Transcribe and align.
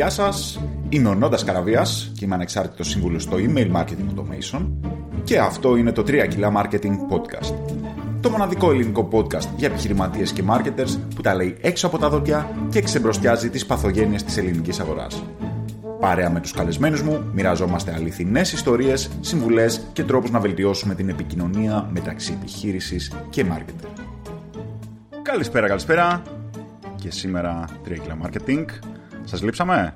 Γεια 0.00 0.10
σας, 0.10 0.60
είμαι 0.88 1.08
ο 1.08 1.14
Νόντας 1.14 1.44
Καραβίας 1.44 2.12
και 2.14 2.24
είμαι 2.24 2.34
ανεξάρτητος 2.34 2.88
σύμβουλος 2.88 3.22
στο 3.22 3.36
Email 3.36 3.72
Marketing 3.72 4.14
Automation 4.14 4.66
και 5.24 5.38
αυτό 5.38 5.76
είναι 5.76 5.92
το 5.92 6.02
3 6.02 6.26
κιλά 6.28 6.52
Marketing 6.56 6.92
Podcast. 7.10 7.54
Το 8.20 8.30
μοναδικό 8.30 8.70
ελληνικό 8.70 9.08
podcast 9.12 9.48
για 9.56 9.68
επιχειρηματίες 9.68 10.32
και 10.32 10.42
marketers 10.48 10.98
που 11.14 11.20
τα 11.22 11.34
λέει 11.34 11.56
έξω 11.60 11.86
από 11.86 11.98
τα 11.98 12.08
δόντια 12.08 12.50
και 12.70 12.82
ξεμπροστιάζει 12.82 13.50
τις 13.50 13.66
παθογένειες 13.66 14.22
της 14.22 14.36
ελληνικής 14.36 14.80
αγοράς. 14.80 15.24
Παρέα 16.00 16.30
με 16.30 16.40
τους 16.40 16.52
καλεσμένους 16.52 17.02
μου, 17.02 17.30
μοιραζόμαστε 17.32 17.94
αληθινές 17.94 18.52
ιστορίες, 18.52 19.10
συμβουλές 19.20 19.86
και 19.92 20.04
τρόπους 20.04 20.30
να 20.30 20.40
βελτιώσουμε 20.40 20.94
την 20.94 21.08
επικοινωνία 21.08 21.88
μεταξύ 21.92 22.32
επιχείρησης 22.38 23.12
και 23.30 23.44
marketer. 23.50 23.88
Καλησπέρα, 25.22 25.66
καλησπέρα. 25.66 26.22
Και 26.96 27.10
σήμερα 27.10 27.64
3 27.84 27.98
κιλά 27.98 28.18
Marketing 28.22 28.64
Σας 29.24 29.42
λείψαμε; 29.42 29.94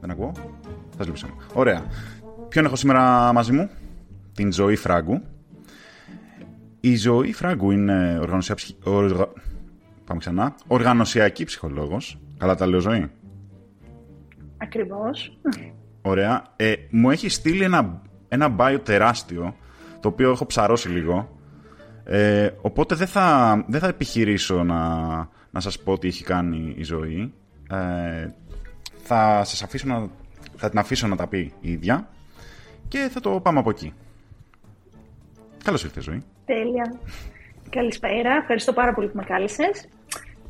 Δεν 0.00 0.10
ακούω. 0.10 0.32
Σας 0.96 1.06
λείψαμε. 1.06 1.32
Ωραία. 1.54 1.82
Ποιον 2.48 2.64
έχω 2.64 2.76
σήμερα 2.76 3.32
μαζί 3.32 3.52
μου, 3.52 3.70
την 4.34 4.52
Ζωή 4.52 4.76
Φράγκου. 4.76 5.22
Η 6.80 6.96
Ζωή 6.96 7.32
Φράγκου 7.32 7.70
είναι 7.70 8.18
οργανωσιακή, 8.20 8.76
οργα... 8.84 9.28
Πάμε 10.04 10.20
ξανά. 10.20 10.54
οργανωσιακή 10.66 11.44
ψυχολόγος. 11.44 12.18
Καλά 12.38 12.54
τα 12.54 12.66
λέω 12.66 12.80
Ζωή; 12.80 13.10
Ακριβώς. 14.56 15.38
Ωραία. 16.02 16.42
Ε, 16.56 16.74
μου 16.90 17.10
έχει 17.10 17.28
στείλει 17.28 17.64
ένα, 17.64 18.02
ένα 18.28 18.56
bio 18.58 18.78
τεράστιο, 18.82 19.54
το 20.00 20.08
οποίο 20.08 20.30
έχω 20.30 20.46
ψαρώσει 20.46 20.88
λίγο. 20.88 21.38
Ε, 22.04 22.50
οπότε 22.60 22.94
δεν 22.94 23.06
θα, 23.06 23.64
δεν 23.68 23.80
θα 23.80 23.86
επιχειρήσω 23.86 24.62
να, 24.64 24.78
να 25.50 25.60
σας 25.60 25.78
πω 25.78 25.98
τι 25.98 26.08
έχει 26.08 26.24
κάνει 26.24 26.74
η 26.76 26.82
ζωή. 26.82 27.32
Ε, 27.70 28.28
θα 29.02 29.44
σας 29.44 29.62
αφήσω 29.62 29.86
να, 29.86 30.08
θα 30.56 30.68
την 30.68 30.78
αφήσω 30.78 31.06
να 31.06 31.16
τα 31.16 31.26
πει 31.26 31.52
η 31.60 31.70
ίδια 31.70 32.08
και 32.88 33.08
θα 33.12 33.20
το 33.20 33.40
πάμε 33.40 33.58
από 33.58 33.70
εκεί. 33.70 33.94
Καλώς 35.64 35.84
ήρθες, 35.84 36.04
Ζωή. 36.04 36.24
Τέλεια. 36.44 36.98
Καλησπέρα. 37.70 38.36
Ευχαριστώ 38.36 38.72
πάρα 38.72 38.94
πολύ 38.94 39.08
που 39.08 39.16
με 39.16 39.24
κάλεσες. 39.24 39.88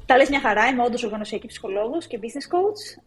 Τα 0.07 0.17
λες 0.17 0.29
μια 0.29 0.41
χαρά. 0.41 0.67
Είμαι 0.67 0.83
όντως 0.83 1.05
οργανωσιακή 1.05 1.47
ψυχολόγος 1.47 2.07
και 2.07 2.19
business 2.23 2.55
coach. 2.55 3.03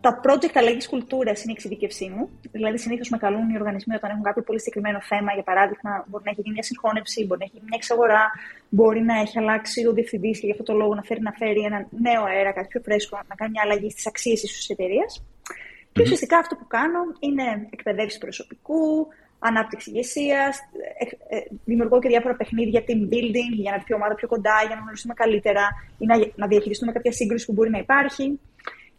Τα 0.00 0.20
project 0.24 0.54
αλλαγής 0.54 0.88
κουλτούρας 0.88 1.42
είναι 1.42 1.52
η 1.52 1.54
εξειδίκευσή 1.56 2.08
μου. 2.14 2.28
Δηλαδή, 2.52 2.78
συνήθως 2.78 3.08
με 3.08 3.18
καλούν 3.18 3.48
οι 3.50 3.56
οργανισμοί 3.56 3.94
όταν 3.94 4.10
έχουν 4.10 4.22
κάποιο 4.22 4.42
πολύ 4.42 4.58
συγκεκριμένο 4.58 5.00
θέμα. 5.02 5.32
Για 5.32 5.42
παράδειγμα, 5.42 6.04
μπορεί 6.08 6.24
να 6.24 6.30
έχει 6.30 6.40
γίνει 6.40 6.54
μια 6.54 6.62
συγχώνευση, 6.62 7.26
μπορεί 7.26 7.38
να 7.38 7.44
έχει 7.44 7.54
γίνει 7.56 7.66
μια 7.68 7.78
εξαγορά, 7.80 8.22
μπορεί 8.68 9.02
να 9.02 9.20
έχει 9.20 9.38
αλλάξει 9.38 9.86
ο 9.86 9.92
διευθυντής 9.92 10.40
και 10.40 10.46
γι' 10.46 10.52
αυτό 10.52 10.64
το 10.64 10.74
λόγο 10.74 10.94
να 10.94 11.02
φέρει, 11.02 11.20
να 11.20 11.32
φέρει 11.32 11.60
ένα 11.60 11.86
νέο 11.90 12.22
αέρα, 12.24 12.52
κάτι 12.52 12.66
πιο 12.66 12.80
φρέσκο, 12.84 13.16
να 13.28 13.34
κάνει 13.34 13.50
μια 13.50 13.62
αλλαγή 13.64 13.90
στις 13.90 14.06
αξίες 14.06 14.40
της 14.40 14.68
εταιρεία. 14.68 15.06
Mm-hmm. 15.08 15.88
Και 15.92 16.02
ουσιαστικά 16.02 16.38
αυτό 16.38 16.56
που 16.56 16.66
κάνω 16.66 17.00
είναι 17.18 17.66
εκπαιδεύσεις 17.70 18.18
προσωπικού, 18.18 19.06
ανάπτυξη 19.38 19.90
ηγεσίας, 19.90 20.58
ε, 21.28 21.36
ε, 21.36 21.40
δημιουργώ 21.64 21.98
και 21.98 22.08
διάφορα 22.08 22.34
παιχνίδια 22.36 22.80
team 22.86 23.02
building 23.12 23.52
για 23.62 23.70
να 23.70 23.76
έρθει 23.76 23.92
η 23.92 23.94
ομάδα 23.94 24.14
πιο 24.14 24.28
κοντά, 24.28 24.56
για 24.66 24.74
να 24.74 24.80
γνωριστούμε 24.80 25.14
καλύτερα 25.14 25.68
ή 25.98 26.06
να, 26.06 26.16
να 26.34 26.46
διαχειριστούμε 26.46 26.92
κάποια 26.92 27.12
σύγκρουση 27.12 27.46
που 27.46 27.52
μπορεί 27.52 27.70
να 27.70 27.78
υπάρχει 27.78 28.40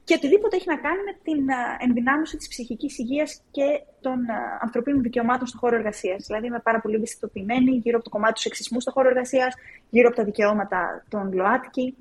και 0.04 0.14
οτιδήποτε 0.14 0.56
έχει 0.56 0.68
να 0.68 0.78
κάνει 0.78 1.02
με 1.04 1.14
την 1.24 1.46
ενδυνάμωση 1.80 2.38
της 2.38 2.48
ψυχικής 2.48 2.98
υγείας 2.98 3.42
και 3.52 3.82
των 4.02 4.18
ανθρωπίνων 4.62 5.02
δικαιωμάτων 5.02 5.48
στον 5.48 5.60
χώρο 5.60 5.76
εργασίας. 5.76 6.26
Δηλαδή, 6.26 6.48
είμαι 6.48 6.60
πάρα 6.60 6.82
πολύ 6.82 6.96
ευαισθητοποιημένη 6.96 7.72
γύρω 7.72 7.96
από 7.96 8.04
το 8.04 8.10
κομμάτι 8.10 8.34
του 8.34 8.42
σεξισμού 8.42 8.80
στον 8.80 8.94
χώρο 8.94 9.08
εργασίας, 9.10 9.56
γύρω 9.90 10.08
από 10.08 10.16
τα 10.16 10.24
δικαιώματα 10.24 11.04
των 11.10 11.34
ΛΟΑΤΚΙ 11.34 11.96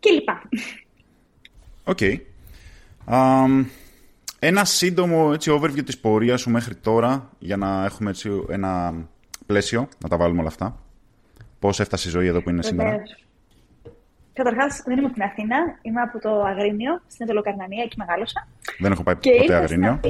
κλπ. 0.00 0.28
OK. 1.84 1.98
Okay. 2.00 2.16
Εμ, 3.10 3.64
ένα 4.38 4.64
σύντομο 4.64 5.30
έτσι, 5.32 5.58
overview 5.60 5.84
της 5.84 5.98
πορείας 5.98 6.40
σου 6.40 6.50
μέχρι 6.50 6.74
τώρα, 6.74 7.30
για 7.38 7.56
να 7.56 7.84
έχουμε 7.84 8.10
έτσι, 8.10 8.44
ένα 8.48 8.94
πλαίσιο, 9.46 9.88
να 9.98 10.08
τα 10.08 10.16
βάλουμε 10.16 10.38
όλα 10.38 10.48
αυτά. 10.48 10.80
Πώς 11.58 11.80
έφτασε 11.80 12.08
η 12.08 12.10
ζωή 12.10 12.26
εδώ 12.26 12.42
που 12.42 12.50
είναι 12.50 12.62
σήμερα; 12.62 13.02
Καταρχάς, 14.38 14.82
δεν 14.86 14.96
είμαι 14.98 15.06
από 15.06 15.14
την 15.14 15.26
Αθήνα. 15.30 15.56
Είμαι 15.82 16.00
από 16.00 16.16
το 16.18 16.30
Αγρίνιο, 16.50 17.02
στην 17.12 17.24
Ετωλοκαρνανία, 17.24 17.82
εκεί 17.86 17.96
μεγάλωσα. 17.98 18.40
Δεν 18.78 18.92
έχω 18.92 19.02
πάει 19.02 19.16
και 19.16 19.32
ποτέ 19.40 19.54
Αγρίνιο. 19.54 20.00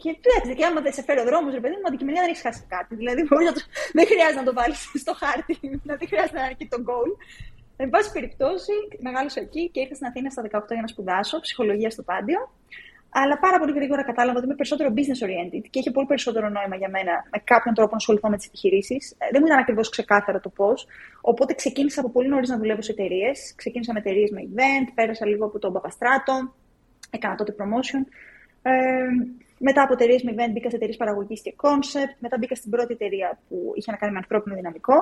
Και 0.00 0.10
εντάξει, 0.18 0.54
και 0.58 0.64
άμα 0.64 0.80
δεν 0.80 0.92
σε 0.92 1.02
φέρει 1.02 1.20
ο 1.20 1.24
δρόμος, 1.24 1.52
ρε 1.52 1.60
παιδί 1.60 1.74
μου, 1.80 1.86
αντικειμενικά 1.88 2.22
δεν 2.22 2.30
έχεις 2.32 2.44
χάσει 2.46 2.62
κάτι. 2.74 2.94
Δηλαδή, 3.00 3.20
να 3.48 3.52
το... 3.56 3.60
δεν 3.96 4.06
χρειάζεται 4.10 4.40
να 4.44 4.48
το 4.50 4.54
βάλεις 4.60 4.80
στο 5.04 5.14
χάρτη, 5.22 5.54
δεν 5.88 5.98
χρειάζεται 6.10 6.38
να 6.38 6.44
είναι 6.44 6.56
εκεί 6.58 6.66
το 6.74 6.78
goal. 6.88 7.10
Εν 7.82 7.90
πάση 7.90 8.12
περιπτώσει, 8.12 8.74
μεγάλωσα 9.06 9.40
εκεί 9.40 9.62
και 9.72 9.80
ήρθα 9.80 9.94
στην 9.94 10.06
Αθήνα 10.06 10.30
στα 10.30 10.42
18 10.42 10.48
για 10.76 10.84
να 10.86 10.86
σπουδάσω 10.86 11.40
ψυχολογία 11.40 11.90
στο 11.90 12.02
Πάντιο. 12.02 12.40
Αλλά 13.12 13.38
πάρα 13.38 13.58
πολύ 13.58 13.72
γρήγορα 13.72 14.02
κατάλαβα 14.04 14.36
ότι 14.36 14.46
είμαι 14.46 14.54
περισσότερο 14.54 14.88
business 14.96 15.20
oriented 15.26 15.64
και 15.70 15.78
είχε 15.78 15.90
πολύ 15.90 16.06
περισσότερο 16.06 16.48
νόημα 16.48 16.76
για 16.76 16.88
μένα 16.88 17.12
με 17.32 17.38
κάποιον 17.44 17.74
τρόπο 17.74 17.90
να 17.90 17.96
ασχοληθώ 17.96 18.28
με 18.28 18.36
τις 18.36 18.46
επιχειρήσεις. 18.46 19.10
Ε, 19.18 19.26
δεν 19.32 19.38
μου 19.40 19.46
ήταν 19.46 19.58
ακριβώς 19.58 19.88
ξεκάθαρο 19.88 20.40
το 20.40 20.48
πώς. 20.48 20.86
Οπότε 21.20 21.54
ξεκίνησα 21.54 22.00
από 22.00 22.10
πολύ 22.10 22.28
νωρίς 22.28 22.48
να 22.48 22.58
δουλεύω 22.58 22.82
σε 22.82 22.92
εταιρείες. 22.92 23.54
Ξεκίνησα 23.56 23.92
με 23.92 23.98
εταιρείες 23.98 24.30
με 24.30 24.40
event, 24.50 24.92
πέρασα 24.94 25.26
λίγο 25.26 25.44
από 25.44 25.58
τον 25.58 25.72
Παπαστράτο, 25.72 26.54
έκανα 27.10 27.34
τότε 27.34 27.54
promotion. 27.58 28.02
Ε, 28.62 28.70
μετά 29.58 29.82
από 29.82 29.92
εταιρείες 29.92 30.22
με 30.22 30.32
event 30.36 30.50
μπήκα 30.52 30.70
σε 30.70 30.76
εταιρείες 30.76 30.96
παραγωγής 30.96 31.40
και 31.42 31.54
concept. 31.56 32.14
Μετά 32.18 32.36
μπήκα 32.38 32.54
στην 32.54 32.70
πρώτη 32.70 32.92
εταιρεία 32.92 33.38
που 33.48 33.72
είχε 33.74 33.90
να 33.90 33.96
κάνει 33.96 34.12
με 34.12 34.18
ανθρώπινο 34.18 34.54
δυναμικό. 34.54 34.94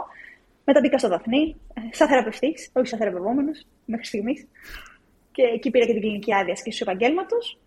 Μετά 0.64 0.80
μπήκα 0.80 0.98
στο 0.98 1.08
Δαφνί, 1.08 1.56
ε, 1.74 1.80
σαν 1.94 2.08
θεραπευτής, 2.08 2.70
όχι 2.72 2.86
σαν 2.86 2.98
θεραπευόμενος 2.98 3.66
μέχρι 3.84 4.04
στιγμής. 4.04 4.46
Και 5.32 5.42
εκεί 5.42 5.70
πήρα 5.70 5.86
και 5.86 5.92
την 5.92 6.00
κλινική 6.00 6.34
άδεια 6.34 6.52
ασκήσεω 6.52 6.86
επαγγέλματος. 6.90 7.58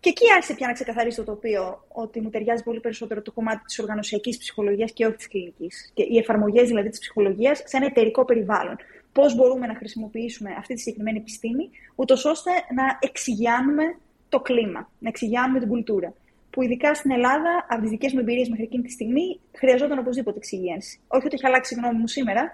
Και 0.00 0.08
εκεί 0.08 0.24
άρχισε 0.34 0.54
πια 0.54 0.66
να 0.66 0.72
ξεκαθαρίσει 0.72 1.16
το 1.16 1.24
τοπίο 1.24 1.84
ότι 1.88 2.20
μου 2.20 2.30
ταιριάζει 2.30 2.62
πολύ 2.62 2.80
περισσότερο 2.80 3.22
το 3.22 3.32
κομμάτι 3.32 3.64
της 3.64 3.78
οργανωσιακής 3.78 4.38
ψυχολογίας 4.38 4.92
και 4.92 5.06
όχι 5.06 5.16
της 5.16 5.28
κλινικής. 5.28 5.90
Και 5.94 6.02
οι 6.02 6.18
εφαρμογές 6.18 6.68
δηλαδή 6.68 6.88
της 6.88 6.98
ψυχολογίας 6.98 7.62
σε 7.64 7.76
ένα 7.76 7.86
εταιρικό 7.86 8.24
περιβάλλον. 8.24 8.76
Πώς 9.12 9.34
μπορούμε 9.34 9.66
να 9.66 9.74
χρησιμοποιήσουμε 9.74 10.54
αυτή 10.58 10.74
τη 10.74 10.80
συγκεκριμένη 10.80 11.18
επιστήμη, 11.18 11.70
ούτως 11.94 12.24
ώστε 12.24 12.50
να 12.50 12.98
εξηγιάνουμε 13.00 13.84
το 14.28 14.40
κλίμα, 14.40 14.90
να 14.98 15.08
εξηγιάνουμε 15.08 15.58
την 15.58 15.68
κουλτούρα. 15.68 16.14
Που 16.50 16.62
ειδικά 16.62 16.94
στην 16.94 17.10
Ελλάδα, 17.10 17.66
από 17.68 17.80
τις 17.80 17.90
δικές 17.90 18.12
μου 18.12 18.18
εμπειρίες 18.18 18.48
μέχρι 18.48 18.64
εκείνη 18.64 18.82
τη 18.82 18.90
στιγμή, 18.90 19.40
χρειαζόταν 19.58 19.98
οπωσδήποτε 19.98 20.36
εξηγίανση. 20.36 21.00
Όχι 21.08 21.26
ότι 21.26 21.34
έχει 21.34 21.46
αλλάξει 21.46 21.74
η 21.74 21.78
γνώμη 21.80 21.98
μου 21.98 22.06
σήμερα, 22.06 22.52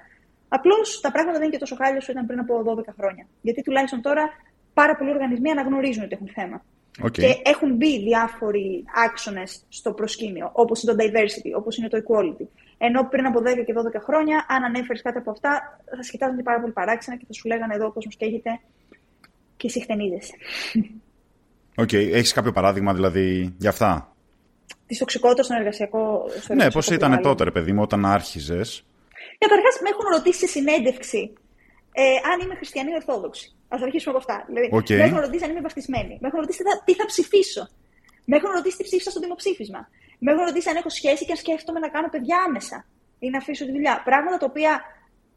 απλώς 0.48 1.00
τα 1.00 1.12
πράγματα 1.12 1.38
δεν 1.38 1.42
είναι 1.42 1.56
και 1.56 1.64
τόσο 1.64 1.76
χάλια 1.76 1.96
όσο 1.96 2.12
ήταν 2.12 2.26
πριν 2.26 2.38
από 2.38 2.62
12 2.64 2.94
χρόνια. 2.98 3.26
Γιατί 3.42 3.62
τουλάχιστον 3.62 4.00
τώρα 4.02 4.30
πάρα 4.74 4.96
πολλοί 4.96 5.10
οργανισμοί 5.10 5.50
αναγνωρίζουν 5.50 6.04
ότι 6.04 6.14
έχουν 6.14 6.28
θέμα. 6.28 6.64
Okay. 7.02 7.10
Και 7.10 7.40
έχουν 7.44 7.76
μπει 7.76 7.98
διάφοροι 7.98 8.84
άξονες 9.06 9.64
στο 9.68 9.92
προσκήνιο, 9.92 10.50
όπως 10.52 10.82
είναι 10.82 10.94
το 10.94 11.04
diversity, 11.04 11.58
όπως 11.58 11.76
είναι 11.76 11.88
το 11.88 11.98
equality. 11.98 12.46
Ενώ 12.78 13.08
πριν 13.08 13.26
από 13.26 13.40
10 13.40 13.64
και 13.66 13.72
12 13.72 14.00
χρόνια, 14.04 14.46
αν 14.48 14.64
ανέφερες 14.64 15.02
κάτι 15.02 15.18
από 15.18 15.30
αυτά, 15.30 15.80
θα 15.96 16.02
σε 16.02 16.10
κοιτάζουν 16.10 16.42
πάρα 16.42 16.60
πολύ 16.60 16.72
παράξενα 16.72 17.16
και 17.16 17.24
θα 17.26 17.32
σου 17.32 17.46
λέγανε 17.46 17.74
εδώ 17.74 17.86
ο 17.86 17.92
κόσμος 17.92 18.16
καίγεται 18.16 18.60
και 19.56 19.66
εσύ 19.66 19.80
χτενίζεσαι. 19.80 20.34
OK. 21.76 21.88
Okay. 21.92 22.10
Έχεις 22.12 22.32
κάποιο 22.32 22.52
παράδειγμα 22.52 22.94
δηλαδή 22.94 23.54
για 23.58 23.70
αυτά; 23.70 24.16
Της 24.86 24.98
τοξικότητας 24.98 25.44
στον 25.44 25.58
εργασιακό. 25.58 26.26
Στο 26.40 26.54
ναι, 26.54 26.70
πώς 26.70 26.90
ήταν 26.90 27.20
τότε, 27.22 27.44
ρε 27.44 27.50
παιδί 27.50 27.72
μου, 27.72 27.82
όταν 27.82 28.06
άρχιζες; 28.06 28.84
Καταρχάς, 29.38 29.80
με 29.82 29.88
έχουν 29.88 30.04
ρωτήσει 30.12 30.38
σε 30.38 30.46
συνέντευξη 30.46 31.32
ε, 32.02 32.04
αν 32.30 32.36
είμαι 32.42 32.54
χριστιανή 32.54 32.94
Ορθόδοξη. 32.94 33.46
Ας 33.74 33.76
αρχίσουμε 33.88 34.14
από 34.14 34.20
αυτά. 34.22 34.36
Δηλαδή, 34.48 34.66
okay. 34.78 34.96
Με 35.00 35.04
έχουν 35.08 35.20
ρωτήσει 35.26 35.44
αν 35.44 35.50
είμαι 35.50 35.64
βαφτισμένη. 35.68 36.14
Με 36.20 36.26
έχουν 36.28 36.40
ρωτήσει 36.40 36.62
τι 36.84 36.94
θα, 36.94 37.06
ψηφίσω. 37.06 37.68
Με 38.24 38.36
έχουν 38.36 38.50
ρωτήσει 38.50 38.76
τι 38.76 38.84
ψήφισα 38.88 39.10
στο 39.10 39.20
δημοψήφισμα. 39.20 39.88
Με 40.18 40.32
έχουν 40.32 40.44
ρωτήσει 40.44 40.68
αν 40.68 40.76
έχω 40.76 40.88
σχέση 40.88 41.24
και 41.24 41.32
αν 41.32 41.38
σκέφτομαι 41.44 41.78
να 41.78 41.88
κάνω 41.88 42.08
παιδιά 42.08 42.36
άμεσα 42.46 42.86
ή 43.18 43.30
να 43.30 43.38
αφήσω 43.38 43.64
τη 43.64 43.72
δουλειά. 43.76 44.02
Πράγματα 44.04 44.36
τα 44.36 44.46
οποία 44.50 44.72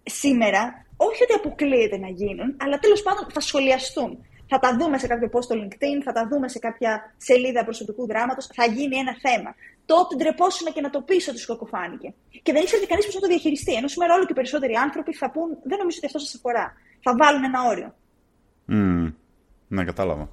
σήμερα 0.04 0.86
όχι 0.98 1.24
ότι 1.24 1.34
αποκλείεται 1.34 1.98
να 1.98 2.10
γίνουν, 2.20 2.50
αλλά 2.64 2.80
τέλος 2.80 3.02
πάντων 3.02 3.24
θα 3.36 3.40
σχολιαστούν. 3.40 4.12
Θα 4.52 4.60
τα 4.60 4.78
δούμε 4.78 4.98
σε 4.98 5.08
κάποιο 5.08 5.30
post 5.34 5.44
στο 5.44 5.56
LinkedIn, 5.60 5.98
θα 6.04 6.12
τα 6.12 6.28
δούμε 6.28 6.48
σε 6.48 6.60
κάποια 6.60 7.14
σελίδα 7.18 7.64
προσωπικού 7.64 8.08
δράματο, 8.08 8.42
θα 8.54 8.66
γίνει 8.66 8.96
ένα 8.98 9.16
θέμα. 9.26 9.56
Τότε 9.86 10.16
ντρεπόσουν 10.16 10.74
και 10.74 10.82
να 10.82 10.90
το 10.90 11.02
πεις 11.02 11.28
ότι 11.28 11.40
σου 11.40 11.48
κακοφάνηκε. 11.48 12.14
Και 12.44 12.52
δεν 12.54 12.62
ήξερε 12.62 12.86
κανείς 12.86 13.06
πώς 13.06 13.14
θα 13.14 13.20
το 13.20 13.28
διαχειριστεί. 13.28 13.74
Ενώ 13.74 13.88
σήμερα 13.88 14.14
όλο 14.14 14.26
και 14.26 14.34
περισσότεροι 14.34 14.74
άνθρωποι 14.74 15.14
θα 15.14 15.32
πούν: 15.32 15.50
Δεν 15.64 15.78
νομίζω 15.78 15.98
ότι 15.98 16.06
αυτό 16.06 16.20
σας 16.20 16.36
αφορά. 16.36 16.74
Θα 17.02 17.16
βάλουν 17.20 17.44
ένα 17.44 17.60
όριο. 17.72 17.96
Mm, 18.70 19.14
ναι, 19.68 19.84
κατάλαβα. 19.84 20.30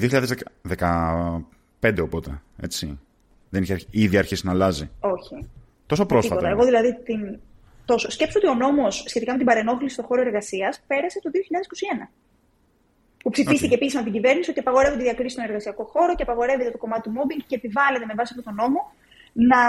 2015 0.00 2.02
οπότε, 2.02 2.42
έτσι. 2.62 2.98
Δεν 3.50 3.62
είχε 3.62 3.78
ήδη 3.90 4.18
αρχίσει 4.18 4.46
να 4.46 4.52
αλλάζει. 4.52 4.90
Όχι. 5.00 5.48
Τόσο 5.86 6.06
πρόσφατα. 6.06 6.40
Τίποτα. 6.40 6.54
Εγώ 6.54 6.64
δηλαδή 6.64 7.02
την... 7.02 7.38
Τόσο. 7.84 8.10
Σκέψου 8.10 8.40
ότι 8.42 8.48
ο 8.48 8.54
νόμος 8.54 9.04
σχετικά 9.06 9.32
με 9.32 9.38
την 9.38 9.46
παρενόχληση 9.46 9.94
στον 9.94 10.04
χώρο 10.04 10.20
εργασίας 10.20 10.82
πέρασε 10.86 11.20
το 11.20 11.30
2021. 12.04 12.08
Που 13.26 13.32
ψηφίστηκε 13.32 13.74
okay. 13.74 13.80
επίσημα 13.80 14.00
από 14.02 14.10
την 14.10 14.20
κυβέρνηση 14.20 14.50
ότι 14.50 14.60
απαγορεύονται 14.64 15.02
διακρίσει 15.02 15.34
στον 15.34 15.44
εργασιακό 15.48 15.84
χώρο 15.92 16.14
και 16.14 16.22
απαγορεύεται 16.22 16.70
το 16.70 16.78
κομμάτι 16.84 17.02
του 17.06 17.12
mobbing 17.16 17.42
και 17.48 17.56
επιβάλλεται 17.60 18.06
με 18.10 18.14
βάση 18.18 18.30
αυτόν 18.34 18.46
τον 18.48 18.54
νόμο 18.62 18.80
να 19.50 19.60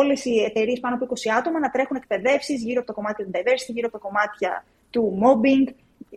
όλες 0.00 0.24
οι 0.24 0.34
εταιρείες 0.48 0.80
πάνω 0.80 0.94
από 0.94 1.04
20 1.08 1.14
άτομα 1.38 1.58
να 1.58 1.70
τρέχουν 1.74 1.96
εκπαιδεύσεις 1.96 2.58
γύρω 2.66 2.78
από 2.82 2.88
το 2.90 2.96
κομμάτι 2.98 3.24
του 3.24 3.30
diversity, 3.34 3.72
γύρω 3.76 3.86
από 3.90 3.96
τα 3.98 4.02
κομμάτια 4.06 4.64
του 4.90 5.02
mobbing 5.22 5.64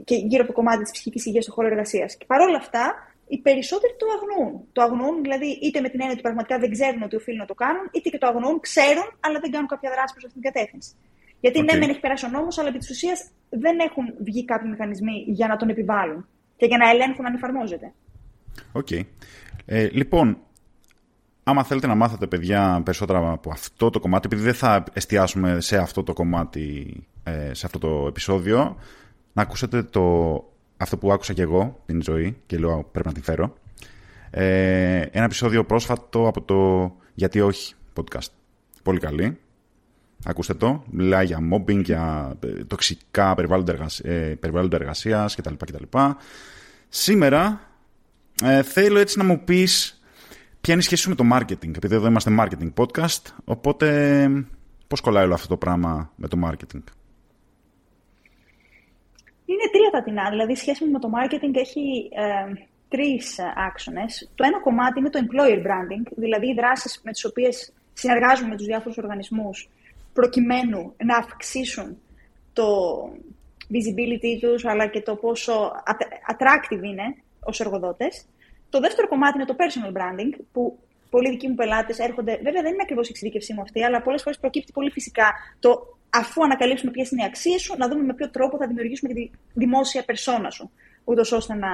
και 0.08 0.16
γύρω 0.30 0.42
από 0.44 0.52
το 0.54 0.58
κομμάτι 0.60 0.82
της 0.84 0.92
ψυχικής 0.92 1.26
υγείας 1.26 1.44
στον 1.44 1.56
χώρο 1.56 1.68
εργασίας. 1.68 2.10
Και 2.20 2.26
παρόλα 2.32 2.58
αυτά, 2.64 2.84
οι 3.34 3.38
περισσότεροι 3.48 3.94
το 4.02 4.06
αγνοούν. 4.16 4.52
Το 4.76 4.82
αγνοούν 4.88 5.16
δηλαδή 5.26 5.50
είτε 5.66 5.78
με 5.86 5.90
την 5.90 6.00
έννοια 6.00 6.16
ότι 6.18 6.26
πραγματικά 6.28 6.56
δεν 6.64 6.70
ξέρουν 6.76 7.02
ότι 7.08 7.16
οφείλουν 7.20 7.40
να 7.46 7.50
το 7.52 7.58
κάνουν, 7.64 7.86
είτε 7.96 8.08
και 8.14 8.18
το 8.24 8.28
αγνοούν, 8.32 8.60
ξέρουν, 8.68 9.08
αλλά 9.26 9.38
δεν 9.44 9.52
κάνουν 9.54 9.70
κάποια 9.74 9.90
δράση 9.96 10.12
προς 10.16 10.26
αυτήν 10.28 10.42
την 10.42 10.52
κατεύθυνση. 10.52 10.92
Γιατί 11.44 11.58
okay. 11.60 11.66
ναι, 11.68 11.74
δεν 11.82 11.90
έχει 11.92 12.02
περάσει 12.06 12.26
ο 12.26 12.32
νόμος, 12.38 12.58
αλλά 12.58 12.70
επί 12.72 12.80
της 12.84 12.90
ουσίας 12.90 13.20
δεν 13.50 13.76
έχουν 13.88 14.06
βγει 14.28 14.42
κάποιοι 14.52 14.68
μηχανισμοί 14.74 15.18
για 15.40 15.48
να 15.52 15.56
τον 15.62 15.70
επιβάλλουν 15.76 16.22
και 16.60 16.66
για 16.66 16.78
να 16.78 16.90
ελέγχουν 16.90 17.26
αν 17.26 17.34
εφαρμόζεται. 17.34 17.94
OK. 18.72 18.88
Okay. 18.92 19.02
Ε, 19.66 19.90
λοιπόν, 19.92 20.38
άμα 21.44 21.64
θέλετε 21.64 21.88
να 21.88 21.96
μάθετε, 21.96 22.28
παιδιά, 22.28 22.82
περισσότερα 22.86 23.32
από 23.32 23.52
αυτό 23.52 23.90
το 23.90 24.00
κομμάτι, 24.00 24.28
επειδή 24.28 24.42
δεν 24.42 24.54
θα 24.54 24.84
εστιάσουμε 24.94 25.60
σε 25.60 25.78
αυτό 25.78 26.04
το 26.04 26.14
κομμάτι, 26.14 26.94
ε, 27.24 27.54
σε 27.54 27.66
αυτό 27.66 27.80
το 27.80 28.06
επεισόδιο, 28.08 28.78
να 29.34 29.42
ακούσετε 29.42 29.84
το, 29.84 30.04
αυτό 30.78 30.98
που 30.98 31.12
άκουσα 31.12 31.34
και 31.34 31.42
εγώ 31.42 31.80
την 31.86 32.02
ζωή 32.02 32.38
και 32.46 32.58
λέω 32.58 32.88
πρέπει 32.92 33.08
να 33.08 33.14
την 33.14 33.24
φέρω. 33.24 33.54
Ε, 34.30 35.02
ένα 35.12 35.26
επεισόδιο 35.26 35.66
πρόσφατο 35.66 36.28
από 36.28 36.42
το 36.42 36.92
«Γιατί 37.14 37.42
όχι» 37.42 37.74
podcast. 37.96 38.30
Πολύ 38.84 39.00
καλή. 39.00 39.38
Ακούστε 40.26 40.54
το. 40.54 40.84
Μιλάει 40.90 41.26
για 41.26 41.40
mobbing, 41.54 41.84
για 41.84 42.34
ε, 42.44 42.48
τοξικά 42.48 43.36
περιβάλλοντα, 43.36 43.72
εργασία, 43.72 44.12
ε, 44.12 44.36
περιβάλλοντα 44.36 44.76
εργασίας 44.76 45.36
κτλ. 45.36 45.54
κτλ. 45.54 45.84
Σήμερα 46.90 47.62
ε, 48.44 48.64
θέλω 48.64 49.00
έτσι 49.00 49.18
να 49.18 49.24
μου 49.24 49.44
πεις 49.44 50.02
ποια 50.62 50.74
είναι 50.74 50.82
η 50.82 50.86
σχέση 50.86 51.02
σου 51.02 51.10
με 51.10 51.16
το 51.16 51.24
marketing. 51.34 51.76
Επειδή 51.76 51.96
εδώ 51.96 52.08
είμαστε 52.08 52.36
marketing 52.40 52.74
podcast, 52.76 53.22
οπότε 53.46 54.30
πώς 54.88 55.02
κολλάει 55.02 55.24
όλο 55.24 55.34
αυτό 55.34 55.48
το 55.48 55.58
πράγμα 55.58 56.12
με 56.16 56.28
το 56.28 56.38
marketing; 56.46 56.84
Είναι 59.46 59.66
τρία 59.72 59.90
τα 59.92 60.04
τεινά. 60.04 60.30
Δηλαδή, 60.30 60.52
η 60.52 60.56
σχέση 60.56 60.86
μου 60.86 60.92
με 60.92 61.00
το 61.00 61.10
marketing 61.14 61.56
έχει 61.56 62.10
ε, 62.12 62.54
τρεις 62.90 63.40
άξονες. 63.68 64.32
Το 64.36 64.44
ένα 64.44 64.60
κομμάτι 64.60 65.00
είναι 65.00 65.10
το 65.10 65.20
employer 65.24 65.58
branding, 65.58 66.12
δηλαδή 66.16 66.48
οι 66.48 66.54
δράσεις 66.54 67.02
με 67.04 67.12
τις 67.12 67.26
οποίες 67.26 67.74
συνεργάζομαι 67.94 68.50
με 68.50 68.56
τους 68.56 68.66
διάφορους 68.66 68.98
οργανισμούς 68.98 69.70
προκειμένου 70.20 70.94
να 71.04 71.18
αυξήσουν 71.18 71.98
το 72.54 72.68
visibility 73.74 74.40
τους, 74.42 74.66
αλλά 74.66 74.88
και 74.88 75.02
το 75.02 75.16
πόσο 75.16 75.72
attractive 76.32 76.84
είναι 76.84 77.16
ως 77.40 77.60
εργοδότες. 77.60 78.26
Το 78.70 78.80
δεύτερο 78.80 79.08
κομμάτι 79.08 79.38
είναι 79.38 79.46
το 79.46 79.56
personal 79.58 79.92
branding, 79.98 80.40
που 80.52 80.80
πολλοί 81.10 81.30
δικοί 81.30 81.48
μου 81.48 81.56
πελάτες 81.56 82.00
έρχονται. 82.00 82.40
Βέβαια, 82.44 82.62
δεν 82.62 82.74
είναι 82.74 82.82
ακριβώς 82.82 83.08
η 83.08 83.10
εξειδίκευσή 83.12 83.54
μου 83.54 83.62
αυτή, 83.62 83.84
αλλά 83.84 84.02
πολλές 84.02 84.22
φορές 84.22 84.40
προκύπτει 84.40 84.72
πολύ 84.72 84.92
φυσικά 84.92 85.34
το 85.60 85.98
αφού 86.10 86.44
ανακαλύψουμε 86.44 86.92
ποιες 86.92 87.12
είναι 87.12 87.22
οι 87.22 87.26
αξίες 87.26 87.62
σου, 87.62 87.76
να 87.78 87.88
δούμε 87.88 88.04
με 88.04 88.14
ποιο 88.14 88.30
τρόπο 88.30 88.58
θα 88.58 88.68
δημιουργήσουμε 88.68 89.14
τη 89.14 89.30
δημόσια 89.54 90.06
περσόνα 90.06 90.50
σου. 90.50 90.72
Ούτως 91.04 91.32
ώστε 91.32 91.54
να 91.54 91.70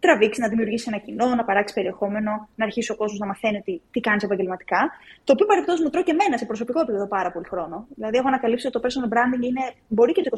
τραβήξει, 0.00 0.40
να 0.40 0.48
δημιουργήσει 0.48 0.84
ένα 0.88 0.98
κοινό, 0.98 1.26
να 1.34 1.44
παράξει 1.44 1.74
περιεχόμενο, 1.74 2.48
να 2.54 2.64
αρχίσει 2.64 2.92
ο 2.92 2.96
κόσμος 2.96 3.18
να 3.18 3.26
μαθαίνει 3.26 3.60
τι, 3.60 3.80
τι 3.90 4.00
κάνει 4.00 4.20
επαγγελματικά. 4.22 4.90
Το 5.24 5.32
οποίο 5.32 5.46
παρεπτώσει 5.46 5.82
μου 5.82 5.90
τρώει 5.90 6.02
και 6.02 6.10
εμένα 6.10 6.38
σε 6.38 6.44
προσωπικό 6.44 6.80
επίπεδο 6.80 7.06
πάρα 7.06 7.32
πολύ 7.32 7.46
χρόνο. 7.48 7.86
Δηλαδή, 7.94 8.16
έχω 8.16 8.28
ανακαλύψει 8.28 8.66
ότι 8.66 8.80
το 8.80 8.82
personal 8.86 9.08
branding 9.14 9.42
είναι, 9.48 9.64
μπορεί 9.88 10.12
και 10.12 10.22
το 10.22 10.30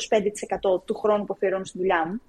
25% 0.79 0.85
του 0.87 0.95
χρόνου 0.95 1.25
που 1.25 1.33
αφιερώνω 1.37 1.65
στη 1.65 1.79
δουλειά 1.79 2.07
μου. 2.07 2.21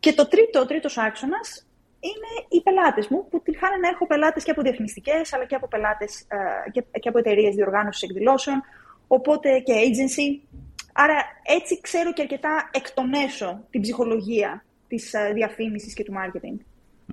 Και 0.00 0.12
το 0.12 0.28
τρίτο, 0.28 0.60
ο 0.60 0.66
τρίτος 0.66 0.98
άξονας 0.98 1.66
είναι 2.00 2.30
οι 2.48 2.62
πελάτες 2.62 3.08
μου, 3.08 3.28
που 3.30 3.42
τυχάνε 3.42 3.76
να 3.76 3.88
έχω 3.88 4.06
πελάτες 4.06 4.44
και 4.44 4.50
από 4.50 4.62
διαφημιστικές, 4.62 5.32
αλλά 5.32 5.44
και 5.44 5.54
από 5.54 5.68
πελάτες 5.68 6.20
ε, 6.20 6.70
και, 6.70 6.84
και 7.00 7.08
από 7.08 7.18
εταιρείες 7.18 7.54
διοργάνωσης 7.54 8.02
εκδηλώσεων, 8.02 8.62
οπότε 9.06 9.58
και 9.58 9.74
agency. 9.86 10.56
Άρα 10.92 11.16
έτσι 11.42 11.80
ξέρω 11.80 12.12
και 12.12 12.22
αρκετά 12.22 12.70
εκ 12.72 12.90
των 12.90 13.12
έσω 13.12 13.64
την 13.70 13.80
ψυχολογία 13.80 14.64
της 14.96 15.14
ε, 15.14 15.32
διαφήμισης 15.34 15.94
και 15.94 16.04
του 16.04 16.12
marketing. 16.12 16.60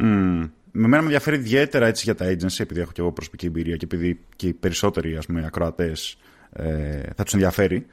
Mm. 0.02 0.50
Με 0.76 0.88
μένα 0.88 0.98
με 0.98 1.04
ενδιαφέρει 1.04 1.36
ιδιαίτερα 1.36 1.86
έτσι 1.86 2.04
για 2.04 2.16
τα 2.16 2.26
agency, 2.26 2.60
επειδή 2.60 2.80
έχω 2.80 2.92
και 2.92 3.02
εγώ 3.02 3.12
προσωπική 3.12 3.46
εμπειρία 3.46 3.76
και 3.76 3.86
επειδή 3.86 4.20
και 4.36 4.48
οι 4.48 4.54
περισσότεροι 4.54 5.18
ας 5.18 5.26
πούμε, 5.26 5.46
ακροατές 5.46 6.18
ε, 6.52 7.02
θα 7.16 7.24
τους 7.24 7.34
ενδιαφέρει 7.34 7.86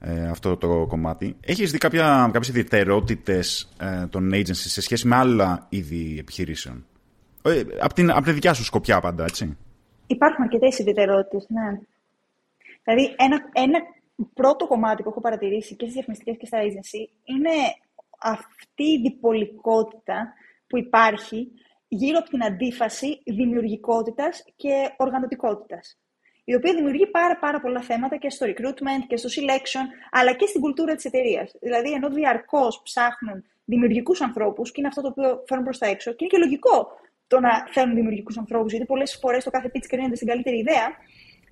ε, 0.00 0.28
αυτό 0.28 0.56
το 0.56 0.86
κομμάτι. 0.86 1.36
Έχεις 1.40 1.70
δει 1.72 1.78
κάποια, 1.78 2.30
κάποιες 2.32 2.48
ιδιαιτερότητες 2.48 3.72
ε, 3.80 4.06
των 4.06 4.30
agency 4.34 4.54
σε 4.54 4.80
σχέση 4.80 5.06
με 5.06 5.16
άλλα 5.16 5.66
είδη 5.68 6.16
επιχειρήσεων; 6.18 6.86
Ε, 7.42 7.62
από, 7.80 7.94
την, 7.94 8.10
από 8.10 8.22
τη 8.22 8.32
δικιά 8.32 8.52
σου 8.52 8.64
σκοπιά 8.64 9.00
πάντα, 9.00 9.24
έτσι. 9.24 9.56
Υπάρχουν 10.06 10.44
αρκετές 10.44 10.78
ιδιαιτερότητες, 10.78 11.46
ναι. 11.48 11.78
Δηλαδή, 12.84 13.14
ένα, 13.16 13.38
ένα 13.52 13.78
πρώτο 14.34 14.66
κομμάτι 14.66 15.02
που 15.02 15.08
έχω 15.08 15.20
παρατηρήσει 15.20 15.74
και 15.74 15.84
στις 15.84 15.92
διαφημιστικές 15.92 16.36
και 16.38 16.46
στα 16.46 16.58
agency 16.58 17.02
είναι 17.24 17.50
αυτή 18.20 18.84
η 18.84 19.00
διπολικότητα 19.00 20.32
που 20.66 20.78
υπάρχει 20.78 21.52
γύρω 21.88 22.18
από 22.18 22.30
την 22.30 22.44
αντίφαση 22.44 23.22
δημιουργικότητας 23.24 24.44
και 24.56 24.92
οργανωτικότητας 24.96 25.98
η 26.44 26.54
οποία 26.54 26.74
δημιουργεί 26.74 27.06
πάρα, 27.06 27.38
πάρα 27.38 27.60
πολλά 27.60 27.80
θέματα 27.80 28.16
και 28.16 28.30
στο 28.30 28.46
recruitment 28.46 29.04
και 29.06 29.16
στο 29.16 29.28
selection, 29.28 29.84
αλλά 30.10 30.32
και 30.32 30.46
στην 30.46 30.60
κουλτούρα 30.60 30.94
της 30.94 31.04
εταιρείας. 31.04 31.52
Δηλαδή, 31.60 31.92
ενώ 31.92 32.08
διαρκώς 32.08 32.80
ψάχνουν 32.82 33.44
δημιουργικούς 33.64 34.20
ανθρώπους, 34.20 34.70
και 34.70 34.76
είναι 34.78 34.88
αυτό 34.88 35.02
το 35.02 35.08
οποίο 35.08 35.42
φέρνουν 35.46 35.66
προς 35.66 35.78
τα 35.78 35.86
έξω, 35.86 36.10
και 36.10 36.24
είναι 36.24 36.30
και 36.30 36.38
λογικό 36.38 36.88
το 37.26 37.40
να 37.40 37.50
φέρνουν 37.72 37.94
δημιουργικούς 37.94 38.38
ανθρώπους, 38.38 38.70
γιατί 38.70 38.86
πολλές 38.86 39.18
φορές 39.20 39.44
το 39.44 39.50
κάθε 39.50 39.70
pitch 39.74 39.86
κρίνεται 39.88 40.14
στην 40.14 40.28
καλύτερη 40.28 40.58
ιδέα, 40.58 40.88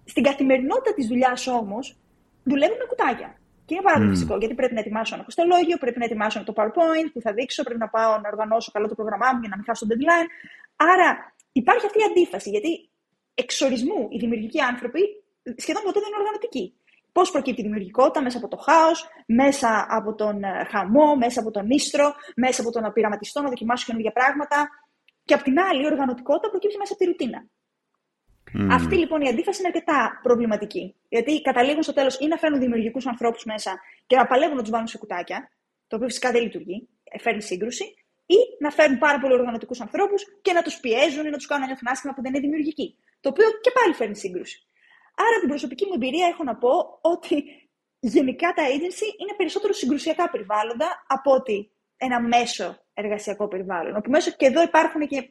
στην 0.05 0.23
καθημερινότητα 0.23 0.95
της 0.95 1.07
δουλειάς 1.07 1.47
όμως 1.47 1.97
δουλεύουν 2.45 2.77
με 2.77 2.85
κουτάκια. 2.85 3.37
Και 3.73 3.79
είναι 3.79 3.89
πάρα 3.91 3.99
πολύ 4.01 4.11
mm. 4.13 4.17
φυσικό, 4.17 4.37
γιατί 4.43 4.55
πρέπει 4.61 4.75
να 4.75 4.83
ετοιμάσω 4.85 5.15
ένα 5.15 5.25
κοστολόγιο, 5.25 5.77
πρέπει 5.85 5.99
να 5.99 6.05
ετοιμάσω 6.05 6.45
το 6.45 6.53
PowerPoint 6.57 7.09
που 7.13 7.21
θα 7.21 7.33
δείξω, 7.33 7.63
πρέπει 7.63 7.83
να 7.87 7.89
πάω 7.89 8.13
να 8.23 8.29
οργανώσω 8.33 8.71
καλά 8.75 8.87
το 8.89 8.95
πρόγραμμά 8.95 9.29
μου 9.33 9.41
για 9.41 9.51
να 9.53 9.57
μην 9.57 9.65
χάσω 9.69 9.87
το 9.87 9.95
deadline. 9.95 10.29
Άρα 10.77 11.09
υπάρχει 11.53 11.87
αυτή 11.87 11.99
η 12.03 12.07
αντίφαση, 12.11 12.49
γιατί 12.51 12.71
εξορισμού 13.35 14.01
οι 14.11 14.19
δημιουργικοί 14.19 14.61
άνθρωποι 14.61 15.03
σχεδόν 15.57 15.83
ποτέ 15.87 15.99
δεν 16.03 16.09
είναι 16.09 16.21
οργανωτικοί. 16.23 16.65
Πώς 17.13 17.31
προκύπτει 17.31 17.61
η 17.61 17.65
δημιουργικότητα 17.65 18.21
μέσα 18.23 18.39
από 18.41 18.49
το 18.49 18.57
χάος, 18.67 18.99
μέσα 19.27 19.87
από 19.99 20.15
τον 20.15 20.45
ε, 20.45 20.67
χαμό, 20.71 21.17
μέσα 21.17 21.41
από 21.41 21.51
τον 21.51 21.71
ίστρο, 21.71 22.07
μέσα 22.37 22.61
από 22.63 22.71
το 22.71 22.81
να 22.81 22.91
πειραματιστώ, 22.93 23.39
να 23.43 23.49
δοκιμάσω 23.49 23.85
καινούργια 23.87 24.13
πράγματα. 24.13 24.59
Και 25.25 25.35
απ' 25.35 25.43
την 25.43 25.57
άλλη, 25.67 25.83
η 25.83 25.87
οργανωτικότητα 25.93 26.49
προκύπτει 26.51 26.77
μέσα 26.79 26.93
από 26.93 27.01
τη 27.03 27.09
ρουτίνα. 27.11 27.41
Mm. 28.55 28.69
Αυτή 28.71 28.97
λοιπόν 28.97 29.21
η 29.21 29.29
αντίφαση 29.29 29.59
είναι 29.61 29.71
αρκετά 29.75 30.21
προβληματική. 30.23 30.95
Γιατί 31.09 31.41
καταλήγουν 31.41 31.83
στο 31.83 31.93
τέλος 31.93 32.19
ή 32.21 32.27
να 32.27 32.37
φέρνουν 32.37 32.61
δημιουργικούς 32.61 33.07
ανθρώπους 33.07 33.45
μέσα 33.45 33.81
και 34.07 34.17
να 34.17 34.27
παλεύουν 34.27 34.57
να 34.57 34.63
τους 34.63 34.71
βάλουν 34.71 34.87
σε 34.87 34.99
κουτάκια, 34.99 35.51
το 35.87 35.97
οποίο 35.97 36.09
φυσικά 36.09 36.31
δεν 36.31 36.43
λειτουργεί, 36.43 36.89
ε, 37.05 37.19
φέρνει 37.19 37.43
σύγκρουση, 37.43 37.85
ή 38.27 38.37
να 38.59 38.71
φέρνουν 38.71 38.99
πάρα 38.99 39.19
πολλού 39.19 39.35
οργανωτικούς 39.35 39.81
ανθρώπους 39.81 40.23
και 40.43 40.53
να 40.53 40.63
τους 40.63 40.81
πιέζουν 40.81 41.27
ή 41.27 41.31
να 41.31 41.37
τους 41.37 41.47
κάνουν 41.47 41.63
να 41.63 41.69
νιώθουν 41.69 41.89
άσχημα 41.93 42.13
που 42.15 42.23
δεν 42.23 42.31
είναι 42.31 42.41
δημιουργικοί. 42.41 42.99
Το 43.21 43.29
οποίο 43.29 43.47
και 43.61 43.71
πάλι 43.71 43.95
φέρνει 43.95 44.17
σύγκρουση. 44.17 44.67
Άρα, 45.15 45.39
την 45.41 45.49
προσωπική 45.49 45.85
μου 45.87 45.93
εμπειρία 45.95 46.27
έχω 46.27 46.45
να 46.45 46.57
πω 46.57 46.99
ότι 47.01 47.45
γενικά 48.01 48.53
τα 48.53 48.63
agency 48.63 49.07
είναι 49.21 49.35
περισσότερο 49.37 49.73
συγκρουσιακά 49.73 50.31
περιβάλλοντα 50.31 51.05
από 51.07 51.33
ότι 51.33 51.71
ένα 51.97 52.21
μέσο 52.21 52.79
εργασιακό 52.95 53.49
περιβάλλον. 53.49 53.97
Όπου 53.97 54.11
μέσω 54.11 54.31
και 54.31 54.47
εδώ 54.47 54.63
υπάρχουν 54.63 55.07
και 55.07 55.31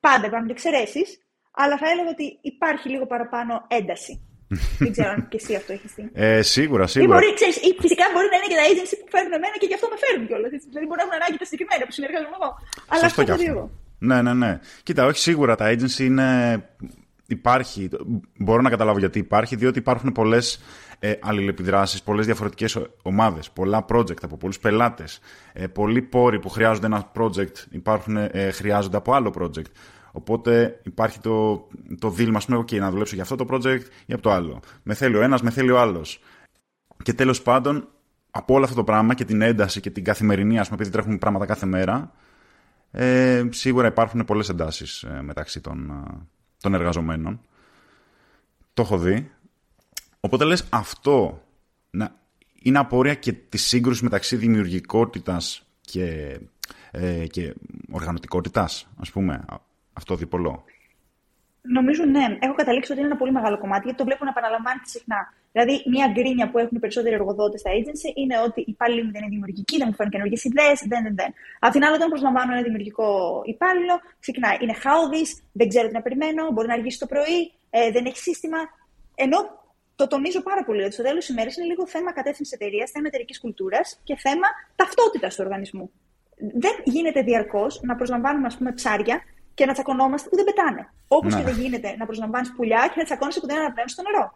πάντα 0.00 0.26
υπάρχουν 0.26 0.50
εξαιρέσεις, 0.50 1.25
αλλά 1.62 1.74
θα 1.82 1.86
έλεγα 1.92 2.10
ότι 2.16 2.26
υπάρχει 2.52 2.86
λίγο 2.94 3.06
παραπάνω 3.12 3.52
ένταση. 3.78 4.14
Δεν 4.84 4.92
ξέρω 4.94 5.10
αν 5.16 5.20
και 5.30 5.38
εσύ 5.42 5.52
αυτό 5.60 5.72
έχεις 5.72 5.92
δει. 5.96 6.04
Ε, 6.12 6.42
σίγουρα, 6.42 6.86
σίγουρα. 6.86 7.16
Ή 7.16 7.18
μπορεί, 7.18 7.34
ξέρεις, 7.34 7.56
ή 7.68 7.70
φυσικά 7.84 8.04
μπορεί 8.12 8.28
να 8.32 8.36
είναι 8.38 8.48
και 8.52 8.58
τα 8.60 8.66
agency 8.70 8.96
που 9.00 9.08
φέρνουν 9.14 9.32
εμένα 9.38 9.56
και 9.60 9.66
γι' 9.70 9.76
αυτό 9.78 9.86
με 9.92 9.96
φέρνουν 10.02 10.24
κιόλας. 10.28 10.50
Δηλαδή 10.70 10.86
μπορεί 10.88 10.98
να 11.02 11.06
έχουν 11.06 11.16
ανάγκη 11.20 11.36
τα 11.42 11.46
συγκεκριμένα 11.50 11.82
που 11.86 11.94
συνεργάζομαι 11.98 12.36
εγώ. 12.40 12.50
Αλλά 12.92 13.04
αυτό 13.10 13.20
το 13.30 13.34
διηγώ. 13.42 13.64
Ναι, 14.08 14.18
ναι, 14.26 14.34
ναι. 14.42 14.52
Κοίτα, 14.86 15.02
όχι 15.10 15.20
σίγουρα 15.28 15.54
τα 15.60 15.66
agency 15.74 16.02
είναι. 16.08 16.26
Υπάρχει. 17.28 17.80
Μπορώ 18.44 18.60
να 18.62 18.70
καταλάβω 18.74 18.98
γιατί 18.98 19.18
υπάρχει, 19.18 19.54
διότι 19.56 19.78
υπάρχουν 19.78 20.12
πολλές 20.12 20.60
ε, 20.98 21.12
αλληλεπιδράσεις, 21.20 22.02
πολλές 22.02 22.26
διαφορετικές 22.26 22.78
ομάδες, 23.02 23.50
πολλά 23.50 23.84
project 23.88 24.22
από 24.22 24.36
πολλούς 24.36 24.58
πελάτες. 24.58 25.20
Ε, 25.52 25.66
πολλοί 25.66 26.02
πόροι 26.02 26.38
που 26.38 26.48
χρειάζονται 26.48 26.86
ένα 26.86 27.10
project 27.18 27.56
υπάρχουν, 27.70 28.16
ε, 28.16 28.50
χρειάζονται 28.50 28.96
από 28.96 29.12
άλλο 29.12 29.32
project. 29.38 29.70
Οπότε 30.16 30.80
υπάρχει 30.82 31.20
το, 31.20 31.66
το 31.98 32.10
δίλημα, 32.10 32.36
ας 32.36 32.44
πούμε, 32.44 32.58
okay, 32.58 32.78
να 32.78 32.90
δουλέψω 32.90 33.14
για 33.14 33.22
αυτό 33.22 33.36
το 33.36 33.46
project 33.50 33.82
ή 34.06 34.12
από 34.12 34.22
το 34.22 34.30
άλλο. 34.30 34.60
Με 34.82 34.94
θέλει 34.94 35.16
ο 35.16 35.22
ένας, 35.22 35.42
με 35.42 35.50
θέλει 35.50 35.70
ο 35.70 35.80
άλλος. 35.80 36.20
Και 37.02 37.12
τέλος 37.12 37.42
πάντων, 37.42 37.88
από 38.30 38.54
όλο 38.54 38.64
αυτό 38.64 38.76
το 38.76 38.84
πράγμα 38.84 39.14
και 39.14 39.24
την 39.24 39.42
ένταση 39.42 39.80
και 39.80 39.90
την 39.90 40.04
καθημερινή, 40.04 40.58
ας 40.58 40.68
πούμε, 40.68 40.80
επειδή 40.80 40.96
τρέχουν 40.96 41.18
πράγματα 41.18 41.46
κάθε 41.46 41.66
μέρα, 41.66 42.12
ε, 42.90 43.44
σίγουρα 43.50 43.86
υπάρχουν 43.86 44.24
πολλές 44.24 44.48
εντάσεις 44.48 45.02
ε, 45.02 45.22
μεταξύ 45.22 45.60
των, 45.60 45.90
ε, 45.90 46.26
των 46.60 46.74
εργαζομένων. 46.74 47.40
Το 48.74 48.82
έχω 48.82 48.98
δει. 48.98 49.30
Οπότε 50.20 50.44
λες 50.44 50.66
αυτό 50.70 51.42
να, 51.90 52.16
είναι 52.62 52.78
απόρρια 52.78 53.14
και 53.14 53.32
της 53.32 53.66
σύγκρουσης 53.66 54.02
μεταξύ 54.02 54.36
δημιουργικότητας 54.36 55.66
και, 55.80 56.38
ε, 56.90 57.26
και 57.26 57.54
οργανωτικότητας, 57.90 58.88
ας 58.96 59.10
πούμε 59.10 59.44
αυτό 59.96 60.14
διπολό. 60.14 60.64
Νομίζω 61.68 62.04
ναι. 62.04 62.26
Έχω 62.40 62.54
καταλήξει 62.54 62.90
ότι 62.92 63.00
είναι 63.00 63.10
ένα 63.10 63.18
πολύ 63.18 63.32
μεγάλο 63.32 63.58
κομμάτι, 63.58 63.82
γιατί 63.84 63.98
το 63.98 64.04
βλέπω 64.04 64.24
να 64.24 64.30
επαναλαμβάνεται 64.30 64.88
συχνά. 64.94 65.20
Δηλαδή, 65.52 65.74
μια 65.92 66.06
γκρίνια 66.12 66.50
που 66.50 66.58
έχουν 66.58 66.76
οι 66.76 66.80
περισσότεροι 66.84 67.14
εργοδότες 67.14 67.60
στα 67.60 67.70
agency 67.78 68.08
είναι 68.20 68.36
ότι 68.46 68.60
οι 68.60 68.72
υπάλληλοι 68.74 69.02
μου 69.04 69.12
δεν 69.12 69.20
είναι 69.22 69.30
δημιουργικοί, 69.36 69.76
δεν 69.76 69.86
μου 69.88 69.94
φέρνουν 69.94 70.12
καινούργιες 70.14 70.44
ιδέες, 70.44 70.78
δεν, 70.92 71.02
δεν, 71.06 71.14
δεν. 71.20 71.30
Απ' 71.58 71.72
την 71.72 71.82
άλλη, 71.84 71.94
όταν 71.94 72.08
προσλαμβάνω 72.08 72.52
ένα 72.52 72.62
δημιουργικό 72.62 73.08
υπάλληλο, 73.54 73.94
ξεκινάει. 74.24 74.56
Είναι 74.60 74.74
χάουδη, 74.84 75.22
δεν 75.52 75.68
ξέρω 75.68 75.86
τι 75.88 75.94
να 75.98 76.02
περιμένω, 76.06 76.42
μπορεί 76.52 76.66
να 76.68 76.74
αργήσει 76.74 76.98
το 76.98 77.06
πρωί, 77.06 77.40
ε, 77.70 77.90
δεν 77.90 78.04
έχει 78.10 78.18
σύστημα. 78.18 78.58
Ενώ 79.14 79.38
το 79.96 80.06
τονίζω 80.06 80.40
πάρα 80.42 80.62
πολύ 80.64 80.82
ότι 80.82 80.92
στο 80.92 81.02
τέλος 81.02 81.24
της 81.24 81.34
ημέρας 81.34 81.56
είναι 81.56 81.66
λίγο 81.66 81.86
θέμα 81.86 82.12
κατεύθυνσης 82.12 82.54
εταιρείας, 82.54 82.90
θέμα 82.90 83.06
εταιρικής 83.06 83.40
κουλτούρας 83.40 84.00
και 84.04 84.16
θέμα 84.16 84.48
ταυτότητας 84.76 85.34
του 85.34 85.42
οργανισμού. 85.46 85.90
Δεν 86.64 86.74
γίνεται 86.84 87.22
διαρκώς 87.22 87.80
να 87.82 87.96
προσλαμβάνουμε 87.96 88.46
ας 88.46 88.56
πούμε, 88.56 88.72
ψάρια 88.72 89.22
και 89.56 89.66
να 89.66 89.72
τσακωνόμαστε 89.72 90.28
που 90.28 90.36
δεν 90.36 90.44
πετάνε. 90.44 90.82
Όπως 91.08 91.34
και 91.34 91.42
δεν 91.48 91.56
γίνεται 91.62 91.88
να 91.98 92.04
προσλαμβάνεις 92.08 92.50
πουλιά 92.56 92.82
και 92.90 92.98
να 93.00 93.04
τσακώνεσαι 93.04 93.40
που 93.40 93.48
δεν 93.50 93.58
αναπνέουν 93.58 93.88
στο 93.88 94.02
νερό. 94.06 94.26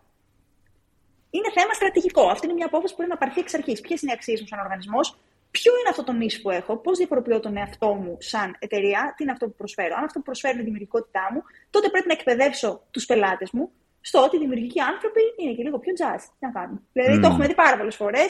Είναι 1.36 1.50
θέμα 1.56 1.72
στρατηγικό. 1.72 2.22
Αυτή 2.34 2.44
είναι 2.46 2.56
μια 2.60 2.66
απόφαση 2.66 2.92
που 2.92 2.98
πρέπει 3.00 3.14
να 3.16 3.20
πάρθει 3.22 3.40
εξ 3.40 3.54
αρχής. 3.54 3.80
Ποιες 3.80 4.02
είναι 4.02 4.10
οι 4.12 4.14
αξίες 4.18 4.40
μου 4.40 4.46
σαν 4.46 4.58
οργανισμός, 4.66 5.06
ποιο 5.50 5.72
είναι 5.78 5.90
αυτό 5.92 6.02
το 6.08 6.12
νήσι 6.12 6.40
που 6.42 6.50
έχω, 6.50 6.72
πώς 6.76 6.98
διαφοροποιώ 6.98 7.40
τον 7.40 7.56
εαυτό 7.56 7.90
μου 8.00 8.16
σαν 8.32 8.56
εταιρεία, 8.58 9.00
τι 9.16 9.22
είναι 9.22 9.32
αυτό 9.32 9.44
που 9.48 9.56
προσφέρω. 9.62 9.94
Αν 9.98 10.04
αυτό 10.04 10.18
που 10.18 10.24
προσφέρω 10.24 10.52
είναι 10.52 10.62
η 10.62 10.68
δημιουργικότητά 10.68 11.24
μου, 11.32 11.40
τότε 11.70 11.86
πρέπει 11.88 12.08
να 12.12 12.16
εκπαιδεύσω 12.18 12.70
τους 12.90 13.04
πελάτες 13.06 13.50
μου 13.56 13.64
στο 14.00 14.18
ότι 14.24 14.36
οι 14.36 14.38
δημιουργικοί 14.38 14.80
άνθρωποι 14.92 15.22
είναι 15.36 15.52
και 15.56 15.62
λίγο 15.62 15.78
πιο 15.78 15.92
jazz. 16.00 16.20
Τι 16.38 16.46
να 16.46 16.52
κάνουμε. 16.56 16.80
Δηλαδή 16.92 17.16
mm. 17.16 17.22
το 17.22 17.26
έχουμε 17.30 17.46
δει 17.46 17.54
πάρα 17.64 17.76
πολλές 17.76 17.96
φορές 17.96 18.28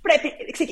πρέπει, 0.00 0.26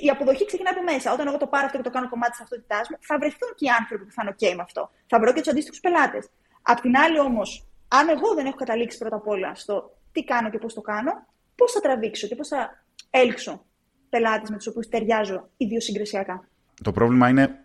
η 0.06 0.08
αποδοχή 0.14 0.44
ξεκινάει 0.46 0.74
από 0.76 0.84
μέσα. 0.92 1.12
Όταν 1.12 1.26
εγώ 1.26 1.36
το 1.36 1.46
πάρω 1.46 1.66
αυτό 1.66 1.76
και 1.78 1.84
το 1.88 1.90
κάνω 1.90 2.08
κομμάτι 2.08 2.30
της 2.30 2.38
ταυτότητά 2.38 2.80
μου, 2.90 2.96
θα 3.00 3.18
βρεθούν 3.18 3.50
και 3.56 3.64
οι 3.64 3.72
άνθρωποι 3.80 4.04
που 4.04 4.12
θα 4.16 4.22
είναι 4.22 4.34
OK 4.36 4.44
με 4.58 4.62
αυτό. 4.62 4.90
Θα 5.06 5.18
βρω 5.20 5.32
και 5.32 5.40
τους 5.42 5.50
αντίστοιχους 5.52 5.80
πελάτες. 5.80 6.24
Απ' 6.62 6.80
την 6.80 6.96
άλλη 6.96 7.18
όμως, 7.18 7.48
αν 7.88 8.08
εγώ 8.08 8.34
δεν 8.34 8.46
έχω 8.46 8.56
καταλήξει 8.56 8.98
πρώτα 8.98 9.16
απ' 9.16 9.28
όλα 9.28 9.54
στο 9.54 9.74
τι 10.12 10.24
κάνω 10.24 10.50
και 10.50 10.58
πώς 10.58 10.74
το 10.74 10.80
κάνω, 10.80 11.12
πώς 11.54 11.72
θα 11.72 11.80
τραβήξω 11.80 12.26
και 12.26 12.34
πώς 12.34 12.48
θα 12.48 12.84
έλξω 13.10 13.64
πελάτες 14.08 14.50
με 14.50 14.56
τους 14.56 14.66
οποίους 14.66 14.88
ταιριάζω 14.88 15.48
ιδιοσυγκρισιακά. 15.56 16.48
Το 16.82 16.92
πρόβλημα 16.92 17.28
είναι 17.28 17.64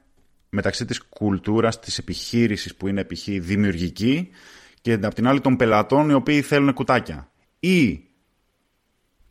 μεταξύ 0.49 0.85
της 0.85 1.03
κουλτούρας 1.03 1.79
της 1.79 1.97
επιχείρησης 1.97 2.75
που 2.75 2.87
είναι 2.87 3.03
π.χ. 3.03 3.23
δημιουργική 3.23 4.29
και 4.81 4.93
απ' 4.93 5.13
την 5.13 5.27
άλλη 5.27 5.41
των 5.41 5.55
πελατών 5.55 6.09
οι 6.09 6.13
οποίοι 6.13 6.41
θέλουν 6.41 6.73
κουτάκια. 6.73 7.31
Ή 7.59 8.09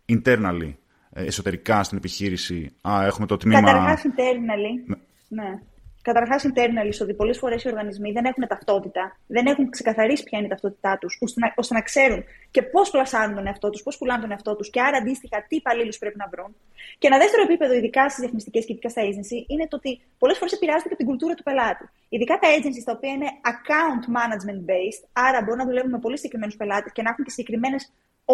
internally 0.08 0.68
ε, 0.68 0.72
εσωτερικά 1.14 1.82
στην 1.82 1.96
επιχείρηση. 1.98 2.72
Α, 2.88 3.04
έχουμε 3.04 3.26
το 3.26 3.36
τμήμα. 3.36 3.60
Καταρχάς, 3.60 4.02
internally. 4.06 4.72
Ναι. 4.86 4.96
ναι. 5.42 5.58
Καταρχάς, 6.02 6.44
internally, 6.48 6.92
ότι 7.02 7.14
πολλές 7.14 7.38
φορές 7.38 7.64
οι 7.64 7.68
οργανισμοί 7.68 8.12
δεν 8.12 8.24
έχουν 8.24 8.46
ταυτότητα, 8.48 9.16
δεν 9.26 9.46
έχουν 9.46 9.70
ξεκαθαρίσει 9.70 10.22
ποια 10.22 10.38
είναι 10.38 10.46
η 10.46 10.50
ταυτότητά 10.50 10.98
τους, 11.00 11.18
ώστε 11.56 11.74
να 11.74 11.80
ξέρουν 11.80 12.24
και 12.50 12.62
πώς 12.62 12.90
πλασάρουν 12.90 13.34
τον 13.34 13.46
εαυτό 13.46 13.70
τους, 13.70 13.82
πώς 13.82 13.98
πουλάνε 13.98 14.20
τον 14.20 14.30
εαυτό 14.30 14.56
τους 14.56 14.70
και 14.70 14.80
άρα 14.80 14.96
αντίστοιχα 14.96 15.44
τι 15.48 15.56
υπαλλήλους 15.56 15.98
πρέπει 15.98 16.16
να 16.16 16.28
βρουν. 16.32 16.56
Και 16.98 17.06
ένα 17.06 17.18
δεύτερο 17.18 17.42
επίπεδο, 17.42 17.72
ειδικά 17.74 18.02
στις 18.08 18.20
διαφημιστικέ 18.20 18.60
και 18.60 18.72
ειδικά 18.72 18.88
στα 18.88 19.02
agency, 19.08 19.38
είναι 19.52 19.66
το 19.70 19.76
ότι 19.76 20.00
πολλές 20.18 20.38
φορές 20.38 20.52
επηρεάζονται 20.52 20.88
και 20.88 20.96
από 20.96 21.02
την 21.02 21.10
κουλτούρα 21.10 21.34
του 21.34 21.42
πελάτη. 21.42 21.84
Ειδικά 22.08 22.34
τα 22.42 22.48
agencies 22.56 22.84
τα 22.88 22.92
οποία 22.96 23.12
είναι 23.16 23.28
account 23.52 24.04
management 24.18 24.60
based, 24.70 25.02
άρα 25.26 25.38
μπορούν 25.42 25.60
να 25.62 25.66
δουλεύουν 25.70 25.90
με 25.90 26.00
πολύ 26.04 26.16
συγκεκριμένους 26.16 26.56
πελάτες 26.56 26.92
και 26.92 27.02
να 27.02 27.10
έχουν 27.12 27.24
και 27.24 27.30
συγκεκριμένες 27.30 27.82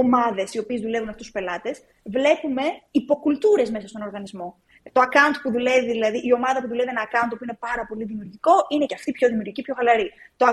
ομάδες 0.02 0.54
οι 0.54 0.58
οποίες 0.58 0.80
δουλεύουν 0.80 1.08
αυτούς 1.08 1.26
τους 1.26 1.34
πελάτες, 1.36 1.82
βλέπουμε 2.04 2.62
υποκουλτούρες 2.90 3.70
μέσα 3.70 3.88
στον 3.88 4.02
οργανισμό. 4.02 4.48
Το 4.92 5.00
account 5.00 5.36
που 5.42 5.50
δουλεύει, 5.52 5.90
δηλαδή 5.90 6.18
η 6.24 6.32
ομάδα 6.32 6.60
που 6.60 6.68
δουλεύει 6.68 6.88
ένα 6.88 7.04
account 7.08 7.30
που 7.38 7.44
είναι 7.44 7.56
πάρα 7.66 7.86
πολύ 7.88 8.04
δημιουργικό, 8.04 8.52
είναι 8.68 8.86
και 8.86 8.94
αυτή 8.94 9.12
πιο 9.12 9.28
δημιουργική, 9.28 9.62
πιο 9.62 9.74
χαλαρή. 9.74 10.12
Το, 10.36 10.46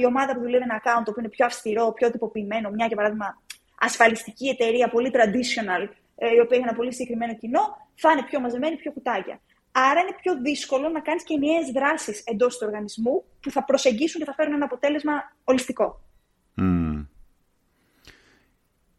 η 0.00 0.04
ομάδα 0.06 0.34
που 0.34 0.40
δουλεύει 0.40 0.64
ένα 0.70 0.82
account 0.82 1.04
που 1.04 1.18
είναι 1.18 1.28
πιο 1.28 1.44
αυστηρό, 1.46 1.92
πιο 1.92 2.10
τυποποιημένο, 2.10 2.70
μια 2.70 2.86
για 2.86 2.96
παράδειγμα 2.96 3.42
ασφαλιστική 3.80 4.48
εταιρεία, 4.48 4.88
πολύ 4.88 5.10
traditional, 5.14 5.82
ε, 6.16 6.34
η 6.36 6.40
οποία 6.40 6.56
έχει 6.56 6.66
ένα 6.68 6.74
πολύ 6.74 6.92
συγκεκριμένο 6.92 7.34
κοινό, 7.34 7.62
θα 7.94 8.12
είναι 8.12 8.22
πιο 8.22 8.40
μαζεμένη, 8.40 8.76
πιο 8.76 8.92
κουτάκια. 8.92 9.40
Άρα 9.72 10.00
είναι 10.00 10.14
πιο 10.20 10.40
δύσκολο 10.40 10.88
να 10.88 11.00
κάνεις 11.00 11.22
και 11.22 11.36
νέε 11.38 11.60
δράσεις 11.74 12.22
εντός 12.24 12.58
του 12.58 12.66
οργανισμού 12.66 13.24
που 13.40 13.50
θα 13.50 13.64
προσεγγίσουν 13.64 14.20
και 14.20 14.26
θα 14.26 14.34
φέρουν 14.34 14.54
ένα 14.54 14.64
αποτέλεσμα 14.64 15.12
ολιστικό. 15.44 16.00
Μμ. 16.56 17.06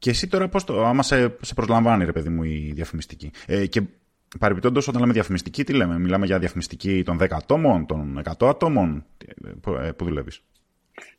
Και 0.01 0.09
εσύ 0.09 0.27
τώρα 0.27 0.47
πώς 0.47 0.63
το, 0.63 0.85
άμα 0.85 1.03
σε, 1.03 1.35
σε 1.41 1.53
προσλαμβάνει 1.53 2.05
ρε 2.05 2.11
παιδί 2.11 2.29
μου 2.29 2.43
η 2.43 2.71
διαφημιστική. 2.75 3.31
Ε, 3.45 3.65
και 3.65 3.81
παρεμπιπτόντως 4.39 4.87
όταν 4.87 5.01
λέμε 5.01 5.13
διαφημιστική, 5.13 5.63
τι 5.63 5.73
λέμε, 5.73 5.99
μιλάμε 5.99 6.25
για 6.25 6.39
διαφημιστική 6.39 7.03
των 7.05 7.17
10 7.21 7.27
ατόμων, 7.29 7.85
των 7.85 8.21
100 8.39 8.47
ατόμων, 8.47 9.05
που, 9.61 9.73
ε, 9.73 9.91
που 9.91 10.05
δουλεύεις; 10.05 10.41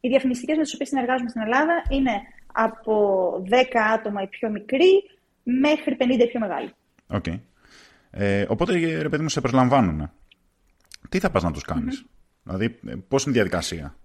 Οι 0.01 0.09
διαφημιστικές 0.09 0.57
με 0.57 0.63
τις 0.63 0.75
οποίες 0.75 0.89
συνεργάζομαι 0.89 1.29
στην 1.29 1.43
Ελλάδα 1.43 1.83
είναι 1.89 2.11
από 2.53 2.95
10 3.51 3.79
άτομα 3.95 4.23
οι 4.23 4.27
πιο 4.27 4.51
μικροί 4.51 4.91
μέχρι 5.43 5.97
50 5.99 6.25
οι 6.25 6.29
πιο 6.29 6.41
μεγάλοι. 6.41 6.71
OK. 7.07 7.25
Okay. 7.27 7.41
Ε, 8.11 8.45
οπότε, 8.49 9.03
ρε 9.03 9.09
παιδί 9.09 9.23
μου, 9.23 9.29
σε 9.29 9.41
προσλαμβάνουν. 9.41 10.11
Τι 11.09 11.19
θα 11.19 11.31
πας 11.31 11.43
να 11.43 11.51
τους 11.53 11.63
κάνεις; 11.63 12.05
Δηλαδή, 12.43 12.79
ε, 12.87 12.95
πώς 13.09 13.23
είναι 13.23 13.31
η 13.31 13.35
διαδικασία; 13.35 13.97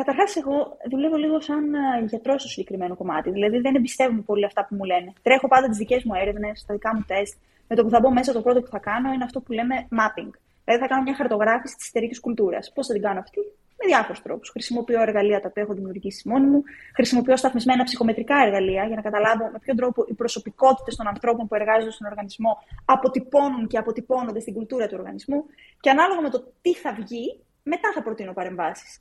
Καταρχάς, 0.00 0.36
εγώ 0.36 0.76
δουλεύω 0.90 1.16
λίγο 1.16 1.40
σαν 1.40 1.74
ε, 1.74 2.04
γιατρός 2.08 2.40
στο 2.40 2.50
συγκεκριμένο 2.50 2.96
κομμάτι. 2.96 3.30
Δηλαδή, 3.30 3.58
δεν 3.58 3.74
εμπιστεύομαι 3.74 4.20
πολύ 4.20 4.44
αυτά 4.44 4.66
που 4.66 4.74
μου 4.74 4.84
λένε. 4.84 5.12
Τρέχω 5.22 5.48
πάντα 5.48 5.68
τις 5.68 5.76
δικές 5.76 6.04
μου 6.04 6.14
έρευνες, 6.14 6.64
τα 6.66 6.74
δικά 6.74 6.94
μου 6.94 7.04
τεστ. 7.06 7.36
Με 7.68 7.76
το 7.76 7.82
που 7.84 7.90
θα 7.90 8.00
μπω 8.00 8.10
μέσα, 8.10 8.32
το 8.32 8.42
πρώτο 8.42 8.60
που 8.60 8.66
θα 8.66 8.78
κάνω 8.78 9.12
είναι 9.12 9.24
αυτό 9.24 9.40
που 9.40 9.52
λέμε 9.52 9.74
mapping. 9.98 10.30
Δηλαδή, 10.64 10.82
θα 10.82 10.88
κάνω 10.88 11.02
μια 11.02 11.14
χαρτογράφηση 11.14 11.76
της 11.76 11.88
εταιρικής 11.88 12.20
κουλτούρας. 12.20 12.72
Πώς 12.74 12.86
θα 12.86 12.92
την 12.92 13.02
κάνω 13.02 13.20
αυτή, 13.20 13.40
με 13.78 13.86
διάφορους 13.86 14.22
τρόπους. 14.22 14.50
Χρησιμοποιώ 14.50 15.00
εργαλεία 15.02 15.40
τα 15.40 15.48
οποία 15.48 15.62
έχω 15.62 15.74
δημιουργήσει 15.74 16.28
μόνη 16.28 16.46
μου. 16.46 16.62
Χρησιμοποιώ 16.94 17.36
σταθμισμένα 17.36 17.84
ψυχομετρικά 17.84 18.36
εργαλεία 18.46 18.84
για 18.84 18.96
να 18.96 19.02
καταλάβω 19.02 19.44
με 19.52 19.58
ποιον 19.58 19.76
τρόπο 19.76 20.04
οι 20.08 20.14
προσωπικότητες 20.14 20.96
των 20.96 21.06
ανθρώπων 21.06 21.46
που 21.48 21.54
εργάζονται 21.54 21.92
στον 21.92 22.06
οργανισμό 22.06 22.58
αποτυπώνουν 22.84 23.66
και 23.66 23.78
αποτυπώνονται 23.78 24.40
στην 24.40 24.54
κουλτούρα 24.54 24.86
του 24.86 24.96
οργανισμού. 24.98 25.44
Και 25.80 25.90
ανάλογα 25.90 26.20
με 26.20 26.30
το 26.30 26.52
τι 26.62 26.74
θα 26.74 26.92
βγει, 26.92 27.40
μετά 27.62 27.92
θα 27.94 28.02
προτείνω 28.02 28.32
παρεμβάσεις. 28.32 29.00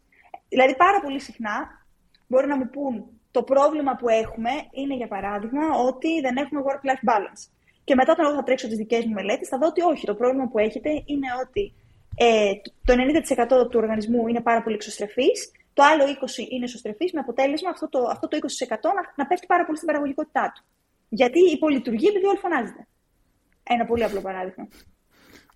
Δηλαδή, 0.49 0.75
πάρα 0.75 1.01
πολύ 1.01 1.19
συχνά 1.19 1.85
μπορεί 2.27 2.47
να 2.47 2.57
μου 2.57 2.69
πούν 2.69 3.05
το 3.31 3.43
πρόβλημα 3.43 3.95
που 3.95 4.09
έχουμε 4.09 4.51
είναι, 4.71 4.95
για 4.95 5.07
παράδειγμα, 5.07 5.63
ότι 5.87 6.21
δεν 6.21 6.37
έχουμε 6.37 6.61
work-life 6.67 7.09
balance. 7.11 7.41
Και 7.83 7.95
μετά, 7.95 8.11
όταν 8.11 8.25
εγώ 8.25 8.35
θα 8.35 8.43
τρέξω 8.43 8.67
τις 8.67 8.77
δικές 8.77 9.05
μου 9.05 9.13
μελέτες, 9.13 9.47
θα 9.47 9.57
δω 9.57 9.67
ότι 9.67 9.81
όχι. 9.81 10.05
Το 10.05 10.15
πρόβλημα 10.15 10.47
που 10.47 10.59
έχετε 10.59 10.89
είναι 10.89 11.27
ότι 11.45 11.73
ε, 12.15 12.51
το 12.85 12.93
90% 13.63 13.69
του 13.69 13.79
οργανισμού 13.79 14.27
είναι 14.27 14.41
πάρα 14.41 14.63
πολύ 14.63 14.75
εξωστρεφής, 14.75 15.51
το 15.73 15.83
άλλο 15.83 16.03
20% 16.03 16.07
είναι 16.49 16.63
εσωστρεφή, 16.63 17.09
με 17.13 17.19
αποτέλεσμα 17.19 17.69
αυτό 17.69 17.89
το, 17.89 17.99
αυτό 17.99 18.27
το 18.27 18.37
20% 18.37 18.67
να, 18.69 19.13
να 19.15 19.25
πέφτει 19.27 19.45
πάρα 19.45 19.65
πολύ 19.65 19.77
στην 19.77 19.89
παραγωγικότητά 19.89 20.51
του. 20.55 20.63
Γιατί 21.09 21.39
υπολειτουργεί 21.51 22.07
επειδή 22.07 22.25
όλοι 22.25 22.37
φωνάζετε. 22.37 22.87
Ένα 23.63 23.85
πολύ 23.85 24.03
απλό 24.03 24.21
παράδειγμα. 24.21 24.67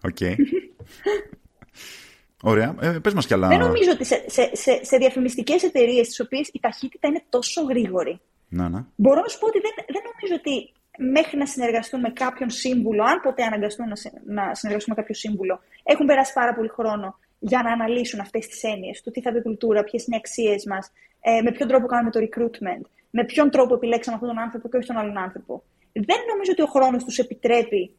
OK. 0.03 0.17
Okay. 0.19 0.35
Ωραία. 2.43 2.75
Ε, 2.81 2.99
πες 3.01 3.13
μας 3.13 3.25
κι 3.25 3.33
άλλα. 3.33 3.47
Δεν 3.47 3.59
νομίζω 3.59 3.91
ότι 3.91 4.05
σε, 4.05 4.23
σε, 4.27 4.49
σε, 4.53 4.79
σε 4.83 4.97
διαφημιστικές 4.97 5.63
εταιρείες 5.63 6.05
στις 6.05 6.19
οποίες 6.19 6.49
η 6.53 6.59
ταχύτητα 6.59 7.07
είναι 7.07 7.23
τόσο 7.29 7.61
γρήγορη. 7.61 8.19
Να, 8.49 8.69
να. 8.69 8.87
Μπορώ 8.95 9.21
να 9.21 9.27
σου 9.27 9.39
πω 9.39 9.47
ότι 9.47 9.59
δεν, 9.59 9.71
δεν 9.87 10.01
νομίζω 10.09 10.35
ότι 10.35 10.71
μέχρι 11.13 11.37
να 11.37 11.45
συνεργαστούν 11.45 11.99
με 11.99 12.09
κάποιον 12.09 12.49
σύμβουλο, 12.49 13.03
αν 13.03 13.19
ποτέ 13.23 13.43
αναγκαστούν 13.43 13.85
να, 13.87 13.95
να 14.41 14.55
συνεργαστούν 14.55 14.93
με 14.95 15.01
κάποιο 15.01 15.15
σύμβουλο, 15.15 15.59
έχουν 15.83 16.05
περάσει 16.05 16.33
πάρα 16.33 16.53
πολύ 16.55 16.67
χρόνο 16.67 17.19
για 17.39 17.61
να 17.63 17.71
αναλύσουν 17.71 18.19
αυτές 18.19 18.47
τις 18.47 18.63
έννοιες, 18.63 19.01
του 19.01 19.11
τι 19.11 19.21
θα 19.21 19.31
πει 19.31 19.41
κουλτούρα, 19.41 19.83
ποιες 19.83 20.05
είναι 20.05 20.15
οι 20.15 20.19
αξίες 20.19 20.65
μας, 20.65 20.91
ε, 21.21 21.41
με 21.41 21.51
ποιον 21.51 21.67
τρόπο 21.67 21.85
κάνουμε 21.87 22.11
το 22.11 22.19
recruitment, 22.19 22.85
με 23.09 23.25
ποιον 23.25 23.49
τρόπο 23.49 23.73
επιλέξαμε 23.75 24.15
αυτόν 24.15 24.29
τον 24.33 24.39
άνθρωπο 24.43 24.69
και 24.69 24.77
όχι 24.77 24.87
τον 24.87 24.97
άλλον 24.97 25.17
άνθρωπο. 25.17 25.63
Δεν 25.93 26.19
νομίζω 26.31 26.51
ότι 26.51 26.61
ο 26.61 26.65
χρόνος 26.65 27.03
τους 27.03 27.17
επιτρέπει 27.17 27.95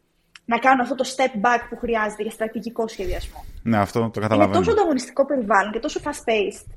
να 0.52 0.58
κάνουν 0.64 0.80
αυτό 0.80 0.94
το 1.00 1.06
step 1.14 1.34
back 1.46 1.62
που 1.68 1.76
χρειάζεται 1.82 2.22
για 2.22 2.34
στρατηγικό 2.38 2.88
σχεδιασμό. 2.88 3.40
Ναι, 3.62 3.78
αυτό 3.86 3.98
το 4.14 4.20
καταλαβαίνω. 4.20 4.56
Είναι 4.56 4.64
τόσο 4.64 4.70
ανταγωνιστικό 4.70 5.22
περιβάλλον 5.26 5.72
και 5.72 5.78
τόσο 5.86 6.00
fast-paced. 6.04 6.68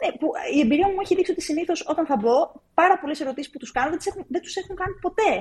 Ναι, 0.00 0.08
που 0.18 0.26
η 0.56 0.60
εμπειρία 0.64 0.88
μου 0.92 1.00
έχει 1.04 1.14
δείξει 1.14 1.32
ότι 1.32 1.42
συνήθως 1.42 1.78
όταν 1.92 2.04
θα 2.06 2.16
μπω, 2.20 2.36
πάρα 2.74 2.98
πολλές 3.00 3.20
ερωτήσεις 3.20 3.50
που 3.52 3.58
τους 3.58 3.72
κάνω 3.72 3.90
δεν, 3.90 3.98
έχουν, 4.10 4.24
δεν 4.28 4.42
τους 4.42 4.54
έχουν 4.56 4.74
κάνει 4.80 4.94
ποτέ 5.00 5.32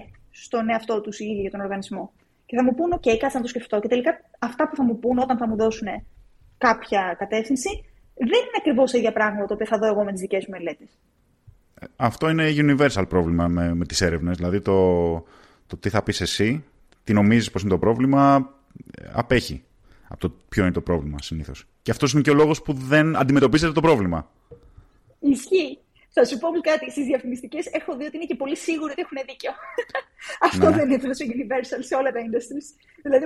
στον 0.44 0.70
εαυτό 0.70 1.02
τους 1.02 1.20
ή 1.20 1.26
για 1.44 1.52
τον 1.52 1.60
οργανισμό. 1.66 2.04
Και 2.46 2.56
θα 2.58 2.64
μου 2.64 2.74
πούνε, 2.78 2.96
OK, 3.00 3.08
κάτσε 3.22 3.38
να 3.38 3.44
το 3.44 3.50
σκεφτώ. 3.54 3.80
Και 3.80 3.88
τελικά 3.88 4.12
αυτά 4.40 4.70
που 4.70 4.76
θα 4.76 4.84
μου 4.84 5.00
πούνε 5.00 5.22
όταν 5.22 5.38
θα 5.38 5.48
μου 5.48 5.56
δώσουν 5.56 5.88
κάποια 6.58 7.16
κατεύθυνση, 7.22 7.72
δεν 8.32 8.42
είναι 8.46 8.58
ακριβώς 8.62 8.92
τα 8.92 8.98
ίδια 8.98 9.14
πράγματα 9.14 9.46
το 9.46 9.54
οποίο 9.54 9.66
θα 9.66 9.78
δω 9.78 9.88
εγώ 9.88 10.04
με 10.04 10.12
τις 10.12 10.22
δικές 10.22 10.46
μου 10.46 10.54
μελέτες. 10.56 10.90
Αυτό 11.96 12.30
είναι 12.30 12.46
universal 12.66 13.06
πρόβλημα 13.10 13.48
με, 13.48 13.74
με 13.74 13.86
τις 13.86 14.02
έρευνες. 14.02 14.36
Δηλαδή 14.38 14.60
το, 14.62 14.78
το 15.68 15.78
τι 15.80 15.90
θα 15.90 16.04
πεις 16.04 16.22
εσύ 16.22 16.64
τι 17.08 17.14
νομίζεις 17.14 17.52
πως 17.52 17.62
είναι 17.62 17.72
το 17.72 17.78
πρόβλημα, 17.86 18.24
απέχει 19.12 19.64
από 20.08 20.20
το 20.20 20.30
ποιο 20.50 20.64
είναι 20.64 20.72
το 20.80 20.82
πρόβλημα 20.82 21.18
συνήθως. 21.22 21.68
Και 21.82 21.92
αυτός 21.92 22.14
είναι 22.14 22.22
και 22.22 22.30
ο 22.30 22.34
λόγος 22.34 22.62
που 22.62 22.74
δεν 22.74 23.16
αντιμετωπίζετε 23.16 23.72
το 23.72 23.82
πρόβλημα. 23.82 24.32
Ισχύει. 25.20 25.80
Θα 26.10 26.26
σου 26.26 26.38
πω 26.38 26.48
κάτι. 26.72 26.86
Στις 26.92 27.06
διαφημιστικές 27.06 27.66
έχω 27.80 27.92
δει 27.98 28.06
ότι 28.10 28.16
είναι 28.18 28.30
και 28.32 28.36
πολύ 28.36 28.58
σίγουρο 28.68 28.92
ότι 28.96 29.02
έχουν 29.06 29.18
δίκιο. 29.30 29.52
Αυτό 30.48 30.66
ναι. 30.70 30.76
δεν 30.76 30.86
είναι 30.90 31.02
τόσο 31.12 31.24
universal 31.36 31.82
σε 31.90 31.96
όλα 32.00 32.10
τα 32.16 32.20
industries. 32.28 32.68
Δηλαδή, 33.06 33.26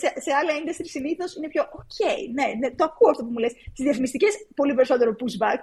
σε, 0.00 0.08
σε 0.24 0.30
άλλα 0.38 0.52
industries 0.60 0.90
συνήθως 0.96 1.30
είναι 1.36 1.48
πιο 1.54 1.62
OK, 1.80 2.00
ναι, 2.36 2.46
ναι, 2.60 2.68
το 2.78 2.84
ακούω 2.88 3.10
αυτό 3.12 3.22
που 3.24 3.32
μου 3.34 3.40
λες. 3.44 3.52
Στις 3.74 3.84
διαφημιστικές 3.88 4.32
πολύ 4.60 4.74
περισσότερο 4.78 5.10
pushback. 5.20 5.62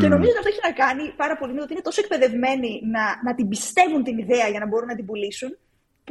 Και 0.00 0.08
νομίζω 0.14 0.30
ότι 0.32 0.40
αυτό 0.42 0.50
έχει 0.54 0.64
να 0.68 0.74
κάνει 0.84 1.04
πάρα 1.22 1.34
πολύ 1.38 1.52
με 1.52 1.58
το 1.58 1.64
ότι 1.64 1.72
είναι 1.72 1.86
τόσο 1.88 2.00
εκπαιδευμένοι 2.04 2.72
να, 2.94 3.04
να 3.26 3.32
την 3.38 3.46
πιστεύουν 3.52 4.00
την 4.08 4.16
ιδέα 4.18 4.46
για 4.52 4.60
να 4.62 4.66
μπορούν 4.66 4.88
να 4.92 4.96
την 4.98 5.06
πουλήσουν, 5.06 5.50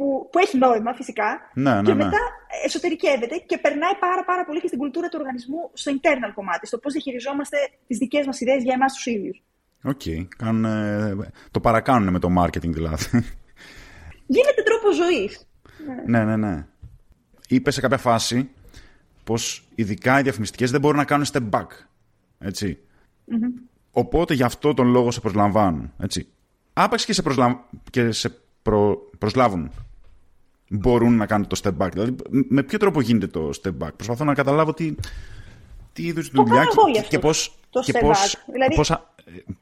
που, 0.00 0.28
που 0.32 0.38
έχει 0.38 0.56
νόημα 0.58 0.94
φυσικά. 0.94 1.28
Ναι, 1.54 1.74
ναι, 1.74 1.82
και 1.82 1.94
ναι. 1.94 2.04
μετά 2.04 2.18
εσωτερικεύεται 2.64 3.36
και 3.46 3.58
περνάει 3.58 3.94
πάρα, 4.00 4.24
πάρα 4.24 4.44
πολύ 4.44 4.60
και 4.60 4.66
στην 4.66 4.78
κουλτούρα 4.78 5.08
του 5.08 5.16
οργανισμού 5.20 5.70
στο 5.72 5.92
internal 5.96 6.32
κομμάτι, 6.34 6.66
στο 6.66 6.78
πώς 6.78 6.92
διαχειριζόμαστε 6.92 7.56
τις 7.86 7.98
δικές 7.98 8.26
μας 8.26 8.40
ιδέες 8.40 8.62
για 8.62 8.74
εμάς 8.74 8.94
τους 8.94 9.06
ίδιους. 9.06 9.42
OK. 9.82 10.00
Okay. 10.04 10.26
Το 11.50 11.60
παρακάνουν 11.60 12.12
με 12.12 12.18
το 12.18 12.28
marketing 12.38 12.72
δηλαδή. 12.78 13.04
Γίνεται 14.26 14.62
τρόπο 14.62 14.92
ζωής. 14.92 15.48
Ναι, 16.06 16.24
ναι, 16.24 16.36
ναι. 16.36 16.66
Είπες 17.48 17.74
σε 17.74 17.80
κάποια 17.80 17.98
φάση 17.98 18.50
πως 19.24 19.68
ειδικά 19.74 20.18
οι 20.18 20.22
διαφημιστικές 20.22 20.70
δεν 20.70 20.80
μπορούν 20.80 20.96
να 20.96 21.04
κάνουν 21.04 21.26
step 21.32 21.48
back. 21.50 21.66
Έτσι. 22.38 22.78
Mm-hmm. 23.28 23.68
Οπότε 23.90 24.34
γι' 24.34 24.42
αυτό 24.42 24.74
τον 24.74 24.86
λόγο 24.86 25.10
σε 25.10 25.20
προσλαμβάνουν. 25.20 25.92
Έτσι. 25.98 26.28
Άπαξ 26.72 27.04
και 27.04 27.12
σε, 27.12 27.22
προσλα... 27.22 27.64
και 27.90 28.10
σε 28.10 28.38
προ... 28.62 29.10
προσλάβουν. 29.18 29.70
Μπορούν 30.72 31.16
να 31.16 31.26
κάνουν 31.26 31.46
το 31.46 31.60
step 31.62 31.76
back. 31.78 31.88
Δηλαδή, 31.92 32.16
με 32.30 32.62
ποιο 32.62 32.78
τρόπο 32.78 33.00
γίνεται 33.00 33.26
το 33.26 33.50
step 33.62 33.84
back; 33.84 33.90
Προσπαθώ 33.96 34.24
να 34.24 34.34
καταλάβω 34.34 34.74
τι, 34.74 34.94
τι 35.92 36.02
είδους 36.02 36.30
δουλειά 36.30 36.64
και, 36.92 37.00
και 37.08 37.18
πώ. 37.18 37.30
Και 37.84 37.98
πώς, 37.98 38.36
δηλαδή... 38.52 38.74
πώς, 38.74 38.92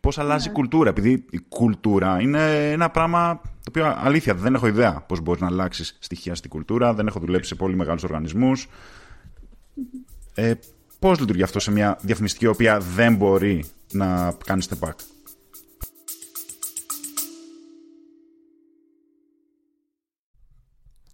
πώς 0.00 0.18
αλλάζει 0.18 0.46
yeah. 0.46 0.50
η 0.50 0.52
κουλτούρα. 0.52 0.88
Επειδή 0.88 1.24
η 1.30 1.38
κουλτούρα 1.48 2.20
είναι 2.20 2.70
ένα 2.72 2.90
πράγμα 2.90 3.40
το 3.42 3.68
οποίο 3.68 3.94
αλήθεια 3.98 4.34
δεν 4.34 4.54
έχω 4.54 4.66
ιδέα 4.66 5.04
πώς 5.06 5.20
μπορεί 5.20 5.40
να 5.40 5.46
αλλάξει 5.46 5.96
στοιχεία 5.98 6.34
στην 6.34 6.50
κουλτούρα. 6.50 6.94
Δεν 6.94 7.06
έχω 7.06 7.20
δουλέψει 7.20 7.48
σε 7.48 7.54
πολύ 7.54 7.76
μεγάλους 7.76 8.02
οργανισμούς. 8.02 8.68
Ε, 10.34 10.52
Πώς 10.98 11.20
λειτουργεί 11.20 11.42
αυτό 11.42 11.60
σε 11.60 11.70
μια 11.70 11.98
διαφημιστική 12.00 12.44
η 12.44 12.48
οποία 12.48 12.80
δεν 12.80 13.14
μπορεί 13.14 13.64
να 13.92 14.34
κάνει 14.46 14.64
step 14.68 14.88
back; 14.88 14.94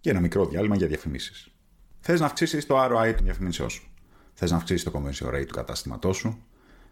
Και 0.05 0.11
ένα 0.11 0.19
μικρό 0.19 0.45
διάλειμμα 0.45 0.75
για 0.75 0.87
διαφημίσεις. 0.87 1.47
Θες 1.99 2.19
να 2.19 2.25
αυξήσεις 2.25 2.65
το 2.65 2.83
ROI 2.83 3.13
των 3.15 3.25
διαφημίσεών 3.25 3.69
σου. 3.69 3.87
Θες 4.33 4.51
να 4.51 4.57
αυξήσεις 4.57 4.83
το 4.83 4.91
conversion 4.95 5.27
rate 5.35 5.45
του 5.47 5.53
κατάστηματό 5.53 6.13
σου. 6.13 6.43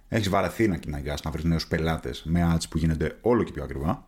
Έχεις 0.07 0.29
βαρεθεί 0.29 0.67
να 0.67 0.77
κυνηγάς 0.77 1.21
να 1.23 1.31
βρεις 1.31 1.43
νέους 1.43 1.67
πελάτες 1.67 2.23
με 2.25 2.53
ads 2.53 2.63
που 2.69 2.77
γίνονται 2.77 3.17
όλο 3.21 3.43
και 3.43 3.51
πιο 3.51 3.63
ακριβά. 3.63 4.07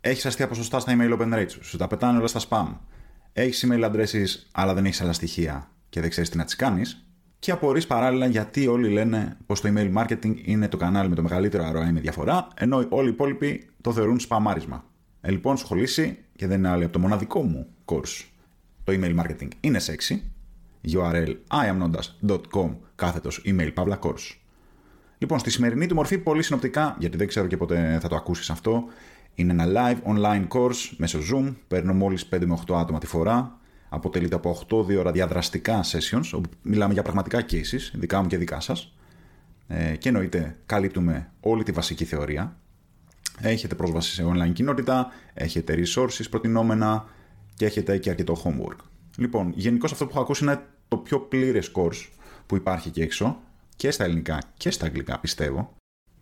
Έχεις 0.00 0.26
αστεία 0.26 0.48
ποσοστά 0.48 0.80
στα 0.80 0.96
email 0.96 1.18
open 1.18 1.34
rates 1.34 1.50
σου. 1.50 1.64
Σου 1.64 1.76
τα 1.76 1.86
πετάνε 1.86 2.18
όλα 2.18 2.26
στα 2.26 2.40
spam. 2.48 2.78
Έχεις 3.32 3.66
email 3.68 3.90
addresses, 3.90 4.26
αλλά 4.52 4.74
δεν 4.74 4.84
έχεις 4.84 5.00
άλλα 5.00 5.12
στοιχεία 5.12 5.70
και 5.88 6.00
δεν 6.00 6.10
ξέρεις 6.10 6.30
τι 6.30 6.36
να 6.36 6.44
τις 6.44 6.56
κάνεις. 6.56 7.06
Και 7.38 7.50
απορρεί 7.50 7.84
παράλληλα 7.86 8.26
γιατί 8.26 8.66
όλοι 8.66 8.88
λένε 8.88 9.36
πως 9.46 9.60
το 9.60 9.72
email 9.74 9.92
marketing 9.94 10.34
είναι 10.44 10.68
το 10.68 10.76
κανάλι 10.76 11.08
με 11.08 11.14
το 11.14 11.22
μεγαλύτερο 11.22 11.70
ROI 11.70 11.90
με 11.92 12.00
διαφορά, 12.00 12.48
ενώ 12.54 12.86
όλοι 12.88 13.08
οι 13.08 13.12
υπόλοιποι 13.12 13.70
το 13.80 13.92
θεωρούν 13.92 14.20
σπαμάρισμα. 14.20 14.84
Ε, 15.20 15.30
λοιπόν, 15.30 15.56
σχολήσει 15.56 16.18
και 16.36 16.46
δεν 16.46 16.58
είναι 16.58 16.68
άλλη 16.68 16.84
από 16.84 16.92
το 16.92 16.98
μοναδικό 16.98 17.42
μου 17.42 17.66
course. 17.84 18.31
Το 18.84 18.92
email 18.92 19.20
marketing 19.20 19.48
είναι 19.60 19.80
sexy. 19.86 20.16
URL 20.92 21.34
iamnondas.com 21.48 22.76
κάθετος 22.94 23.42
email 23.46 23.74
pavla 23.74 23.98
course. 23.98 24.36
Λοιπόν, 25.18 25.38
στη 25.38 25.50
σημερινή 25.50 25.86
του 25.86 25.94
μορφή, 25.94 26.18
πολύ 26.18 26.42
συνοπτικά, 26.42 26.96
γιατί 26.98 27.16
δεν 27.16 27.28
ξέρω 27.28 27.46
και 27.46 27.56
πότε 27.56 27.98
θα 28.00 28.08
το 28.08 28.16
ακούσεις 28.16 28.50
αυτό, 28.50 28.84
είναι 29.34 29.52
ένα 29.52 29.66
live 29.66 30.08
online 30.12 30.48
course 30.48 30.90
μέσω 30.96 31.18
Zoom. 31.32 31.54
Παίρνω 31.68 31.94
μόλις 31.94 32.28
5 32.28 32.46
με 32.46 32.58
8 32.66 32.74
άτομα 32.74 32.98
τη 32.98 33.06
φορά. 33.06 33.58
Αποτελείται 33.88 34.34
από 34.34 34.58
8 34.70 34.96
ώρα 34.98 35.12
διαδραστικά 35.12 35.80
sessions, 35.84 36.30
όπου 36.32 36.50
μιλάμε 36.62 36.92
για 36.92 37.02
πραγματικά 37.02 37.44
cases, 37.50 37.90
δικά 37.92 38.22
μου 38.22 38.28
και 38.28 38.36
δικά 38.36 38.60
σας. 38.60 38.94
Ε, 39.66 39.96
και 39.96 40.08
εννοείται, 40.08 40.56
καλύπτουμε 40.66 41.30
όλη 41.40 41.62
τη 41.62 41.72
βασική 41.72 42.04
θεωρία. 42.04 42.56
Έχετε 43.40 43.74
πρόσβαση 43.74 44.12
σε 44.12 44.24
online 44.26 44.52
κοινότητα, 44.52 45.10
έχετε 45.34 45.74
resources 45.76 46.24
προτινόμενα 46.30 47.04
και 47.54 47.64
έχετε 47.64 47.98
και 47.98 48.10
αρκετό 48.10 48.42
homework. 48.44 48.76
Λοιπόν, 49.16 49.52
γενικώς 49.56 49.92
αυτό 49.92 50.04
που 50.04 50.10
έχω 50.10 50.20
ακούσει 50.20 50.44
είναι 50.44 50.62
το 50.88 50.96
πιο 50.96 51.20
πλήρες 51.20 51.72
course 51.74 52.08
που 52.46 52.56
υπάρχει 52.56 52.88
εκεί 52.88 53.00
έξω 53.00 53.40
και 53.76 53.90
στα 53.90 54.04
ελληνικά 54.04 54.42
και 54.56 54.70
στα 54.70 54.86
αγγλικά 54.86 55.18
πιστεύω. 55.18 55.74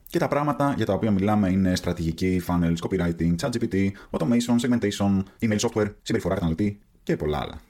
Και 0.06 0.18
τα 0.18 0.28
πράγματα 0.28 0.74
για 0.76 0.86
τα 0.86 0.92
οποία 0.92 1.10
μιλάμε 1.10 1.50
είναι 1.50 1.74
στρατηγική, 1.74 2.42
funnels, 2.46 2.76
copywriting, 2.88 3.34
chat 3.36 3.50
GPT, 3.50 3.90
automation, 4.10 4.58
segmentation, 4.60 5.22
email 5.40 5.58
software, 5.58 5.92
συμπεριφορά 6.02 6.34
καταναλωτή 6.34 6.80
και 7.02 7.16
πολλά 7.16 7.38
άλλα. 7.38 7.60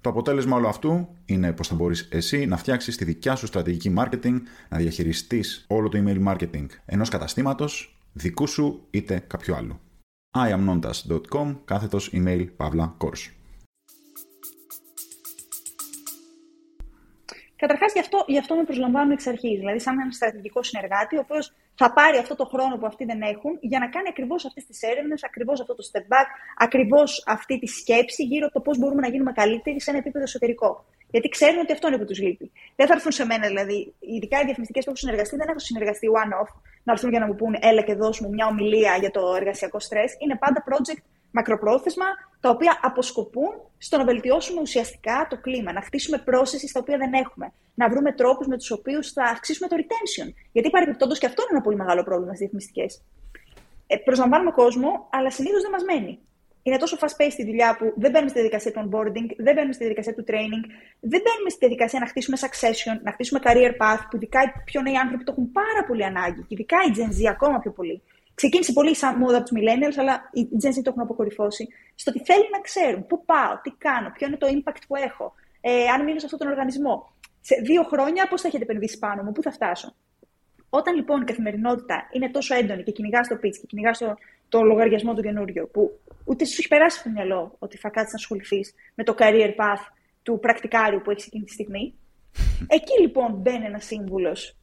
Το 0.00 0.10
αποτέλεσμα 0.10 0.56
όλου 0.56 0.68
αυτού 0.68 1.08
είναι 1.24 1.52
πως 1.52 1.68
θα 1.68 1.74
μπορείς 1.74 2.08
εσύ 2.10 2.46
να 2.46 2.56
φτιάξεις 2.56 2.96
τη 2.96 3.04
δικιά 3.04 3.34
σου 3.34 3.46
στρατηγική 3.46 3.94
marketing, 3.96 4.36
να 4.68 4.78
διαχειριστείς 4.78 5.64
όλο 5.68 5.88
το 5.88 6.02
email 6.04 6.28
marketing 6.28 6.66
ενός 6.84 7.08
καταστήματος, 7.08 7.98
δικού 8.12 8.46
σου 8.46 8.86
είτε 8.90 9.24
κάποιου 9.26 9.54
άλλου. 9.54 9.80
iamnontas.com 10.34 11.56
κάθετος 11.64 12.10
email 12.14 12.46
παύλα 12.56 12.96
course. 12.98 13.30
Καταρχάς, 17.56 17.92
γι' 17.92 18.00
αυτό, 18.00 18.24
γι 18.26 18.38
αυτό 18.38 18.54
με 18.54 18.64
προσλαμβάνουν 18.64 19.10
εξ 19.10 19.26
αρχής. 19.26 19.58
Δηλαδή, 19.58 19.80
σαν 19.80 19.98
έναν 19.98 20.12
στρατηγικό 20.12 20.62
συνεργάτη, 20.62 21.16
ο 21.16 21.20
οποίος 21.20 21.52
θα 21.74 21.92
πάρει 21.92 22.18
αυτό 22.18 22.34
το 22.36 22.44
χρόνο 22.44 22.76
που 22.76 22.86
αυτοί 22.86 23.04
δεν 23.04 23.22
έχουν 23.22 23.58
για 23.60 23.78
να 23.78 23.88
κάνει 23.88 24.08
ακριβώς 24.08 24.44
αυτές 24.44 24.66
τις 24.66 24.82
έρευνες, 24.82 25.24
ακριβώς 25.24 25.60
αυτό 25.60 25.74
το 25.74 25.84
step 25.92 26.04
back, 26.12 26.28
ακριβώς 26.56 27.24
αυτή 27.26 27.58
τη 27.58 27.66
σκέψη 27.66 28.22
γύρω 28.24 28.46
από 28.46 28.54
το 28.54 28.60
πώς 28.60 28.78
μπορούμε 28.78 29.00
να 29.00 29.08
γίνουμε 29.08 29.32
καλύτεροι 29.32 29.80
σε 29.80 29.90
ένα 29.90 29.98
επίπεδο 29.98 30.24
εσωτερικό. 30.24 30.84
Γιατί 31.10 31.28
ξέρουν 31.28 31.58
ότι 31.58 31.72
αυτό 31.72 31.88
είναι 31.88 31.98
που 31.98 32.04
τους 32.04 32.20
λείπει. 32.20 32.52
Δεν 32.76 32.86
θα 32.86 32.94
έρθουν 32.94 33.12
σε 33.12 33.24
μένα, 33.24 33.46
δηλαδή, 33.46 33.94
ειδικά 33.98 34.36
οι 34.40 34.44
διαφημιστικές 34.44 34.84
που 34.84 34.90
έχουν 34.90 35.02
συνεργαστεί, 35.04 35.36
δεν 35.36 35.48
έχουν 35.48 35.60
συνεργαστεί 35.60 36.06
one-off, 36.22 36.50
να 36.82 36.92
έρθουν 36.92 37.10
για 37.10 37.20
να 37.20 37.26
μου 37.26 37.34
πούνε, 37.34 37.58
έλα 37.62 37.82
και 37.82 37.94
δώσουμε 37.94 38.28
μια 38.28 38.46
ομιλία 38.46 38.96
για 38.96 39.10
το 39.10 39.34
εργασιακό 39.36 39.80
στρε. 39.80 40.04
Είναι 40.18 40.36
πάντα 40.36 40.64
project 40.68 41.02
μακροπρόθεσμα, 41.32 42.06
τα 42.40 42.48
οποία 42.50 42.78
αποσκοπούν 42.82 43.52
στο 43.78 43.96
να 43.96 44.04
βελτιώσουμε 44.04 44.60
ουσιαστικά 44.60 45.26
το 45.30 45.36
κλίμα, 45.40 45.72
να 45.72 45.82
χτίσουμε 45.82 46.18
πρόσθεση 46.18 46.68
στα 46.68 46.80
οποία 46.80 46.96
δεν 46.96 47.12
έχουμε, 47.12 47.52
να 47.74 47.88
βρούμε 47.88 48.12
τρόπους 48.12 48.46
με 48.46 48.56
τους 48.56 48.70
οποίους 48.70 49.12
θα 49.12 49.22
αυξήσουμε 49.22 49.68
το 49.68 49.76
retention. 49.78 50.32
Γιατί 50.52 50.70
παρεμπιπτόντως 50.70 51.18
και 51.18 51.26
αυτό 51.26 51.42
είναι 51.42 51.50
ένα 51.52 51.60
πολύ 51.60 51.76
μεγάλο 51.76 52.02
πρόβλημα 52.02 52.34
στις 52.34 52.38
διαφημιστικέ. 52.38 52.86
Ε, 53.86 53.96
προσλαμβάνουμε 53.96 54.50
κόσμο, 54.50 55.08
αλλά 55.10 55.30
συνήθως 55.30 55.62
δεν 55.62 55.70
μας 55.70 55.84
μένει. 55.84 56.18
Είναι 56.62 56.76
τόσο 56.76 56.96
fast-paced 57.00 57.38
η 57.38 57.44
δουλειά 57.44 57.76
που 57.78 57.84
δεν 57.96 58.10
μπαίνουμε 58.10 58.30
στη 58.30 58.38
διαδικασία 58.38 58.72
του 58.72 58.80
onboarding, 58.82 59.28
δεν 59.36 59.54
μπαίνουμε 59.54 59.72
στη 59.72 59.82
διαδικασία 59.84 60.14
του 60.14 60.24
training, 60.30 60.64
δεν 61.00 61.20
μπαίνουμε 61.24 61.50
στη 61.54 61.58
διαδικασία 61.58 61.98
να 62.00 62.06
χτίσουμε 62.06 62.36
succession, 62.44 62.96
να 63.02 63.12
χτίσουμε 63.12 63.40
career 63.46 63.72
path, 63.82 64.02
που 64.10 64.16
ειδικά 64.16 64.40
οι 64.42 64.50
πιο 64.64 64.80
νέοι 64.82 64.96
άνθρωποι 64.96 65.24
το 65.24 65.32
έχουν 65.32 65.52
πάρα 65.52 65.82
πολύ 65.88 66.04
ανάγκη, 66.04 66.40
και 66.40 66.54
ειδικά 66.56 66.76
η 66.88 66.90
Gen 66.96 67.10
Z 67.18 67.18
ακόμα 67.30 67.58
πιο 67.58 67.70
πολύ. 67.70 68.02
Ξεκίνησε 68.34 68.72
πολύ 68.72 68.94
σαν 68.96 69.16
μόδα 69.18 69.36
από 69.36 69.48
τους 69.48 69.58
millennials, 69.58 69.96
αλλά 69.96 70.30
οι 70.32 70.48
Gen 70.62 70.68
Z 70.68 70.74
το 70.74 70.90
έχουν 70.90 71.02
αποκορυφώσει. 71.02 71.68
Στο 71.94 72.10
ότι 72.10 72.22
θέλουν 72.24 72.48
να 72.52 72.60
ξέρουν 72.60 73.06
πού 73.06 73.24
πάω, 73.24 73.60
τι 73.62 73.70
κάνω, 73.70 74.10
ποιο 74.14 74.26
είναι 74.26 74.36
το 74.36 74.46
impact 74.46 74.82
που 74.86 74.96
έχω, 74.96 75.34
ε, 75.60 75.86
αν 75.86 76.04
μείνω 76.04 76.18
σε 76.18 76.24
αυτόν 76.24 76.40
τον 76.40 76.48
οργανισμό. 76.48 77.12
Σε 77.40 77.54
δύο 77.62 77.82
χρόνια 77.82 78.28
πώς 78.28 78.40
θα 78.40 78.48
έχετε 78.48 78.62
επενδύσει 78.62 78.98
πάνω 78.98 79.22
μου, 79.22 79.32
πού 79.32 79.42
θα 79.42 79.50
φτάσω. 79.50 79.94
Όταν 80.70 80.94
λοιπόν 80.94 81.20
η 81.20 81.24
καθημερινότητα 81.24 82.08
είναι 82.12 82.30
τόσο 82.30 82.54
έντονη 82.54 82.82
και 82.82 82.90
κυνηγάς 82.90 83.28
το 83.28 83.34
pitch 83.34 83.56
και 83.60 83.66
κυνηγάς 83.66 83.98
το, 83.98 84.14
το 84.48 84.62
λογαριασμό 84.62 85.14
του 85.14 85.22
καινούριο, 85.22 85.66
που 85.66 86.00
ούτε 86.24 86.44
σου 86.44 86.56
έχει 86.58 86.68
περάσει 86.68 86.98
από 86.98 87.08
το 87.08 87.14
μυαλό 87.14 87.56
ότι 87.58 87.76
θα 87.76 87.88
κάτσεις 87.88 88.12
να 88.12 88.18
ασχοληθείς 88.18 88.74
με 88.94 89.04
το 89.04 89.14
career 89.18 89.50
path 89.56 89.84
του 90.22 90.38
πρακτικάριου 90.40 91.00
που 91.00 91.10
έχεις 91.10 91.26
εκείνη 91.26 91.44
τη 91.44 91.52
στιγμή. 91.52 91.94
Εκεί 92.76 93.00
λοιπόν 93.00 93.32
μπαίνει 93.32 93.64
ένας 93.64 93.84
σύμβουλος 93.84 94.56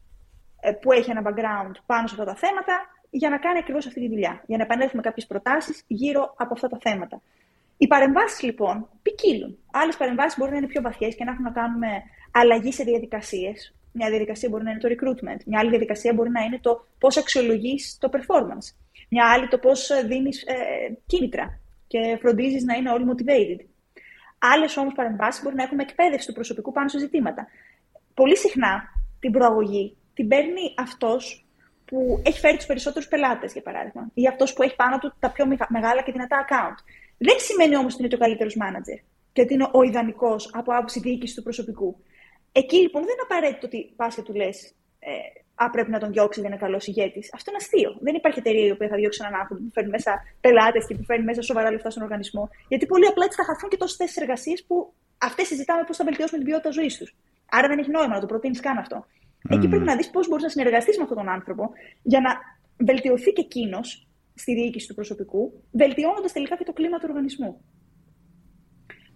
ε, 0.59 0.71
που 0.71 0.91
έχει 0.91 1.11
ένα 1.11 1.21
background 1.25 1.75
πάνω 1.85 2.07
σε 2.07 2.15
αυτά 2.17 2.25
τα 2.25 2.35
θέματα 2.35 2.81
για 3.09 3.29
να 3.29 3.37
κάνει 3.37 3.57
ακριβώς 3.57 3.85
αυτή 3.85 3.99
τη 3.99 4.07
δουλειά. 4.07 4.43
Για 4.45 4.57
να 4.57 4.63
επανέλθουμε 4.63 5.01
κάποιες 5.01 5.27
προτάσεις 5.27 5.83
γύρω 5.87 6.33
από 6.37 6.53
αυτά 6.53 6.67
τα 6.67 6.77
θέματα. 6.81 7.21
Οι 7.77 7.87
παρεμβάσεις 7.87 8.41
λοιπόν 8.41 8.89
ποικίλουν. 9.01 9.57
Άλλες 9.71 9.97
παρεμβάσεις 9.97 10.37
μπορεί 10.37 10.51
να 10.51 10.57
είναι 10.57 10.67
πιο 10.67 10.81
βαθιές 10.81 11.15
και 11.15 11.23
να 11.23 11.31
έχουν 11.31 11.43
να 11.43 11.51
κάνουν 11.51 11.77
με 11.77 11.87
αλλαγή 12.31 12.71
σε 12.71 12.83
διαδικασίες. 12.83 13.73
Μια 13.91 14.09
διαδικασία 14.09 14.49
μπορεί 14.49 14.63
να 14.63 14.71
είναι 14.71 14.79
το 14.79 14.89
recruitment. 14.91 15.39
Μια 15.45 15.59
άλλη 15.59 15.69
διαδικασία 15.69 16.13
μπορεί 16.13 16.29
να 16.29 16.41
είναι 16.41 16.59
το 16.61 16.85
πώς 16.99 17.17
αξιολογείς 17.17 17.97
το 17.99 18.09
performance. 18.11 18.75
Μια 19.09 19.31
άλλη 19.33 19.47
το 19.47 19.57
πώς 19.57 19.89
δίνεις 20.05 20.43
ε, 20.43 20.53
κίνητρα 21.05 21.59
και 21.87 22.17
φροντίζεις 22.21 22.63
να 22.63 22.75
είναι 22.75 22.89
όλοι 22.89 23.05
motivated. 23.09 23.65
Άλλες 24.39 24.77
όμως 24.77 24.93
παρεμβάσεις 24.93 25.43
μπορεί 25.43 25.55
να 25.55 25.63
έχουν 25.63 25.79
εκπαίδευση 25.79 26.27
του 26.27 26.33
προσωπικού 26.33 26.71
πάνω 26.71 26.87
σε 26.87 26.99
ζητήματα. 26.99 27.47
Πολύ 28.13 28.37
συχνά 28.37 28.83
την 29.19 29.31
προαγωγή 29.31 29.97
την 30.13 30.27
παίρνει 30.27 30.73
αυτός 30.77 31.45
που 31.89 32.21
έχει 32.25 32.39
φέρει 32.39 32.57
τους 32.57 32.65
περισσότερους 32.65 33.07
πελάτες, 33.07 33.51
για 33.53 33.61
παράδειγμα, 33.61 34.11
ή 34.13 34.27
αυτός 34.27 34.53
που 34.53 34.63
έχει 34.63 34.75
πάνω 34.75 34.97
του 34.97 35.13
τα 35.19 35.31
πιο 35.31 35.45
μεγάλα 35.69 36.01
και 36.01 36.11
δυνατά 36.11 36.45
account. 36.45 36.77
Δεν 37.17 37.35
σημαίνει 37.39 37.75
όμως 37.75 37.93
ότι 37.93 38.01
είναι 38.01 38.11
το 38.11 38.17
καλύτερος 38.17 38.57
manager 38.61 38.99
και 39.33 39.41
ότι 39.41 39.53
είναι 39.53 39.67
ο 39.71 39.81
ιδανικός 39.83 40.49
από 40.53 40.73
άποψη 40.73 40.99
διοίκησης 40.99 41.35
του 41.35 41.43
προσωπικού. 41.43 41.97
Εκεί 42.51 42.77
λοιπόν 42.77 43.01
δεν 43.01 43.13
είναι 43.13 43.27
απαραίτητο 43.29 43.67
ότι 43.67 43.93
πας 43.95 44.15
και 44.15 44.21
του 44.21 44.33
λες, 44.33 44.73
ε, 44.99 45.09
Α, 45.63 45.69
πρέπει 45.69 45.91
να 45.91 45.99
τον 45.99 46.11
διώξει, 46.11 46.41
δεν 46.41 46.51
είναι 46.51 46.59
καλός 46.59 46.87
ηγέτης. 46.87 47.33
Αυτό 47.33 47.51
είναι 47.51 47.59
αστείο. 47.61 47.97
Δεν 47.99 48.15
υπάρχει 48.15 48.39
εταιρεία 48.39 48.65
η 48.65 48.71
οποία 48.71 48.87
θα 48.87 48.95
διώξει 48.95 49.19
έναν 49.23 49.39
άνθρωπο 49.39 49.61
που 49.63 49.71
φέρνει 49.73 49.89
μέσα 49.89 50.11
πελάτες 50.41 50.85
και 50.87 50.95
που 50.95 51.03
φέρνει 51.03 51.25
μέσα 51.25 51.41
σοβαρά 51.41 51.71
λεφτά 51.71 51.89
στον 51.89 52.03
οργανισμό. 52.03 52.49
Γιατί 52.67 52.85
πολύ 52.85 53.05
απλά 53.07 53.23
έτσι 53.25 53.37
θα 53.41 53.45
χαθούν 53.49 53.69
και 53.69 53.77
τόσες 53.77 53.97
θέσεις 53.97 54.17
εργασίας 54.17 54.63
που 54.67 54.93
αυτές 55.17 55.47
συζητάμε 55.47 55.83
πώς 55.87 55.97
θα 55.97 56.03
βελτιώσουμε 56.03 56.37
την 56.41 56.47
ποιότητα 56.49 56.71
ζωής 56.71 56.97
τους. 56.97 57.15
Άρα 57.49 57.67
δεν 57.67 57.77
έχει 57.79 57.89
νόημα 57.89 58.13
να 58.13 58.19
το 58.19 58.25
προτείνεις 58.25 58.59
καν 58.59 58.77
αυτό. 58.77 59.05
Εκεί 59.49 59.67
πρέπει 59.67 59.85
να 59.85 59.95
δεις 59.95 60.09
πώς 60.09 60.27
μπορείς 60.27 60.43
να 60.43 60.49
συνεργαστείς 60.49 60.97
με 60.97 61.03
αυτόν 61.03 61.17
τον 61.17 61.29
άνθρωπο 61.29 61.69
για 62.01 62.19
να 62.19 62.29
βελτιωθεί 62.85 63.31
και 63.31 63.41
εκείνος 63.41 64.07
στη 64.33 64.53
διοίκηση 64.53 64.87
του 64.87 64.93
προσωπικού, 64.93 65.63
βελτιώνοντας 65.71 66.31
τελικά 66.31 66.55
και 66.57 66.63
το 66.63 66.73
κλίμα 66.73 66.97
του 66.97 67.05
οργανισμού. 67.09 67.61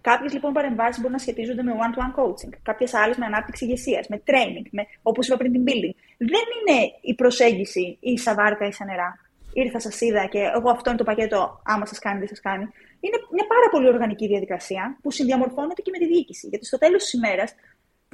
Κάποιες 0.00 0.32
λοιπόν 0.32 0.52
παρεμβάσεις 0.52 0.96
μπορούν 0.96 1.12
να 1.12 1.18
σχετίζονται 1.18 1.62
με 1.62 1.72
one-to-one 1.72 2.20
coaching, 2.20 2.52
κάποιες 2.62 2.94
άλλες 2.94 3.16
με 3.16 3.24
ανάπτυξη 3.26 3.64
ηγεσίας, 3.64 4.08
με 4.08 4.22
training, 4.26 4.66
με, 4.70 4.82
όπως 5.02 5.26
είπα 5.26 5.36
πριν 5.36 5.52
την 5.52 5.64
building. 5.66 5.94
Δεν 6.18 6.44
είναι 6.56 6.78
η 7.00 7.14
προσέγγιση 7.14 7.96
ή 8.00 8.18
σαβάρκα 8.18 8.66
ή 8.66 8.72
σαν 8.72 8.86
νερά. 8.86 9.18
Ήρθα, 9.52 9.80
σας 9.80 10.00
είδα 10.00 10.26
και 10.26 10.38
εγώ 10.38 10.70
αυτό 10.70 10.90
είναι 10.90 10.98
το 10.98 11.04
πακέτο, 11.04 11.60
άμα 11.64 11.86
σας 11.86 11.98
κάνει, 11.98 12.18
δεν 12.18 12.28
σας 12.28 12.40
κάνει. 12.40 12.64
Είναι 13.00 13.18
μια 13.32 13.46
πάρα 13.46 13.68
πολύ 13.70 13.88
οργανική 13.88 14.26
διαδικασία 14.26 14.98
που 15.02 15.10
συνδιαμορφώνεται 15.10 15.82
και 15.82 15.90
με 15.90 15.98
τη 15.98 16.06
διοίκηση. 16.06 16.48
Γιατί 16.48 16.64
στο 16.66 16.78
τέλος 16.78 17.02
της 17.02 17.12
ημέρας, 17.12 17.54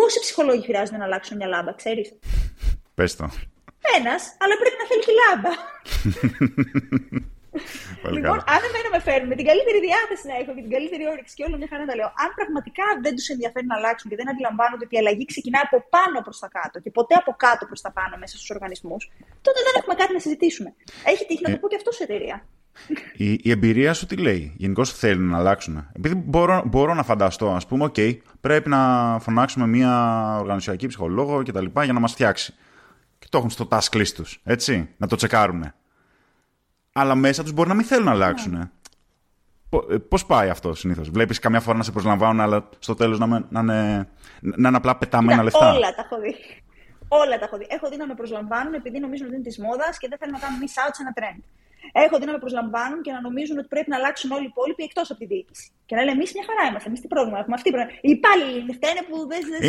πόσοι 0.00 0.18
ψυχολόγοι 0.24 0.62
χρειάζονται 0.68 1.00
να 1.02 1.06
αλλάξουν 1.08 1.34
μια 1.36 1.48
λάμπα, 1.54 1.72
ξέρεις; 1.80 2.08
Πες 2.94 3.16
το. 3.16 3.26
Ένας, 3.98 4.22
αλλά 4.42 4.54
πρέπει 4.60 4.78
να 4.82 4.86
θέλει 4.90 5.02
και 5.06 5.14
λάμπα. 5.22 5.52
λοιπόν, 8.16 8.38
αν 8.54 8.60
εμένα 8.68 8.88
με 8.94 9.00
φέρνουν 9.06 9.28
με 9.32 9.36
την 9.40 9.46
καλύτερη 9.50 9.78
διάθεση 9.88 10.24
να 10.30 10.34
έχω 10.40 10.50
και 10.56 10.62
την 10.66 10.72
καλύτερη 10.76 11.04
όρεξη 11.12 11.32
και 11.36 11.44
όλο 11.46 11.54
μια 11.60 11.68
χαρά 11.72 11.84
να 11.90 11.94
λέω, 11.98 12.08
αν 12.24 12.30
πραγματικά 12.38 12.86
δεν 13.04 13.12
τους 13.16 13.26
ενδιαφέρει 13.34 13.66
να 13.72 13.76
αλλάξουν 13.78 14.06
και 14.10 14.18
δεν 14.20 14.28
αντιλαμβάνονται 14.32 14.84
ότι 14.86 14.94
η 14.96 14.98
αλλαγή 15.02 15.24
ξεκινάει 15.32 15.64
από 15.68 15.78
πάνω 15.94 16.18
προς 16.26 16.38
τα 16.42 16.48
κάτω 16.56 16.76
και 16.84 16.90
ποτέ 16.98 17.14
από 17.22 17.32
κάτω 17.44 17.62
προς 17.70 17.80
τα 17.84 17.90
πάνω 17.98 18.14
μέσα 18.22 18.34
στους 18.38 18.50
οργανισμούς, 18.56 19.02
τότε 19.46 19.58
δεν 19.66 19.74
έχουμε 19.80 19.94
κάτι 20.00 20.12
να 20.16 20.20
συζητήσουμε. 20.24 20.70
Έχει 21.12 21.22
τύχει 21.28 21.42
να 21.46 21.50
το 21.54 21.58
ε, 21.58 21.60
πω 21.62 21.66
και 21.70 21.78
αυτό 21.80 21.90
σε 21.98 22.02
εταιρεία. 22.08 22.36
Η, 23.16 23.32
η 23.42 23.50
εμπειρία 23.50 23.94
σου 23.94 24.06
τι 24.06 24.16
λέει, 24.16 24.54
Γενικώς 24.56 24.92
θέλουν 24.92 25.28
να 25.28 25.38
αλλάξουν. 25.38 25.88
Επειδή 25.92 26.14
μπορώ, 26.14 26.62
μπορώ 26.66 26.94
να 26.94 27.02
φανταστώ, 27.02 27.50
ας 27.50 27.66
πούμε, 27.66 27.84
OK, 27.84 28.16
πρέπει 28.40 28.68
να 28.68 29.16
φωνάξουμε 29.20 29.66
μια 29.66 30.36
οργανωσιακή 30.40 30.86
ψυχολόγο 30.86 31.42
κτλ. 31.42 31.66
για 31.82 31.92
να 31.92 32.00
μας 32.00 32.12
φτιάξει. 32.12 32.54
Και 33.18 33.26
το 33.30 33.38
έχουν 33.38 33.50
στο 33.50 33.68
task 33.70 33.96
list 33.96 34.12
τους, 34.14 34.40
έτσι, 34.44 34.88
να 34.96 35.06
το 35.06 35.16
τσεκάρουν 35.16 35.72
αλλά 36.92 37.14
μέσα 37.14 37.42
τους 37.42 37.52
μπορεί 37.52 37.68
να 37.68 37.74
μην 37.74 37.84
θέλουν 37.84 38.04
να 38.04 38.10
αλλάξουν. 38.10 38.52
Ναι. 38.52 38.68
Πώς 39.98 40.26
πάει 40.26 40.48
αυτό 40.48 40.74
συνήθως, 40.74 41.10
Βλέπεις 41.10 41.38
καμιά 41.38 41.60
φορά 41.60 41.76
να 41.76 41.82
σε 41.82 41.92
προσλαμβάνουν, 41.92 42.40
αλλά 42.40 42.68
στο 42.78 42.94
τέλος 42.94 43.18
να, 43.18 43.26
να, 43.26 43.44
να, 43.50 43.62
να 44.40 44.68
είναι 44.68 44.76
απλά 44.76 44.96
πεταμένα 44.96 45.42
λεφτά; 45.42 45.72
Όλα 45.72 45.94
τα 45.94 46.02
έχω 46.04 46.20
δει. 46.20 46.34
Όλα 47.08 47.38
τα 47.38 47.44
έχω 47.44 47.56
δει. 47.56 47.66
Έχω 47.68 47.88
δει 47.88 47.96
να 47.96 48.06
με 48.06 48.14
προσλαμβάνουν 48.14 48.74
επειδή 48.74 48.98
νομίζουν 48.98 49.26
ότι 49.26 49.34
είναι 49.34 49.44
της 49.44 49.58
μόδας 49.58 49.98
και 49.98 50.08
δεν 50.08 50.18
θέλουν 50.18 50.34
να 50.34 50.40
κάνουν 50.40 50.58
miss 50.60 50.88
out 50.88 50.92
σε 50.92 51.02
ένα 51.02 51.12
trend. 51.18 51.42
Έχω 51.92 52.18
δει 52.18 52.24
να 52.24 52.32
με 52.32 52.38
προσλαμβάνουν 52.38 53.02
και 53.02 53.12
να 53.12 53.20
νομίζουν 53.20 53.58
ότι 53.58 53.68
πρέπει 53.68 53.90
να 53.90 53.96
αλλάξουν 53.96 54.30
όλοι 54.30 54.42
οι 54.42 54.50
υπόλοιποι 54.54 54.82
εκτός 54.82 55.10
από 55.10 55.18
τη 55.20 55.26
διοίκηση. 55.26 55.72
Και 55.86 55.94
να 55.96 56.00
λένε 56.02 56.16
εμείς 56.16 56.32
μια 56.34 56.44
χαρά 56.48 56.68
είμαστε. 56.68 56.88
Εμείς 56.88 57.00
τι 57.00 57.06
πρόβλημα 57.06 57.38
έχουμε. 57.38 57.54
Αυτοί 57.54 57.70
Οι 58.00 58.10
υπάλληλοι 58.10 58.72
φταίνε 58.72 59.02
που 59.08 59.16
δεν. 59.30 59.40
δεν 59.50 59.60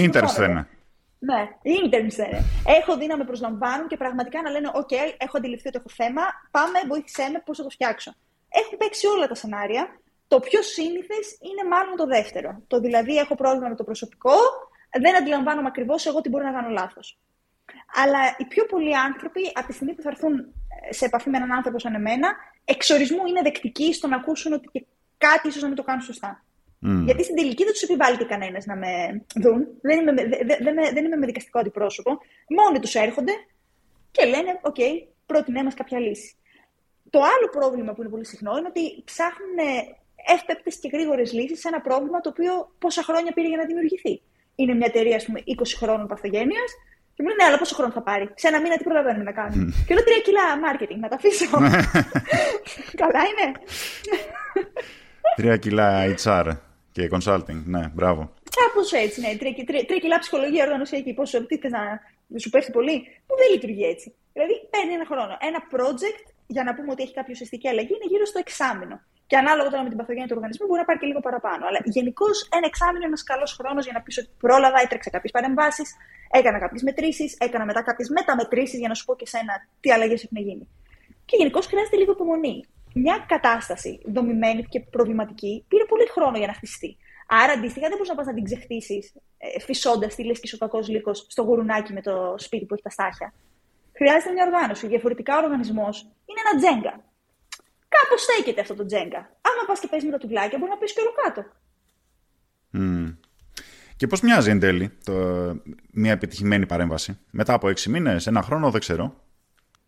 ναι, 1.23 1.41
interns 1.63 2.17
είναι. 2.25 2.43
Έχω 2.79 2.97
δει 2.97 3.07
να 3.07 3.17
με 3.17 3.23
προσλαμβάνουν 3.23 3.87
και 3.87 3.97
πραγματικά 3.97 4.41
να 4.41 4.49
λένε: 4.49 4.69
OK, 4.73 4.93
έχω 5.17 5.37
αντιληφθεί 5.37 5.67
ότι 5.67 5.77
έχω 5.77 5.89
θέμα. 5.89 6.21
Πάμε, 6.51 6.79
βοήθησέ 6.87 7.29
με 7.33 7.41
πώς 7.45 7.57
θα 7.57 7.63
το 7.63 7.69
φτιάξω. 7.69 8.13
Έχουν 8.49 8.77
παίξει 8.77 9.07
όλα 9.07 9.27
τα 9.27 9.35
σενάρια. 9.35 9.99
Το 10.27 10.39
πιο 10.39 10.61
σύνηθες 10.61 11.25
είναι 11.47 11.69
μάλλον 11.69 11.95
το 11.95 12.05
δεύτερο. 12.05 12.61
Το 12.67 12.79
δηλαδή 12.79 13.17
έχω 13.17 13.35
πρόβλημα 13.35 13.67
με 13.67 13.75
το 13.75 13.83
προσωπικό, 13.83 14.35
δεν 14.99 15.15
αντιλαμβάνομαι 15.15 15.67
ακριβώς 15.67 16.05
εγώ 16.05 16.21
τι 16.21 16.29
μπορεί 16.29 16.43
να 16.43 16.51
κάνω 16.51 16.69
λάθος. 16.69 17.19
Αλλά 18.03 18.35
οι 18.37 18.45
πιο 18.45 18.65
πολλοί 18.65 18.97
άνθρωποι, 18.97 19.51
από 19.53 19.67
τη 19.67 19.73
στιγμή 19.73 19.93
που 19.93 20.01
θα 20.01 20.09
έρθουν 20.09 20.53
σε 20.89 21.05
επαφή 21.05 21.29
με 21.29 21.37
έναν 21.37 21.51
άνθρωπο 21.51 21.79
σαν 21.79 21.93
εμένα, 21.93 22.35
εξορισμού 22.65 23.25
είναι 23.25 23.41
δεκτικοί 23.41 23.93
στο 23.93 24.07
να 24.07 24.15
ακούσουν 24.15 24.53
ότι 24.53 24.87
κάτι 25.17 25.47
ίσως 25.47 25.61
να 25.61 25.67
μην 25.67 25.77
το 25.77 25.83
κάνουν 25.83 26.01
σωστά. 26.01 26.43
Μμ. 26.85 27.01
Γιατί 27.05 27.23
στην 27.23 27.35
τελική 27.35 27.63
δεν 27.63 27.73
τους 27.73 27.81
επιβάλλει 27.81 28.23
κανένας 28.23 28.65
να 28.65 28.75
με 28.75 29.23
δουν. 29.35 29.67
Δεν 29.81 29.99
είμαι, 29.99 30.13
δεν, 30.63 30.75
δεν 30.93 31.05
είμαι 31.05 31.15
με 31.15 31.25
δικαστικό 31.25 31.59
αντιπρόσωπο. 31.59 32.17
Μόνοι 32.49 32.79
τους 32.79 32.95
έρχονται 32.95 33.31
και 34.11 34.25
λένε: 34.25 34.59
OK, 34.61 34.75
okay, 34.77 35.07
πρότεινέ 35.25 35.63
μας 35.63 35.73
κάποια 35.73 35.99
λύση. 35.99 36.35
Το 37.09 37.19
άλλο 37.19 37.49
πρόβλημα 37.51 37.93
που 37.93 38.01
είναι 38.01 38.09
πολύ 38.09 38.25
συχνό 38.25 38.57
είναι 38.57 38.67
ότι 38.67 39.03
ψάχνουν 39.03 39.57
εύπεπτες 40.35 40.75
και 40.79 40.89
γρήγορες 40.93 41.33
λύσεις 41.33 41.59
σε 41.59 41.67
ένα 41.67 41.81
πρόβλημα 41.81 42.19
το 42.21 42.29
οποίο 42.29 42.75
πόσα 42.79 43.03
χρόνια 43.03 43.31
πήρε 43.33 43.47
για 43.47 43.57
να 43.57 43.65
δημιουργηθεί. 43.65 44.21
Είναι 44.55 44.73
μια 44.73 44.87
εταιρεία, 44.87 45.15
ας 45.15 45.25
πούμε, 45.25 45.39
20 45.45 45.77
χρόνων 45.77 46.07
παθογένειας 46.07 46.71
και 47.21 47.27
μου 47.27 47.33
λένε: 47.33 47.43
Ναι, 47.43 47.49
αλλά 47.49 47.57
πόσο 47.63 47.75
χρόνο 47.75 47.91
θα 47.91 48.01
πάρει; 48.01 48.25
Σε 48.35 48.47
ένα 48.47 48.61
μήνα 48.61 48.75
τι 48.77 48.83
προλαβαίνουμε 48.83 49.23
να 49.23 49.31
κάνουμε. 49.39 49.63
Μμ. 49.67 49.83
Και 49.87 49.93
λέω: 49.93 50.03
Τρία 50.03 50.21
κιλά 50.27 50.45
marketing, 50.65 50.99
να 51.05 51.09
τα 51.11 51.15
αφήσω. 51.15 51.45
Καλά 53.01 53.21
είναι. 53.29 53.45
Τρία 55.35 55.57
κιλά 55.57 55.87
HR. 56.23 56.47
Και 56.91 57.09
consulting, 57.15 57.59
ναι, 57.73 57.83
μπράβο. 57.93 58.21
Κάπως 58.59 58.91
έτσι, 58.91 59.21
ναι. 59.21 59.29
Τρία 59.87 59.99
κιλά 60.03 60.19
ψυχολογία 60.19 60.63
οργανωσιακή. 60.63 61.13
Πόσο, 61.13 61.45
τι 61.45 61.57
θες 61.57 61.71
να 62.27 62.39
σου 62.39 62.49
πέφτει 62.49 62.71
πολύ, 62.71 62.95
που 63.27 63.33
δεν 63.39 63.47
λειτουργεί 63.53 63.85
έτσι. 63.93 64.15
Δηλαδή, 64.33 64.53
παίρνει 64.69 64.93
ένα 64.93 65.05
χρόνο. 65.11 65.33
Ένα 65.49 65.59
project, 65.73 66.25
για 66.47 66.63
να 66.63 66.73
πούμε 66.75 66.91
ότι 66.91 67.01
έχει 67.03 67.13
κάποια 67.13 67.33
ουσιαστική 67.35 67.67
αλλαγή, 67.67 67.93
είναι 67.93 68.07
γύρω 68.11 68.25
στο 68.25 68.39
εξάμεινο. 68.39 69.01
Και 69.31 69.37
ανάλογα 69.43 69.69
τώρα 69.73 69.83
με 69.83 69.89
την 69.93 69.97
παθογένεια 69.97 70.27
του 70.27 70.35
οργανισμού 70.37 70.65
μπορεί 70.67 70.79
να 70.79 70.87
πάρει 70.89 70.99
και 70.99 71.09
λίγο 71.11 71.21
παραπάνω. 71.27 71.63
Αλλά 71.67 71.79
γενικώς 71.97 72.35
ένα 72.57 72.65
εξάμεινο 72.71 72.97
είναι 72.97 73.11
ένας 73.13 73.23
καλός 73.31 73.51
χρόνος 73.59 73.83
για 73.87 73.93
να 73.97 74.01
πεις 74.01 74.17
ότι 74.21 74.29
πρόλαβα, 74.43 74.79
έτρεξα 74.85 75.09
κάποιες 75.15 75.31
παρεμβάσεις, 75.37 75.87
έκανα 76.39 76.57
κάποιες 76.59 76.81
μετρήσεις, 76.87 77.29
έκανα 77.45 77.65
μετά 77.65 77.81
κάποιες 77.89 78.09
μεταμετρήσεις 78.17 78.79
για 78.79 78.89
να 78.91 78.95
σου 78.97 79.05
πω 79.05 79.15
και 79.15 79.27
σένα 79.33 79.53
τι 79.81 79.91
αλλαγές 79.91 80.23
έχουν 80.23 80.37
γίνει. 80.47 80.65
Και 81.27 81.35
γενικώς 81.39 81.65
χρειάζεται 81.65 81.97
λίγο 81.97 82.11
υπομονή 82.11 82.55
μια 82.93 83.25
κατάσταση 83.27 84.01
δομημένη 84.15 84.61
και 84.63 84.79
προβληματική 84.79 85.65
πήρε 85.67 85.85
πολύ 85.85 86.05
χρόνο 86.15 86.37
για 86.37 86.47
να 86.47 86.53
χτιστεί. 86.53 86.97
Άρα, 87.27 87.51
αντίστοιχα, 87.53 87.87
δεν 87.87 87.95
μπορείς 87.97 88.09
να 88.09 88.15
πας 88.15 88.25
να 88.25 88.33
την 88.33 88.43
ξεχτίσεις 88.43 89.13
ε, 89.37 89.59
φυσώντας 89.59 90.15
τη 90.15 90.23
λες 90.23 90.39
και 90.39 90.55
ο 90.55 90.57
κακός 90.57 90.87
λύκος 90.87 91.25
στο 91.29 91.41
γουρουνάκι 91.43 91.93
με 91.93 92.01
το 92.01 92.35
σπίτι 92.37 92.65
που 92.65 92.73
έχει 92.73 92.83
τα 92.83 92.89
στάχια. 92.89 93.33
Χρειάζεται 93.97 94.31
μια 94.33 94.45
οργάνωση. 94.49 94.87
Διαφορετικά, 94.87 95.33
ο 95.37 95.43
οργανισμός 95.43 95.95
είναι 96.01 96.41
ένα 96.45 96.53
τζέγκα. 96.59 96.93
Κάπω 98.01 98.17
στέκεται 98.17 98.61
αυτό 98.61 98.75
το 98.75 98.85
τζέγκα. 98.85 99.17
Άμα 99.17 99.65
πας 99.67 99.79
και 99.79 99.87
παίζεις 99.87 100.09
με 100.09 100.17
τα 100.17 100.21
τουβλάκια, 100.21 100.57
μπορεί 100.57 100.71
να 100.71 100.77
πεις 100.77 100.93
και 100.93 101.01
όλο 101.01 101.13
κάτω. 101.23 101.45
Mm. 102.73 103.15
Και 103.95 104.07
πώς 104.07 104.21
μοιάζει 104.21 104.49
εν 104.49 104.59
τέλει 104.59 104.97
το, 105.03 105.13
μια 105.91 106.11
επιτυχημένη 106.11 106.65
παρέμβαση; 106.65 107.19
Μετά 107.31 107.53
από 107.53 107.69
έξι 107.69 107.89
μήνες, 107.89 108.27
ένα 108.27 108.41
χρόνο, 108.41 108.71
δεν 108.71 108.79
ξέρω. 108.79 109.15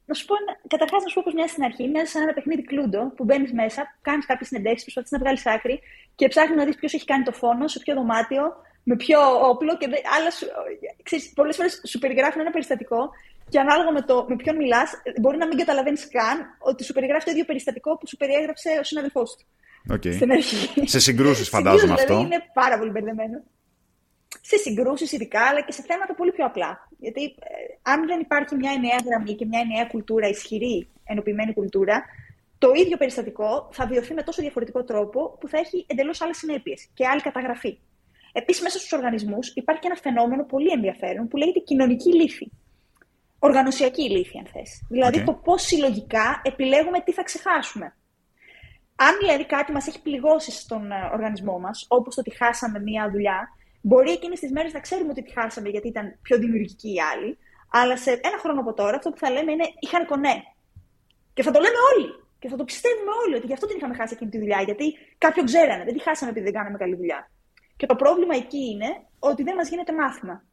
Να 0.06 0.14
σου 0.14 0.26
πω, 0.26 0.36
καταρχάς 0.68 1.04
να 1.04 1.08
σου 1.08 1.16
πω 1.16 1.22
πώς 1.26 1.34
μοιάζει 1.34 1.52
στην 1.52 1.64
αρχή. 1.64 1.88
Μοιάζει 1.88 2.12
σαν 2.12 2.22
ένα 2.22 2.34
παιχνίδι 2.34 2.64
κλούντο 2.64 3.12
που 3.16 3.24
μπαίνεις 3.24 3.52
μέσα, 3.54 3.98
κάνεις 4.02 4.26
κάποιες 4.26 4.48
συνεντεύξεις, 4.48 4.84
προσπαθείς 4.84 5.12
να 5.12 5.20
βγάλεις 5.20 5.46
άκρη 5.46 5.80
και 6.16 6.28
ψάχνεις 6.28 6.58
να 6.58 6.66
δεις 6.66 6.76
ποιος 6.76 6.94
έχει 6.94 7.06
κάνει 7.06 7.24
το 7.24 7.32
φόνο, 7.32 7.68
σε 7.68 7.80
ποιο 7.80 7.94
δωμάτιο, 7.94 8.44
με 8.84 8.96
ποιο 8.96 9.20
όπλο. 9.50 9.78
Και 9.78 9.88
άλλα, 10.18 10.30
πολλές 11.36 11.56
φορές 11.56 11.82
σου 11.88 12.00
περιγράφουν 12.00 12.42
ένα 12.42 12.52
περιστατικό 12.52 13.10
και 13.50 13.60
ανάλογα 13.60 13.92
με, 13.92 14.02
το, 14.02 14.26
με 14.30 14.36
ποιον 14.36 14.56
μιλάς, 14.56 14.92
μπορεί 15.22 15.38
να 15.38 15.48
μην 15.48 15.58
καταλαβαίνεις 15.58 16.08
καν 16.08 16.58
ότι 16.60 16.84
σου 16.84 16.94
περιγράφει 16.94 17.26
το 17.26 17.32
ίδιο 17.32 17.46
περιστατικό 17.46 17.98
που 17.98 18.08
σου 18.08 18.18
περιέγραψε 18.18 18.70
ο 18.80 18.84
συναδελφός 18.84 19.36
του. 19.36 19.46
Okay. 19.94 20.14
Στην 20.14 20.32
αρχή. 20.32 20.88
Σε 20.88 21.00
συγκρούσεις, 21.08 21.50
φαντάζομαι 21.50 21.94
δηλαδή, 21.94 22.02
αυτό. 22.02 22.26
είναι 22.26 22.40
πάρα 22.54 22.78
πολύ 22.78 22.92
μπερδεμένο 22.92 23.44
σε 24.42 24.58
συγκρούσεις 24.58 25.12
ειδικά, 25.12 25.42
αλλά 25.42 25.62
και 25.62 25.72
σε 25.72 25.82
θέματα 25.82 26.14
πολύ 26.16 26.32
πιο 26.32 26.46
απλά. 26.46 26.90
Γιατί 27.00 27.24
ε, 27.24 27.92
αν 27.92 28.06
δεν 28.06 28.20
υπάρχει 28.20 28.56
μια 28.56 28.72
ενιαία 28.72 29.00
γραμμή 29.06 29.34
και 29.36 29.46
μια 29.46 29.60
ενιαία 29.60 29.86
κουλτούρα, 29.86 30.28
ισχυρή 30.28 30.88
ενωπημένη 31.04 31.54
κουλτούρα, 31.54 32.06
το 32.58 32.72
ίδιο 32.76 32.98
περιστατικό 32.98 33.70
θα 33.72 33.86
βιωθεί 33.86 34.14
με 34.14 34.24
τόσο 34.24 34.42
διαφορετικό 34.42 34.84
τρόπο 34.84 35.38
που 35.40 35.48
θα 35.48 35.58
έχει 35.58 35.86
εντελώς 35.88 36.22
άλλες 36.22 36.38
συνέπειες 36.38 36.88
και 36.94 37.08
άλλη 37.08 37.22
καταγραφή. 37.22 37.78
Επίσης, 38.34 38.62
μέσα 38.62 38.78
στους 38.78 38.92
οργανισμούς 38.92 39.52
υπάρχει 39.56 39.82
και 39.82 39.88
ένα 39.88 40.00
φαινόμενο 40.00 40.46
πολύ 40.46 40.70
ενδιαφέρον 40.70 41.28
που 41.28 41.38
λέγεται 41.38 41.60
κοινωνική 41.60 42.14
λύθη. 42.16 42.52
Οργανωσιακή 43.48 44.10
λύθη, 44.10 44.38
αν 44.38 44.46
θες. 44.46 44.86
Δηλαδή, 44.90 45.24
το 45.24 45.34
πώς 45.34 45.62
συλλογικά 45.62 46.42
επιλέγουμε 46.44 47.00
τι 47.00 47.12
θα 47.14 47.24
ξεχάσουμε. 47.24 47.96
Αν 48.96 49.18
δηλαδή 49.20 49.46
κάτι 49.46 49.72
μας 49.72 49.88
έχει 49.88 50.02
πληγώσει 50.02 50.52
στον 50.52 50.92
ε, 50.92 51.10
οργανισμό 51.14 51.60
μας, 51.60 51.86
όπως 51.90 52.16
το 52.16 52.22
ότι 52.22 52.36
χάσαμε 52.36 52.80
μία 52.80 53.10
δουλειά, 53.12 53.50
Μπορεί 53.86 54.12
εκείνες 54.12 54.40
τις 54.40 54.52
μέρες 54.52 54.74
να 54.74 54.80
ξέρουμε 54.80 55.10
ότι 55.10 55.24
τη 55.24 55.32
χάσαμε 55.32 55.70
γιατί 55.70 55.88
ήταν 55.88 56.18
πιο 56.22 56.38
δημιουργικοί 56.38 56.94
οι 56.94 57.02
άλλοι, 57.02 57.38
αλλά 57.72 57.98
σε 57.98 58.12
ένα 58.12 58.38
χρόνο 58.40 58.60
από 58.60 58.74
τώρα 58.74 58.96
αυτό 58.98 59.10
που 59.10 59.18
θα 59.18 59.30
λέμε 59.32 59.52
είναι 59.52 59.68
είχαν 59.80 60.06
κονέ. 60.06 60.36
Και 61.34 61.44
θα 61.44 61.52
το 61.52 61.60
λέμε 61.60 61.80
όλοι. 61.92 62.08
Και 62.40 62.50
θα 62.50 62.56
το 62.56 62.64
πιστεύουμε 62.64 63.12
όλοι 63.26 63.36
ότι 63.36 63.46
γι' 63.46 63.54
αυτό 63.54 63.68
την 63.68 63.78
είχαμε 63.78 63.96
χάσει 63.96 64.14
εκείνη 64.14 64.30
τη 64.30 64.40
δουλειά. 64.40 64.62
Γιατί 64.62 64.86
κάποιον 65.18 65.46
ξέρανε. 65.46 65.84
Δεν 65.84 65.94
τη 65.94 66.02
χάσαμε 66.02 66.32
επειδή 66.32 66.46
δεν 66.46 66.54
κάναμε 66.54 66.78
καλή 66.78 66.96
δουλειά. 66.96 67.32
Και 67.76 67.86
το 67.86 67.96
πρόβλημα 67.96 68.36
εκεί 68.36 68.64
είναι 68.72 68.90
ότι 69.20 69.44
δεν 69.44 69.56
μας 69.56 69.70
γίνεται 69.70 69.94
μάθημα. 69.94 70.44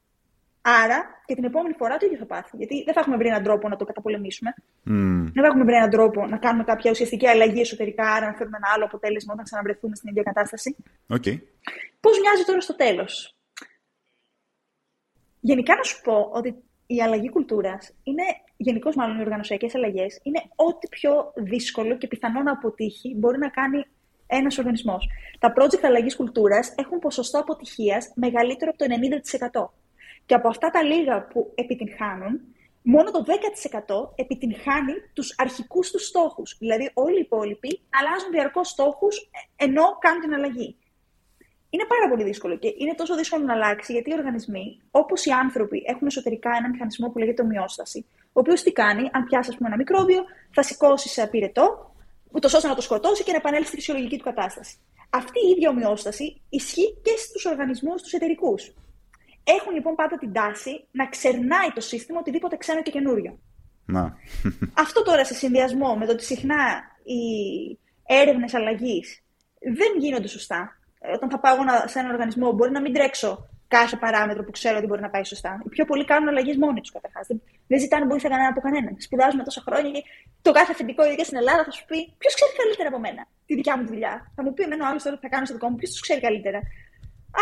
Άρα 0.62 1.23
και 1.27 1.35
την 1.35 1.44
επόμενη 1.44 1.75
φορά 1.75 1.96
το 1.96 2.07
ίδιο 2.07 2.18
θα 2.18 2.27
πάθει. 2.27 2.57
Γιατί 2.57 2.83
δεν 2.85 2.94
θα 2.94 3.01
έχουμε 3.01 3.16
βρει 3.16 3.29
έναν 3.29 3.42
τρόπο 3.42 3.68
να 3.68 3.77
το 3.77 3.85
καταπολεμήσουμε. 3.85 4.55
Mm. 4.59 5.31
Δεν 5.35 5.42
θα 5.42 5.46
έχουμε 5.46 5.64
βρει 5.64 5.75
έναν 5.75 5.90
τρόπο 5.90 6.27
να 6.27 6.37
κάνουμε 6.37 6.64
κάποια 6.64 6.90
ουσιαστική 6.90 7.27
αλλαγή 7.27 7.61
εσωτερικά, 7.61 8.12
άρα 8.12 8.27
να 8.27 8.35
φέρουμε 8.35 8.57
ένα 8.57 8.68
άλλο 8.75 8.85
αποτέλεσμα 8.85 9.33
όταν 9.33 9.44
ξαναβρεθούμε 9.44 9.94
στην 9.96 10.09
ίδια 10.09 10.23
κατάσταση. 10.23 10.77
Okay. 11.09 11.38
Πώς 12.01 12.18
μοιάζει 12.20 12.44
τώρα 12.46 12.61
στο 12.61 12.77
τέλος; 12.77 13.35
Γενικά 15.40 15.75
να 15.77 15.83
σου 15.83 16.01
πω 16.03 16.31
ότι 16.33 16.62
η 16.87 17.03
αλλαγή 17.03 17.31
κουλτούρας 17.31 17.94
είναι, 18.03 18.23
γενικώς 18.57 18.94
μάλλον 18.96 19.18
οι 19.18 19.20
οργανωσιακές 19.20 19.75
αλλαγές, 19.75 20.20
είναι 20.23 20.42
ό,τι 20.55 20.88
πιο 20.88 21.33
δύσκολο 21.35 21.96
και 21.96 22.07
πιθανό 22.07 22.42
να 22.42 22.53
αποτύχει 22.53 23.14
μπορεί 23.16 23.38
να 23.38 23.49
κάνει 23.49 23.85
ένας 24.27 24.59
οργανισμός. 24.59 25.09
Τα 25.38 25.53
project 25.57 25.83
αλλαγής 25.83 26.16
κουλτούρας 26.16 26.75
έχουν 26.77 26.99
ποσοστό 26.99 27.38
αποτυχίας 27.38 28.12
μεγαλύτερο 28.14 28.70
από 28.70 28.79
το 28.79 28.94
90%. 29.64 29.73
Και 30.31 30.37
από 30.37 30.49
αυτά 30.49 30.71
τα 30.71 30.83
λίγα 30.83 31.27
που 31.27 31.53
επιτυγχάνουν, 31.55 32.40
μόνο 32.83 33.11
το 33.11 33.25
10% 33.27 34.12
επιτυγχάνει 34.14 34.93
τους 35.12 35.35
αρχικούς 35.38 35.90
τους 35.90 36.07
στόχους. 36.07 36.57
Δηλαδή 36.59 36.90
όλοι 36.95 37.16
οι 37.16 37.21
υπόλοιποι 37.21 37.81
αλλάζουν 37.90 38.31
διαρκώς 38.31 38.69
στόχους 38.69 39.31
ενώ 39.57 39.83
κάνουν 40.01 40.21
την 40.21 40.35
αλλαγή. 40.35 40.77
Είναι 41.71 41.85
πάρα 41.85 42.09
πολύ 42.09 42.25
δύσκολο 42.25 42.57
και 42.57 42.75
είναι 42.79 42.95
τόσο 42.95 43.16
δύσκολο 43.16 43.45
να 43.45 43.53
αλλάξει 43.53 43.93
γιατί 43.93 44.11
οι 44.11 44.14
οργανισμοί, 44.19 44.81
όπως 44.90 45.25
οι 45.25 45.31
άνθρωποι, 45.31 45.83
έχουν 45.87 46.07
εσωτερικά 46.07 46.51
ένα 46.59 46.69
μηχανισμό 46.69 47.09
που 47.11 47.19
λέγεται 47.19 47.43
ομοιόσταση. 47.43 48.07
Ο 48.25 48.40
οποίος 48.40 48.62
τι 48.62 48.73
κάνει, 48.73 49.09
αν 49.12 49.25
πιάσει 49.25 49.57
πούμε, 49.57 49.69
ένα 49.69 49.77
μικρόβιο, 49.77 50.25
θα 50.51 50.62
σηκώσει 50.62 51.09
σε 51.09 51.27
πυρετό, 51.27 51.95
ούτως 52.33 52.55
ώστε 52.55 52.69
να 52.69 52.75
το 52.75 52.81
σκοτώσει 52.81 53.23
και 53.25 53.31
να 53.31 53.37
επανέλθει 53.37 53.66
στη 53.66 53.77
φυσιολογική 53.77 54.16
του 54.16 54.25
κατάσταση. 54.25 54.77
Αυτή 55.11 55.47
η 55.47 55.51
ίδια 55.51 55.71
ομοιόσταση 55.71 56.40
ισχύει 56.49 56.99
και 57.03 57.14
στους 57.16 57.45
οργανισμούς 57.45 58.03
τους 58.03 58.12
εταιρικούς. 58.12 58.73
Έχουν 59.59 59.73
λοιπόν 59.75 59.95
πάντα 59.95 60.19
την 60.19 60.33
τάση 60.33 60.85
να 60.91 61.07
ξερνάει 61.07 61.71
το 61.75 61.81
σύστημα 61.81 62.19
οτιδήποτε 62.19 62.57
ξένο 62.57 62.83
και 62.83 62.91
καινούριο. 62.91 63.39
Να. 63.87 64.17
Αυτό 64.85 65.03
τώρα 65.03 65.25
σε 65.25 65.35
συνδυασμό 65.35 65.97
με 65.97 66.07
το 66.07 66.13
ότι 66.13 66.25
συχνά 66.25 66.83
οι 67.03 67.23
έρευνες 68.07 68.55
αλλαγής 68.55 69.23
δεν 69.61 69.93
γίνονται 69.99 70.29
σωστά. 70.29 70.79
Όταν 71.15 71.31
θα 71.31 71.39
πάω 71.41 71.57
σε 71.85 71.99
έναν 71.99 72.11
οργανισμό, 72.13 72.53
μπορεί 72.53 72.71
να 72.71 72.81
μην 72.81 72.93
τρέξω 72.93 73.49
κάθε 73.69 73.97
παράμετρο 73.97 74.43
που 74.45 74.51
ξέρω 74.51 74.77
ότι 74.79 74.87
μπορεί 74.87 75.01
να 75.01 75.11
πάει 75.11 75.25
σωστά. 75.25 75.61
Οι 75.65 75.69
πιο 75.69 75.85
πολλοί 75.85 76.05
κάνουν 76.05 76.29
αλλαγές 76.29 76.57
μόνοι 76.57 76.81
τους 76.81 76.93
καταρχάς. 76.93 77.27
Δεν, 77.27 77.43
δεν 77.67 77.79
ζητάνε 77.81 78.05
βοήθεια 78.07 78.29
κανένα 78.29 78.49
από 78.49 78.61
κανέναν. 78.61 78.95
Σπουδάζουμε 78.99 79.43
τόσα 79.43 79.63
χρόνια 79.67 79.91
και 79.91 80.03
το 80.43 80.51
κάθε 80.53 80.73
αφεντικό 80.73 81.05
ειδικά 81.07 81.25
στην 81.25 81.37
Ελλάδα 81.37 81.65
θα 81.65 81.71
σου 81.71 81.85
πει 81.89 81.99
Ποιος 82.19 82.35
ξέρει 82.35 82.53
καλύτερα 82.61 82.89
από 82.89 82.99
μένα 82.99 83.23
τη 83.47 83.55
δικιά 83.55 83.77
μου 83.77 83.83
τη 83.85 83.91
δουλειά; 83.95 84.33
Θα 84.37 84.43
μου 84.43 84.55
πει 84.55 84.63
εμένα 84.63 84.85
ο 84.85 84.89
άλλος 84.89 85.03
τώρα 85.03 85.19
θα 85.25 85.29
κάνω 85.29 85.45
στο 85.45 85.55
δικό 85.55 85.69
μου, 85.69 85.77
ποιος 85.77 85.91
τους 85.91 86.01
ξέρει 86.01 86.21
καλύτερα; 86.21 86.61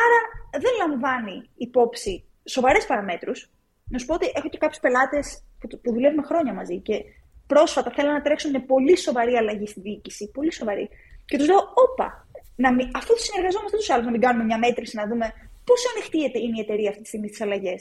Άρα 0.05 0.19
δεν 0.65 0.73
λαμβάνει 0.83 1.51
υπόψη 1.57 2.25
σοβαρές 2.45 2.87
παραμέτρους. 2.87 3.51
Να 3.91 3.99
σου 3.99 4.07
πω 4.07 4.15
ότι 4.15 4.33
έχω 4.35 4.49
και 4.49 4.59
κάποιους 4.59 4.81
πελάτες 4.81 5.45
που, 5.59 5.81
που 5.83 5.93
δουλεύουμε 5.93 6.23
χρόνια 6.23 6.53
μαζί 6.55 6.79
και 6.79 7.05
πρόσφατα 7.47 7.91
θέλουν 7.91 8.13
να 8.13 8.23
τρέξουν 8.23 8.51
με 8.51 8.61
πολύ 8.61 8.97
σοβαρή 8.97 9.35
αλλαγή 9.35 9.67
στη 9.67 9.81
διοίκηση. 9.81 10.31
Πολύ 10.31 10.53
σοβαρή. 10.53 10.89
Και 11.25 11.37
τους 11.39 11.47
λέω, 11.47 11.61
Όπα, 11.85 12.27
να 12.57 12.73
μην, 12.75 12.91
αφού 12.95 13.13
συνεργαζόμαστε 13.17 13.77
τους 13.77 13.91
άλλους, 13.91 14.05
να 14.05 14.11
μην 14.11 14.21
κάνουμε 14.21 14.45
μια 14.45 14.59
μέτρηση, 14.59 14.97
να 14.97 15.07
δούμε 15.07 15.27
πόσο 15.65 15.87
ανοιχτή 15.93 16.19
είναι 16.45 16.59
η 16.61 16.65
εταιρεία 16.67 16.89
αυτή 16.91 17.03
τη 17.03 17.09
στιγμή 17.09 17.29
στις 17.29 17.41
αλλαγές. 17.41 17.81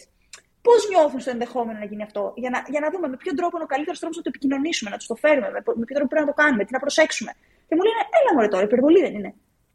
Πώς 0.67 0.79
νιώθουν 0.89 1.19
στο 1.19 1.31
ενδεχόμενο 1.35 1.77
να 1.79 1.85
γίνει 1.85 2.03
αυτό, 2.03 2.33
για 2.35 2.49
να, 2.53 2.59
για 2.73 2.79
να 2.83 2.87
δούμε 2.93 3.07
με 3.07 3.17
ποιο 3.21 3.31
τρόπο 3.39 3.53
είναι 3.57 3.67
ο 3.69 3.71
καλύτερος 3.73 3.99
τρόπος 3.99 4.17
να 4.17 4.23
το 4.25 4.29
επικοινωνήσουμε, 4.33 4.89
να 4.93 4.97
τους 4.97 5.07
το 5.11 5.15
φέρουμε, 5.23 5.47
με, 5.55 5.59
με 5.79 5.83
ποιο 5.87 5.95
τρόπο 5.97 6.09
πρέπει 6.11 6.25
να 6.25 6.31
το 6.33 6.37
κάνουμε, 6.41 6.61
τι 6.65 6.71
να 6.77 6.81
προσέξουμε. 6.85 7.31
Και 7.67 7.75
μου 7.77 7.83
λένε, 7.87 8.01
Έλα 8.17 8.31
μου 8.33 8.39
τώρα, 8.53 8.63
υπερβολή 8.69 8.99
δεν 9.05 9.13
είναι. 9.17 9.31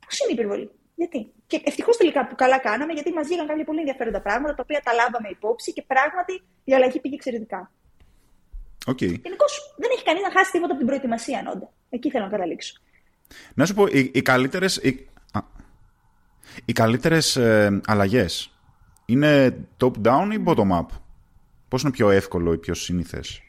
Πώς 0.07 0.14
είναι 0.21 0.31
η 0.33 0.37
υπερβολή, 0.38 0.66
Γιατί; 0.94 1.33
Και 1.46 1.61
ευτυχώς 1.64 1.96
τελικά 1.96 2.26
που 2.26 2.35
καλά 2.35 2.59
κάναμε, 2.59 2.92
γιατί 2.92 3.12
μας 3.12 3.26
βγήκαν 3.26 3.46
κάποια 3.46 3.64
πολύ 3.64 3.78
ενδιαφέροντα 3.78 4.20
πράγματα, 4.20 4.55
τα 4.55 4.62
οποία 4.62 4.81
τα 4.85 4.92
λάβαμε 4.92 5.28
υπόψη 5.28 5.72
και 5.72 5.83
πράγματι 5.83 6.42
η 6.64 6.74
αλλαγή 6.74 7.00
πήγε 7.00 7.14
εξαιρετικά. 7.14 7.70
Okay. 8.87 9.20
Γενικώς 9.22 9.74
δεν 9.76 9.90
έχει 9.92 10.05
κανείς 10.05 10.22
να 10.22 10.31
χάσει 10.31 10.50
τίποτα 10.50 10.70
από 10.70 10.78
την 10.78 10.87
προετοιμασία, 10.87 11.42
Νόντα. 11.42 11.72
Εκεί 11.90 12.11
θέλω 12.11 12.24
να 12.24 12.31
καταλήξω. 12.31 12.74
Να 13.55 13.66
σου 13.66 13.74
πω, 13.74 13.87
οι, 13.87 14.11
οι 14.14 14.22
καλύτερες 14.22 14.81
οι 16.64 16.72
καλύτερες 16.72 17.37
ε, 17.37 17.81
αλλαγές 17.87 18.52
είναι 19.07 19.59
top-down 19.81 20.28
ή 20.33 20.42
bottom-up. 20.46 20.87
Πώς 21.68 21.83
είναι 21.83 21.90
πιο 21.90 22.11
εύκολο 22.11 22.52
ή 22.52 22.59
πιο 22.59 22.74
σύνηθες; 22.74 23.40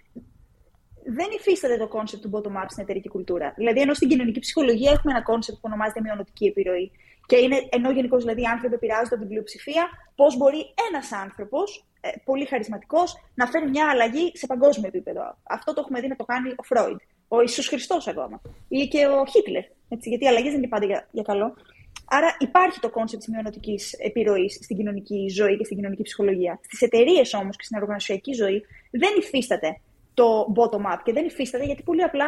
Δεν 1.06 1.28
υφίσταται 1.38 1.78
το 1.78 1.88
concept 1.88 2.24
του 2.24 2.32
bottom-up 2.34 2.66
στην 2.68 2.84
εταιρική 2.84 3.10
κουλτούρα. 3.10 3.54
Δηλαδή, 3.58 3.82
ενώ 3.82 3.94
στην 3.94 4.10
κοινωνική 4.10 4.40
ψυχολογία 4.40 4.92
έχουμε 4.92 5.14
ένα 5.14 5.24
concept 5.24 5.58
που 5.58 5.64
ονομάζεται 5.66 6.02
μειονοτική 6.02 6.46
επιρροή. 6.46 6.92
Και 7.26 7.38
είναι, 7.38 7.68
ενώ 7.70 7.92
γενικώς 7.92 8.22
δηλαδή, 8.24 8.42
οι 8.42 8.46
άνθρωποι 8.46 8.76
επηρεάζονται 8.76 9.16
από 9.16 9.24
την 9.24 9.28
πλειοψηφία, 9.28 9.88
πώς 10.16 10.38
μπορεί 10.38 10.74
ένας 10.88 11.12
άνθρωπος, 11.12 11.86
ε, 12.02 12.10
πολύ 12.24 12.46
χαρισματικός, 12.46 13.16
να 13.36 13.46
φέρει 13.46 13.70
μια 13.70 13.90
αλλαγή 13.90 14.32
σε 14.34 14.46
παγκόσμιο 14.46 14.88
επίπεδο. 14.88 15.38
Αυτό 15.44 15.74
το 15.74 15.82
έχουμε 15.82 16.00
δει 16.00 16.08
να 16.08 16.16
το 16.16 16.26
κάνει 16.26 16.50
ο 16.56 16.64
Φρόιντ, 16.64 17.00
ο 17.28 17.42
Ιησούς 17.42 17.68
Χριστός 17.68 18.08
ακόμα. 18.08 18.42
Ή 18.68 18.88
και 18.88 19.08
ο 19.08 19.26
Χίτλερ. 19.26 19.64
Έτσι, 19.90 20.10
γιατί 20.10 20.24
οι 20.24 20.28
αλλαγές 20.28 20.52
δεν 20.52 20.60
είναι 20.60 20.68
πάντα 20.68 20.86
για, 20.86 21.08
για 21.12 21.24
καλό. 21.24 21.56
Άρα 22.06 22.36
υπάρχει 22.40 22.80
το 22.80 22.90
concept 22.90 23.24
της 23.24 23.34
μειονοτικής 23.34 23.94
επιρροής 23.94 24.54
στην 24.54 24.78
κοινωνική 24.78 25.30
ζωή 25.30 25.58
και 25.58 25.64
στην 25.64 25.78
κοινωνική 25.78 26.02
ψυχολογία. 26.02 26.60
Στις 26.64 26.82
εταιρείες 26.82 27.34
όμως 27.34 27.56
και 27.56 27.64
στην 27.64 27.78
οργανωσιακή 27.82 28.34
ζωή 28.34 28.66
δεν 28.92 29.12
υφίσταται 29.18 29.80
το 30.14 30.54
bottom-up 30.56 30.98
και 31.04 31.14
δεν 31.14 31.26
υφίσταται 31.26 31.66
γιατί 31.66 31.84
πολύ 31.84 32.04
απλά 32.04 32.28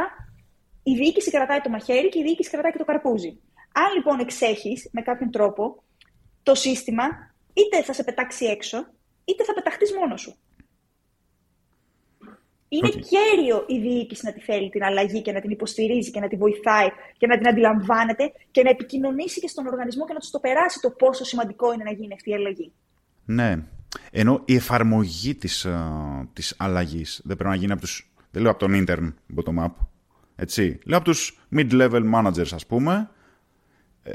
η 0.88 0.94
διοίκηση 0.96 1.32
κρατάει 1.32 1.62
το 1.62 1.70
μαχαίρι 1.70 2.10
και 2.10 2.20
η 2.20 2.24
διοίκηση 2.24 2.50
κρατάει 2.50 2.72
και 2.72 2.78
το 2.78 2.86
καρπούζι. 2.86 3.40
Αν 3.74 3.94
λοιπόν 3.96 4.20
εξέχεις 4.20 4.90
με 4.92 5.02
κάποιον 5.02 5.32
τρόπο 5.32 5.84
το 6.44 6.56
σύστημα, 6.56 7.04
είτε 7.54 7.84
θα 7.84 7.94
σε 7.94 8.04
πετάξει 8.04 8.46
έξω, 8.46 8.78
είτε 9.26 9.44
θα 9.44 9.54
πεταχτείς 9.54 9.94
μόνος 9.94 10.22
σου. 10.22 10.36
Είναι 12.68 12.90
okay. 12.94 13.00
κέριο 13.00 13.64
η 13.68 13.80
διοίκηση 13.80 14.26
να 14.26 14.34
τη 14.34 14.40
θέλει 14.40 14.70
την 14.70 14.84
αλλαγή 14.84 15.22
και 15.22 15.32
να 15.32 15.42
την 15.42 15.50
υποστηρίζει 15.50 16.12
και 16.12 16.20
να 16.20 16.28
τη 16.28 16.36
βοηθάει 16.36 16.88
και 17.18 17.28
να 17.28 17.38
την 17.38 17.48
αντιλαμβάνεται 17.48 18.32
και 18.52 18.64
να 18.64 18.70
επικοινωνήσει 18.70 19.40
και 19.40 19.48
στον 19.48 19.68
οργανισμό 19.68 20.06
και 20.06 20.14
να 20.14 20.20
τους 20.20 20.30
το 20.30 20.40
περάσει 20.40 20.80
το 20.82 20.90
πόσο 20.90 21.24
σημαντικό 21.24 21.74
είναι 21.74 21.84
να 21.84 21.92
γίνει 21.92 22.14
αυτή 22.14 22.30
η 22.30 22.34
αλλαγή. 22.34 22.72
Ναι. 23.26 23.58
Ενώ 24.12 24.42
η 24.46 24.56
εφαρμογή 24.56 25.36
της, 25.36 25.66
uh, 25.70 26.28
της 26.34 26.56
αλλαγής 26.58 27.22
δεν 27.24 27.38
πρέπει 27.38 27.50
να 27.50 27.60
γίνει 27.60 27.72
από 27.72 27.82
τους... 27.82 28.14
Δεν 28.32 28.42
λέω 28.42 28.52
από 28.52 28.60
τον 28.60 28.86
intern 28.88 29.14
bottom-up. 29.36 29.72
Έτσι. 30.36 30.80
Λέω 30.86 30.98
από 30.98 31.06
τους 31.06 31.48
mid-level 31.56 32.14
managers, 32.14 32.54
ας 32.54 32.66
πούμε, 32.66 33.10
ε, 34.04 34.12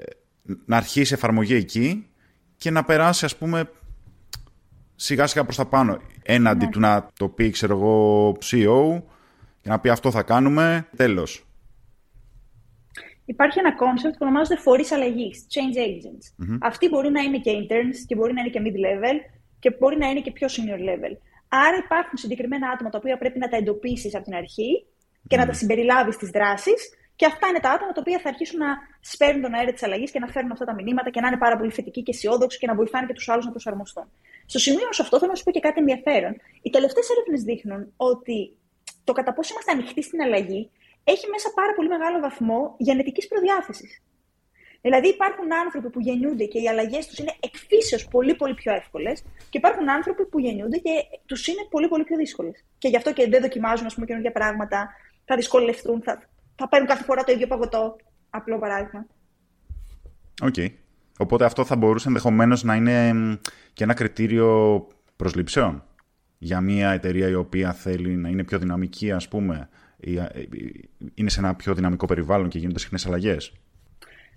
να 0.64 0.76
αρχίσει 0.76 1.12
η 1.12 1.16
εφαρμογή 1.16 1.54
εκεί 1.54 2.06
και 2.56 2.70
να 2.70 2.84
περάσει, 2.84 3.24
ας 3.24 3.36
πούμε, 3.36 3.70
σιγά 4.94 5.26
σιγά 5.26 5.44
προς 5.44 5.56
τα 5.56 5.66
πάνω. 5.66 6.00
Έναντι 6.22 6.64
ναι. 6.64 6.70
του 6.70 6.80
να 6.80 7.06
το 7.18 7.28
πει, 7.28 7.50
ξέρω 7.50 7.76
εγώ, 7.76 8.32
CEO 8.32 9.02
και 9.60 9.68
να 9.68 9.80
πει 9.80 9.88
αυτό 9.88 10.10
θα 10.10 10.22
κάνουμε, 10.22 10.88
τέλος. 10.96 11.44
Υπάρχει 13.24 13.58
ένα 13.58 13.72
concept 13.72 14.12
που 14.12 14.18
ονομάζεται 14.18 14.60
φορείς 14.60 14.92
αλλαγής, 14.92 15.46
change 15.54 15.78
agents. 15.88 16.44
mm 16.44 16.58
Αυτοί 16.60 16.88
μπορεί 16.88 17.10
να 17.10 17.20
είναι 17.20 17.38
και 17.38 17.50
interns 17.50 17.96
και 18.06 18.14
μπορεί 18.14 18.32
να 18.32 18.40
είναι 18.40 18.50
και 18.50 18.60
mid-level 18.64 19.16
και 19.58 19.76
μπορεί 19.78 19.98
να 19.98 20.06
είναι 20.08 20.20
και 20.20 20.32
πιο 20.32 20.48
senior 20.50 20.80
level. 20.90 21.16
Άρα 21.48 21.76
υπάρχουν 21.84 22.18
συγκεκριμένα 22.18 22.68
άτομα 22.68 22.90
τα 22.90 22.98
οποία 22.98 23.18
πρέπει 23.18 23.38
να 23.38 23.48
τα 23.48 23.56
εντοπίσεις 23.56 24.14
από 24.14 24.24
την 24.24 24.34
αρχή 24.34 24.86
και 25.28 25.36
να 25.36 25.46
τα 25.46 25.52
συμπεριλάβεις 25.52 26.14
στις 26.14 26.30
δράσεις. 26.30 26.94
Και 27.16 27.26
αυτά 27.26 27.46
είναι 27.48 27.60
τα 27.60 27.70
άτομα 27.70 27.92
τα 27.92 28.00
οποία 28.00 28.18
θα 28.18 28.28
αρχίσουν 28.28 28.58
να 28.58 28.66
σπέρνουν 29.00 29.42
τον 29.42 29.54
αέρα 29.54 29.72
της 29.72 29.82
αλλαγής 29.82 30.10
και 30.10 30.18
να 30.18 30.26
φέρνουν 30.26 30.52
αυτά 30.52 30.64
τα 30.64 30.74
μηνύματα 30.74 31.10
και 31.10 31.20
να 31.20 31.26
είναι 31.26 31.36
πάρα 31.36 31.56
πολύ 31.56 31.70
θετικοί 31.70 32.02
και 32.02 32.10
αισιόδοξοι 32.14 32.58
και 32.58 32.66
να 32.66 32.74
βοηθάνε 32.74 33.06
και 33.06 33.12
τους 33.12 33.28
άλλους 33.28 33.44
να 33.44 33.50
προσαρμοστούν. 33.50 34.04
Στο 34.46 34.58
σημείο 34.58 34.92
σε 34.92 35.02
αυτό 35.02 35.18
θέλω 35.18 35.30
να 35.30 35.36
σου 35.36 35.44
πω 35.44 35.50
και 35.50 35.60
κάτι 35.60 35.78
ενδιαφέρον. 35.80 36.36
Οι 36.62 36.70
τελευταίες 36.70 37.08
έρευνες 37.10 37.42
δείχνουν 37.42 37.92
ότι 37.96 38.56
το 39.04 39.12
κατά 39.12 39.32
πόσο 39.32 39.52
είμαστε 39.52 39.72
ανοιχτοί 39.72 40.02
στην 40.02 40.20
αλλαγή 40.22 40.70
έχει 41.04 41.26
μέσα 41.30 41.48
πάρα 41.54 41.72
πολύ 41.76 41.88
μεγάλο 41.88 42.20
βαθμό 42.20 42.74
γενετικής 42.78 43.28
προδιάθεσης. 43.28 44.02
Δηλαδή 44.82 45.08
υπάρχουν 45.08 45.52
άνθρωποι 45.64 45.90
που 45.90 46.00
γεννιούνται 46.00 46.44
και 46.44 46.58
οι 46.58 46.68
αλλαγές 46.68 47.06
τους 47.06 47.18
είναι 47.18 47.34
εκφύσεως 47.40 48.08
πολύ, 48.08 48.34
πολύ 48.34 48.54
πιο 48.54 48.72
εύκολες 48.72 49.22
και 49.50 49.58
υπάρχουν 49.58 49.90
άνθρωποι 49.90 50.26
που 50.26 50.38
γεννιούνται 50.38 50.78
και 50.78 50.90
τους 51.26 51.46
είναι 51.46 51.66
πολύ, 51.70 51.88
πολύ 51.88 52.04
πιο 52.04 52.16
δύσκολες. 52.16 52.64
Και 52.78 52.88
γι' 52.88 52.96
αυτό 52.96 53.12
και 53.12 53.28
δεν 53.28 53.40
δοκιμάζουν 53.40 53.86
ας 53.86 53.94
πούμε, 53.94 54.06
καινούργια 54.06 54.32
πράγματα, 54.32 54.88
θα 55.30 55.36
δυσκολευτούν, 55.36 56.02
θα, 56.02 56.22
θα 56.54 56.68
παίρνουν 56.68 56.88
κάθε 56.88 57.04
φορά 57.04 57.24
το 57.24 57.32
ίδιο 57.32 57.46
παγωτό. 57.46 57.96
Απλό 58.30 58.58
παράδειγμα. 58.58 59.06
OK. 60.42 60.54
Okay. 60.56 60.68
Οπότε 61.18 61.44
αυτό 61.44 61.64
θα 61.64 61.76
μπορούσε 61.76 62.08
ενδεχομένως 62.08 62.62
να 62.62 62.74
είναι 62.74 63.12
και 63.72 63.84
ένα 63.84 63.94
κριτήριο 63.94 64.86
προσλήψεων 65.16 65.84
για 66.38 66.60
μια 66.60 66.90
εταιρεία 66.90 67.28
η 67.28 67.34
οποία 67.34 67.72
θέλει 67.72 68.16
να 68.16 68.28
είναι 68.28 68.44
πιο 68.44 68.58
δυναμική, 68.58 69.12
ας 69.12 69.28
πούμε, 69.28 69.68
είναι 71.14 71.30
σε 71.30 71.40
ένα 71.40 71.54
πιο 71.54 71.74
δυναμικό 71.74 72.06
περιβάλλον 72.06 72.48
και 72.48 72.58
γίνονται 72.58 72.78
συχνές 72.78 73.06
αλλαγές. 73.06 73.52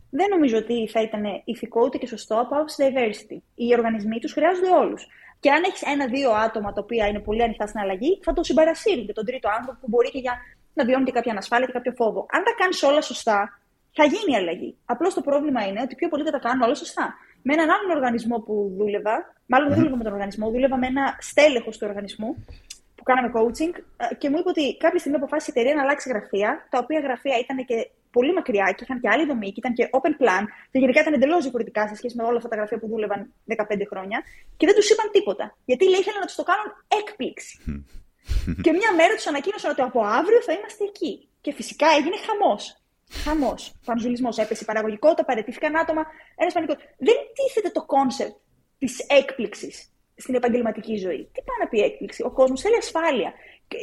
Δεν 0.10 0.28
νομίζω 0.30 0.58
ότι 0.58 0.88
θα 0.88 1.02
ήταν 1.02 1.24
ηθικό 1.46 1.82
ούτε 1.86 1.98
και 1.98 2.08
σωστό 2.08 2.40
από 2.40 2.56
άποψη 2.56 2.84
diversity. 2.88 3.38
Οι 3.56 3.74
οργανισμοί 3.74 4.20
τους 4.20 4.34
χρειάζονται 4.34 4.70
όλους. 4.70 5.08
Και 5.40 5.52
αν 5.52 5.64
έχεις 5.64 5.82
ένα-δύο 5.82 6.32
άτομα 6.32 6.74
τα 6.74 6.82
οποία 6.82 7.08
είναι 7.08 7.20
πολύ 7.20 7.44
ανοιχτά 7.44 7.68
στην 7.68 7.80
αλλαγή, 7.80 8.20
θα 8.24 8.34
το 8.34 8.44
συμπαρασύρουν 8.44 9.06
και 9.06 9.14
τον 9.14 9.26
τρίτο 9.26 9.50
άνθρωπο 9.58 9.80
που 9.82 9.88
μπορεί 9.90 10.12
και 10.12 10.20
για 10.20 10.34
να 10.74 10.86
βιώνει 10.86 11.06
και 11.06 11.12
κάποια 11.12 11.32
ανασφάλεια 11.32 11.66
και 11.66 11.72
κάποιο 11.72 11.94
φόβο. 11.96 12.26
Αν 12.32 12.44
τα 12.44 12.52
κάνεις 12.58 12.84
όλα 12.84 13.02
σωστά, 13.02 13.60
θα 13.92 14.04
γίνει 14.04 14.34
η 14.34 14.36
αλλαγή. 14.36 14.78
Απλώς 14.86 15.14
το 15.14 15.22
πρόβλημα 15.22 15.68
είναι 15.68 15.82
ότι 15.82 15.96
πιο 15.96 16.08
πολλοί 16.10 16.24
δεν 16.24 16.32
τα 16.32 16.40
κάνουν 16.40 16.62
όλα 16.62 16.76
σωστά. 16.76 17.16
Με 17.42 17.54
έναν 17.54 17.70
άλλον 17.70 17.90
οργανισμό 17.98 18.38
που 18.40 18.74
δούλευα, 18.78 19.16
μάλλον 19.46 19.68
δεν 19.70 19.78
δούλευα 19.78 19.98
με 19.98 20.04
τον 20.04 20.14
οργανισμό, 20.14 20.50
δούλευα 20.50 20.78
με 20.78 20.88
ένα 20.88 21.18
στέλεχος 21.20 21.78
του 21.78 21.86
οργανισμού 21.90 22.46
που 22.96 23.04
κάναμε 23.04 23.32
coaching 23.36 23.74
ε, 23.98 24.16
και 24.16 24.30
μου 24.30 24.38
είπε 24.40 24.50
ότι 24.50 24.78
κάποια 24.78 25.00
στιγμή 25.00 25.18
αποφάσισε 25.18 25.52
η 25.52 25.54
εταιρεία 25.56 25.76
να 25.76 25.82
αλλάξει 25.86 26.10
γραφεία, 26.10 26.68
τα 26.70 26.78
οποία 26.84 27.00
γραφεία 27.00 27.38
ήταν 27.44 27.66
και 27.66 27.78
πολύ 28.16 28.34
μακριά 28.34 28.66
και 28.76 28.84
είχαν 28.86 29.00
και 29.02 29.10
άλλη 29.14 29.26
δομή 29.26 29.50
και 29.54 29.60
ήταν 29.64 29.74
και 29.78 29.90
open 29.98 30.14
plan 30.22 30.44
και 30.72 30.80
γενικά 30.84 31.00
ήταν 31.02 31.14
εντελώς 31.14 31.42
διαφορετικά 31.42 31.88
σε 31.88 31.96
σχέση 31.96 32.16
με 32.18 32.24
όλα 32.24 32.38
αυτά 32.38 32.50
τα 32.50 32.56
γραφεία 32.56 32.80
που 32.80 32.88
δούλευαν 32.88 33.20
15 33.48 33.64
χρόνια 33.92 34.18
και 34.58 34.66
δεν 34.68 34.76
τους 34.76 34.90
είπαν 34.90 35.08
τίποτα. 35.12 35.46
Γιατί 35.66 35.84
λέει 35.92 36.00
ήθελαν 36.00 36.20
να 36.20 36.26
τους 36.30 36.36
το 36.36 36.44
κάνουν 36.52 36.68
έκπληξη. 37.00 37.54
Και 38.62 38.72
μια 38.72 38.94
μέρα 38.96 39.16
τους 39.16 39.28
ανακοίνωσαν 39.28 39.72
ότι 39.72 39.82
από 39.82 40.00
αύριο 40.04 40.42
θα 40.42 40.54
είμαστε 40.54 40.84
εκεί. 40.84 41.28
Και 41.42 41.54
φυσικά 41.54 41.88
έγινε 41.98 42.16
χαμός. 42.26 42.78
Χαμός. 43.24 43.74
Πανζουρλισμός. 43.86 44.30
Έπεσε 44.36 44.64
η 44.64 44.66
παραγωγικότητα, 44.66 45.26
παραιτήθηκαν 45.26 45.78
άτομα. 45.78 46.06
Ένας 46.36 46.54
πανικός. 46.54 46.76
Δεν 46.98 47.16
τίθεται 47.34 47.70
το 47.70 47.86
κόνσεπτ 47.86 48.36
της 48.78 49.00
έκπληξης. 49.00 49.88
στην 50.16 50.36
επαγγελματική 50.36 50.96
ζωή. 50.98 51.30
Τι 51.34 51.42
πάει 51.48 51.60
να 51.60 51.68
πει 51.68 51.80
έκπληξη; 51.80 52.24
Ο 52.24 52.32
κόσμος 52.32 52.62
θέλει 52.62 52.76
ασφάλεια. 52.76 53.34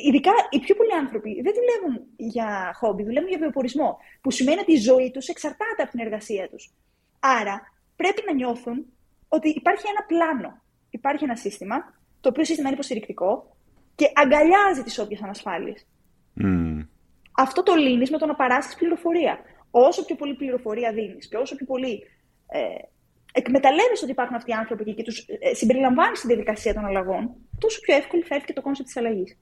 Ειδικά 0.07 0.33
οι 0.51 0.59
πιο 0.59 0.75
πολλοί 0.75 0.95
άνθρωποι 0.95 1.41
δεν 1.43 1.55
δουλεύουν 1.59 2.07
για 2.17 2.73
χόμπι, 2.79 3.03
δουλεύουν 3.05 3.29
για 3.29 3.39
βιοπορισμό. 3.39 3.99
Που 4.21 4.31
σημαίνει 4.31 4.61
ότι 4.61 4.73
η 4.73 4.77
ζωή 4.77 5.11
τους 5.11 5.29
εξαρτάται 5.29 5.83
από 5.83 5.91
την 5.91 6.01
εργασία 6.01 6.49
τους. 6.49 6.73
Άρα 7.21 7.73
πρέπει 7.97 8.23
να 8.27 8.33
νιώθουν 8.35 8.87
ότι 9.29 9.49
υπάρχει 9.49 9.85
ένα 9.89 10.03
πλάνο. 10.07 10.63
Υπάρχει 10.91 11.25
ένα 11.25 11.37
σύστημα, 11.37 11.77
το 12.21 12.29
οποίο 12.29 12.45
σύστημα 12.45 12.67
είναι 12.67 12.77
υποστηρικτικό 12.77 13.57
και 14.01 14.13
αγκαλιάζει 14.15 14.83
τις 14.85 14.99
όποιες 14.99 15.23
ανασφάλειες. 15.23 15.87
Mm. 16.43 16.87
Αυτό 17.33 17.63
το 17.63 17.75
λύνεις 17.75 18.11
με 18.11 18.19
το 18.19 18.27
να 18.27 18.35
παράσχεις 18.35 18.75
πληροφορία. 18.75 19.39
Όσο 19.71 20.05
πιο 20.05 20.17
πολύ 20.17 20.35
πληροφορία 20.35 20.93
δίνεις 20.93 21.29
και 21.29 21.37
όσο 21.37 21.57
πιο 21.57 21.67
πολύ 21.67 22.03
ε, 22.47 22.61
εκμεταλλεύεσαι 23.33 24.03
ότι 24.03 24.13
υπάρχουν 24.13 24.37
αυτοί 24.37 24.51
οι 24.51 24.55
άνθρωποι 24.55 24.83
εκεί 24.83 24.95
και 24.95 25.03
τους 25.03 25.19
ε, 25.19 25.55
συμπεριλαμβάνεις 25.55 26.19
στη 26.19 26.27
διαδικασία 26.27 26.75
των 26.75 26.85
αλλαγών, 26.85 27.31
τόσο 27.59 27.81
πιο 27.81 27.95
εύκολη 27.97 28.23
θα 28.23 28.35
έρθει 28.35 28.47
και 28.47 28.53
το 28.53 28.63
κόνσεπτ 28.63 28.89
της 28.89 28.97
αλλαγής. 28.97 29.39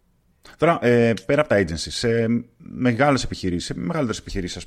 Τώρα, 0.56 0.78
ε, 0.82 1.12
πέρα 1.26 1.40
από 1.40 1.48
τα 1.48 1.56
agencies, 1.60 1.94
σε 2.02 2.26
μεγάλες 2.56 3.24
επιχειρήσεις, 3.24 3.66
σε 3.66 3.74
μεγαλύτερες 3.76 4.18
επιχειρήσεις 4.18 4.66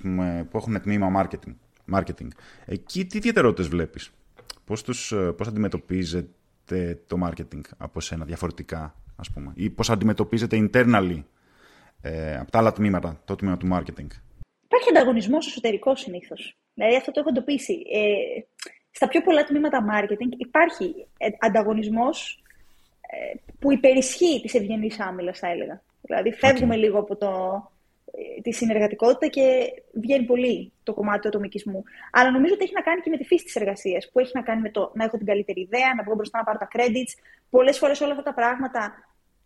που 0.49 0.57
έχουν 0.57 0.81
τμήμα 0.81 1.07
marketing, 1.21 1.53
marketing 1.95 2.27
εκεί 2.65 3.05
τι 3.05 3.17
ιδιαιτερότητες 3.17 3.67
βλέπεις, 3.67 4.11
πώς 4.65 4.83
πώς 4.83 5.11
ε, 5.11 5.35
αντιμετωπίζεται 5.47 6.99
το 7.07 7.17
marketing 7.25 7.61
από 7.77 8.01
σένα 8.01 8.25
διαφορετικά, 8.25 8.95
ας 9.15 9.31
πούμε, 9.31 9.51
ή 9.55 9.69
πώς 9.69 9.89
αντιμετωπίζεται 9.89 10.69
internally 10.73 11.23
ε, 12.01 12.37
από 12.37 12.51
τα 12.51 12.59
άλλα 12.59 12.71
τμήματα, 12.71 13.21
το 13.25 13.35
τμήμα 13.35 13.57
του 13.57 13.67
marketing. 13.71 14.07
Υπάρχει 14.63 14.89
ανταγωνισμός 14.89 15.47
εσωτερικός 15.47 15.99
συνήθως. 15.99 16.57
Δηλαδή 16.73 16.95
αυτό 16.95 17.11
το 17.11 17.19
έχω 17.19 17.29
εντοπίσει. 17.29 17.73
Ε, 17.73 18.41
στα 18.91 19.07
πιο 19.07 19.21
πολλά 19.21 19.43
τμήματα 19.43 19.85
marketing 19.91 20.31
υπάρχει 20.37 21.07
ε, 21.17 21.27
ανταγωνισμός 21.39 22.43
ε, 23.01 23.35
που 23.59 23.71
υπερισχύει 23.71 24.41
της 24.41 24.53
ευγενής 24.53 24.99
άμυλας, 24.99 25.39
θα 25.39 25.47
έλεγα. 25.47 25.81
Δηλαδή, 26.01 26.31
φεύγουμε 26.33 26.75
λίγο 26.75 26.99
από 26.99 27.15
το, 27.15 27.27
ε, 27.27 27.70
τη 28.41 28.51
συνεργατικότητα 28.51 29.27
και 29.27 29.73
βγαίνει 29.93 30.25
πολύ 30.25 30.71
το 30.83 30.93
κομμάτι 30.93 31.19
του 31.19 31.27
ατομικισμού. 31.27 31.83
Αλλά 32.11 32.31
νομίζω 32.31 32.53
ότι 32.53 32.63
έχει 32.63 32.73
να 32.73 32.81
κάνει 32.81 33.01
και 33.01 33.09
με 33.09 33.17
τη 33.17 33.23
φύση 33.23 33.43
της 33.43 33.55
εργασίας, 33.55 34.09
που 34.11 34.19
έχει 34.19 34.31
να 34.33 34.41
κάνει 34.41 34.61
με 34.61 34.69
το 34.69 34.91
να 34.95 35.03
έχω 35.03 35.17
την 35.17 35.25
καλύτερη 35.25 35.61
ιδέα, 35.61 35.93
να 35.97 36.03
βγω 36.03 36.15
μπροστά 36.15 36.37
να 36.37 36.43
πάρω 36.43 36.57
τα 36.57 36.67
credits. 36.73 37.11
Πολλές 37.49 37.77
φορές 37.77 38.01
όλα 38.01 38.11
αυτά 38.11 38.23
τα 38.23 38.33
πράγματα, 38.33 38.93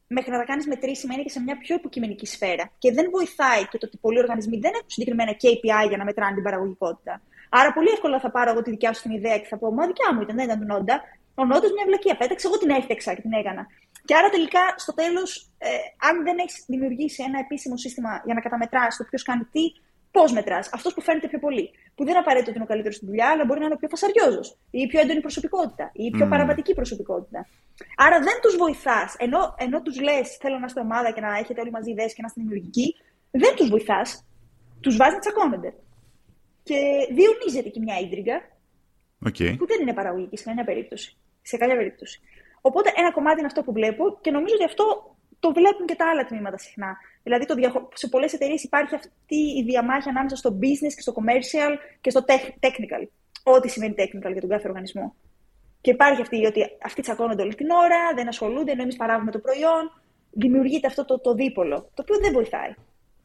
μέχρι 0.08 0.32
να 0.32 0.38
τα 0.38 0.44
κάνεις 0.44 0.68
μετρήσιμα, 0.68 1.14
είναι 1.14 1.24
και 1.24 1.30
σε 1.30 1.42
μια 1.42 1.58
πιο 1.58 1.76
υποκειμενική 1.76 2.26
σφαίρα. 2.26 2.72
Και 2.78 2.92
δεν 2.92 3.10
βοηθάει 3.12 3.68
και 3.68 3.78
το 3.78 3.86
ότι 3.86 3.98
πολλοί 3.98 4.20
οργανισμοί 4.20 4.58
δεν 4.60 4.72
έχουν 4.74 4.90
συγκεκριμένα 4.90 5.32
KPI 5.32 5.88
για 5.88 5.98
να 5.98 6.04
μετράνε 6.04 6.34
την 6.34 6.44
παραγωγικότητα. 6.44 7.22
Άρα 7.50 7.74
πολύ 7.74 7.90
εύκολα 7.90 8.20
θα 8.20 8.32
πάρω 8.32 8.52
εγώ 8.52 8.62
τη 8.62 8.70
δικιά 8.70 8.94
σου 8.94 9.02
την 9.02 9.12
ιδέα 9.12 9.38
και 9.38 9.48
θα 9.48 9.58
πω 9.58 9.72
Μα 9.72 9.86
δικιά 9.88 10.14
μου 10.14 10.22
ήταν, 10.22 10.36
δεν 10.36 10.46
ήταν 10.46 10.60
του 10.60 10.66
Νόντα. 10.66 11.02
Ο 11.36 11.46
Νόντας 11.46 11.72
μια 11.72 11.86
βλακία 11.86 12.16
πέταξε, 12.16 12.48
εγώ 12.48 12.58
την 12.58 12.70
έφτιαξα 12.70 13.14
και 13.14 13.22
την 13.22 13.34
έκανα. 13.34 13.68
Και 14.06 14.16
άρα 14.16 14.30
τελικά 14.30 14.64
στο 14.76 14.94
τέλος, 14.94 15.52
ε, 15.58 15.68
αν 16.10 16.24
δεν 16.24 16.38
έχεις 16.38 16.64
δημιουργήσει 16.68 17.24
ένα 17.24 17.40
επίσημο 17.40 17.78
σύστημα 17.78 18.22
για 18.26 18.34
να 18.34 18.42
καταμετράς 18.42 18.98
το 18.98 19.04
ποιος 19.04 19.24
κάνει 19.24 19.44
τι, 19.52 19.64
πώς 20.12 20.32
μετράς. 20.32 20.70
Αυτός 20.74 20.94
που 20.94 21.02
φαίνεται 21.02 21.28
πιο 21.28 21.40
πολύ. 21.40 21.66
Που 21.96 22.06
δεν 22.06 22.18
απαραίτητο 22.18 22.50
ότι 22.50 22.58
είναι 22.58 22.68
ο 22.68 22.72
καλύτερος 22.72 22.96
στη 22.96 23.06
δουλειά, 23.06 23.28
αλλά 23.30 23.46
μπορεί 23.46 23.60
να 23.60 23.66
είναι 23.66 23.74
ο 23.74 23.78
πιο 23.78 23.90
φασαριόζος 23.94 24.48
ή 24.78 24.80
η 24.86 24.88
πιο 24.88 25.00
έντονη 25.00 25.22
προσωπικότητα 25.22 25.86
ή 25.94 26.04
η 26.04 26.12
πιο 26.12 26.26
mm. 26.26 26.30
παραβατική 26.30 26.74
προσωπικότητα. 26.74 27.48
Άρα 28.06 28.18
δεν 28.20 28.38
τους 28.42 28.56
βοηθάς. 28.56 29.16
Ενώ, 29.18 29.56
ενώ 29.58 29.82
τους 29.82 30.02
λες, 30.02 30.38
θέλω 30.42 30.58
να 30.60 30.66
είστε 30.66 30.80
ομάδα 30.80 31.12
και 31.12 31.22
να 31.22 31.38
έχετε 31.38 31.62
όλοι 31.62 31.72
μαζί 31.72 31.92
ιδέες 31.92 32.14
και 32.14 32.22
να 32.22 32.28
είστε 32.28 32.42
δημιουργικοί, 32.42 32.96
δεν 33.32 33.56
τους 33.56 33.70
βοηθάς. 33.70 34.26
Τους 34.80 34.98
βάζεις 34.98 35.14
να 35.14 35.20
τσακώνονται 35.20 35.74
και 36.64 36.80
διονύζεται 37.18 37.70
και 37.70 37.80
μια 37.80 38.00
ίντριγκα 38.00 38.38
okay. 39.28 39.56
που 39.58 39.66
δεν 39.68 39.82
είναι 39.82 39.94
παραγωγική 39.94 40.38
σε 40.38 40.44
καμιά 40.44 40.64
περίπτωση. 40.64 41.18
Σε 41.42 41.58
καμιά 41.58 41.76
περίπτωση. 41.76 42.22
Οπότε 42.70 42.90
ένα 42.96 43.12
κομμάτι 43.12 43.38
είναι 43.38 43.48
αυτό 43.48 43.62
που 43.64 43.72
βλέπω 43.72 44.18
και 44.22 44.32
νομίζω 44.32 44.54
ότι 44.56 44.64
αυτό 44.64 45.16
το 45.40 45.54
βλέπουν 45.54 45.86
και 45.86 45.96
τα 45.96 46.10
άλλα 46.10 46.26
τμήματα 46.26 46.58
συχνά. 46.58 46.98
Δηλαδή 47.24 47.46
το 47.46 47.56
διαχω... 47.56 47.90
σε 47.94 48.08
πολλές 48.08 48.34
εταιρείες 48.34 48.64
υπάρχει 48.64 48.96
αυτή 48.96 49.36
η 49.60 49.64
διαμάχη 49.64 50.10
ανάμεσα 50.10 50.36
στο 50.36 50.50
business 50.62 50.94
και 50.96 51.02
στο 51.02 51.14
commercial 51.18 51.74
και 52.02 52.10
στο 52.10 52.26
technical. 52.60 53.08
Ό,τι 53.44 53.70
σημαίνει 53.70 53.94
technical 53.98 54.32
για 54.32 54.42
τον 54.42 54.50
κάθε 54.50 54.68
οργανισμό. 54.68 55.16
Και 55.82 55.92
υπάρχει 55.92 56.22
αυτή 56.22 56.46
ότι 56.46 56.62
αυτοί 56.84 57.02
τσακώνονται 57.02 57.42
όλη 57.42 57.56
την 57.56 57.70
ώρα, 57.70 58.14
δεν 58.16 58.28
ασχολούνται, 58.28 58.72
ενώ 58.72 58.82
εμείς 58.82 58.96
παράγουμε 58.96 59.32
το 59.32 59.40
προϊόν. 59.40 60.02
Δημιουργείται 60.32 60.88
αυτό 60.88 61.06
το, 61.06 61.20
το 61.20 61.34
δίπολο, 61.34 61.90
το 61.94 62.02
οποίο 62.02 62.18
δεν 62.20 62.34
βοηθάει. 62.34 62.74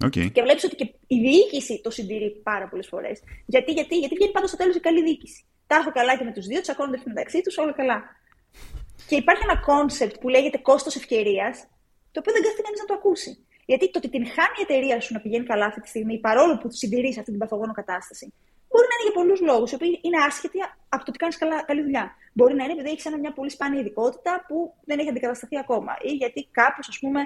Okay. 0.05 0.31
Και 0.33 0.43
βλέπεις 0.43 0.65
ότι 0.65 0.77
και 0.77 0.95
η 1.07 1.19
διοίκηση 1.21 1.81
το 1.83 1.91
συντηρεί 1.91 2.31
πάρα 2.43 2.69
πολλές 2.69 2.87
φορές. 2.87 3.23
Γιατί, 3.47 3.73
γιατί, 3.73 3.99
γιατί 3.99 4.15
βγαίνει 4.15 4.33
πάντα 4.33 4.47
στο 4.47 4.57
τέλος 4.57 4.77
η 4.77 4.81
καλή 4.81 5.03
διοίκηση. 5.03 5.45
Τα 5.67 5.77
έχω 5.77 5.91
καλά 5.93 6.17
και 6.17 6.25
με 6.25 6.33
τους 6.33 6.47
δύο, 6.47 6.61
τσακώνονται 6.61 7.01
μεταξύ 7.05 7.43
τους, 7.43 7.59
όλα 7.59 7.73
καλά. 7.73 8.19
Και 9.11 9.17
υπάρχει 9.17 9.43
ένα 9.49 9.59
κόνσεπτ 9.61 10.15
που 10.21 10.29
λέγεται 10.29 10.59
κόστος 10.59 10.95
ευκαιρίας, 10.97 11.55
το 12.13 12.21
οποίο 12.21 12.33
δεν 12.33 12.43
κάθεται 12.43 12.63
κανείς 12.63 12.81
να 12.81 12.89
το 12.91 12.95
ακούσει. 12.95 13.31
Γιατί 13.71 13.91
το 13.91 13.99
ότι 13.99 14.09
τυγχάνει 14.15 14.57
η 14.61 14.65
εταιρεία 14.67 15.01
σου 15.01 15.13
να 15.13 15.21
πηγαίνει 15.21 15.45
καλά 15.53 15.67
αυτή 15.67 15.81
τη 15.81 15.89
στιγμή, 15.89 16.19
παρόλο 16.19 16.59
που 16.59 16.71
συντηρείς 16.71 17.19
αυτή 17.19 17.31
την 17.31 17.41
παθογόνο 17.41 17.73
κατάσταση, 17.73 18.27
μπορεί 18.69 18.87
να 18.91 18.95
είναι 18.95 19.07
για 19.09 19.17
πολλούς 19.21 19.41
λόγους, 19.41 19.71
οι 19.71 19.75
οποίοι 19.75 20.01
είναι 20.03 20.19
άσχετοι 20.29 20.59
από 20.95 21.03
το 21.05 21.11
ότι 21.13 21.19
κάνεις 21.23 21.37
καλή 21.67 21.83
δουλειά. 21.83 22.05
Μπορεί 22.33 22.55
να 22.55 22.63
είναι 22.65 22.73
επειδή 22.73 22.89
έχεις 22.91 23.05
μια 23.21 23.33
πολύ 23.33 23.51
σπάνια 23.51 23.81
ειδικότητα 23.81 24.45
που 24.49 24.75
δεν 24.85 24.99
έχει 24.99 25.09
αντικατασταθεί 25.09 25.57
ακόμα. 25.59 25.93
Ή 26.03 26.13
γιατί 26.23 26.49
κάπως, 26.51 26.89
ας 26.89 26.99
πούμε, 26.99 27.21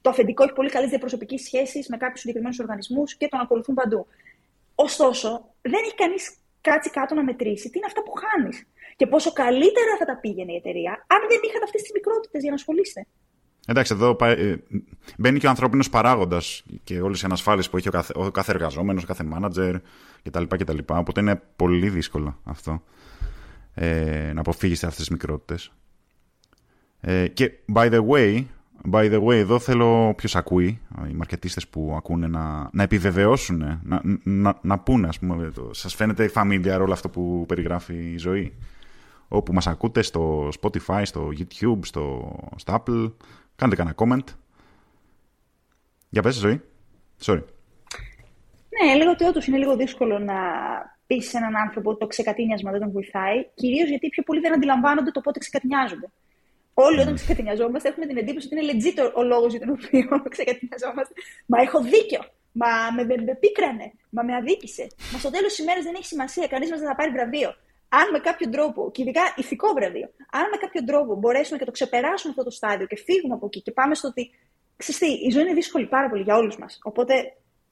το 0.00 0.10
αφεντικό 0.10 0.42
έχει 0.44 0.52
πολύ 0.52 0.70
καλές 0.70 0.88
διαπροσωπικές 0.88 1.40
σχέσεις 1.42 1.88
με 1.88 1.96
κάποιους 1.96 2.20
συγκεκριμένους 2.20 2.58
οργανισμούς 2.58 3.16
και 3.16 3.28
τον 3.28 3.40
ακολουθούν 3.40 3.74
παντού. 3.74 4.06
Ωστόσο, 4.74 5.28
δεν 5.62 5.80
έχει 5.84 5.94
κανείς 5.94 6.24
κάτσει 6.60 6.90
κάτω 6.90 7.14
να 7.14 7.22
μετρήσει 7.24 7.70
τι 7.70 7.76
είναι 7.78 7.86
αυτά 7.86 8.02
που 8.02 8.12
χάνεις. 8.22 8.66
Και 9.00 9.06
πόσο 9.06 9.32
καλύτερα 9.32 9.96
θα 9.98 10.04
τα 10.04 10.16
πήγαινε 10.20 10.52
η 10.52 10.56
εταιρεία 10.56 10.92
αν 11.06 11.18
δεν 11.28 11.38
είχατε 11.46 11.64
αυτές 11.64 11.82
τις 11.82 11.90
μικρότητες 11.94 12.40
για 12.40 12.50
να 12.50 12.56
ασχολείστε. 12.56 13.06
Εντάξει, 13.66 13.94
εδώ 13.94 14.16
ε, 14.20 14.56
μπαίνει 15.18 15.38
και 15.38 15.46
ο 15.46 15.48
ανθρώπινος 15.48 15.90
παράγοντας 15.90 16.64
και 16.84 17.00
όλες 17.00 17.22
οι 17.22 17.24
ανασφάλειες 17.24 17.70
που 17.70 17.76
έχει 17.76 17.88
ο 17.88 17.90
κάθε, 17.90 18.12
ο 18.16 18.30
κάθε 18.30 18.52
εργαζόμενος, 18.52 19.02
ο 19.02 19.06
κάθε 19.06 19.24
μάνατζερ 19.24 19.74
κτλ, 20.22 20.42
κτλ. 20.42 20.78
Οπότε 20.86 21.20
είναι 21.20 21.42
πολύ 21.56 21.88
δύσκολο 21.88 22.38
αυτό 22.44 22.82
ε, 23.74 24.30
να 24.34 24.40
αποφύγεις 24.40 24.84
αυτές 24.84 24.98
τις 24.98 25.08
μικρότητες. 25.08 25.72
Ε, 27.00 27.28
και 27.28 27.52
by 27.74 27.90
the 27.92 28.06
way, 28.08 28.44
By 28.90 29.12
the 29.12 29.22
way, 29.22 29.34
εδώ 29.34 29.58
θέλω 29.58 30.08
όποιος 30.08 30.36
ακούει, 30.36 30.80
οι 31.10 31.14
μαρκετίστες 31.14 31.68
που 31.68 31.94
ακούνε, 31.96 32.26
να, 32.26 32.70
να 32.72 32.82
επιβεβαιώσουν, 32.82 33.80
να, 33.82 34.00
να, 34.22 34.58
να 34.62 34.78
πούνε, 34.78 35.08
ας 35.08 35.18
πούμε, 35.18 35.50
το, 35.50 35.70
σας 35.72 35.94
φαίνεται 35.94 36.30
familiar 36.34 36.78
όλο 36.80 36.92
αυτό 36.92 37.08
που 37.08 37.44
περιγράφει 37.48 37.94
η 37.94 38.18
ζωή; 38.18 38.52
Όπου 39.32 39.52
μας 39.52 39.66
ακούτε 39.66 40.02
στο 40.02 40.48
Spotify, 40.60 41.02
στο 41.04 41.28
YouTube, 41.38 41.78
στο, 41.82 42.34
στο 42.56 42.74
Apple, 42.74 43.12
κάντε 43.56 43.76
κανένα 43.76 43.96
comment. 43.98 44.34
Για 46.08 46.22
πες, 46.22 46.34
ζωή. 46.34 46.60
Sorry. 47.24 47.42
Ναι, 48.68 48.92
έλεγα 48.92 49.10
ότι 49.10 49.24
όντως 49.24 49.46
είναι 49.46 49.58
λίγο 49.58 49.76
δύσκολο 49.76 50.18
να 50.18 50.34
πεις 51.06 51.28
σε 51.28 51.36
έναν 51.36 51.56
άνθρωπο 51.56 51.90
ότι 51.90 51.98
το 51.98 52.06
ξεκατίνιασμα 52.06 52.70
δεν 52.70 52.80
τον 52.80 52.90
βοηθάει, 52.90 53.46
κυρίως 53.54 53.88
γιατί 53.88 54.08
πιο 54.08 54.22
πολλοί 54.22 54.40
δεν 54.40 54.52
αντιλαμβάνονται 54.52 55.10
το 55.10 55.20
πότε 55.20 55.38
ξεκατινιάζονται. 55.38 56.08
Όλοι 56.74 57.00
όταν 57.00 57.14
ξεκατηνιαζόμαστε 57.14 57.88
έχουμε 57.88 58.06
την 58.06 58.16
εντύπωση 58.16 58.46
ότι 58.46 58.64
είναι 58.64 58.72
legit 58.72 59.12
ο 59.14 59.22
λόγος 59.22 59.50
για 59.54 59.60
τον 59.60 59.70
οποίο 59.70 60.22
ξεκατηνιαζόμαστε. 60.34 61.14
Μα 61.46 61.60
έχω 61.60 61.82
δίκιο. 61.82 62.20
Μα 62.52 62.66
με, 62.96 63.04
με, 63.04 63.22
με 63.22 63.34
πίκρανε. 63.40 63.92
Μα 64.10 64.22
με 64.22 64.34
αδίκησε. 64.34 64.86
Μα 65.12 65.18
στο 65.18 65.30
τέλος 65.30 65.48
της 65.54 65.58
ημέρας 65.58 65.84
δεν 65.84 65.94
έχει 65.94 66.04
σημασία. 66.04 66.46
Κανείς 66.46 66.70
μας 66.70 66.78
δεν 66.78 66.88
θα 66.88 66.94
πάρει 66.94 67.10
βραβείο. 67.10 67.50
Αν 67.98 68.06
με 68.12 68.18
κάποιο 68.18 68.48
τρόπο, 68.50 68.90
και 68.94 69.02
ειδικά 69.02 69.22
ηθικό 69.36 69.68
βραβείο, 69.78 70.08
αν 70.38 70.44
με 70.52 70.56
κάποιο 70.56 70.84
τρόπο 70.84 71.10
μπορέσουμε 71.20 71.58
και 71.58 71.64
το 71.64 71.70
ξεπεράσουμε 71.70 72.30
αυτό 72.34 72.44
το 72.48 72.50
στάδιο 72.50 72.86
και 72.86 72.96
φύγουμε 73.06 73.34
από 73.34 73.46
εκεί 73.46 73.60
και 73.62 73.72
πάμε 73.72 73.94
στο 73.94 74.08
ότι. 74.08 74.30
Ξυστή, 74.76 75.10
η 75.26 75.30
ζωή 75.30 75.42
είναι 75.42 75.52
δύσκολη 75.52 75.86
πάρα 75.86 76.08
πολύ 76.08 76.22
για 76.22 76.36
όλους 76.36 76.56
μας. 76.58 76.78
Οπότε 76.82 77.14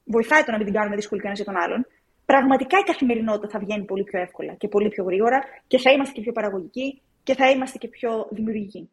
βοηθάει 0.04 0.42
το 0.44 0.50
να 0.50 0.56
μην 0.56 0.66
την 0.66 0.74
κάνουμε 0.74 0.96
δύσκολη 0.96 1.20
κανένα 1.20 1.42
για 1.42 1.52
τον 1.52 1.62
άλλον. 1.62 1.86
Πραγματικά 2.24 2.78
η 2.78 2.82
καθημερινότητα 2.82 3.48
θα 3.48 3.58
βγαίνει 3.58 3.84
πολύ 3.84 4.04
πιο 4.04 4.20
εύκολα 4.20 4.54
και 4.54 4.68
πολύ 4.68 4.88
πιο 4.88 5.04
γρήγορα 5.04 5.40
και 5.66 5.78
θα 5.78 5.90
είμαστε 5.90 6.14
και 6.14 6.20
πιο 6.20 6.32
παραγωγικοί 6.32 7.02
και 7.22 7.34
θα 7.34 7.50
είμαστε 7.50 7.78
και 7.78 7.88
πιο 7.88 8.28
δημιουργικοί. 8.30 8.90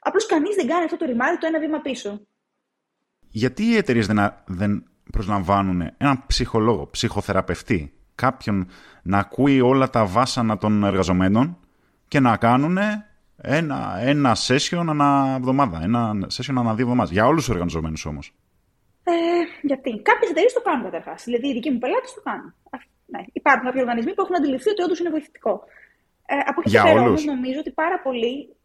Απλώς 0.00 0.26
κανείς 0.26 0.54
δεν 0.54 0.66
κάνει 0.66 0.84
αυτό 0.84 0.96
το 0.96 1.04
ρημάδι 1.04 1.38
το 1.38 1.46
ένα 1.46 1.58
βήμα 1.58 1.80
πίσω. 1.80 2.20
Γιατί 3.28 3.62
οι 3.62 3.76
εταιρείες 3.76 4.06
δεν, 4.06 4.18
δεν 4.46 4.90
προσλαμβάνουν 5.12 5.80
έναν 5.98 6.24
ψυχολόγο, 6.26 6.88
ψυχοθεραπευτή, 6.90 7.92
κάποιον 8.14 8.68
να 9.02 9.18
ακούει 9.18 9.60
όλα 9.60 9.90
τα 9.90 10.06
βάσανα 10.06 10.58
των 10.58 10.84
εργαζομένων 10.84 11.58
και 12.08 12.20
να 12.20 12.36
κάνουν 12.36 12.78
ένα, 13.36 13.98
ένα 14.00 14.36
session 14.46 14.84
ανά 14.88 15.34
εβδομάδα, 15.36 15.80
ένα 15.82 16.10
session 16.36 16.54
ανά 16.58 16.74
δύο 16.74 16.84
εβδομάδες. 16.84 17.12
Για 17.12 17.26
όλους 17.26 17.44
τους 17.44 17.54
εργαζομένου 17.54 17.96
όμως. 18.04 18.34
Ε, 19.04 19.12
γιατί 19.62 19.90
κάποιες 20.02 20.30
εταιρείες 20.30 20.52
το 20.52 20.60
κάνουν 20.60 20.84
καταρχάς. 20.84 21.24
Δηλαδή 21.24 21.46
οι 21.48 21.52
δικοί 21.52 21.70
μου 21.70 21.78
πελάτες 21.78 22.14
το 22.14 22.20
κάνουν. 22.28 22.54
Ναι. 23.06 23.20
Υπάρχουν 23.32 23.64
κάποιοι 23.64 23.80
οργανισμοί 23.84 24.14
που 24.14 24.22
έχουν 24.24 24.36
αντιληφθεί 24.36 24.70
ότι 24.70 24.82
όντως 24.82 24.98
είναι 25.00 25.10
βοηθητικό. 25.10 25.64
Ε, 26.26 26.34
από 26.50 26.60
εκεί 26.64 26.76
πέρα 26.86 27.00
όμως 27.00 27.24
νομίζω 27.24 27.58
ότι 27.58 27.70
πάρα 27.70 28.00
πολλοί 28.04 28.56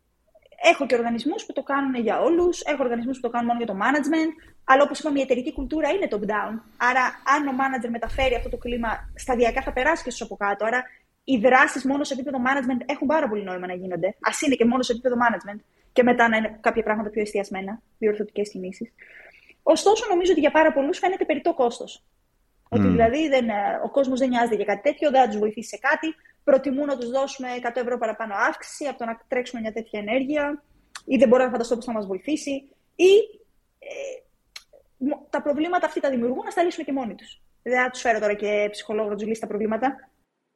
Έχω 0.64 0.86
και 0.86 0.96
οργανισμούς 0.96 1.46
που 1.46 1.54
το 1.54 1.64
κάνουν 1.64 1.96
για 1.96 2.22
όλους, 2.22 2.62
έχω 2.62 2.84
οργανισμούς 2.84 3.16
που 3.20 3.22
το 3.22 3.30
κάνουν 3.30 3.48
μόνο 3.48 3.60
για 3.64 3.68
το 3.74 3.78
management. 3.84 4.32
Αλλά 4.64 4.84
όπως 4.84 5.00
είπαμε, 5.00 5.20
η 5.20 5.22
εταιρική 5.22 5.54
κουλτούρα 5.54 5.90
είναι 5.90 6.08
top-down. 6.12 6.54
Άρα, 6.78 7.04
αν 7.36 7.48
ο 7.48 7.54
manager 7.60 7.90
μεταφέρει 7.90 8.36
αυτό 8.36 8.50
το 8.50 8.58
κλίμα 8.58 9.12
σταδιακά, 9.16 9.62
θα 9.62 9.74
περάσει 9.74 10.04
και 10.04 10.10
στους 10.10 10.22
από 10.22 10.36
κάτω. 10.36 10.66
Άρα, 10.66 10.84
οι 11.24 11.38
δράσεις 11.38 11.84
μόνο 11.86 12.04
σε 12.04 12.14
επίπεδο 12.14 12.38
management 12.48 12.82
έχουν 12.86 13.08
πάρα 13.08 13.28
πολύ 13.30 13.44
νόημα 13.44 13.68
να 13.68 13.74
γίνονται. 13.74 14.08
Α 14.08 14.32
είναι 14.46 14.56
και 14.56 14.66
μόνο 14.66 14.82
σε 14.82 14.92
επίπεδο 14.92 15.16
management 15.16 15.60
και 15.94 16.04
μετά 16.04 16.28
να 16.28 16.38
είναι 16.38 16.58
κάποια 16.62 16.84
πράγματα 16.84 17.10
πιο 17.10 17.22
εστιασμένα, 17.22 17.82
διορθωτικές 17.98 18.50
κινήσεις. 18.50 18.94
Ωστόσο, 19.64 20.06
νομίζω 20.10 20.32
ότι 20.32 20.40
για 20.40 20.52
πάρα 20.52 20.74
πολλούς 20.74 20.98
φαίνεται 20.98 21.26
περιττό 21.26 21.54
κόστος. 21.54 22.04
Ότι 22.70 22.88
δηλαδή 22.88 23.28
δεν, 23.28 23.50
ε, 23.50 23.80
ο 23.84 23.90
κόσμος 23.90 24.20
δεν 24.20 24.30
νοιάζεται 24.30 24.56
για 24.56 24.66
κάτι 24.66 24.82
τέτοιο, 24.82 25.12
δεν 25.12 25.22
θα 25.22 25.28
τους 25.28 25.38
βοηθήσει 25.38 25.70
σε 25.70 25.78
κάτι. 25.78 26.16
Προτιμούν 26.50 26.86
να 26.86 26.98
τους 26.98 27.10
δώσουμε 27.10 27.48
100 27.62 27.70
ευρώ 27.74 27.98
παραπάνω 27.98 28.34
αύξηση 28.50 28.86
από 28.86 28.98
το 28.98 29.06
να 29.06 29.20
τρέξουμε 29.28 29.62
μια 29.62 29.72
τέτοια 29.72 30.00
ενέργεια, 30.00 30.64
ή 31.06 31.18
δεν 31.18 31.28
μπορώ 31.28 31.44
να 31.44 31.50
φανταστώ 31.50 31.76
πώ 31.76 31.82
θα 31.82 31.92
μας 31.92 32.06
βοηθήσει, 32.06 32.52
ή 32.96 33.12
ε, 33.80 33.88
τα 35.30 35.42
προβλήματα 35.42 35.86
αυτή 35.86 36.00
τα 36.00 36.10
δημιουργούν 36.10 36.44
να 36.44 36.52
στα 36.52 36.64
λύσουμε 36.64 36.86
και 36.86 36.94
μόνοι 36.94 37.16
τους. 37.16 37.42
Δεν 37.64 37.84
θα 37.84 37.90
τους 37.90 38.02
φέρω 38.02 38.20
τώρα 38.20 38.34
και 38.34 38.68
ψυχολόγο 38.72 39.10
να 39.10 39.16
τους 39.16 39.26
λύσει 39.28 39.42
τα 39.42 39.48
προβλήματα, 39.48 40.10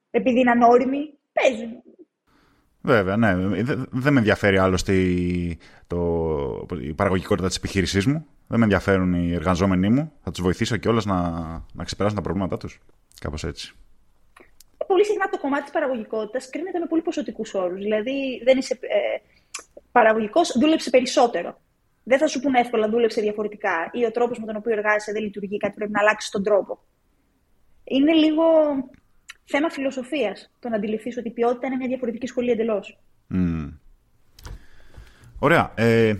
επειδή 0.10 0.40
είναι 0.40 0.52
ανώριμοι. 0.52 1.14
Παίζουν. 1.34 1.84
Βέβαια, 2.82 3.18
ναι. 3.18 3.36
Δεν 3.92 4.14
με 4.14 4.20
ενδιαφέρει 4.20 4.58
άλλωστε 4.58 4.94
η, 4.94 5.60
το, 5.88 6.68
η 6.82 6.94
παραγωγικότητα 6.94 7.48
της 7.48 7.58
επιχείρησής 7.58 8.06
μου. 8.06 8.26
Δεν 8.48 8.60
με 8.60 8.64
ενδιαφέρουν 8.64 9.14
οι 9.14 9.34
εργαζόμενοι 9.34 9.90
μου. 9.90 10.12
Θα 10.24 10.32
τους 10.32 10.42
βοηθήσω 10.42 10.78
κιόλας 10.78 11.06
να, 11.06 11.30
να 11.74 11.84
ξεπεράσουν 11.84 12.18
τα 12.18 12.24
προβλήματά 12.24 12.58
τους. 12.58 12.80
Κάπως 13.20 13.44
έτσι. 13.44 13.76
Πολύ 14.88 15.06
συχνά 15.06 15.30
το 15.30 15.40
κομμάτι 15.40 15.64
της 15.64 15.72
παραγωγικότητας 15.72 16.50
κρίνεται 16.50 16.80
με 16.80 16.86
πολύ 16.86 17.02
ποσοτικούς 17.02 17.54
όρους. 17.54 17.80
Δηλαδή, 17.80 18.42
δεν 18.44 18.58
είσαι 18.58 18.74
ε, 18.82 18.98
παραγωγικός, 19.92 20.58
δούλεψε 20.60 20.90
περισσότερο. 20.90 21.60
Δεν 22.04 22.18
θα 22.18 22.28
σου 22.28 22.40
πούνε 22.40 22.60
εύκολα 22.60 22.90
δούλεψε 22.90 23.22
διαφορετικά 23.22 23.90
ή 23.92 24.06
ο 24.06 24.12
τρόπος 24.12 24.40
με 24.40 24.46
τον 24.46 24.56
οποίο 24.56 24.72
εργάζεσαι 24.72 25.12
δεν 25.12 25.22
λειτουργεί 25.24 25.58
κάτι, 25.58 25.74
πρέπει 25.74 25.92
να 25.92 26.00
αλλάξεις 26.00 26.32
τον 26.32 26.44
τρόπο. 26.44 26.80
Είναι 27.84 28.14
λίγο 28.14 28.44
θέμα 29.44 29.70
φιλοσοφίας 29.70 30.52
το 30.60 30.70
να 30.70 30.76
αντιληφθείς 30.76 31.18
ότι 31.18 31.28
η 31.28 31.32
ποιότητα 31.32 31.68
είναι 31.68 31.76
μια 31.76 31.88
διαφορετική 31.88 32.28
σχολή 32.28 32.52
εντελώς. 32.52 33.00
Mm. 33.34 33.74
Ωραία. 35.40 35.72
Ε, 35.76 36.16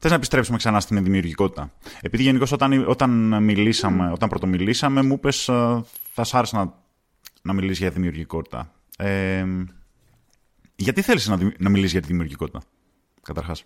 Θες 0.00 0.10
να 0.10 0.16
επιστρέψουμε 0.16 0.56
ξανά 0.56 0.80
στην 0.80 1.04
δημιουργικότητα. 1.04 1.72
Επειδή 2.00 2.22
γενικώς 2.22 2.52
όταν, 2.52 2.88
όταν, 2.88 3.42
μιλήσαμε, 3.42 4.10
όταν 4.12 4.28
πρωτομιλήσαμε, 4.28 5.02
μου 5.02 5.12
είπες 5.12 5.48
ε, 5.48 5.82
θα 6.12 6.24
σ' 6.24 6.34
άρεσε 6.34 6.56
να, 6.56 6.74
να 7.48 7.54
μιλήσεις 7.54 7.78
για 7.78 7.90
δημιουργικότητα. 7.90 8.60
Ε, 8.98 9.44
γιατί 10.76 11.00
θέλεις 11.02 11.28
να, 11.28 11.36
να 11.58 11.68
μιλήσεις 11.68 11.92
για 11.92 12.00
τη 12.00 12.06
δημιουργικότητα, 12.06 12.60
καταρχάς; 13.22 13.64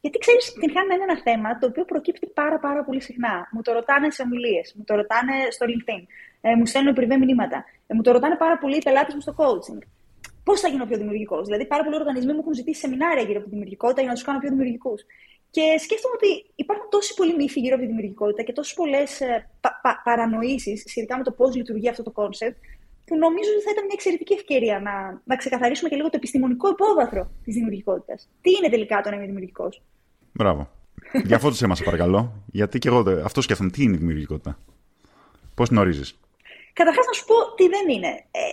Γιατί 0.00 0.18
ξέρεις, 0.18 0.44
την 0.52 0.70
χάνει 0.74 0.94
είναι 0.94 1.06
ένα 1.10 1.18
θέμα 1.26 1.58
το 1.58 1.66
οποίο 1.66 1.84
προκύπτει 1.84 2.26
πάρα, 2.40 2.58
πάρα 2.58 2.84
πολύ 2.84 3.00
συχνά. 3.00 3.34
Μου 3.52 3.62
το 3.62 3.72
ρωτάνε 3.72 4.10
σε 4.10 4.22
ομιλίες, 4.22 4.74
μου 4.76 4.84
το 4.84 4.94
ρωτάνε 4.94 5.34
στο 5.50 5.64
LinkedIn, 5.70 6.02
ε, 6.40 6.54
μου 6.58 6.66
στέλνουν 6.66 6.94
πριβέ 6.94 7.16
μηνύματα, 7.16 7.64
ε, 7.86 7.94
μου 7.94 8.02
το 8.02 8.10
ρωτάνε 8.12 8.36
πάρα 8.36 8.58
πολύ 8.58 8.76
οι 8.76 8.82
πελάτες 8.86 9.14
μου 9.14 9.20
στο 9.20 9.34
coaching. 9.40 9.82
Πώς 10.44 10.60
θα 10.60 10.68
γίνω 10.68 10.86
πιο 10.86 10.96
δημιουργικός; 10.96 11.44
Δηλαδή, 11.44 11.66
πάρα 11.66 11.82
πολλοί 11.84 11.96
οργανισμοί 11.96 12.32
μου 12.32 12.42
έχουν 12.42 12.54
ζητήσει 12.54 12.80
σεμινάρια 12.80 13.22
γύρω 13.22 13.38
από 13.38 13.44
τη 13.44 13.50
δημιουργικότητα 13.50 14.00
για 14.00 14.10
να 14.10 14.16
τους 14.16 14.24
κάνω 14.26 14.38
πιο 14.38 14.48
δημιουργικούς. 14.48 15.00
Και 15.50 15.64
σκέφτομαι 15.84 16.14
ότι 16.20 16.30
υπάρχουν 16.54 16.86
τόσοι 16.90 17.14
πολλοί 17.14 17.34
μύθοι 17.36 17.60
γύρω 17.60 17.74
από 17.74 17.82
τη 17.84 17.88
δημιουργικότητα 17.92 18.42
και 18.42 18.52
τόσες 18.52 18.74
πολλές 18.74 19.20
ε, 19.20 19.48
πα, 19.60 19.80
πα, 19.82 20.00
παρανοήσεις 20.04 20.84
σχετικά 20.86 21.16
με 21.16 21.24
το 21.24 21.32
πώς 21.32 21.56
λειτουργεί 21.56 21.88
αυτό 21.88 22.02
το 22.02 22.10
κόνσεπτ, 22.10 22.56
που 23.06 23.16
νομίζω 23.16 23.50
ότι 23.54 23.62
θα 23.66 23.70
ήταν 23.72 23.84
μια 23.84 23.96
εξαιρετική 23.98 24.34
ευκαιρία 24.34 24.80
να, 24.80 24.94
να 25.24 25.36
ξεκαθαρίσουμε 25.36 25.88
και 25.88 25.96
λίγο 25.96 26.08
το 26.08 26.16
επιστημονικό 26.16 26.68
υπόβαθρο 26.68 27.30
της 27.44 27.54
δημιουργικότητας. 27.54 28.28
Τι 28.40 28.50
είναι 28.50 28.68
τελικά 28.68 29.00
το 29.02 29.10
να 29.10 29.16
είμαι 29.16 29.26
δημιουργικός; 29.26 29.82
Μπράβο. 30.32 30.70
Διαφώτισε 31.30 31.66
μας, 31.66 31.82
παρακαλώ. 31.82 32.42
Γιατί 32.46 32.78
και 32.78 32.88
εγώ 32.88 33.20
αυτό 33.24 33.40
σκέφτομαι. 33.40 33.70
Τι 33.70 33.82
είναι 33.82 33.94
η 33.94 33.98
δημιουργικότητα; 33.98 34.58
Πώς 35.54 35.68
γνωρίζει. 35.68 36.14
Καταρχάς, 36.72 37.06
να 37.06 37.12
σου 37.12 37.24
πω 37.24 37.34
τι 37.56 37.68
δεν 37.68 37.88
είναι. 37.94 38.08
Ε, 38.30 38.44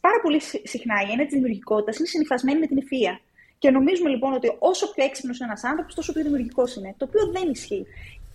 πάρα 0.00 0.18
πολύ 0.22 0.40
συχνά 0.72 0.94
η 1.06 1.10
έννοια 1.10 1.26
της 1.26 1.34
δημιουργικότητας 1.34 1.98
είναι 1.98 2.08
συνυφασμένη 2.08 2.58
με 2.60 2.66
την 2.66 2.78
ευφυα. 2.78 3.20
Και 3.58 3.70
νομίζουμε 3.70 4.08
λοιπόν 4.10 4.32
ότι 4.32 4.56
όσο 4.58 4.92
πιο 4.92 5.04
έξυπνος 5.04 5.36
είναι 5.38 5.48
ένας 5.48 5.64
άνθρωπος, 5.64 5.94
τόσο 5.94 6.12
πιο 6.12 6.22
δημιουργικός 6.22 6.76
είναι. 6.76 6.94
Το 6.96 7.04
οποίο 7.08 7.22
δεν 7.36 7.50
ισχύει. 7.50 7.86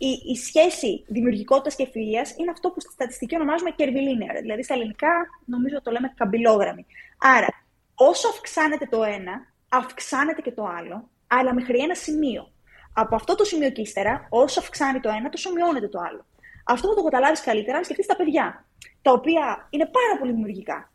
Η, 0.01 0.31
η 0.31 0.35
σχέση 0.35 1.03
δημιουργικότητας 1.07 1.75
και 1.75 1.83
ευφυα 1.83 2.25
είναι 2.37 2.51
αυτό 2.51 2.69
που 2.69 2.79
στη 2.79 2.91
στατιστική 2.91 3.35
ονομάζουμε 3.35 3.75
curvilinear. 3.77 4.35
Δηλαδή 4.41 4.63
στα 4.63 4.73
ελληνικά 4.73 5.11
νομίζω 5.45 5.81
το 5.81 5.91
λέμε 5.91 6.13
καμπυλόγραμμη. 6.17 6.85
Άρα, 7.17 7.47
όσο 7.95 8.27
αυξάνεται 8.27 8.85
το 8.85 9.03
ένα, 9.03 9.33
αυξάνεται 9.69 10.41
και 10.41 10.51
το 10.51 10.65
άλλο, 10.65 11.09
αλλά 11.27 11.53
μέχρι 11.53 11.77
ένα 11.79 11.95
σημείο. 11.95 12.51
Από 12.93 13.15
αυτό 13.15 13.35
το 13.35 13.43
σημείο 13.43 13.69
και 13.69 13.81
ύστερα, 13.81 14.27
όσο 14.29 14.59
αυξάνει 14.59 14.99
το 14.99 15.09
ένα, 15.09 15.29
τόσο 15.29 15.51
μειώνεται 15.51 15.87
το 15.87 15.99
άλλο. 15.99 16.25
Αυτό 16.65 16.87
θα 16.87 16.95
το 16.95 17.03
καταλάβεις 17.03 17.41
καλύτερα 17.41 17.77
αν 17.77 17.83
σκεφτείς 17.83 18.05
τα 18.05 18.15
παιδιά, 18.15 18.65
τα 19.01 19.11
οποία 19.11 19.67
είναι 19.69 19.85
πάρα 19.85 20.17
πολύ 20.19 20.31
δημιουργικά. 20.31 20.91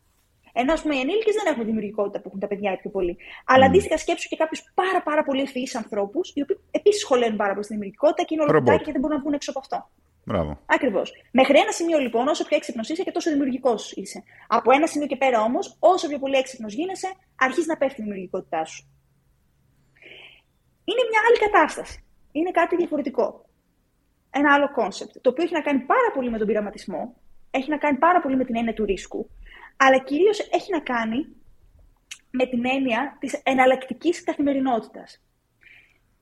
Ενώ 0.59 0.73
ας 0.73 0.81
πούμε 0.81 0.95
οι 0.95 0.99
ενήλικες 0.99 1.35
δεν 1.39 1.45
έχουν 1.51 1.65
δημιουργικότητα 1.65 2.17
που 2.19 2.27
έχουν 2.27 2.39
τα 2.39 2.47
παιδιά 2.47 2.77
πιο 2.81 2.89
πολύ. 2.89 3.17
Αλλά 3.45 3.65
mm. 3.65 3.69
αντίστοιχα 3.69 3.97
σκέψου 3.97 4.27
και 4.29 4.35
κάποιους 4.35 4.61
πάρα, 4.73 5.01
πάρα 5.09 5.23
πολύ 5.23 5.41
ευφυείς 5.41 5.75
ανθρώπους, 5.75 6.31
οι 6.35 6.41
οποίοι 6.41 6.57
επίσης 6.71 7.01
σχολαίνουν 7.01 7.37
πάρα 7.37 7.53
πολύ 7.53 7.65
στη 7.65 7.73
δημιουργικότητα 7.73 8.23
και 8.23 8.33
είναι 8.33 8.43
ολοκληρωτικοί 8.43 8.83
και 8.85 8.91
δεν 8.91 9.01
μπορούν 9.01 9.15
να 9.15 9.21
βγουν 9.21 9.33
έξω 9.33 9.49
από 9.53 9.59
αυτό. 9.59 9.77
Μπράβο. 10.25 10.59
Ακριβώς. 10.65 11.07
Μέχρι 11.31 11.57
ένα 11.59 11.71
σημείο 11.71 11.97
λοιπόν, 11.99 12.27
όσο 12.27 12.43
πιο 12.47 12.57
έξυπνος 12.57 12.89
είσαι 12.89 13.03
και 13.03 13.11
τόσο 13.11 13.29
δημιουργικός 13.31 13.91
είσαι. 13.91 14.23
Από 14.47 14.71
ένα 14.71 14.87
σημείο 14.87 15.07
και 15.07 15.15
πέρα 15.15 15.41
όμως, 15.41 15.75
όσο 15.79 16.07
πιο 16.07 16.19
πολύ 16.19 16.35
έξυπνος 16.35 16.73
γίνεσαι, 16.73 17.09
αρχίζεις 17.35 17.67
να 17.67 17.77
πέφτει 17.77 18.01
η 18.01 18.03
δημιουργικότητά 18.03 18.65
σου. 18.65 18.81
Είναι 20.89 21.03
μια 21.09 21.21
άλλη 21.27 21.37
κατάσταση. 21.45 22.03
Είναι 22.31 22.51
κάτι 22.51 22.75
διαφορετικό. 22.75 23.45
Ένα 24.29 24.53
άλλο 24.53 24.71
κόνσεπτ. 24.71 25.11
Το 25.21 25.29
οποίο 25.29 25.43
έχει 25.43 25.53
να 25.53 25.61
κάνει 25.61 25.79
πάρα 25.79 26.09
πολύ 26.13 26.29
με 26.29 26.37
τον 26.37 26.47
πειραματισμό, 26.47 27.15
έχει 27.51 27.69
να 27.69 27.77
κάνει 27.77 27.97
πάρα 27.97 28.21
πολύ 28.21 28.35
με 28.35 28.45
την 28.45 28.55
έννοια 28.55 28.73
του 28.73 28.85
ρίσκου, 28.85 29.29
αλλά 29.77 29.97
κυρίως 29.99 30.39
έχει 30.39 30.71
να 30.71 30.79
κάνει 30.79 31.27
με 32.31 32.45
την 32.45 32.65
έννοια 32.65 33.17
της 33.19 33.41
εναλλακτικής 33.43 34.23
καθημερινότητας. 34.23 35.21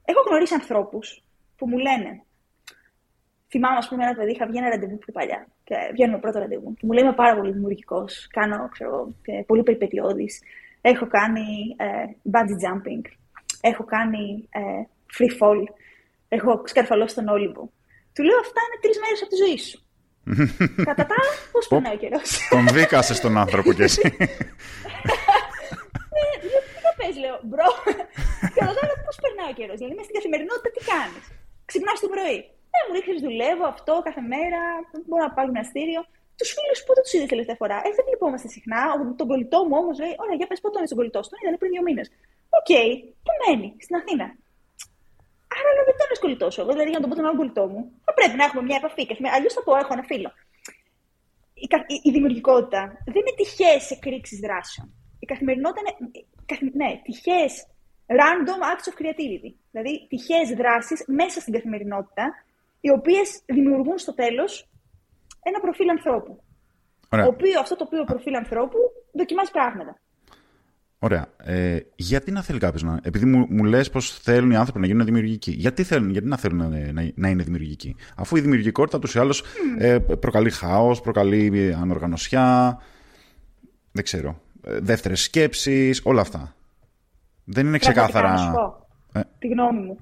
Έχω 0.06 0.22
γνωρίσει 0.28 0.54
ανθρώπους 0.54 1.24
που 1.58 1.68
μου 1.68 1.78
λένε. 1.78 2.24
Θυμάμαι, 3.50 3.78
ας 3.78 3.88
πούμε, 3.88 4.04
ένα 4.04 4.16
παιδί, 4.16 4.32
είχα 4.32 4.46
βγει 4.46 4.58
ένα 4.58 4.70
ραντεβού 4.70 4.98
πιο 4.98 5.14
παλιά. 5.14 5.48
Και 5.64 5.76
βγαίνουμε 5.92 6.20
πρώτο 6.20 6.40
ραντεβού. 6.40 6.74
Και 6.74 6.86
μου 6.86 6.92
λέει: 6.92 7.04
Είμαι 7.04 7.14
πάρα 7.14 7.36
πολύ 7.36 7.52
δημιουργικός. 7.52 8.28
Κάνω, 8.28 8.70
ξέρω, 8.72 9.14
πολύ 9.46 9.64
περιπετειώδης. 9.64 10.42
Έχω 10.82 11.08
κάνει 11.08 11.76
ε, 11.78 12.06
bungee 12.32 12.60
jumping. 12.64 13.04
Έχω 13.62 13.84
κάνει 13.84 14.48
ε, 14.50 14.62
free 15.18 15.32
fall. 15.40 15.64
Έχω 16.28 16.62
σκαρφαλώσει 16.66 17.16
τον 17.16 17.28
Όλυμπο. 17.28 17.62
Του 18.14 18.24
λέω: 18.24 18.40
Αυτά 18.40 18.60
είναι 18.66 18.80
τρεις 18.82 19.00
μέρες 19.00 19.22
από 19.22 19.30
τη 19.30 19.36
ζωή 19.36 19.58
σου. 19.58 19.83
Κατά 20.90 21.04
τα 21.10 21.16
άλλα, 21.20 21.34
πώς 21.54 21.64
περνάει 21.72 21.96
ο 21.98 22.02
καιρός. 22.04 22.28
Τον 22.54 22.66
δίκασες 22.76 23.14
τον 23.26 23.34
άνθρωπο 23.44 23.70
κι 23.78 23.86
εσύ. 23.90 24.02
Τι 26.42 26.48
θα 26.86 26.92
πεις, 27.00 27.16
λέω, 27.24 27.38
bro. 27.50 27.70
Κατά 28.58 28.72
τα 28.78 28.82
άλλα, 28.84 28.96
πώς 29.06 29.16
περνάει 29.24 29.50
ο 29.54 29.56
καιρός. 29.60 29.78
Δηλαδή, 29.80 29.94
μέσα 29.98 30.08
στην 30.08 30.18
καθημερινότητα 30.20 30.70
τι 30.76 30.82
κάνεις; 30.92 31.24
Ξυπνάς 31.70 31.98
το 32.04 32.10
πρωί. 32.14 32.38
Ε, 32.76 32.78
μου 32.86 32.92
ρίχνει, 32.96 33.16
δουλεύω 33.28 33.66
αυτό 33.74 33.94
κάθε 34.08 34.24
μέρα. 34.34 34.62
Μπορώ 35.08 35.24
να 35.28 35.32
πάω 35.36 35.46
γυμναστήριο. 35.48 36.02
Τους 36.40 36.50
φίλους 36.56 36.80
πότε 36.86 37.00
τους 37.04 37.14
είδες 37.16 37.30
τελευταία 37.34 37.58
φορά. 37.62 37.78
Ε, 37.88 37.90
δεν 37.98 38.06
βλεπόμαστε 38.12 38.48
συχνά. 38.56 38.82
Τον 39.20 39.28
κολλητό 39.32 39.60
μου 39.68 39.76
όμως 39.82 39.96
λέει: 40.04 40.14
Ωραία, 40.24 40.36
για 40.40 40.48
πες 40.50 40.60
πότε 40.64 40.76
είδες 40.80 40.90
τον 40.92 40.98
κολλητό. 41.00 41.20
Τον 41.30 41.38
είδα 41.40 41.58
πριν 41.62 41.72
δύο 41.74 41.84
μήνες. 41.88 42.08
OK, 42.60 42.70
okay, 42.70 42.90
πού 43.26 43.32
μένει, 43.42 43.70
στην 43.86 43.96
Αθήνα. 44.00 44.28
Άρα 45.58 45.70
λέω 45.76 45.84
δεν 45.90 45.96
είναι 46.00 46.20
κολλητός 46.26 46.48
εγώ. 46.62 46.72
Δηλαδή, 46.74 46.90
για 46.94 47.00
να 47.00 47.04
το 47.04 47.10
πω 47.10 47.16
τον 47.20 47.26
άλλο 47.28 47.38
κολλητό 47.42 47.66
μου, 47.72 47.82
θα 48.06 48.14
πρέπει 48.18 48.36
να 48.40 48.44
έχουμε 48.48 48.62
μια 48.68 48.78
επαφή. 48.82 49.04
Αλλιώς 49.36 49.54
θα 49.58 49.64
πω: 49.66 49.72
Έχω 49.84 49.94
ένα 49.98 50.06
φίλο. 50.12 50.30
Η, 51.64 51.68
η, 51.94 51.96
η 52.08 52.12
δημιουργικότητα 52.16 52.82
δεν 53.14 53.22
είναι 53.22 53.36
τυχαίες 53.42 53.92
εκρήξεις 53.96 54.40
δράσεων. 54.46 54.88
Η 55.24 55.26
καθημερινότητα 55.26 55.82
είναι. 55.82 56.72
Ναι, 56.74 57.02
τυχαίες 57.04 57.54
random 58.20 58.60
acts 58.72 58.86
of 58.90 58.96
creativity. 59.00 59.52
Δηλαδή, 59.72 60.08
τυχαίες 60.10 60.50
δράσεις 60.50 61.04
μέσα 61.08 61.40
στην 61.40 61.54
καθημερινότητα, 61.54 62.26
οι 62.82 62.90
οποίες 62.90 63.42
δημιουργούν 63.46 63.98
στο 63.98 64.14
τέλος 64.14 64.70
ένα 65.44 65.60
προφίλ 65.60 65.90
ανθρώπου. 65.90 66.44
Ωραία. 67.10 67.28
οποίο, 67.28 67.60
αυτό 67.60 67.76
το 67.76 67.84
οποίο 67.84 68.04
προφίλ 68.04 68.36
ανθρώπου 68.36 68.78
δοκιμάζει 69.12 69.52
πράγματα. 69.52 70.00
Ωραία. 71.04 71.26
Ε, 71.38 71.80
γιατί 71.96 72.32
να 72.32 72.42
θέλει 72.42 72.60
κάποιος 72.60 72.84
να. 72.84 73.00
Επειδή 73.04 73.26
μου, 73.26 73.46
μου 73.50 73.64
λες 73.64 73.90
πως 73.90 74.20
θέλουν 74.20 74.52
οι 74.52 74.56
άνθρωποι 74.56 74.80
να 74.80 74.86
γίνουν 74.86 75.06
δημιουργικοί. 75.06 75.52
Γιατί, 75.52 75.84
θέλουν, 75.84 76.10
γιατί 76.10 76.28
να 76.28 76.38
θέλουν 76.38 76.58
να, 76.58 76.68
να, 76.92 77.12
να 77.16 77.30
είναι 77.30 77.44
δημιουργικοί; 77.44 77.96
Αφού 78.16 78.36
η 78.36 78.42
δημιουργικότητα 78.42 79.00
τους 79.00 79.16
ή 79.16 79.20
άλλως 79.20 79.44
ε, 79.78 79.98
προκαλεί 80.00 80.50
χάος, 80.50 81.02
προκαλεί 81.02 81.74
ανοργανωσιά. 81.82 82.78
Δεν 83.92 84.04
ξέρω. 84.04 84.42
Ε, 84.64 84.80
Δεύτερες 84.80 85.22
σκέψεις, 85.22 86.02
όλα 86.04 86.22
αυτά. 86.22 86.56
Δεν 87.44 87.66
είναι 87.68 87.78
ξεκάθαρα. 87.78 88.32
Να 88.32 88.38
σου 88.38 88.52
πω. 88.52 88.88
Ε. 89.20 89.22
Τη 89.40 89.48
γνώμη 89.48 89.80
μου. 89.80 89.98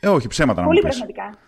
Ε, 0.00 0.08
όχι, 0.08 0.28
ψέματα 0.28 0.60
να 0.60 0.66
Πολύ 0.66 0.80
μου 0.82 0.88
πεις. 0.88 0.98
πραγματικά. 0.98 1.38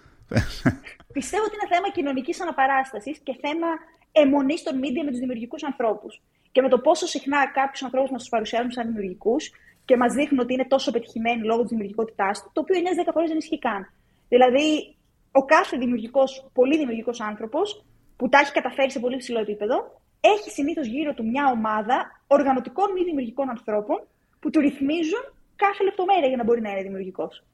Πιστεύω 1.13 1.43
ότι 1.45 1.55
είναι 1.55 1.75
θέμα 1.75 1.91
κοινωνικής 1.95 2.41
αναπαράστασης 2.41 3.19
και 3.19 3.37
θέμα 3.41 3.67
αιμονής 4.13 4.63
των 4.63 4.75
media 4.79 5.03
με 5.05 5.11
τους 5.11 5.19
δημιουργικούς 5.19 5.65
ανθρώπους 5.65 6.21
και 6.57 6.63
με 6.63 6.69
το 6.69 6.79
πόσο 6.79 7.07
συχνά 7.07 7.41
κάποιους 7.59 7.83
ανθρώπους 7.83 8.11
μας 8.11 8.21
τους 8.21 8.31
παρουσιάζουν 8.35 8.71
σαν 8.71 8.87
δημιουργικούς 8.87 9.43
και 9.85 9.97
μας 9.97 10.13
δείχνουν 10.13 10.41
ότι 10.41 10.53
είναι 10.53 10.67
τόσο 10.75 10.91
πετυχημένοι 10.91 11.43
λόγω 11.51 11.61
της 11.61 11.71
δημιουργικότητάς 11.71 12.43
του, 12.43 12.51
το 12.53 12.61
οποίο 12.61 12.75
9-10 12.81 13.13
φορές 13.13 13.29
δεν 13.29 13.39
ισχύει 13.39 13.59
καν. 13.59 13.83
Δηλαδή, 14.29 14.97
ο 15.33 15.43
κάθε 15.45 15.77
δημιουργικός, 15.77 16.31
πολύ 16.53 16.77
δημιουργικός 16.77 17.21
άνθρωπος 17.21 17.85
που 18.17 18.29
τα 18.29 18.39
έχει 18.39 18.53
καταφέρει 18.53 18.91
σε 18.91 19.01
πολύ 19.01 19.17
ψηλό 19.17 19.41
επίπεδο, 19.41 19.77
έχει 20.21 20.51
συνήθως 20.51 20.87
γύρω 20.87 21.15
του 21.15 21.25
μια 21.27 21.45
ομάδα 21.57 21.97
οργανωτικών 22.27 22.93
μη 22.93 23.03
δημιουργικών 23.05 23.49
ανθρώπων 23.49 23.99
που 24.41 24.51
του 24.51 24.61
ρυθμίζουν 24.61 25.25
κάθε 25.57 25.85
λεπτομέρεια 25.85 26.29
για 26.29 26.37
να 26.37 26.45
μπορεί 26.45 26.61
να 26.61 26.71
είναι 26.71 26.83
δημιουργικός. 26.83 27.45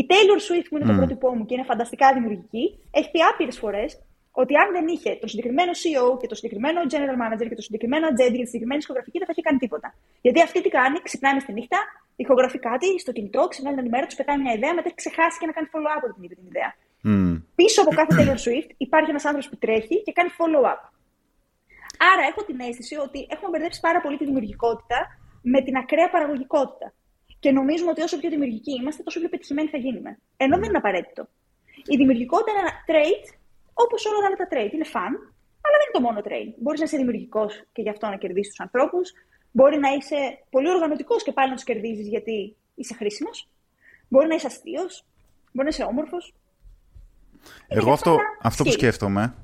Η 0.00 0.06
Taylor 0.10 0.40
Swift, 0.46 0.66
που 0.68 0.76
είναι 0.76 0.86
το 0.90 0.96
πρότυπό 1.00 1.28
μου 1.36 1.44
και 1.46 1.54
είναι 1.54 1.64
φανταστικά 1.72 2.12
δημιουργική, 2.12 2.64
έχει 2.90 3.10
πει 3.10 3.20
άπειρες 3.22 3.58
φορές 3.58 3.88
ότι 4.42 4.52
αν 4.62 4.68
δεν 4.76 4.86
είχε 4.94 5.10
το 5.20 5.26
συγκεκριμένο 5.32 5.72
CEO 5.80 6.08
και 6.20 6.26
το 6.26 6.34
συγκεκριμένο 6.38 6.78
general 6.92 7.16
manager 7.22 7.46
και 7.48 7.58
το 7.60 7.66
συγκεκριμένο 7.68 8.06
agent 8.12 8.34
και 8.38 8.44
τη 8.46 8.50
συγκεκριμένη 8.52 8.80
ηχογραφική, 8.86 9.16
δεν 9.18 9.26
θα 9.28 9.32
είχε 9.34 9.44
κάνει 9.48 9.58
τίποτα. 9.64 9.88
Γιατί 10.24 10.38
αυτή 10.46 10.58
τι 10.64 10.68
κάνει, 10.78 10.96
ξυπνάει 11.08 11.40
στη 11.40 11.52
νύχτα, 11.52 11.78
ηχογραφεί 12.16 12.58
κάτι 12.58 12.88
στο 13.04 13.12
κινητό, 13.12 13.42
ξυπνάει 13.52 13.74
την 13.74 13.84
ημέρα 13.90 14.06
τους, 14.06 14.16
πετάει 14.20 14.38
μια 14.44 14.52
ιδέα, 14.58 14.72
μετά 14.74 14.86
έχει 14.90 15.00
ξεχάσει 15.02 15.36
και 15.40 15.46
να 15.46 15.52
κάνει 15.56 15.68
follow-up 15.72 16.02
από 16.06 16.14
την 16.14 16.22
ίδια 16.26 16.36
την 16.40 16.46
ιδέα. 16.52 16.70
Mm. 17.08 17.34
Πίσω 17.60 17.78
από 17.82 17.92
κάθε 18.00 18.12
Taylor 18.18 18.38
Swift 18.44 18.70
υπάρχει 18.86 19.10
ένας 19.14 19.24
άνθρωπος 19.28 19.48
που 19.50 19.58
τρέχει 19.64 19.96
και 20.04 20.12
κάνει 20.18 20.30
follow-up. 20.38 20.80
Άρα 22.10 22.22
έχω 22.30 22.40
την 22.48 22.56
αίσθηση 22.66 22.94
ότι 23.06 23.18
έχουμε 23.34 23.48
μπερδέψει 23.50 23.80
πάρα 23.88 24.00
πολύ 24.00 24.16
τη 24.20 24.24
δημιουργικότητα 24.24 24.98
με 25.42 25.58
την 25.62 25.74
ακραία 25.76 26.08
παραγωγικότητα. 26.10 26.92
Και 27.42 27.50
νομίζουμε 27.50 27.90
ότι 27.90 28.02
όσο 28.02 28.16
πιο 28.20 28.30
δημιουργικοί 28.30 28.72
είμαστε, 28.80 29.02
τόσο 29.02 29.18
πιο 29.20 29.28
πετυχημένοι 29.28 29.68
θα 29.68 29.78
γίνουμε. 29.78 30.10
Ενώ 30.36 30.54
δεν 30.58 30.68
είναι 30.68 30.82
απαραίτητο. 30.84 31.28
Η 31.92 31.96
δημιουργικότητα 31.96 32.50
είναι 32.50 32.60
ένα 32.66 32.74
trait, 32.88 33.24
όπως 33.72 34.06
όλα 34.06 34.18
τα 34.18 34.26
άλλα 34.26 34.36
τα 34.36 34.48
trait. 34.52 34.72
Είναι 34.72 34.88
fun, 34.94 35.12
αλλά 35.64 35.74
δεν 35.74 35.82
είναι 35.84 35.96
το 35.96 36.00
μόνο 36.00 36.20
trait. 36.24 36.54
Μπορείς 36.62 36.78
να 36.78 36.84
είσαι 36.86 36.96
δημιουργικός 36.96 37.64
και 37.72 37.82
γι' 37.82 37.88
αυτό 37.88 38.06
να 38.06 38.16
κερδίσεις 38.16 38.48
τους 38.48 38.60
ανθρώπους. 38.60 39.12
Μπορεί 39.50 39.78
να 39.78 39.88
είσαι 39.88 40.16
πολύ 40.50 40.70
οργανωτικός 40.70 41.22
και 41.22 41.32
πάλι 41.32 41.48
να 41.48 41.54
τους 41.54 41.64
κερδίζεις 41.64 42.08
γιατί 42.08 42.56
είσαι 42.74 42.94
χρήσιμος. 42.94 43.48
Μπορεί 44.08 44.26
να 44.26 44.34
είσαι 44.34 44.46
αστείος. 44.46 45.04
Μπορεί 45.52 45.68
να 45.68 45.74
είσαι 45.74 45.82
όμορφος. 45.82 46.34
Εγώ 47.68 47.92
αυτό, 47.92 48.16
αυτό 48.42 48.64
που 48.64 48.70
σκέφτομαι, 48.70 49.34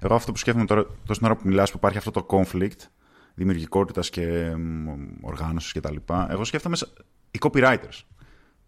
εγώ 0.00 0.14
αυτό 0.14 0.32
που 0.32 0.38
σκέφτομαι 0.38 0.66
τώρα, 0.66 0.86
τόσο 1.06 1.20
ώρα 1.24 1.36
που 1.36 1.42
μιλάς, 1.44 1.70
που 1.70 1.76
υπάρχει 1.76 1.98
αυτό 1.98 2.10
το 2.10 2.26
conflict 2.30 2.88
δημιουργικότητας 3.34 4.10
και 4.10 4.52
οργάνωσης 5.22 5.72
κτλ. 5.72 5.96
Εγώ 6.28 6.44
σκέφτομαι 6.44 6.76
οι 7.30 7.38
copywriters 7.40 8.00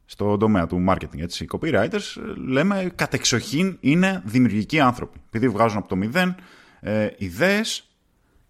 στον 0.06 0.38
τομέα 0.38 0.66
του 0.66 0.84
marketing. 0.88 1.18
Έτσι. 1.18 1.44
Οι 1.44 1.48
copywriters 1.52 2.34
λέμε 2.46 2.92
κατεξοχήν 2.94 3.76
είναι 3.80 4.22
δημιουργικοί 4.24 4.80
άνθρωποι. 4.80 5.18
Επειδή 5.26 5.48
βγάζουν 5.48 5.78
από 5.78 5.88
το 5.88 5.96
μηδέν 5.96 6.34
ε, 6.80 7.08
ιδέες 7.16 7.90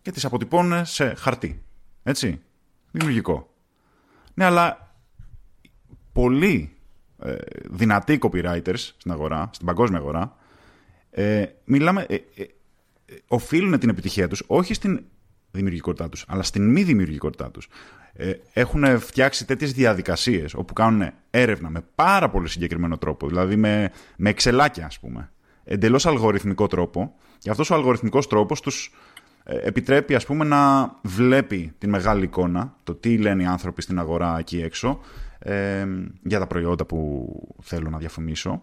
και 0.02 0.10
τις 0.10 0.24
αποτυπώνουν 0.24 0.84
σε 0.84 1.14
χαρτί. 1.14 1.62
Έτσι. 2.02 2.40
Δημιουργικό. 2.90 3.54
Ναι, 4.34 4.44
αλλά 4.44 4.94
πολλοί 6.12 6.76
ε, 7.18 7.34
δυνατοί 7.70 8.18
copywriters 8.22 8.76
στην 8.76 9.10
αγορά, 9.10 9.50
στην 9.52 9.66
παγκόσμια 9.66 9.98
αγορά, 9.98 10.36
ε, 11.10 11.44
μιλάμε, 11.64 12.06
ε, 12.08 12.14
ε, 12.14 12.46
οφείλουν 13.28 13.78
την 13.78 13.88
επιτυχία 13.88 14.28
τους 14.28 14.42
όχι 14.46 14.74
στην 14.74 15.04
δημιουργικότητά 15.50 16.08
τους, 16.08 16.24
αλλά 16.28 16.42
στην 16.42 16.70
μη 16.70 16.82
δημιουργικότητά 16.82 17.50
τους. 17.50 17.68
Ε, 18.12 18.32
έχουν 18.52 19.00
φτιάξει 19.00 19.46
τέτοιες 19.46 19.72
διαδικασίες 19.72 20.54
όπου 20.54 20.72
κάνουν 20.72 21.10
έρευνα 21.30 21.70
με 21.70 21.80
πάρα 21.94 22.30
πολύ 22.30 22.48
συγκεκριμένο 22.48 22.98
τρόπο, 22.98 23.28
δηλαδή 23.28 23.56
με, 23.56 23.90
με 24.16 24.30
εξελάκια 24.30 24.86
ας 24.86 24.98
πούμε, 24.98 25.30
εντελώς 25.64 26.06
αλγοριθμικό 26.06 26.66
τρόπο 26.66 27.14
και 27.38 27.50
αυτός 27.50 27.70
ο 27.70 27.74
αλγοριθμικός 27.74 28.26
τρόπος 28.26 28.60
τους 28.60 28.92
ε, 29.44 29.56
επιτρέπει 29.56 30.14
ας 30.14 30.26
πούμε 30.26 30.44
να 30.44 30.92
βλέπει 31.02 31.72
την 31.78 31.90
μεγάλη 31.90 32.24
εικόνα, 32.24 32.74
το 32.84 32.94
τι 32.94 33.18
λένε 33.18 33.42
οι 33.42 33.46
άνθρωποι 33.46 33.82
στην 33.82 33.98
αγορά 33.98 34.36
εκεί 34.38 34.62
έξω 34.62 35.00
ε, 35.38 35.86
για 36.22 36.38
τα 36.38 36.46
προϊόντα 36.46 36.84
που 36.84 37.28
θέλω 37.62 37.90
να 37.90 37.98
διαφημίσω 37.98 38.62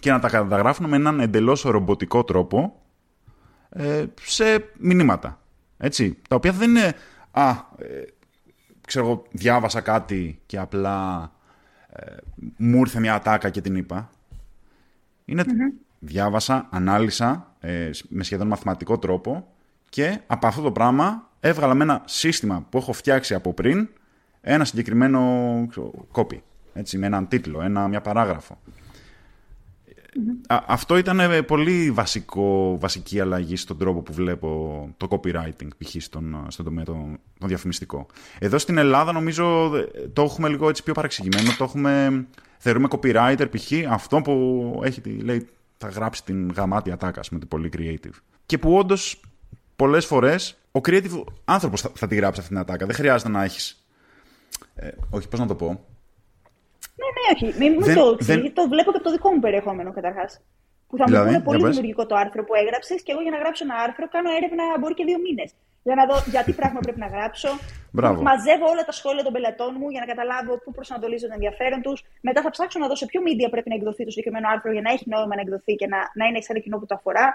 και 0.00 0.10
να 0.10 0.18
τα 0.18 0.28
καταγράφουν 0.28 0.88
με 0.88 0.96
έναν 0.96 1.20
εντελώς 1.20 1.62
ρομποτικό 1.62 2.24
τρόπο 2.24 2.82
ε, 3.68 4.04
σε 4.22 4.64
μηνύματα. 4.78 5.38
Έτσι, 5.76 6.18
τα 6.28 6.36
οποία 6.36 6.52
δεν 6.52 6.70
είναι 6.70 6.94
«Α, 7.30 7.50
ε, 7.78 8.02
ξέρω 8.86 9.22
διάβασα 9.30 9.80
κάτι 9.80 10.40
και 10.46 10.58
απλά 10.58 11.30
ε, 11.88 12.16
μου 12.56 12.78
ήρθε 12.78 13.00
μια 13.00 13.14
ατάκα 13.14 13.50
και 13.50 13.60
την 13.60 13.76
είπα». 13.76 14.10
ειναι 15.24 15.44
διάβασα, 15.98 16.68
ανάλυσα 16.70 17.54
ε, 17.60 17.90
με 18.08 18.24
σχεδόν 18.24 18.46
μαθηματικό 18.46 18.98
τρόπο 18.98 19.46
και 19.88 20.20
από 20.26 20.46
αυτό 20.46 20.62
το 20.62 20.72
πράγμα 20.72 21.30
έβγαλα 21.40 21.74
με 21.74 21.84
ένα 21.84 22.02
σύστημα 22.04 22.66
που 22.70 22.78
έχω 22.78 22.92
φτιάξει 22.92 23.34
από 23.34 23.52
πριν 23.52 23.88
ένα 24.40 24.64
συγκεκριμένο 24.64 25.20
copy, 26.12 26.38
έτσι, 26.72 26.98
με 26.98 27.06
έναν 27.06 27.28
τίτλο, 27.28 27.62
ένα, 27.62 27.88
μια 27.88 28.00
παράγραφο 28.00 28.58
αυτό 30.46 30.96
ήταν 30.96 31.20
ε, 31.20 31.42
πολύ 31.42 31.90
βασικό, 31.90 32.78
βασική 32.78 33.20
αλλαγή 33.20 33.56
στον 33.56 33.78
τρόπο 33.78 34.00
που 34.00 34.12
βλέπω 34.12 34.88
το 34.96 35.06
copywriting, 35.10 35.68
π.χ. 35.78 35.94
Στον, 35.98 36.46
στον 36.48 36.64
τομέα 36.64 36.84
το, 36.84 37.06
το 37.38 37.46
διαφημιστικό. 37.46 38.06
Εδώ 38.38 38.58
στην 38.58 38.78
Ελλάδα 38.78 39.12
νομίζω 39.12 39.70
το 40.12 40.22
έχουμε 40.22 40.48
λίγο 40.48 40.68
έτσι 40.68 40.82
πιο 40.82 40.92
παρεξηγημένο. 40.92 41.54
Το 41.58 41.64
έχουμε, 41.64 42.26
θεωρούμε 42.58 42.88
copywriter 42.90 43.46
π.χ. 43.50 43.72
αυτό 43.88 44.20
που 44.20 44.80
έχει, 44.84 45.00
λέει, 45.00 45.48
θα 45.76 45.88
γράψει 45.88 46.24
την 46.24 46.52
γαμάτη 46.52 46.90
ατάκα, 46.90 47.20
με 47.30 47.38
την 47.38 47.48
πολύ 47.48 47.70
creative. 47.76 48.18
Και 48.46 48.58
που 48.58 48.76
όντως 48.76 49.20
πολλές 49.76 50.06
φορές 50.06 50.56
ο 50.72 50.80
creative 50.84 51.24
άνθρωπος 51.44 51.80
θα, 51.80 51.90
θα 51.94 52.06
τη 52.06 52.14
γράψει 52.14 52.40
αυτή 52.40 52.52
την 52.52 52.62
ατάκα. 52.62 52.86
Δεν 52.86 52.94
χρειάζεται 52.94 53.30
να 53.30 53.44
έχεις. 53.44 53.84
Ε, 54.74 54.88
όχι, 55.10 55.28
πώς 55.28 55.40
να 55.40 55.46
το 55.46 55.54
πω. 55.54 55.84
Ναι, 57.04 57.10
ναι, 57.16 57.24
όχι. 57.34 57.46
Μην 57.60 57.70
μου 57.76 57.94
το 57.98 58.04
δεν... 58.28 58.52
το 58.58 58.62
βλέπω 58.72 58.90
και 58.90 58.98
από 59.00 59.06
το 59.08 59.14
δικό 59.16 59.28
μου 59.32 59.40
περιεχόμενο 59.46 59.92
καταρχάς. 59.92 60.40
Που 60.88 60.96
θα 60.96 61.04
δηλαδή, 61.04 61.30
μου 61.30 61.42
πούνε 61.42 61.58
πολύ 61.58 61.62
δημιουργικό 61.70 62.06
το 62.06 62.14
άρθρο 62.22 62.44
που 62.44 62.54
έγραψες 62.54 63.02
και 63.02 63.12
εγώ 63.12 63.20
για 63.26 63.30
να 63.30 63.38
γράψω 63.42 63.64
ένα 63.64 63.76
άρθρο 63.86 64.04
κάνω 64.14 64.30
έρευνα 64.38 64.64
μπορεί 64.80 64.94
και 64.94 65.04
δύο 65.10 65.18
μήνες. 65.26 65.50
Για 65.86 65.94
να 65.94 66.04
δω 66.10 66.16
γιατί 66.34 66.52
πράγμα 66.60 66.80
πρέπει 66.80 67.00
να 67.06 67.06
γράψω. 67.14 67.48
Μπράβο. 67.96 68.22
Μαζεύω 68.22 68.66
όλα 68.72 68.84
τα 68.88 68.92
σχόλια 68.92 69.22
των 69.26 69.32
πελατών 69.32 69.72
μου 69.78 69.86
για 69.90 70.00
να 70.00 70.06
καταλάβω 70.12 70.52
πού 70.62 70.70
προσανατολίζω 70.76 71.26
το 71.26 71.34
ενδιαφέρον 71.38 71.80
τους. 71.82 71.98
Μετά 72.20 72.40
θα 72.42 72.50
ψάξω 72.50 72.78
να 72.78 72.86
δω 72.90 72.96
σε 72.96 73.06
ποιο 73.06 73.20
media 73.26 73.48
πρέπει 73.50 73.68
να 73.68 73.74
εκδοθεί 73.74 74.02
το 74.04 74.10
συγκεκριμένο 74.10 74.46
άρθρο 74.52 74.70
για 74.72 74.80
να 74.86 74.90
έχει 74.94 75.04
νόημα 75.14 75.34
να 75.38 75.40
εκδοθεί 75.40 75.74
και 75.80 75.86
να, 75.86 75.98
να 76.18 76.24
είναι 76.26 76.40
σαν 76.40 76.62
κοινό 76.62 76.76
που 76.78 76.86
το 76.86 76.94
αφορά. 76.94 77.26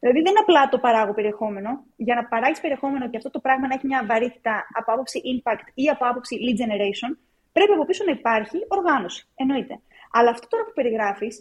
Δηλαδή 0.00 0.18
δεν 0.24 0.30
είναι 0.30 0.42
απλά 0.44 0.68
το 0.68 0.78
παράγω 0.78 1.12
περιεχόμενο. 1.18 1.70
Για 1.96 2.14
να 2.14 2.24
παράγεις 2.24 2.60
περιεχόμενο 2.60 3.04
και 3.10 3.16
αυτό 3.16 3.30
το 3.30 3.40
πράγμα 3.46 3.66
να 3.66 3.74
έχει 3.74 3.86
μια 3.86 4.00
βαρύτητα 4.10 4.54
από 4.78 4.92
άποψη 4.92 5.18
impact 5.32 5.66
ή 5.74 5.84
από 5.94 6.02
άποψη 6.10 6.34
lead 6.44 6.56
generation, 6.62 7.10
πρέπει 7.58 7.72
από 7.76 7.84
πίσω 7.88 8.02
να 8.08 8.12
υπάρχει 8.18 8.58
οργάνωση. 8.76 9.20
Εννοείται. 9.42 9.74
Αλλά 10.16 10.30
αυτό 10.34 10.46
τώρα 10.48 10.64
που 10.66 10.74
περιγράφεις 10.78 11.34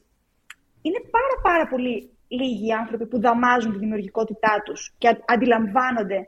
είναι 0.85 0.99
πάρα, 1.15 1.35
πάρα 1.47 1.65
πολύ 1.71 1.95
λίγοι 2.39 2.73
άνθρωποι 2.81 3.05
που 3.11 3.17
δαμάζουν 3.25 3.71
τη 3.71 3.79
δημιουργικότητά 3.85 4.53
τους 4.65 4.79
και 4.97 5.07
αντιλαμβάνονται 5.33 6.19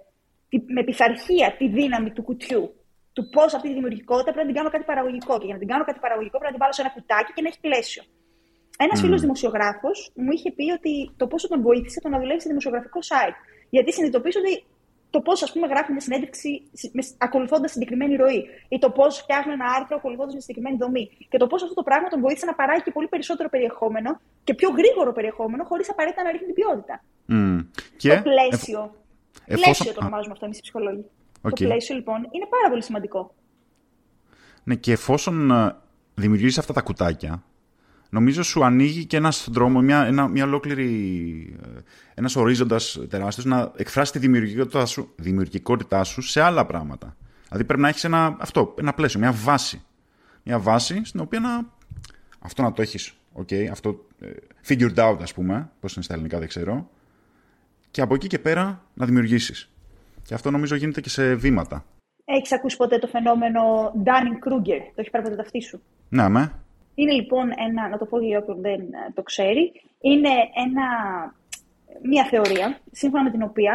με 0.76 0.82
πειθαρχία 0.84 1.48
τη 1.60 1.66
δύναμη 1.78 2.10
του 2.12 2.24
κουτιού. 2.24 2.64
Του 3.14 3.30
πώς 3.30 3.54
αυτή 3.54 3.68
τη 3.68 3.74
δημιουργικότητα 3.74 4.32
πρέπει 4.32 4.48
να 4.48 4.52
την 4.52 4.56
κάνω 4.60 4.70
κάτι 4.76 4.86
παραγωγικό. 4.92 5.34
Και 5.40 5.46
για 5.46 5.54
να 5.54 5.60
την 5.60 5.70
κάνω 5.72 5.84
κάτι 5.90 6.00
παραγωγικό 6.06 6.38
πρέπει 6.38 6.52
να 6.52 6.56
την 6.56 6.62
βάλω 6.64 6.74
σε 6.78 6.82
ένα 6.84 6.92
κουτάκι 6.96 7.32
και 7.36 7.42
να 7.42 7.48
έχει 7.52 7.60
πλαίσιο. 7.68 8.04
Ένας 8.86 8.98
mm. 9.00 9.04
φίλος 9.04 9.22
δημοσιογράφος 9.22 9.98
μου 10.24 10.32
είχε 10.36 10.50
πει 10.58 10.66
ότι 10.78 10.94
το 11.20 11.26
πόσο 11.28 11.48
τον 11.48 11.62
βοήθησε 11.62 12.00
το 12.04 12.10
να 12.14 12.18
δουλεύει 12.20 12.42
σε 12.42 12.48
δημοσιογραφικό 12.48 13.00
site. 13.12 13.38
Γιατί 13.70 13.90
συνειδητοποίησε 13.94 14.40
ότι 14.44 14.54
το 15.10 15.22
πώς, 15.22 15.44
ας 15.44 15.52
πούμε, 15.52 15.68
γράφει 15.68 15.92
μια 15.92 16.02
συνέντευξη 16.02 16.62
ακολουθώντας 17.18 17.72
συγκεκριμένη 17.72 18.16
ροή. 18.16 18.46
Ή 18.68 18.78
το 18.78 18.90
πώς 18.90 19.18
φτιάχνει 19.18 19.54
ένα 19.54 19.66
άρθρο 19.78 19.96
ακολουθώντας 19.98 20.32
μια 20.32 20.42
συγκεκριμένη 20.42 20.78
δομή. 20.78 21.10
Και 21.30 21.38
το 21.38 21.48
πώς 21.48 21.64
αυτό 21.64 21.74
το 21.74 21.84
πράγμα 21.84 22.08
τον 22.08 22.20
βοήθησε 22.20 22.46
να 22.46 22.56
παράγει 22.56 22.82
και 22.82 22.92
πολύ 22.92 23.08
περισσότερο 23.08 23.50
περιεχόμενο 23.50 24.20
και 24.44 24.54
πιο 24.54 24.70
γρήγορο 24.70 25.12
περιεχόμενο, 25.14 25.64
χωρίς 25.64 25.90
απαραίτητα 25.90 26.24
να 26.24 26.32
ρίχνει 26.32 26.46
την 26.46 26.56
ποιότητα. 26.56 27.04
Mm. 27.30 27.66
Και... 27.98 28.16
Το 28.16 28.22
πλαίσιο. 28.22 28.96
Εφ... 29.46 29.62
Πλαίσιο 29.62 29.94
το 29.94 30.00
ονομάζουμε 30.02 30.34
αυτό 30.34 30.46
εμείς 30.46 30.58
οι 30.58 30.62
ψυχολόγοι. 30.62 31.06
Okay. 31.42 31.54
Το 31.54 31.66
πλαίσιο 31.66 31.96
λοιπόν 31.96 32.18
είναι 32.32 32.46
πάρα 32.50 32.70
πολύ 32.70 32.84
σημαντικό. 32.84 33.34
Ναι, 34.64 34.76
και 34.76 34.92
εφόσον 34.92 35.52
ε, 35.52 35.76
δημιουργήσει 36.16 36.60
αυτά 36.60 36.74
τα 36.74 36.82
κουτάκια, 36.82 37.44
νομίζω 38.10 38.44
σου 38.44 38.64
ανοίγει 38.66 39.06
και 39.06 39.18
ένας 39.18 39.48
δρόμο, 39.52 39.82
μια, 39.82 40.06
ένα, 40.06 40.28
μια 40.28 40.44
ολόκληρη, 40.44 40.90
ε, 41.64 41.68
ένας 42.14 42.36
ορίζοντας 42.36 43.00
τεράστιος 43.10 43.46
να 43.46 43.72
εκφράσει 43.76 44.12
τη 44.12 44.20
δημιουργικότητά 44.20 44.86
σου, 44.86 45.14
δημιουργικότητά 45.16 46.04
σου 46.04 46.22
σε 46.22 46.42
άλλα 46.42 46.66
πράγματα. 46.66 47.16
Δηλαδή 47.48 47.66
πρέπει 47.66 47.82
να 47.82 47.88
έχεις 47.88 48.04
ένα, 48.04 48.38
αυτό, 48.40 48.76
ένα 48.80 48.94
πλαίσιο, 48.94 49.20
μια 49.20 49.32
βάση. 49.32 49.84
Μια 50.44 50.60
βάση 50.60 51.02
στην 51.04 51.20
οποία 51.20 51.40
να, 51.40 51.70
αυτό 52.40 52.62
να 52.62 52.74
το 52.74 52.82
έχεις, 52.82 53.14
okay, 53.34 53.66
αυτό 53.72 54.06
ε, 54.20 54.30
figured 54.68 54.96
out 54.96 55.18
ας 55.22 55.34
πούμε, 55.34 55.70
πώς 55.80 55.94
είναι 55.94 56.04
στα 56.04 56.14
ελληνικά 56.14 56.40
δεν 56.40 56.48
ξέρω, 56.48 56.90
και 57.92 58.02
από 58.02 58.14
εκεί 58.14 58.28
και 58.28 58.40
πέρα 58.40 58.84
να 58.94 59.06
δημιουργήσεις. 59.06 59.70
Και 60.24 60.34
αυτό 60.34 60.52
νομίζω 60.52 60.76
γίνεται 60.76 61.02
και 61.02 61.10
σε 61.10 61.36
βήματα. 61.36 61.86
Έχεις 62.26 62.52
ακούσει 62.52 62.78
ποτέ 62.78 62.98
το 62.98 63.08
φαινόμενο 63.08 63.62
Dunning-Kruger, 64.06 64.82
το 64.86 64.96
έχεις 64.96 65.12
πάρει 65.12 65.24
ποτέ 65.24 65.36
ταυτί 65.36 65.62
σου; 65.62 65.82
Ναι, 66.10 66.30
με. 66.30 66.54
Είναι 67.00 67.14
λοιπόν 67.20 67.46
ένα, 67.68 67.88
να 67.88 67.98
το 67.98 68.06
πω 68.06 68.20
για 68.20 68.40
όποιον 68.40 68.62
δεν 68.62 68.80
ε, 68.80 69.12
το 69.14 69.22
ξέρει, 69.22 69.64
είναι 70.02 70.34
ένα, 70.66 70.88
μια 72.02 72.26
θεωρία, 72.26 72.80
σύμφωνα 72.92 73.24
με 73.24 73.32
την 73.32 73.42
οποία, 73.42 73.74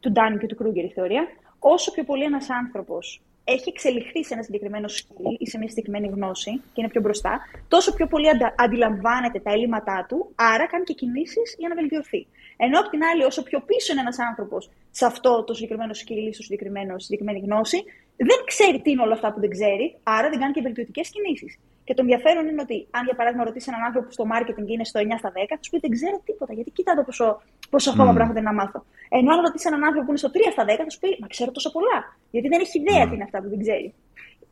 του 0.00 0.12
Ντάνιν 0.12 0.38
και 0.38 0.46
του 0.46 0.56
Κρούγκερ 0.56 0.84
η 0.84 0.88
θεωρία, 0.88 1.22
όσο 1.58 1.92
πιο 1.92 2.04
πολύ 2.04 2.24
ένας 2.24 2.46
άνθρωπος 2.50 3.20
έχει 3.44 3.68
εξελιχθεί 3.68 4.24
σε 4.24 4.34
ένα 4.34 4.42
συγκεκριμένο 4.42 4.88
skill 4.96 5.34
ή 5.38 5.46
σε 5.48 5.58
μια 5.58 5.68
συγκεκριμένη 5.68 6.06
γνώση 6.06 6.52
και 6.72 6.80
είναι 6.80 6.88
πιο 6.88 7.00
μπροστά, 7.00 7.40
τόσο 7.68 7.94
πιο 7.94 8.06
πολύ 8.06 8.28
αντα... 8.28 8.54
αντιλαμβάνεται 8.58 9.38
τα 9.40 9.50
έλλειμματά 9.52 10.06
του, 10.08 10.32
άρα 10.34 10.66
κάνει 10.66 10.84
και 10.84 10.92
κινήσεις 10.92 11.54
για 11.58 11.68
να 11.68 11.74
βελτιωθεί. 11.74 12.26
Ενώ 12.56 12.80
απ' 12.80 12.90
την 12.90 13.00
άλλη, 13.04 13.22
όσο 13.24 13.42
πιο 13.42 13.60
πίσω 13.60 13.92
είναι 13.92 14.00
ένας 14.00 14.18
άνθρωπος 14.18 14.70
σε 14.90 15.04
αυτό 15.06 15.44
το 15.44 15.54
συγκεκριμένο 15.54 15.92
skill 16.00 16.22
ή 16.30 16.32
στο 16.32 16.42
συγκεκριμένο, 16.42 16.98
συγκεκριμένη 16.98 17.38
γνώση, 17.38 17.78
δεν 18.16 18.38
ξέρει 18.46 18.80
τι 18.80 18.90
είναι 18.90 19.02
όλα 19.02 19.14
αυτά 19.14 19.32
που 19.32 19.40
δεν 19.40 19.50
ξέρει, 19.50 19.96
άρα 20.02 20.28
δεν 20.30 20.38
κάνει 20.40 20.52
και 20.52 20.60
βελτιωτικές 20.60 21.10
κινήσεις. 21.10 21.58
Και 21.86 21.94
το 21.94 22.02
ενδιαφέρον 22.04 22.44
είναι 22.50 22.62
ότι, 22.66 22.76
αν 22.96 23.02
για 23.08 23.16
παράδειγμα 23.18 23.44
ρωτήσει 23.50 23.66
έναν 23.72 23.82
άνθρωπο 23.86 24.06
που 24.08 24.14
στο 24.18 24.24
marketing 24.32 24.66
είναι 24.74 24.84
στο 24.90 24.98
9 25.00 25.04
στα 25.22 25.30
10, 25.30 25.34
θα 25.52 25.62
σου 25.64 25.70
πει 25.72 25.78
δεν 25.84 25.92
ξέρω 25.96 26.16
τίποτα, 26.28 26.52
γιατί 26.58 26.70
κοίτα 26.76 26.90
εδώ 26.94 27.04
πόσο, 27.08 27.26
πόσο 27.74 27.88
ακόμα 27.94 28.10
mm. 28.12 28.18
πράγματα 28.18 28.40
να 28.48 28.52
μάθω. 28.58 28.80
Ενώ 29.18 29.28
αν 29.34 29.38
ρωτήσει 29.46 29.66
έναν 29.70 29.82
άνθρωπο 29.88 30.04
που 30.06 30.12
είναι 30.12 30.22
στο 30.24 30.30
3 30.34 30.38
στα 30.56 30.64
10, 30.64 30.66
θα 30.86 30.90
σου 30.92 31.00
πει 31.02 31.08
Μα 31.22 31.26
ξέρω 31.34 31.50
τόσο 31.56 31.70
πολλά. 31.76 31.98
Γιατί 32.34 32.48
δεν 32.52 32.60
έχει 32.64 32.74
ιδέα 32.82 33.02
mm. 33.04 33.08
τι 33.08 33.14
είναι 33.16 33.26
αυτά 33.28 33.38
που 33.42 33.48
δεν 33.52 33.60
ξέρει. 33.64 33.86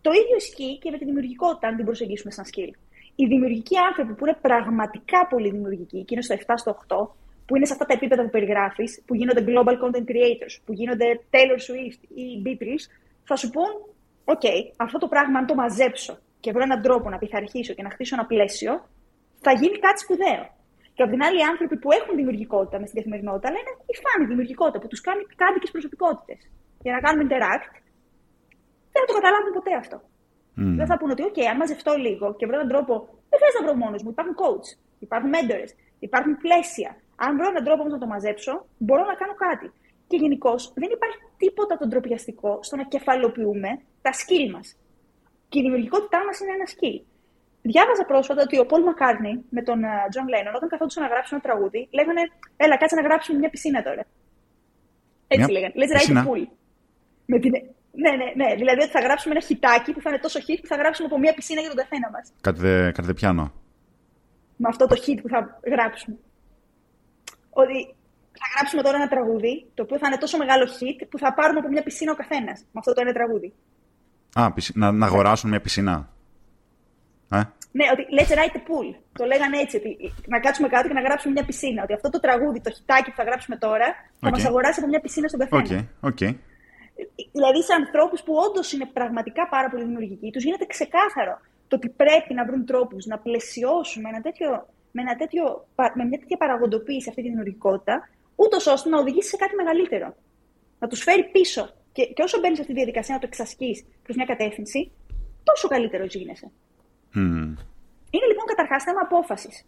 Το 0.06 0.10
ίδιο 0.20 0.36
ισχύει 0.42 0.74
και 0.82 0.88
με 0.92 0.98
τη 1.00 1.04
δημιουργικότητα, 1.10 1.64
αν 1.68 1.74
την 1.78 1.84
προσεγγίσουμε 1.88 2.32
σαν 2.36 2.44
skill. 2.50 2.72
Οι 3.20 3.24
δημιουργικοί 3.32 3.76
άνθρωποι 3.88 4.12
που 4.16 4.22
είναι 4.24 4.36
πραγματικά 4.48 5.20
πολύ 5.32 5.48
δημιουργικοί, 5.56 6.00
και 6.06 6.12
είναι 6.14 6.24
στο 6.28 6.34
7 6.46 6.54
στο 6.62 6.70
8, 6.88 6.96
που 7.46 7.52
είναι 7.56 7.66
σε 7.66 7.72
αυτά 7.76 7.84
τα 7.88 7.94
επίπεδα 7.98 8.22
που 8.24 8.32
περιγράφεις, 8.36 8.90
που 9.06 9.14
γίνονται 9.18 9.42
global 9.48 9.76
content 9.82 10.06
creators, 10.12 10.54
που 10.64 10.72
γίνονται 10.78 11.08
Taylor 11.32 11.60
Swift 11.66 12.00
ή 12.22 12.26
Beatles, 12.44 12.84
θα 13.28 13.36
σου 13.36 13.48
πούν, 13.54 13.70
OK, 14.24 14.46
αυτό 14.76 14.98
το 14.98 15.08
πράγμα 15.08 15.38
αν 15.38 15.46
το 15.46 15.54
μαζέψω 15.54 16.18
και 16.44 16.52
βρω 16.54 16.62
έναν 16.68 16.80
τρόπο 16.86 17.06
να 17.14 17.18
πειθαρχήσω 17.22 17.72
και 17.76 17.84
να 17.86 17.90
χτίσω 17.94 18.12
ένα 18.18 18.26
πλαίσιο, 18.32 18.72
θα 19.44 19.52
γίνει 19.60 19.76
κάτι 19.86 19.98
σπουδαίο. 20.04 20.44
Και 20.94 21.02
από 21.04 21.10
την 21.14 21.20
άλλη, 21.26 21.36
οι 21.40 21.46
άνθρωποι 21.52 21.76
που 21.82 21.88
έχουν 21.98 22.12
δημιουργικότητα 22.20 22.76
μες 22.80 22.88
στην 22.90 22.98
καθημερινότητα 23.00 23.48
λένε 23.56 23.70
η 23.92 23.94
φάνη 24.02 24.24
δημιουργικότητας 24.30 24.80
που 24.82 24.90
τους 24.92 25.02
κάνει 25.06 25.22
κάντικε 25.42 25.68
προσωπικότητες. 25.74 26.40
Για 26.84 26.92
να 26.96 27.00
κάνουμε 27.04 27.22
interact, 27.26 27.66
δεν 28.92 28.98
θα 29.02 29.06
το 29.10 29.14
καταλάβουν 29.18 29.52
ποτέ 29.58 29.72
αυτό. 29.82 29.96
Mm. 30.58 30.72
Δεν 30.78 30.86
θα 30.90 30.96
πούνε 30.98 31.12
ότι, 31.16 31.22
OK, 31.30 31.38
αν 31.52 31.56
μαζευτώ 31.62 31.92
λίγο 32.06 32.26
και 32.38 32.44
βρω 32.48 32.56
έναν 32.60 32.70
τρόπο, 32.72 32.92
δεν 33.30 33.38
θα 33.42 33.62
βρω 33.64 33.74
μόνος 33.82 34.00
μου. 34.02 34.10
Υπάρχουν 34.14 34.34
coach, 34.42 34.66
υπάρχουν 35.06 35.30
mentors, 35.36 35.70
υπάρχουν 36.06 36.32
πλαίσια. 36.44 36.90
Αν 37.24 37.30
βρω 37.38 37.46
έναν 37.52 37.62
τρόπο 37.66 37.80
όμως 37.82 37.94
να 37.96 38.02
το 38.04 38.08
μαζέψω, 38.14 38.52
μπορώ 38.84 39.04
να 39.10 39.14
κάνω 39.20 39.34
κάτι. 39.46 39.66
Και 40.08 40.16
γενικώς 40.22 40.60
δεν 40.82 40.90
υπάρχει 40.96 41.18
τίποτα 41.42 41.74
το 41.80 41.88
ντροπιαστικό 41.92 42.52
στο 42.66 42.74
να 42.80 42.84
κεφαλαιοποιούμε 42.92 43.70
τα 44.04 44.12
skill 44.20 44.46
μας. 44.54 44.66
Και 45.54 45.60
η 45.62 45.66
δημιουργικότητά 45.66 46.18
μας 46.26 46.36
είναι 46.40 46.52
ένα 46.58 46.66
skill. 46.74 46.98
Διάβαζα 47.72 48.04
πρόσφατα 48.10 48.40
ότι 48.46 48.56
ο 48.62 48.66
Πολ 48.70 48.82
Μακάρτνεϊ 48.88 49.32
με 49.56 49.62
τον 49.68 49.78
Τζον 50.10 50.26
Λένον, 50.32 50.54
όταν 50.58 50.68
καθόντουσαν 50.72 51.02
να 51.06 51.10
γράψουν 51.12 51.34
ένα 51.38 51.44
τραγούδι, 51.46 51.80
λέγανε 51.98 52.22
Έλα, 52.64 52.76
κάτσε 52.80 52.94
να 53.00 53.02
γράψουμε 53.08 53.38
μια 53.38 53.50
πισίνα 53.54 53.80
τώρα. 53.88 54.04
Έτσι 55.34 55.50
λέγανε. 55.50 55.72
Let's 55.80 55.92
write 55.94 56.16
a 56.20 56.26
pool. 56.28 56.42
Με 57.26 57.38
την... 57.42 57.52
Ναι, 58.02 58.12
ναι, 58.20 58.28
ναι. 58.40 58.48
Δηλαδή 58.60 58.80
ότι 58.84 58.92
θα 58.96 59.02
γράψουμε 59.06 59.32
ένα 59.36 59.44
χιτάκι 59.48 59.90
που 59.92 60.00
θα 60.04 60.08
είναι 60.10 60.22
τόσο 60.26 60.38
hit 60.46 60.58
που 60.62 60.70
θα 60.72 60.76
γράψουμε 60.76 61.06
από 61.10 61.18
μια 61.18 61.34
πισίνα 61.34 61.60
για 61.60 61.70
τον 61.72 61.78
καθένα 61.82 62.10
μας. 62.14 62.24
Κάτι 62.40 62.60
δε 63.08 63.14
πιάνω. 63.14 63.52
Με 64.56 64.68
αυτό 64.72 64.86
το 64.86 64.96
hit 65.04 65.18
που 65.22 65.28
θα 65.34 65.60
γράψουμε. 65.74 66.16
Ότι 67.62 67.76
θα 68.40 68.46
γράψουμε 68.54 68.82
τώρα 68.82 68.96
ένα 68.96 69.08
τραγούδι, 69.08 69.54
το 69.74 69.82
οποίο 69.82 69.98
θα 69.98 70.06
είναι 70.08 70.20
τόσο 70.24 70.36
μεγάλο 70.42 70.64
hit 70.76 70.98
που 71.10 71.18
θα 71.18 71.34
πάρουμε 71.38 71.58
από 71.58 71.68
μια 71.68 71.82
πισίνα 71.82 72.12
ο 72.12 72.18
καθένας 72.22 72.58
με 72.72 72.78
αυτό 72.80 72.92
το 72.94 73.00
ένα 73.04 73.12
τραγούδι. 73.12 73.52
Α, 74.34 74.52
να, 74.74 74.92
να 74.92 75.06
αγοράσουν 75.06 75.50
μια 75.50 75.60
πισίνα. 75.60 76.08
Ε; 77.30 77.42
Ναι, 77.72 77.84
ότι 77.92 78.06
let's 78.16 78.32
write 78.36 78.56
a 78.56 78.62
pool. 78.68 78.94
Το 79.12 79.24
λέγανε 79.24 79.58
έτσι, 79.58 79.76
ότι 79.76 80.12
να 80.26 80.40
κάτσουμε 80.40 80.68
κάτω 80.68 80.88
και 80.88 80.94
να 80.94 81.00
γράψουμε 81.00 81.32
μια 81.32 81.44
πισίνα. 81.44 81.82
Ότι 81.82 81.92
αυτό 81.92 82.10
το 82.10 82.20
τραγούδι, 82.20 82.60
το 82.60 82.70
χιτάκι 82.70 83.10
που 83.10 83.16
θα 83.16 83.22
γράψουμε 83.22 83.56
τώρα, 83.56 83.86
θα 84.20 84.28
okay. 84.28 84.30
μας 84.30 84.44
αγοράσει 84.44 84.80
από 84.80 84.88
μια 84.88 85.00
πισίνα 85.00 85.28
στον 85.28 85.40
καθένα. 85.40 85.88
Okay. 86.02 86.08
Okay. 86.10 86.34
Δηλαδή, 87.32 87.62
σε 87.62 87.72
ανθρώπους 87.72 88.22
που 88.22 88.34
όντως 88.46 88.72
είναι 88.72 88.86
πραγματικά 88.86 89.48
πάρα 89.48 89.70
πολύ 89.70 89.84
δημιουργικοί, 89.84 90.30
τους 90.30 90.44
γίνεται 90.44 90.66
ξεκάθαρο 90.66 91.40
το 91.68 91.76
ότι 91.76 91.88
πρέπει 91.88 92.34
να 92.34 92.44
βρουν 92.44 92.66
τρόπους 92.66 93.06
να 93.06 93.18
πλαισιώσουν 93.18 94.02
με, 94.02 94.08
ένα 94.08 94.20
τέτοιο, 94.20 94.48
με, 94.90 95.02
ένα 95.02 95.16
τέτοιο, 95.16 95.66
με 95.94 96.04
μια 96.04 96.18
τέτοια 96.18 96.36
παραγοντοποίηση 96.36 97.08
αυτή 97.08 97.22
τη 97.22 97.28
δημιουργικότητα, 97.28 98.08
ούτως 98.34 98.66
ώστε 98.66 98.88
να 98.88 98.98
οδηγήσει 98.98 99.28
σε 99.28 99.36
κάτι 99.36 99.54
μεγαλύτερο. 99.54 100.14
Να 100.78 100.88
τους 100.88 101.02
φέρει 101.02 101.24
πίσω 101.24 101.74
και, 101.94 102.02
και 102.14 102.22
όσο 102.22 102.36
μπαίνεις 102.40 102.56
σε 102.56 102.62
αυτή 102.62 102.74
τη 102.74 102.80
διαδικασία 102.82 103.14
να 103.14 103.20
το 103.20 103.26
εξασκείς 103.30 103.76
προς 104.02 104.16
μια 104.16 104.24
κατεύθυνση, 104.32 104.80
τόσο 105.42 105.68
καλύτερο 105.68 106.04
γίνεσαι. 106.04 106.48
Mm. 107.14 107.54
Είναι 108.14 108.26
λοιπόν 108.30 108.44
καταρχάς 108.52 108.82
θέμα 108.82 109.00
απόφασης. 109.02 109.66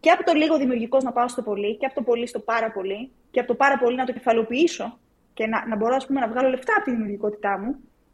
Και 0.00 0.10
από 0.10 0.24
το 0.24 0.32
λίγο 0.32 0.58
δημιουργικός 0.58 1.02
να 1.04 1.12
πάω 1.12 1.28
στο 1.28 1.42
πολύ, 1.42 1.76
και 1.76 1.86
από 1.86 1.94
το 1.94 2.02
πολύ 2.02 2.26
στο 2.26 2.40
πάρα 2.40 2.72
πολύ, 2.72 3.10
και 3.30 3.40
από 3.40 3.48
το 3.48 3.54
πάρα 3.54 3.78
πολύ 3.78 3.96
να 3.96 4.04
το 4.04 4.12
κεφαλοποιήσω 4.12 4.98
και 5.34 5.46
να, 5.46 5.66
να 5.66 5.76
μπορώ 5.76 5.94
ας 5.94 6.06
πούμε, 6.06 6.20
να 6.20 6.28
βγάλω 6.28 6.48
λεφτά 6.48 6.72
από 6.76 6.84
τη 6.84 6.90
δημιουργικότητά 6.90 7.58
μου, 7.58 7.70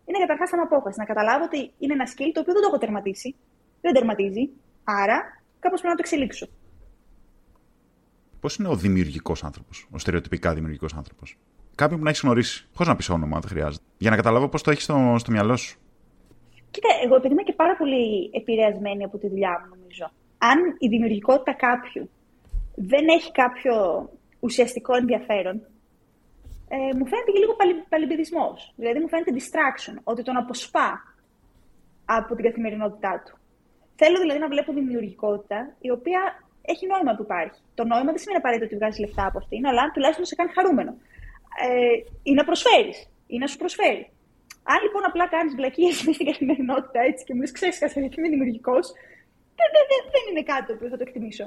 είναι 0.07 0.19
καταρχάς 0.19 0.51
θέμα 0.51 0.63
απόφασης. 0.63 0.99
Να 0.99 1.05
καταλάβω 1.05 1.45
ότι 1.45 1.73
είναι 1.79 1.93
ένα 1.93 2.07
skill 2.13 2.31
το 2.33 2.41
οποίο 2.41 2.53
δεν 2.53 2.63
το 2.63 2.69
έχω 2.69 2.79
τερματίσει, 2.79 3.35
δεν 3.81 3.93
τερματίζει, 3.93 4.51
άρα 4.85 5.19
κάπως 5.61 5.81
πρέπει 5.81 5.95
να 5.97 6.01
το 6.01 6.05
εξελίξω. 6.07 6.47
Πώς 8.41 8.57
είναι 8.57 8.69
ο 8.69 8.77
δημιουργικός 8.77 9.45
άνθρωπος, 9.45 9.89
ο 9.91 9.99
στερεοτυπικά 9.99 10.55
δημιουργικός 10.55 10.95
άνθρωπος; 10.95 11.39
Κάποιον 11.75 11.99
που 11.99 12.05
να 12.05 12.11
έχεις 12.11 12.23
γνωρίσει. 12.23 12.69
Πώς 12.77 12.87
να 12.87 12.97
πεις 12.97 13.09
όνομα, 13.09 13.39
δεν 13.41 13.51
χρειάζεται. 13.51 13.85
Για 13.99 14.11
να 14.11 14.17
καταλάβω 14.17 14.49
πώς 14.49 14.63
το 14.63 14.71
έχεις 14.71 14.83
στο, 14.83 15.15
στο 15.19 15.31
μυαλό 15.31 15.57
σου. 15.57 15.79
Κοίτα, 16.71 16.89
εγώ 17.05 17.15
επειδή 17.17 17.33
είμαι 17.33 17.43
και 17.43 17.53
πάρα 17.53 17.77
πολύ 17.77 18.31
επηρεασμένη 18.33 19.05
από 19.05 19.19
τη 19.19 19.29
δουλειά 19.29 19.53
μου, 19.61 19.77
νομίζω. 19.77 20.11
Αν 20.39 20.59
η 20.79 20.89
δημιουργικότητα 20.89 21.53
κάποιου 21.67 22.11
δεν 22.75 23.05
έχει 23.09 23.31
κάποιο 23.33 23.75
ουσιαστικό 24.41 24.95
ενδιαφέρον, 24.95 25.57
ε, 26.69 26.77
μου 26.97 27.07
φαίνεται 27.11 27.31
και 27.33 27.39
λίγο 27.39 27.55
παλιμπιδισμό. 27.89 28.49
Δηλαδή, 28.77 28.99
μου 29.01 29.09
φαίνεται 29.09 29.33
distraction, 29.39 29.95
ότι 30.05 30.23
τον 30.23 30.37
αποσπά 30.37 30.91
από 32.05 32.35
την 32.35 32.45
καθημερινότητά 32.45 33.23
του. 33.25 33.39
Θέλω 33.97 34.19
δηλαδή 34.21 34.41
να 34.41 34.49
βλέπω 34.49 34.73
δημιουργικότητα 34.73 35.59
η 35.81 35.91
οποία 35.91 36.21
έχει 36.63 36.87
νόημα 36.87 37.13
που 37.17 37.23
υπάρχει. 37.23 37.61
Το 37.75 37.85
νόημα 37.85 38.11
δεν 38.13 38.21
σημαίνει 38.23 38.39
απαραίτητο 38.39 38.67
ότι 38.69 38.77
βγάζεις 38.77 39.01
λεφτά 39.05 39.27
από 39.27 39.39
αυτήν, 39.39 39.67
αλλά 39.67 39.83
τουλάχιστον 39.95 40.25
σε 40.25 40.35
κάνει 40.35 40.51
χαρούμενο 40.57 40.93
ε, 41.63 41.97
ή 42.23 42.33
να 42.33 42.45
προσφέρεις 42.45 43.09
ή 43.27 43.39
να 43.39 43.47
σου 43.47 43.57
προσφέρει. 43.57 44.05
Αν 44.73 44.79
λοιπόν 44.83 45.03
απλά 45.05 45.29
κάνεις 45.29 45.55
βλακίες 45.55 45.95
στην 46.17 46.27
καθημερινότητα 46.31 47.01
έτσι 47.01 47.25
και 47.25 47.35
μου 47.35 47.41
λες: 47.41 47.53
Ξέρεις, 47.53 47.79
γιατί 47.79 48.15
είμαι 48.19 48.29
δημιουργικός, 48.29 48.87
δεν, 49.59 49.69
δεν, 49.75 49.85
δεν, 49.91 50.03
δεν 50.15 50.25
είναι 50.31 50.43
κάτι 50.53 50.67
το 50.67 50.73
οποίο 50.73 50.89
θα 50.89 50.97
το 50.97 51.05
εκτιμήσω. 51.07 51.47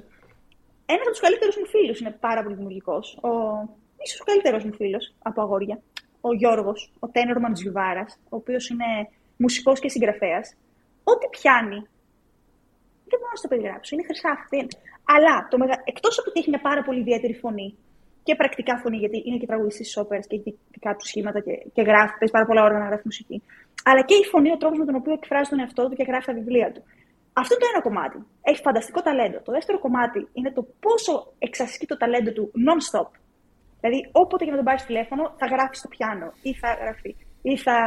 Ένας 0.92 1.02
από 1.06 1.14
τους 1.16 1.20
καλύτερους 1.20 1.56
μου 1.58 1.68
φίλους 1.74 2.00
είναι 2.00 2.14
πάρα 2.20 2.44
πολύ 2.44 2.56
δημιουργικός. 2.56 3.06
Ο... 3.22 3.30
ίσως 4.06 4.20
ο 4.22 4.24
καλύτερος 4.24 4.64
μου 4.64 4.74
φίλος 4.74 5.16
από 5.22 5.42
αγόρια. 5.42 5.82
Ο 6.22 6.34
Γιώργος, 6.34 6.92
ο 7.00 7.08
τένορ 7.08 7.40
Μαντζιουβάρα, 7.40 8.06
ο 8.30 8.36
οποίος 8.42 8.70
είναι 8.70 8.90
μουσικός 9.38 9.80
και 9.80 9.90
συγγραφέας. 9.90 10.56
Ό,τι 11.04 11.28
πιάνει. 11.30 11.80
Δεν 13.10 13.20
μπορώ 13.20 13.32
να 13.36 13.42
το 13.42 13.48
περιγράψω. 13.48 13.96
Είναι 13.96 14.04
χρυσάφι. 14.04 14.68
Αλλά 15.04 15.48
το 15.50 15.58
μεγα... 15.58 15.82
εκτός 15.84 16.20
από 16.20 16.30
ότι 16.30 16.40
έχει 16.40 16.50
μια 16.50 16.62
πάρα 16.62 16.84
πολύ 16.84 17.00
ιδιαίτερη 17.00 17.34
φωνή 17.34 17.78
και 18.28 18.36
πρακτικά 18.42 18.74
φωνή, 18.84 18.98
γιατί 19.04 19.18
είναι 19.28 19.38
και 19.42 19.50
τραγουδιστής 19.52 19.88
της 19.88 19.98
όπερας 20.04 20.26
και 20.30 20.36
έχει 20.40 20.52
δικά 20.74 20.92
του 20.98 21.06
σχήματα 21.12 21.40
και, 21.46 21.54
και 21.76 21.82
γράφει, 21.90 22.14
παίζει 22.20 22.34
πάρα 22.38 22.46
πολλά 22.50 22.62
ώρα 22.68 22.76
να 22.82 22.86
γράφει 22.90 23.06
μουσική. 23.12 23.38
Αλλά 23.90 24.02
και 24.10 24.16
η 24.24 24.26
φωνή, 24.32 24.50
ο 24.56 24.58
τρόπος 24.62 24.78
με 24.82 24.86
τον 24.90 24.96
οποίο 25.02 25.14
εκφράζει 25.20 25.50
τον 25.54 25.60
εαυτό 25.64 25.82
του 25.88 25.96
και 25.98 26.06
γράφει 26.10 26.26
τα 26.32 26.36
βιβλία 26.40 26.68
του. 26.74 26.82
Αυτό 27.42 27.52
είναι 27.54 27.64
το 27.64 27.70
ένα 27.74 27.82
κομμάτι. 27.88 28.18
Έχει 28.50 28.62
φανταστικό 28.68 29.00
ταλέντο. 29.08 29.38
Το 29.48 29.52
δεύτερο 29.58 29.78
κομμάτι 29.86 30.20
είναι 30.38 30.52
το 30.58 30.62
πόσο 30.86 31.14
εξασκεί 31.48 31.86
το 31.92 31.98
ταλέντο 32.02 32.32
του 32.38 32.46
non-stop. 32.68 33.10
Δηλαδή, 33.82 34.00
όποτε 34.22 34.42
και 34.46 34.52
να 34.54 34.60
τον 34.62 34.68
πάρεις 34.70 34.84
τηλέφωνο, 34.90 35.24
θα 35.40 35.46
γράφεις 35.54 35.78
στο 35.82 35.90
πιάνο 35.94 36.28
ή 36.50 36.52
θα 36.62 36.70
γράφει 36.82 37.12
ή 37.52 37.54
θα 37.66 37.78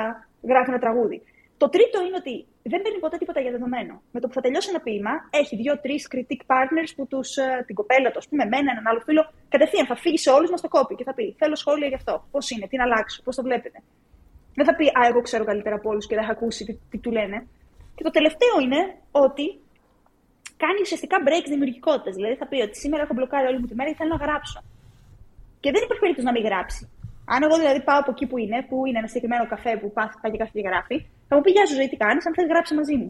γράφει 0.51 0.69
ένα 0.73 0.81
τραγούδι. 0.85 1.19
Το 1.63 1.69
τρίτο 1.75 1.97
είναι 2.07 2.19
ότι 2.23 2.35
δεν 2.73 2.81
παίρνει 2.83 2.99
ποτέ 3.05 3.17
τίποτα 3.23 3.41
για 3.45 3.53
δεδομένο. 3.57 3.95
Με 4.15 4.19
το 4.21 4.27
που 4.29 4.35
θα 4.37 4.43
τελειώσει 4.45 4.69
ένα 4.73 4.81
ποίημα, 4.87 5.15
έχει 5.41 5.55
δύο-τρεις 5.63 6.03
critic 6.13 6.41
partners 6.53 6.91
που 6.97 7.05
τους, 7.13 7.29
ε, 7.37 7.47
την 7.67 7.75
κοπέλα 7.81 8.09
τους, 8.11 8.21
ας 8.23 8.29
πούμε, 8.29 8.43
εμένα, 8.49 8.69
έναν 8.75 8.87
άλλο 8.91 9.01
φίλο, 9.07 9.23
κατευθείαν 9.55 9.87
θα 9.91 9.97
φύγει 10.05 10.19
σε 10.27 10.31
όλους 10.37 10.51
μας 10.53 10.61
το 10.65 10.69
κόπη 10.77 10.95
και 10.99 11.07
θα 11.09 11.15
πει: 11.17 11.25
Θέλω 11.41 11.55
σχόλια 11.63 11.89
γι' 11.93 11.99
αυτό. 12.01 12.15
Πώς 12.35 12.45
είναι, 12.51 12.65
τι 12.71 12.77
να 12.81 12.85
αλλάξω, 12.89 13.19
πώς 13.27 13.35
το 13.39 13.43
βλέπετε. 13.49 13.79
Δεν 14.59 14.65
θα 14.69 14.75
πει 14.79 14.85
Α, 14.99 15.01
εγώ 15.11 15.21
ξέρω 15.29 15.45
καλύτερα 15.51 15.75
από 15.79 15.89
όλους 15.93 16.05
και 16.09 16.15
δεν 16.19 16.25
θα 16.29 16.33
ακούσει 16.37 16.61
τι, 16.69 16.75
τι 16.91 16.99
του 17.05 17.11
λένε. 17.19 17.39
Και 17.97 18.03
το 18.09 18.13
τελευταίο 18.19 18.55
είναι 18.65 18.81
ότι 19.25 19.47
κάνει 20.63 20.79
ουσιαστικά 20.85 21.17
breaks 21.27 21.49
δημιουργικότητας. 21.55 22.15
Δηλαδή 22.19 22.35
θα 22.43 22.47
πει 22.51 22.57
ότι 22.67 22.77
σήμερα 22.83 23.03
έχω 23.05 23.15
μπλοκάρει 23.17 23.47
όλη 23.51 23.59
μου 23.61 23.69
τη 23.71 23.75
μέρα 23.79 23.89
και 23.91 23.99
θέλω 24.01 24.13
να 24.17 24.21
γράψω. 24.25 24.59
Και 25.63 25.71
δεν 25.75 25.81
υπάρχει 25.85 26.03
περίπτωση 26.05 26.27
να 26.31 26.35
μην 26.37 26.45
γράψει. 26.49 26.83
Αν 27.35 27.41
εγώ 27.47 27.57
δηλαδή 27.63 27.81
πάω 27.89 27.99
από 28.03 28.11
εκεί 28.15 28.27
που 28.31 28.37
είναι, 28.45 28.59
που 28.69 28.77
είναι 28.87 28.99
ένα 29.03 29.09
συγκεκριμένο 29.11 29.45
καφέ 29.53 29.73
που 29.81 29.89
πάει 29.93 30.31
και 30.33 30.41
καφέ 30.43 30.55
και 30.59 30.67
γράφει, 30.71 30.97
θα 31.31 31.37
μου 31.37 31.43
πει 31.45 31.51
Γεια 31.51 31.67
σου, 31.67 31.75
ζωή, 31.75 31.89
τι 31.89 31.97
κάνεις, 31.97 32.27
αν 32.27 32.35
θέλεις 32.35 32.51
γράψει 32.51 32.75
μαζί 32.75 32.97
μου. 33.01 33.09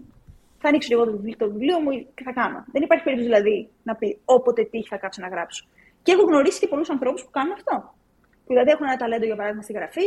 Θα 0.61 0.69
ανοίξω 0.69 0.89
λίγο 0.93 1.05
το 1.05 1.13
βιβλίο, 1.17 1.37
το 1.43 1.51
βιβλίο 1.53 1.79
μου 1.81 1.91
και 2.17 2.23
θα 2.29 2.33
κάνω. 2.41 2.59
Δεν 2.75 2.83
υπάρχει 2.83 3.05
περίπτωση 3.05 3.29
δηλαδή 3.31 3.57
να 3.83 3.93
πει 3.99 4.09
όποτε 4.25 4.63
τι 4.71 4.79
θα 4.91 4.97
κάτσω 5.03 5.21
να 5.23 5.29
γράψω. 5.35 5.63
Και 6.03 6.13
έχω 6.13 6.23
γνωρίσει 6.31 6.59
και 6.61 6.69
πολλούς 6.73 6.91
ανθρώπους 6.91 7.21
που 7.25 7.31
κάνουν 7.31 7.53
αυτό. 7.59 7.75
Που 8.45 8.51
δηλαδή 8.53 8.71
έχουν 8.71 8.87
ένα 8.87 8.97
ταλέντο 9.03 9.25
για 9.31 9.37
παράδειγμα 9.37 9.63
στη 9.67 9.73
γραφή 9.73 10.07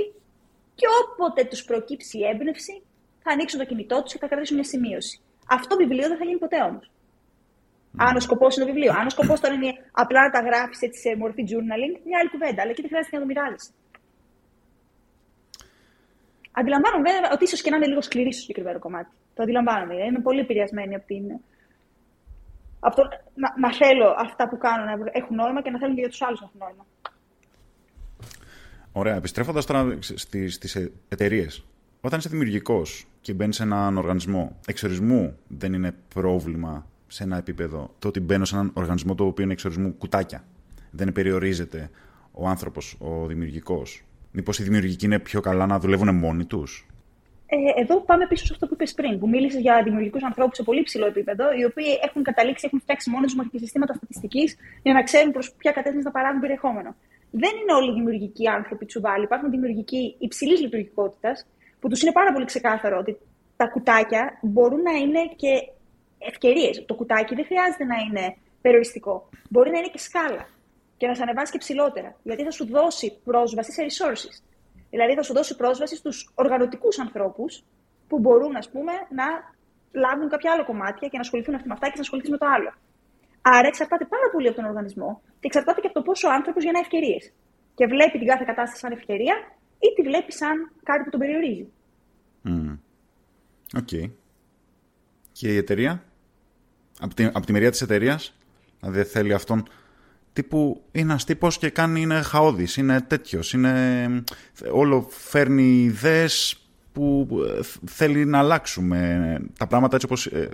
και 0.79 0.87
όποτε 0.99 1.43
τους 1.43 1.63
προκύψει 1.63 2.17
η 2.19 2.25
έμπνευση, 2.31 2.73
θα 3.23 3.29
ανοίξουν 3.31 3.59
το 3.59 3.65
κινητό 3.65 3.97
τους 4.03 4.11
και 4.13 4.19
θα 4.19 4.27
κρατήσουν 4.27 4.55
μια 4.59 4.67
σημείωση. 4.73 5.15
Αυτό 5.57 5.75
βιβλίο 5.75 6.07
δεν 6.11 6.17
θα 6.17 6.25
γίνει 6.25 6.39
ποτέ 6.45 6.59
όμως. 6.69 6.85
Αν 7.97 8.15
ο 8.15 8.19
σκοπός 8.19 8.55
είναι 8.55 8.65
το 8.65 8.71
βιβλίο. 8.71 8.91
Αν 8.99 9.05
ο 9.05 9.09
σκοπός 9.09 9.39
τώρα 9.39 9.53
είναι 9.53 9.71
απλά 9.91 10.21
να 10.27 10.31
τα 10.35 10.41
γράφει 10.47 10.75
έτσι 10.87 10.99
σε 11.05 11.15
μορφή 11.21 11.43
journaling, 11.49 11.93
μια 12.07 12.17
άλλη 12.19 12.29
κουβέντα. 12.33 12.59
Αλλά 12.61 12.71
εκεί 12.71 12.81
δεν 12.81 12.89
χρειάζεται 12.91 13.15
να 13.17 13.21
το 13.23 13.27
μοιράζεις. 13.31 13.65
Αντιλαμβάνομαι 16.59 17.03
βέβαια 17.09 17.29
ότι 17.33 17.43
ίσως 17.43 17.61
και 17.61 17.69
να 17.69 17.75
είναι 17.75 17.87
λίγο 17.87 18.01
σκληρή 18.01 18.31
στο 18.33 18.41
συγκεκριμένο 18.41 18.79
κομμάτι. 18.79 19.11
Το 19.33 19.43
αντιλαμβάνομαι. 19.43 19.93
Είμαι 19.93 20.19
πολύ 20.19 20.39
επηρεασμένη 20.39 20.95
από 20.95 21.05
την. 21.05 21.23
Από 22.79 22.95
το 22.95 23.03
να, 23.33 23.53
να 23.59 23.73
θέλω 23.73 24.15
αυτά 24.17 24.49
που 24.49 24.57
κάνω 24.57 24.83
να 24.83 24.91
έχουν 25.11 25.35
νόημα 25.35 25.61
και 25.61 25.69
να 25.69 25.79
θέλουν 25.79 25.95
και 25.95 26.01
για 26.01 26.09
τους 26.09 26.21
άλλους 26.21 26.39
να 26.39 26.45
έχουν 26.45 26.59
νόημα. 26.59 26.85
Ωραία. 28.91 29.15
Επιστρέφοντας 29.15 29.65
τώρα 29.65 29.97
στις 30.01 30.75
εταιρείες, 31.09 31.65
όταν 32.01 32.19
είσαι 32.19 32.29
δημιουργικός 32.29 33.07
και 33.21 33.33
μπαίνεις 33.33 33.55
σε 33.55 33.63
έναν 33.63 33.97
οργανισμό, 33.97 34.59
εξορισμού 34.67 35.37
δεν 35.47 35.73
είναι 35.73 35.95
πρόβλημα 36.13 36.85
σε 37.07 37.23
ένα 37.23 37.37
επίπεδο 37.37 37.93
το 37.99 38.07
ότι 38.07 38.19
μπαίνω 38.19 38.45
σε 38.45 38.55
έναν 38.55 38.71
οργανισμό 38.73 39.15
το 39.15 39.25
οποίο 39.25 39.43
είναι 39.43 39.53
εξορισμού 39.53 39.97
κουτάκια. 39.97 40.43
Δεν 40.91 41.11
περιορίζεται 41.11 41.89
ο 42.31 42.47
άνθρωπος, 42.47 42.97
ο 42.99 43.25
δημιουργικός. 43.27 44.03
Μήπως 44.35 44.59
οι 44.59 44.63
δημιουργικοί 44.63 45.05
είναι 45.05 45.19
πιο 45.19 45.39
καλά 45.41 45.65
να 45.65 45.79
δουλεύουν 45.79 46.15
μόνοι 46.15 46.45
τους; 46.45 46.87
Ε, 47.45 47.81
εδώ 47.81 48.01
πάμε 48.01 48.27
πίσω 48.27 48.45
σε 48.45 48.53
αυτό 48.53 48.67
που 48.67 48.73
είπες 48.73 48.93
πριν, 48.93 49.19
που 49.19 49.29
μίλησες 49.29 49.61
για 49.61 49.81
δημιουργικούς 49.83 50.23
ανθρώπους 50.23 50.55
σε 50.57 50.63
πολύ 50.63 50.83
ψηλό 50.83 51.05
επίπεδο, 51.05 51.43
οι 51.59 51.63
οποίοι 51.63 51.99
έχουν 52.07 52.23
καταλήξει, 52.23 52.65
έχουν 52.65 52.79
φτιάξει 52.79 53.09
μόνοι 53.09 53.25
τους 53.25 53.61
συστήματα 53.61 53.93
στατιστικής 53.93 54.57
για 54.81 54.93
να 54.93 55.03
ξέρουν 55.03 55.31
προς 55.31 55.53
ποια 55.57 55.71
κατεύθυνση 55.71 56.05
να 56.05 56.11
παράγουν 56.11 56.39
περιεχόμενο. 56.39 56.95
Δεν 57.31 57.51
είναι 57.61 57.73
όλοι 57.73 57.89
οι 57.91 57.93
δημιουργικοί 57.93 58.47
άνθρωποι 58.47 58.85
τσουβάλι. 58.85 59.23
Υπάρχουν 59.23 59.49
δημιουργικοί 59.49 60.15
υψηλής 60.19 60.59
λειτουργικότητας, 60.61 61.47
που 61.79 61.87
τους 61.89 62.01
είναι 62.01 62.11
πάρα 62.11 62.33
πολύ 62.33 62.45
ξεκάθαρο 62.45 62.97
ότι 62.97 63.17
τα 63.55 63.67
κουτάκια 63.67 64.39
μπορούν 64.41 64.81
να 64.81 64.91
είναι 64.91 65.21
και 65.35 65.51
ευκαιρίες. 66.17 66.83
Το 66.85 66.93
κουτάκι 66.93 67.35
δεν 67.35 67.45
χρειάζεται 67.45 67.83
να 67.83 67.95
είναι 68.05 68.35
περιοριστικό. 68.61 69.29
Μπορεί 69.49 69.69
να 69.71 69.77
είναι 69.77 69.87
και 69.87 69.99
σκάλα 69.99 70.47
και 71.03 71.09
να 71.09 71.15
σε 71.15 71.23
ανεβάσει 71.27 71.51
και 71.51 71.57
ψηλότερα. 71.57 72.09
Γιατί 72.23 72.43
θα 72.43 72.51
σου 72.51 72.65
δώσει 72.65 73.07
πρόσβαση 73.23 73.71
σε 73.71 73.81
resources. 73.89 74.35
Δηλαδή 74.89 75.13
θα 75.15 75.23
σου 75.23 75.33
δώσει 75.33 75.55
πρόσβαση 75.55 75.95
στους 75.95 76.31
οργανωτικούς 76.35 76.99
ανθρώπους 76.99 77.63
που 78.07 78.19
μπορούν, 78.19 78.55
ας 78.55 78.69
πούμε, 78.69 78.93
να 79.19 79.27
λάβουν 80.03 80.29
κάποια 80.29 80.51
άλλα 80.53 80.63
κομμάτια 80.63 81.07
και 81.07 81.17
να 81.19 81.25
ασχοληθούν 81.25 81.53
με 81.53 81.73
αυτά 81.77 81.87
και 81.87 81.93
να 81.95 82.01
ασχοληθείς 82.01 82.29
με 82.29 82.37
το 82.37 82.45
άλλο. 82.55 82.71
Άρα 83.41 83.67
εξαρτάται 83.67 84.05
πάρα 84.05 84.27
πολύ 84.31 84.47
από 84.47 84.55
τον 84.55 84.65
οργανισμό 84.65 85.21
και 85.39 85.47
εξαρτάται 85.49 85.79
και 85.81 85.87
από 85.89 85.95
το 85.99 86.01
πόσο 86.07 86.27
ο 86.27 86.31
άνθρωπος 86.31 86.63
γεννά 86.63 86.79
ευκαιρίες. 86.79 87.23
Και 87.75 87.85
βλέπει 87.85 88.17
την 88.17 88.27
κάθε 88.27 88.43
κατάσταση 88.45 88.79
σαν 88.79 88.91
ευκαιρία 88.91 89.35
ή 89.85 89.87
τη 89.95 90.01
βλέπει 90.09 90.31
σαν 90.31 90.55
κάτι 90.83 91.03
που 91.03 91.09
τον 91.09 91.19
περιορίζει. 91.19 91.65
OK. 93.79 93.87
Okay. 93.91 94.05
Και 95.31 95.47
η 95.53 95.57
εταιρεία, 95.57 96.03
από 96.99 97.13
τη, 97.13 97.23
από 97.23 97.45
τη 97.45 97.51
μεριά 97.51 97.71
της 97.71 97.81
εταιρείας, 97.81 98.37
δηλαδή 98.79 99.03
θέλει 99.03 99.33
αυτού 99.33 99.55
του 99.55 99.67
τύπου 100.33 100.83
είναι 100.91 101.11
ένας 101.11 101.23
τύπος 101.25 101.57
και 101.57 101.69
κάνει, 101.69 102.01
είναι 102.01 102.21
χαώδης, 102.21 102.77
είναι 102.77 103.01
τέτοιος. 103.01 103.53
Είναι, 103.53 104.23
όλο 104.71 105.07
φέρνει 105.09 105.83
ιδέες 105.83 106.57
που 106.91 107.27
ε, 107.57 107.61
θέλει 107.85 108.25
να 108.25 108.37
αλλάξουμε 108.37 109.39
τα 109.57 109.67
πράγματα 109.67 109.95
έτσι 109.95 110.05
όπως, 110.05 110.25
ε, 110.25 110.49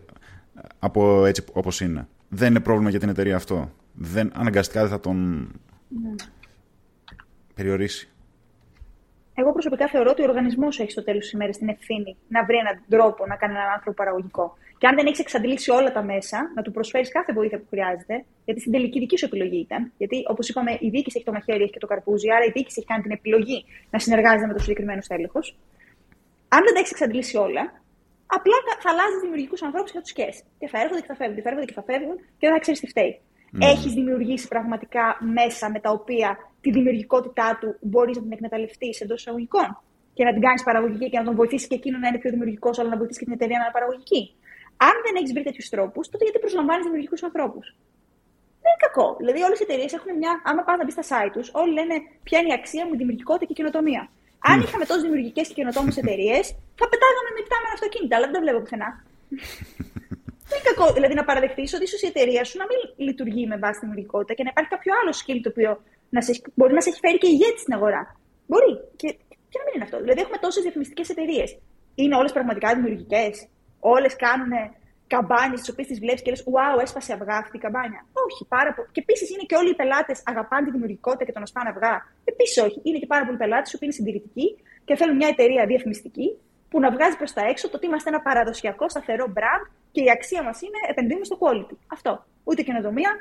από 0.80 1.25
έτσι 1.25 1.43
όπως 1.53 1.82
είναι. 1.82 2.07
Δεν 2.30 2.49
είναι 2.49 2.59
πρόβλημα 2.59 2.89
για 2.89 2.99
την 2.99 3.09
εταιρεία 3.09 3.36
αυτό. 3.36 3.71
Δεν, 3.93 4.32
αναγκαστικά 4.36 4.82
δεν 4.82 4.89
θα 4.89 4.99
τον 4.99 5.47
ναι. 5.88 6.15
περιορίσει. 7.53 8.09
Εγώ 9.39 9.51
προσωπικά 9.51 9.85
θεωρώ 9.87 10.09
ότι 10.13 10.21
ο 10.21 10.27
οργανισμός 10.29 10.79
έχει 10.79 10.91
στο 10.91 11.03
τέλος 11.03 11.23
της 11.23 11.31
ημέρας 11.31 11.57
την 11.57 11.69
ευθύνη 11.69 12.11
να 12.27 12.39
βρει 12.47 12.57
έναν 12.63 12.75
τρόπο 12.89 13.21
να 13.31 13.35
κάνει 13.35 13.53
έναν 13.53 13.69
άνθρωπο 13.75 13.95
παραγωγικό. 14.01 14.45
Και 14.79 14.87
αν 14.87 14.95
δεν 14.95 15.05
έχεις 15.05 15.19
εξαντλήσει 15.19 15.71
όλα 15.71 15.91
τα 15.91 16.03
μέσα, 16.03 16.37
να 16.55 16.61
του 16.61 16.71
προσφέρεις 16.71 17.11
κάθε 17.11 17.33
βοήθεια 17.33 17.57
που 17.59 17.67
χρειάζεται, 17.69 18.15
γιατί 18.45 18.59
στην 18.59 18.71
τελική 18.71 18.99
δική 18.99 19.17
σου 19.17 19.25
επιλογή 19.25 19.59
ήταν. 19.67 19.91
Γιατί, 19.97 20.17
όπως 20.33 20.49
είπαμε, 20.49 20.71
η 20.85 20.89
διοίκηση 20.89 21.15
έχει 21.17 21.25
το 21.25 21.31
μαχαίρι, 21.31 21.63
έχει 21.63 21.71
και 21.71 21.83
το 21.85 21.87
καρπούζι, 21.87 22.27
άρα 22.35 22.45
η 22.45 22.51
διοίκηση 22.55 22.75
έχει 22.79 22.87
κάνει 22.91 23.01
την 23.01 23.11
επιλογή 23.11 23.65
να 23.93 23.99
συνεργάζεται 23.99 24.47
με 24.47 24.53
το 24.53 24.61
συγκεκριμένο 24.65 25.01
τέλεχο. 25.07 25.39
Αν 26.55 26.61
δεν 26.65 26.73
τα 26.73 26.79
έχεις 26.79 26.91
εξαντλήσει 26.91 27.37
όλα, 27.37 27.63
απλά 28.37 28.57
θα 28.83 28.89
αλλάζεις 28.91 29.19
δημιουργικούς 29.21 29.61
ανθρώπους 29.67 29.89
και 29.91 29.97
θα 29.97 30.03
τους 30.05 30.13
σκέσει. 30.15 30.43
Και 30.59 30.67
θα 30.67 30.77
έρχονται 30.83 31.01
και 31.01 31.09
θα 31.11 31.15
φεύγουν, 31.15 31.35
και 31.35 31.41
θα 31.45 31.49
έρχονται 31.49 31.67
και 31.71 31.77
θα 31.79 31.83
φεύγουν 31.89 32.15
και 32.39 32.45
δεν 32.47 32.53
θα 32.55 32.59
ξέρεις 32.59 32.79
τι 32.79 32.87
φταίει. 32.87 33.13
Mm. 33.53 33.57
Έχεις 33.73 33.91
δημιουργήσει 33.93 34.47
πραγματικά 34.47 35.05
μέσα 35.37 35.65
με 35.73 35.79
τα 35.79 35.91
οποία 35.91 36.29
τη 36.62 36.70
δημιουργικότητά 36.72 37.57
του 37.62 37.70
μπορείς 37.82 38.16
να 38.18 38.24
την 38.24 38.32
εκμεταλλευτείς 38.32 39.01
εντός 39.01 39.20
εισαγωγικών 39.20 39.70
και 40.14 40.24
να 40.28 40.32
την 40.36 40.41
κάνεις 40.41 40.64
παραγωγική 40.64 41.10
και 41.10 41.20
να 41.22 41.26
τον 41.30 41.36
βοηθήσεις 41.36 41.68
και 41.68 41.78
εκείνο 41.82 41.97
να 42.03 42.07
είναι 42.07 42.20
πιο 42.24 42.30
δημιουργικός, 42.36 42.80
αλλά 42.80 42.89
να 42.93 42.97
βοηθήσει 43.01 43.20
και 43.20 43.28
την 43.30 43.36
εταιρεία 43.38 43.57
να 43.57 43.64
είναι 43.66 43.76
παραγωγική. 43.78 44.22
Αν 44.88 44.95
δεν 45.05 45.14
έχεις 45.20 45.32
βρει 45.36 45.43
τέτοιους 45.49 45.68
τρόπους, 45.74 46.03
τότε 46.12 46.24
γιατί 46.26 46.39
προσλαμβάνεις 46.45 46.84
δημιουργικούς 46.88 47.22
ανθρώπους; 47.28 47.66
Δεν 48.64 48.70
είναι 48.72 48.84
κακό. 48.88 49.07
Δηλαδή, 49.22 49.39
όλες 49.47 49.57
οι 49.60 49.66
εταιρείες 49.68 49.91
έχουν 49.97 50.10
μια. 50.22 50.32
Άμα 50.49 50.62
πας 50.66 50.76
να 50.80 50.84
μπεις 50.86 50.95
στα 50.97 51.05
site 51.12 51.32
τους, 51.36 51.47
όλοι 51.62 51.72
λένε 51.80 51.95
ποια 52.28 52.38
είναι 52.39 52.51
η 52.53 52.55
αξία 52.60 52.84
μου, 52.86 52.93
η 52.97 52.99
δημιουργικότητα 53.01 53.45
και 53.47 53.53
η 53.55 53.57
καινοτομία. 53.60 54.03
Αν 54.51 54.57
είχαμε 54.66 54.86
τόσες 54.89 55.03
δημιουργικές 55.07 55.45
και 55.47 55.55
καινοτόμες 55.60 55.95
εταιρείες, 56.01 56.43
θα 56.80 56.86
πετάγαμε 56.91 57.30
με 57.36 57.41
πτάμενα 57.47 57.74
αυτοκίνητα, 57.78 58.14
αλλά 58.18 58.26
δεν 58.28 58.36
τα 58.38 58.41
βλέπω 58.45 58.60
πουθενά. 58.64 58.89
δεν 60.49 60.55
είναι 60.57 60.68
κακό 60.70 60.86
δηλαδή 60.97 61.14
να 61.20 61.24
παραδεχτείς 61.30 61.70
ότι 61.76 61.86
ίσως 61.89 62.01
η 62.05 62.07
εταιρεία 62.14 62.43
σου 62.47 62.55
να 62.62 62.66
μην 62.70 62.80
λειτουργεί 63.07 63.43
με 63.51 63.57
βάση 63.64 63.78
τη 63.80 63.84
δημιουργικότητα 63.86 64.34
και 64.38 64.43
να 64.45 64.51
υπάρχει 64.53 64.72
κάποιο 64.76 64.91
άλλο 64.99 65.12
skill 65.20 65.39
το 65.45 65.49
οποίο 65.53 65.72
να 66.10 66.22
σε, 66.22 66.32
μπορεί 66.55 66.74
να 66.74 66.82
σε 66.82 66.89
έχει 66.89 66.99
φέρει 66.99 67.18
και 67.18 67.28
ηγέτη 67.28 67.60
στην 67.60 67.74
αγορά. 67.74 68.01
Μπορεί. 68.47 68.74
Και, 68.99 69.07
και 69.51 69.57
να 69.60 69.64
μην 69.66 69.74
είναι 69.76 69.84
αυτό. 69.88 69.97
Δηλαδή, 70.03 70.20
έχουμε 70.22 70.38
τόσες 70.45 70.62
διαφημιστικές 70.64 71.10
εταιρείες. 71.10 71.49
Είναι 71.95 72.16
όλες 72.16 72.32
πραγματικά 72.32 72.68
δημιουργικές. 72.76 73.47
Όλες 73.80 74.16
κάνουν 74.26 74.51
καμπάνιες 75.14 75.62
τι 75.62 75.72
οποίες 75.72 75.88
τις 75.88 75.99
βλέπεις 76.03 76.22
και 76.24 76.32
λες: 76.34 76.43
Wow, 76.55 76.76
έσπασε 76.86 77.14
αυγά 77.18 77.38
αυτή 77.43 77.55
η 77.60 77.64
καμπάνια. 77.66 78.01
Όχι, 78.26 78.41
πάρα 78.55 78.72
πολύ. 78.76 78.88
Και 78.93 79.01
επίσης 79.05 79.28
είναι 79.34 79.45
και 79.49 79.55
όλοι 79.62 79.70
οι 79.74 79.78
πελάτες 79.82 80.18
αγαπάνε 80.32 80.64
τη 80.66 80.72
δημιουργικότητα 80.76 81.24
και 81.28 81.34
το 81.36 81.39
να 81.43 81.47
σπάνε 81.51 81.70
αυγά. 81.74 81.95
Επίσης 82.32 82.57
όχι. 82.68 82.80
Είναι 82.86 82.99
και 83.01 83.10
πάρα 83.14 83.24
πολλοί 83.26 83.38
πελάτες 83.43 83.72
που 83.78 83.84
είναι 83.86 83.95
συντηρητικοί 83.99 84.47
και 84.88 84.93
θέλουν 84.99 85.16
μια 85.22 85.30
εταιρεία 85.34 85.64
διαφημιστική 85.72 86.28
που 86.70 86.80
να 86.80 86.89
βγάζει 86.95 87.18
προς 87.22 87.34
τα 87.34 87.41
έξω 87.51 87.70
το 87.70 87.76
ότι 87.78 87.86
είμαστε 87.86 88.10
ένα 88.10 88.22
παραδοσιακό 88.22 88.89
σταθερό 88.89 89.26
brand 89.38 89.64
και 89.91 90.01
η 90.03 90.10
αξία 90.16 90.43
μας 90.43 90.62
είναι 90.62 90.80
επενδύουμε 90.91 91.26
στο 91.26 91.38
quality. 91.41 91.76
Αυτό. 91.88 92.12
Ούτε 92.43 92.62
καινοτομία, 92.62 93.12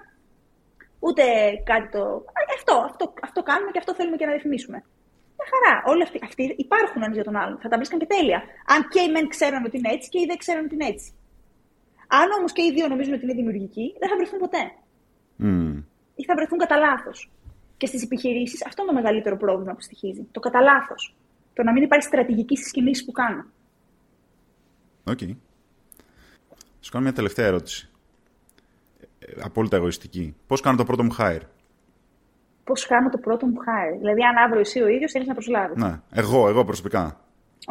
ούτε 0.99 1.23
κάτι 1.65 1.89
το. 1.95 2.25
Αυτό, 2.57 2.75
αυτό, 2.91 3.15
αυτό 3.23 3.43
κάνουμε 3.43 3.71
και 3.71 3.79
αυτό 3.79 3.95
θέλουμε 3.95 4.17
και 4.17 4.27
να 4.27 4.33
ρυθμίσουμε. 4.33 4.79
Μια 5.39 5.47
χαρά. 5.53 5.83
Όλοι 5.93 6.03
αυτοί, 6.03 6.19
αυτοί 6.23 6.55
υπάρχουν 6.57 7.03
ένα 7.03 7.15
για 7.15 7.25
τον 7.25 7.37
άλλον. 7.37 7.59
Θα 7.63 7.69
τα 7.69 7.77
βρίσκαν 7.77 7.99
και 7.99 8.07
τέλεια. 8.07 8.43
Αν 8.67 8.89
και 8.89 9.01
οι 9.01 9.11
μεν 9.11 9.29
ξέρουν 9.29 9.65
ότι 9.65 9.77
είναι 9.77 9.91
έτσι 9.93 10.09
και 10.09 10.19
οι 10.21 10.27
δεν 10.27 10.37
ξέρουν 10.37 10.65
ότι 10.65 10.75
είναι 10.75 10.87
έτσι. 10.87 11.13
Αν 12.09 12.31
όμως 12.39 12.53
και 12.53 12.63
οι 12.63 12.73
δύο 12.73 12.89
νομίζουν 12.89 13.15
ότι 13.15 13.25
είναι 13.25 13.35
δημιουργικοί, 13.35 13.97
δεν 14.01 14.09
θα 14.09 14.17
βρεθούν 14.17 14.39
ποτέ. 14.39 14.65
Mm. 15.43 15.83
Ή 16.15 16.25
θα 16.25 16.35
βρεθούν 16.35 16.59
κατά 16.59 16.77
λάθος. 16.77 17.31
Και 17.77 17.87
στις 17.87 18.03
επιχειρήσεις 18.03 18.67
αυτό 18.67 18.83
είναι 18.83 18.91
το 18.91 18.97
μεγαλύτερο 18.97 19.37
πρόβλημα 19.37 19.73
που 19.75 19.81
στοιχίζει. 19.81 20.23
Το 20.31 20.41
κατά 20.41 20.61
λάθος. 20.61 21.15
Το 21.55 21.63
να 21.63 21.73
μην 21.73 21.83
υπάρχει 21.83 22.07
στρατηγική 22.07 22.57
στις 22.57 22.71
κινήσεις 22.71 23.05
που 23.05 23.13
κάνουν. 23.13 23.53
OK. 25.05 25.19
Okay. 25.21 25.37
Σου 26.81 26.91
κάνω 26.91 27.05
μια 27.05 27.13
τελευταία 27.13 27.47
ερώτηση 27.47 27.91
απόλυτα 29.41 29.77
εγωιστική. 29.77 30.37
Πώς 30.47 30.61
κάνω 30.61 30.77
το 30.77 30.85
πρώτο 30.85 31.05
μου 31.05 31.17
hire; 31.19 31.45
Πώς 32.65 32.87
κάνω 32.87 33.09
το 33.09 33.19
πρώτο 33.19 33.47
μου 33.47 33.59
hire; 33.67 33.97
Δηλαδή, 33.99 34.23
αν 34.23 34.37
αύριο 34.45 34.61
εσύ 34.61 34.83
ο 34.83 34.89
ίδιος 34.89 35.13
θέλεις 35.13 35.27
να 35.27 35.35
προσλάβεις. 35.35 35.77
Ναι, 35.83 36.01
εγώ, 36.13 36.49
εγώ 36.49 36.65
προσωπικά. 36.65 37.21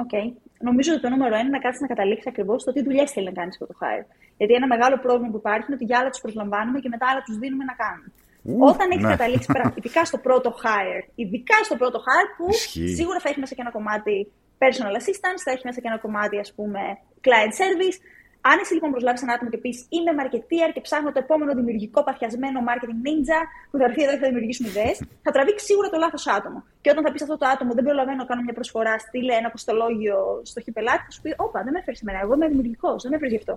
OK. 0.04 0.10
Okay. 0.12 0.28
Νομίζω 0.60 0.90
ότι 0.94 1.02
το 1.02 1.10
νούμερο 1.10 1.28
ένα 1.28 1.36
είναι 1.38 1.50
να 1.50 1.60
κάτσεις 1.66 1.82
να 1.82 1.88
καταλήξεις 1.94 2.28
ακριβώς 2.28 2.64
το 2.64 2.72
τι 2.74 2.82
δουλειές 2.88 3.12
θέλεις 3.12 3.26
να 3.32 3.36
κάνει 3.40 3.54
αυτό 3.56 3.66
το 3.72 3.76
hire. 3.82 4.06
Γιατί 4.38 4.54
ένα 4.54 4.68
μεγάλο 4.74 4.96
πρόβλημα 5.06 5.30
που 5.32 5.40
υπάρχει 5.44 5.66
είναι 5.68 5.78
ότι 5.80 5.86
για 5.90 5.98
άλλα 6.00 6.10
τους 6.10 6.22
προσλαμβάνουμε 6.26 6.80
και 6.84 6.90
μετά 6.94 7.06
άλλα 7.12 7.22
τους 7.28 7.38
δίνουμε 7.42 7.64
να 7.72 7.76
κάνουν. 7.84 8.08
Ου, 8.48 8.58
Όταν 8.72 8.88
έχεις 8.94 9.06
ναι. 9.06 9.14
καταλήξει 9.16 9.48
ειδικά 9.78 10.02
στο 10.12 10.18
πρώτο 10.28 10.50
hire, 10.64 11.04
ειδικά 11.22 11.58
στο 11.68 11.76
πρώτο 11.82 11.98
hire 12.08 12.30
που 12.38 12.48
σίγουρα 13.00 13.20
θα 13.24 13.30
έχει 13.30 13.40
μέσα 13.44 13.54
και 13.56 13.64
ένα 13.66 13.74
κομμάτι 13.78 14.16
personal 14.62 14.94
assistance, 15.00 15.42
θα 15.46 15.52
έχει 15.54 15.64
μέσα 15.68 15.80
και 15.82 15.90
ένα 15.92 16.00
κομμάτι 16.06 16.36
ας 16.46 16.50
πούμε 16.56 16.82
client 17.26 17.54
service, 17.62 17.98
αν 18.50 18.58
εσύ 18.62 18.74
λοιπόν 18.74 18.90
προσλάβει 18.94 19.20
ένα 19.26 19.34
άτομο 19.36 19.50
και 19.54 19.62
πεις 19.64 19.78
Είμαι 19.96 20.12
marketeer 20.20 20.70
και 20.76 20.82
ψάχνω 20.88 21.10
το 21.16 21.20
επόμενο 21.26 21.52
δημιουργικό 21.60 22.00
παθιασμένο 22.08 22.60
marketing 22.70 23.00
ninja 23.08 23.40
που 23.70 23.78
θα 23.80 23.84
έρθει 23.88 24.02
εδώ 24.04 24.14
και 24.16 24.22
θα 24.24 24.28
δημιουργήσουμε 24.32 24.68
ιδέες, 24.74 24.98
θα 25.26 25.32
τραβήξει 25.36 25.66
σίγουρα 25.66 25.88
το 25.94 25.98
λάθος 26.04 26.28
άτομο. 26.38 26.60
Και 26.82 26.90
όταν 26.94 27.02
θα 27.06 27.12
πεις 27.12 27.22
αυτό 27.22 27.38
το 27.42 27.46
άτομο 27.54 27.72
Δεν 27.78 27.84
προλαβαίνω 27.88 28.18
να 28.24 28.28
κάνω 28.30 28.42
μια 28.48 28.54
προσφορά, 28.54 28.94
στείλε 29.06 29.34
ένα 29.40 29.48
αποστολόγιο 29.48 30.18
στο 30.50 30.60
χιπελάτη, 30.66 31.04
θα 31.08 31.12
σου 31.16 31.22
πει 31.22 31.30
Όπα, 31.46 31.60
δεν 31.66 31.72
με 31.74 31.80
έφερε 31.80 31.98
εμένα. 32.04 32.20
Εγώ 32.24 32.34
είμαι 32.34 32.48
δημιουργικός, 32.48 32.98
δεν 33.04 33.12
με 33.12 33.16
έφερε 33.18 33.32
γι' 33.36 33.42
αυτό. 33.44 33.54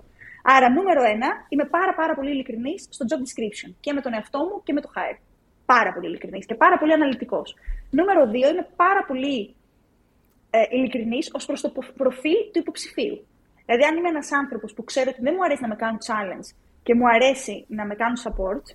Άρα, 0.55 0.67
νούμερο 0.77 1.01
ένα, 1.15 1.29
είμαι 1.49 1.65
πάρα, 1.77 1.93
πάρα 2.01 2.13
πολύ 2.17 2.31
ειλικρινής 2.35 2.79
στο 2.95 3.03
job 3.09 3.19
description 3.27 3.69
και 3.79 3.93
με 3.93 4.01
τον 4.01 4.13
εαυτό 4.13 4.39
μου 4.47 4.55
και 4.65 4.73
με 4.73 4.81
το 4.81 4.89
hire. 4.95 5.19
Πάρα 5.65 5.93
πολύ 5.93 6.07
ειλικρινής 6.07 6.45
και 6.45 6.55
πάρα 6.55 6.77
πολύ 6.79 6.93
αναλυτικός. 6.93 7.55
Νούμερο 7.89 8.21
δύο, 8.27 8.49
είμαι 8.49 8.67
πάρα 8.75 9.03
πολύ 9.07 9.55
ε, 10.49 10.63
ειλικρινής 10.69 11.29
ως 11.33 11.45
προς 11.45 11.61
το 11.61 11.71
προφίλ 11.97 12.39
του 12.51 12.59
υποψηφίου. 12.59 13.25
Δηλαδή, 13.73 13.89
αν 13.89 13.97
είμαι 13.97 14.11
ένας 14.15 14.31
άνθρωπος 14.41 14.73
που 14.73 14.83
ξέρω 14.83 15.09
ότι 15.13 15.21
δεν 15.21 15.33
μου 15.37 15.43
αρέσει 15.43 15.61
να 15.61 15.71
με 15.73 15.77
κάνουν 15.83 15.99
challenge 16.07 16.47
και 16.83 16.93
μου 16.95 17.07
αρέσει 17.15 17.55
να 17.77 17.83
με 17.89 17.95
κάνουν 18.01 18.17
support 18.25 18.65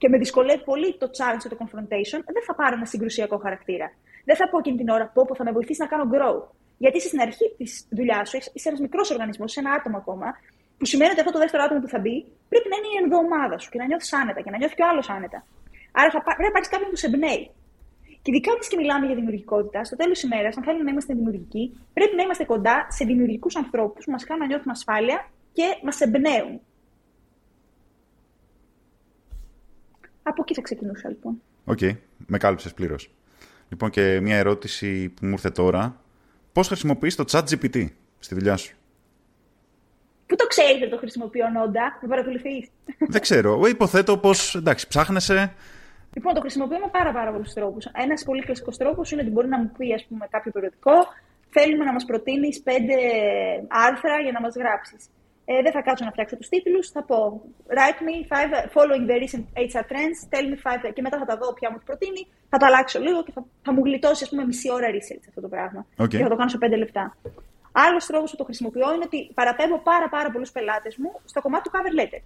και 0.00 0.08
με 0.08 0.16
δυσκολεύει 0.18 0.62
πολύ 0.70 0.88
το 1.02 1.06
challenge 1.18 1.42
και 1.42 1.52
το 1.54 1.58
confrontation, 1.62 2.20
δεν 2.36 2.42
θα 2.46 2.54
πάρω 2.54 2.74
ένα 2.78 2.86
συγκρουσιακό 2.92 3.36
χαρακτήρα. 3.44 3.86
Δεν 4.28 4.36
θα 4.36 4.48
πω 4.50 4.58
εκείνη 4.58 4.76
την 4.76 4.88
ώρα 4.88 5.04
που 5.14 5.34
θα 5.38 5.44
με 5.44 5.52
βοηθήσει 5.56 5.80
να 5.84 5.88
κάνω 5.92 6.04
grow. 6.14 6.36
Γιατί 6.82 6.96
είσαι 6.96 7.08
στην 7.12 7.20
αρχή 7.20 7.46
της 7.58 7.72
δουλειάς 7.98 8.28
σου, 8.28 8.36
είσαι 8.56 8.68
ένας 8.68 8.80
μικρός 8.80 9.10
οργανισμός, 9.10 9.50
είσαι 9.50 9.60
ένα 9.64 9.72
άτομο 9.78 9.96
ακόμα, 9.96 10.28
που 10.78 10.86
σημαίνει 10.92 11.10
ότι 11.10 11.20
αυτό 11.20 11.32
το 11.32 11.38
δεύτερο 11.44 11.62
άτομο 11.66 11.80
που 11.80 11.90
θα 11.94 12.00
μπει 12.02 12.16
πρέπει 12.52 12.68
να 12.72 12.76
είναι 12.78 12.90
η 12.94 12.96
ενδοομάδα 13.02 13.56
σου 13.58 13.68
και 13.72 13.78
να 13.78 13.86
νιώθεις 13.86 14.12
άνετα 14.20 14.40
και 14.44 14.50
να 14.50 14.58
νιώθει 14.60 14.74
και 14.78 14.84
ο 14.86 14.88
άλλος 14.90 15.06
άνετα. 15.16 15.38
Άρα 15.98 16.10
θα 16.14 16.20
πρέπει 16.22 16.48
να 16.48 16.54
πάρεις 16.54 16.68
κάποιον 16.72 16.90
που 16.90 16.98
σε 17.02 17.06
εμπνέει. 17.10 17.42
Και 18.24 18.30
ειδικά 18.30 18.52
όταν 18.52 18.68
και 18.68 18.76
μιλάμε 18.76 19.06
για 19.06 19.14
δημιουργικότητα, 19.14 19.84
στο 19.84 19.96
τέλος 19.96 20.18
της 20.20 20.30
ημέρας, 20.30 20.56
αν 20.56 20.62
θέλουμε 20.64 20.84
να 20.84 20.90
είμαστε 20.90 21.14
δημιουργικοί, 21.14 21.78
πρέπει 21.92 22.16
να 22.16 22.22
είμαστε 22.22 22.44
κοντά 22.44 22.86
σε 22.90 23.04
δημιουργικούς 23.04 23.56
ανθρώπους 23.56 24.04
που 24.04 24.10
μας 24.10 24.24
κάνουν 24.24 24.42
να 24.42 24.48
νιώθουμε 24.48 24.72
ασφάλεια 24.72 25.30
και 25.52 25.62
μας 25.82 26.00
εμπνέουν. 26.00 26.60
Από 30.22 30.42
εκεί 30.42 30.54
θα 30.54 30.60
ξεκινούσα 30.60 31.08
λοιπόν. 31.08 31.42
OK, 31.64 31.78
okay. 31.80 31.96
με 32.26 32.38
κάλυψες 32.38 32.74
πλήρως. 32.74 33.10
Λοιπόν, 33.68 33.90
και 33.90 34.20
μια 34.20 34.36
ερώτηση 34.36 35.08
που 35.08 35.26
μου 35.26 35.32
ήρθε 35.32 35.50
τώρα. 35.50 36.00
Πώς 36.52 36.66
χρησιμοποιείς 36.66 37.14
το 37.14 37.24
ChatGPT 37.30 37.86
στη 38.18 38.34
δουλειά 38.34 38.56
σου; 38.56 38.76
Πού 40.26 40.36
το 40.36 40.46
ξέρεις 40.46 40.82
ότι 40.82 40.90
το 40.90 40.96
χρησιμοποιώ, 40.96 41.48
Νόντα, 41.48 41.98
με 42.02 42.08
παρακολουθείς; 42.08 42.68
Δεν 43.08 43.20
ξέρω. 43.20 43.60
Υποθέτω 43.66 44.18
πως 44.18 44.54
εντάξει, 44.54 44.88
ψάχνεσαι. 44.88 45.54
Λοιπόν, 46.16 46.34
το 46.34 46.40
χρησιμοποιώ 46.40 46.78
με 46.78 46.88
πάρα, 46.92 47.12
πάρα 47.12 47.30
πολλούς 47.32 47.52
τρόπους. 47.52 47.86
Ένας 48.04 48.22
πολύ 48.24 48.42
κλασικός 48.42 48.76
τρόπος 48.76 49.10
είναι 49.10 49.22
ότι 49.22 49.30
μπορεί 49.30 49.48
να 49.48 49.58
μου 49.58 49.72
πει 49.78 49.92
ας 49.92 50.04
πούμε, 50.04 50.26
κάποιο 50.30 50.52
περιοδικό, 50.52 50.92
θέλουμε 51.50 51.84
να 51.84 51.92
μας 51.92 52.04
προτείνεις 52.04 52.62
πέντε 52.62 52.96
άρθρα 53.68 54.20
για 54.20 54.32
να 54.32 54.40
μας 54.40 54.54
γράψεις. 54.54 55.10
Ε, 55.46 55.62
δεν 55.62 55.72
θα 55.72 55.82
κάτσω 55.82 56.04
να 56.04 56.10
φτιάξω 56.10 56.36
τους 56.36 56.48
τίτλους, 56.48 56.90
θα 56.90 57.02
πω 57.04 57.42
write 57.74 58.00
me 58.06 58.16
five 58.32 58.50
following 58.74 59.04
the 59.10 59.16
recent 59.22 59.44
HR 59.68 59.84
trends, 59.90 60.18
tell 60.32 60.46
me 60.50 60.56
five 60.64 60.92
και 60.94 61.02
μετά 61.02 61.18
θα 61.18 61.24
τα 61.24 61.36
δω 61.36 61.52
ποια 61.52 61.70
μου 61.70 61.78
προτείνει, 61.84 62.26
θα 62.48 62.58
τα 62.58 62.66
αλλάξω 62.66 62.98
λίγο 63.00 63.22
και 63.22 63.32
θα, 63.32 63.44
θα 63.62 63.72
μου 63.72 63.82
γλιτώσει 63.84 64.24
ας 64.24 64.30
πούμε 64.30 64.44
μισή 64.44 64.72
ώρα 64.72 64.86
research 64.96 65.24
αυτό 65.28 65.40
το 65.40 65.48
πράγμα. 65.48 65.86
Okay. 66.02 66.08
Και 66.08 66.18
θα 66.18 66.28
το 66.28 66.36
κάνω 66.36 66.48
σε 66.48 66.58
πέντε 66.58 66.76
λεπτά. 66.76 67.16
Άλλος 67.72 68.06
τρόπος 68.06 68.30
που 68.30 68.36
το 68.36 68.44
χρησιμοποιώ 68.44 68.94
είναι 68.94 69.04
ότι 69.04 69.30
παραπέμπω 69.34 69.78
πάρα, 69.78 70.08
πάρα 70.08 70.30
πολλούς 70.30 70.50
πελάτες 70.50 70.96
μου 70.96 71.10
στο 71.24 71.40
κομμάτι 71.40 71.70
του 71.70 71.70
cover 71.74 72.00
letter. 72.00 72.22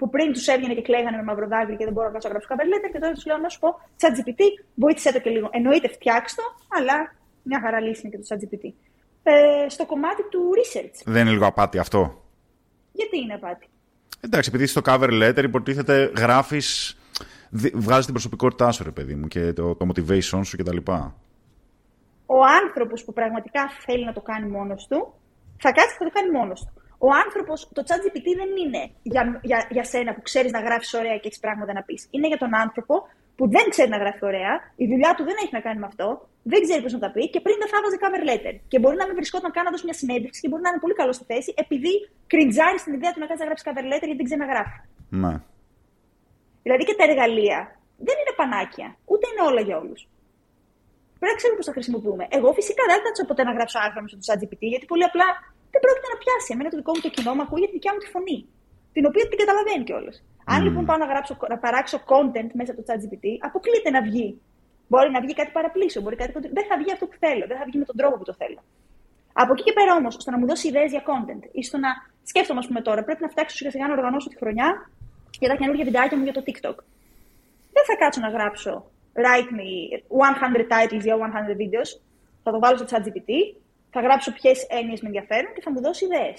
Που 0.00 0.10
πριν 0.14 0.32
τους 0.32 0.46
έβγαινε 0.46 0.74
και 0.74 0.82
κλαίγανε 0.88 1.16
με 1.16 1.22
μαύρο 1.22 1.46
δάκρυ 1.54 1.76
και 1.76 1.84
δεν 1.84 1.92
μπορώ 1.92 2.06
να 2.06 2.12
κάτσω 2.12 2.28
να 2.28 2.34
γράψω 2.34 2.48
cover 2.52 2.66
letter 2.72 2.90
και 2.92 2.98
τώρα 2.98 3.12
τους 3.12 3.26
λέω 3.26 3.38
να 3.38 3.48
σου 3.48 3.58
πω 3.58 3.68
ChatGPT, 4.00 4.42
βοήθησέ 4.74 5.12
το 5.12 5.20
και 5.20 5.30
λίγο. 5.30 5.48
Εννοείται 5.52 5.88
φτιάξτε 5.88 6.42
το, 6.42 6.46
αλλά 6.76 6.96
μια 7.42 7.60
χαρά 7.64 7.80
λύση 7.80 8.00
είναι 8.04 8.16
και 8.16 8.20
το 8.22 8.26
ChatGPT. 8.28 8.64
Ε, 9.22 9.68
στο 9.68 9.86
κομμάτι 9.86 10.22
του 10.30 10.40
research. 10.60 10.96
Δεν 11.04 11.22
είναι 11.22 11.30
λίγο 11.30 11.46
απάτη 11.46 11.78
αυτό; 11.78 12.22
Γιατί 12.92 13.16
είναι 13.18 13.34
απάτη; 13.34 13.68
Εντάξει, 14.20 14.48
επειδή 14.52 14.66
στο 14.66 14.80
cover 14.84 15.10
letter 15.22 15.44
υποτίθεται 15.44 16.12
γράφεις. 16.16 16.94
Βγάζεις 17.74 18.04
την 18.04 18.14
προσωπικότητά 18.14 18.72
σου, 18.72 18.84
ρε 18.84 18.90
παιδί 18.90 19.14
μου, 19.14 19.26
και 19.26 19.52
το, 19.52 19.74
το 19.74 19.86
motivation 19.88 20.40
σου 20.44 20.56
κτλ. 20.56 20.76
Ο 22.26 22.38
άνθρωπος 22.64 23.04
που 23.04 23.12
πραγματικά 23.12 23.62
θέλει 23.86 24.04
να 24.04 24.12
το 24.12 24.20
κάνει 24.20 24.48
μόνος 24.50 24.86
του, 24.86 25.14
θα 25.58 25.72
κάτσει 25.72 25.96
και 25.98 26.04
θα 26.04 26.04
το 26.04 26.10
κάνει 26.10 26.30
μόνος 26.30 26.60
του. 26.60 26.79
Ο 27.06 27.08
άνθρωπος, 27.24 27.58
το 27.76 27.82
chat 27.88 28.00
GPT 28.04 28.28
δεν 28.40 28.50
είναι 28.62 28.82
για, 29.12 29.22
για, 29.48 29.58
για 29.76 29.84
σένα 29.92 30.10
που 30.14 30.22
ξέρεις 30.28 30.50
να 30.56 30.60
γράφεις 30.66 30.90
ωραία 31.00 31.16
και 31.20 31.26
έχεις 31.30 31.40
πράγματα 31.44 31.72
να 31.78 31.82
πεις. 31.88 32.00
Είναι 32.14 32.26
για 32.32 32.40
τον 32.44 32.52
άνθρωπο 32.64 32.94
που 33.36 33.44
δεν 33.54 33.66
ξέρει 33.72 33.90
να 33.96 34.00
γράφει 34.02 34.22
ωραία, 34.30 34.54
η 34.82 34.86
δουλειά 34.92 35.10
του 35.16 35.24
δεν 35.28 35.36
έχει 35.42 35.52
να 35.58 35.62
κάνει 35.66 35.78
με 35.84 35.88
αυτό, 35.92 36.08
δεν 36.52 36.60
ξέρει 36.64 36.80
πώς 36.84 36.92
να 36.96 37.02
τα 37.04 37.10
πει 37.14 37.22
και 37.32 37.40
πριν 37.44 37.56
δεν 37.62 37.68
θα 37.72 37.78
βάζει 37.82 37.98
cover 38.04 38.22
letter. 38.30 38.54
Και 38.70 38.78
μπορεί 38.80 38.96
να 39.02 39.06
μην 39.06 39.14
βρισκόταν 39.20 39.50
καν 39.56 39.64
να 39.66 39.70
δώσει 39.74 39.84
μια 39.88 39.96
συνέντευξη 40.02 40.38
και 40.42 40.48
μπορεί 40.50 40.62
να 40.66 40.70
είναι 40.70 40.82
πολύ 40.84 40.96
καλός 41.00 41.14
στη 41.18 41.24
θέση 41.32 41.50
επειδή 41.64 41.92
κριντζάρει 42.32 42.78
στην 42.82 42.92
ιδέα 42.96 43.10
του 43.12 43.20
να 43.22 43.26
κάνει 43.28 43.40
να 43.42 43.46
γράψει 43.48 43.64
cover 43.68 43.84
letter 43.90 44.06
γιατί 44.10 44.20
δεν 44.22 44.26
ξέρει 44.28 44.42
να 44.46 44.50
γράφει. 44.52 44.78
Ναι. 45.22 45.34
Δηλαδή 46.64 46.82
και 46.88 46.96
τα 46.98 47.04
εργαλεία 47.08 47.58
δεν 48.06 48.16
είναι 48.20 48.34
πανάκια, 48.40 48.88
ούτε 49.12 49.24
είναι 49.30 49.42
όλα 49.50 49.62
για 49.68 49.76
όλους. 49.82 50.00
Πρέπει 51.18 51.32
να 51.34 51.38
ξέρουμε 51.40 51.58
πώς 51.60 51.68
τα 51.70 51.74
χρησιμοποιούμε. 51.76 52.24
Εγώ 52.36 52.48
φυσικά 52.58 52.82
δεν 52.90 53.00
θα 53.04 53.10
ποτέ 53.30 53.42
να 53.48 53.52
γράψω 53.56 53.76
άρθρα 53.84 54.00
μέσα 54.02 54.14
στο 54.16 54.24
ChatGPT, 54.26 54.62
γιατί 54.72 54.84
πολύ 54.92 55.04
απλά 55.10 55.26
δεν 55.72 55.80
πρόκειται 55.84 56.08
να 56.12 56.18
πιάσει. 56.22 56.48
Εμένα 56.54 56.68
το 56.72 56.78
δικό 56.80 56.92
μου 56.94 57.02
το 57.06 57.10
κοινό 57.16 57.30
μου 57.36 57.42
ακούει 57.46 57.60
τη 57.70 57.72
δικιά 57.76 57.92
μου 57.94 58.00
τη 58.04 58.08
φωνή. 58.14 58.38
Την 58.94 59.04
οποία 59.08 59.24
την 59.30 59.38
καταλαβαίνει 59.42 59.84
κιόλας. 59.88 60.16
Mm. 60.22 60.52
Αν 60.52 60.58
λοιπόν 60.66 60.82
πάω 60.88 60.98
να, 61.04 61.08
γράψω, 61.12 61.32
να 61.52 61.58
παράξω 61.64 61.96
content 62.10 62.50
μέσα 62.58 62.70
από 62.72 62.78
το 62.80 62.86
ChatGPT, 62.88 63.26
αποκλείται 63.48 63.90
να 63.96 64.00
βγει. 64.08 64.28
Μπορεί 64.90 65.08
να 65.16 65.20
βγει 65.24 65.34
κάτι 65.40 65.50
παραπλήσιο, 65.58 66.00
μπορεί 66.02 66.16
κάτι 66.22 66.32
Δεν 66.58 66.64
θα 66.70 66.76
βγει 66.80 66.90
αυτό 66.96 67.04
που 67.10 67.16
θέλω, 67.24 67.44
δεν 67.50 67.56
θα 67.60 67.64
βγει 67.68 67.78
με 67.82 67.86
τον 67.90 67.96
τρόπο 68.00 68.14
που 68.18 68.26
το 68.30 68.34
θέλω. 68.40 68.60
Από 69.42 69.52
εκεί 69.52 69.62
και 69.62 69.72
πέρα 69.72 69.92
όμως, 70.00 70.14
στο 70.14 70.30
να 70.30 70.38
μου 70.38 70.46
δώσει 70.46 70.68
ιδέες 70.68 70.90
για 70.90 71.02
content 71.10 71.42
ή 71.52 71.62
στο 71.68 71.78
να 71.78 71.90
σκέφτομαι, 72.22 72.58
ας 72.58 72.66
πούμε 72.66 72.80
τώρα, 72.80 73.00
πρέπει 73.04 73.22
να 73.22 73.28
φτιάξω 73.28 73.56
σιγά 73.56 73.70
σιγά 73.70 73.86
να 73.86 73.92
οργανώσω 73.92 74.28
τη 74.28 74.36
χρονιά 74.36 74.68
για 75.38 75.48
τα 75.48 75.56
καινούργια 75.56 75.84
βιντεάκια 75.84 76.16
μου 76.16 76.24
για 76.24 76.32
το 76.32 76.42
TikTok. 76.46 76.76
Δεν 77.74 77.84
θα 77.88 77.94
κάτσω 77.98 78.20
να 78.20 78.28
γράψω 78.28 78.90
write 79.20 79.50
me 79.58 79.70
100 80.08 80.72
titles 80.72 81.02
για 81.02 81.16
100 81.16 81.18
videos, 81.62 81.90
θα 82.42 82.50
το 82.50 82.58
βάλω 82.58 82.76
στο 82.76 82.86
ChatGPT, 82.90 83.30
θα 83.90 84.00
γράψω 84.00 84.32
ποιε 84.32 84.52
έννοιε 84.68 84.96
με 85.00 85.06
ενδιαφέρουν 85.10 85.52
και 85.54 85.60
θα 85.60 85.70
μου 85.72 85.80
δώσει 85.80 86.04
ιδέε. 86.04 86.34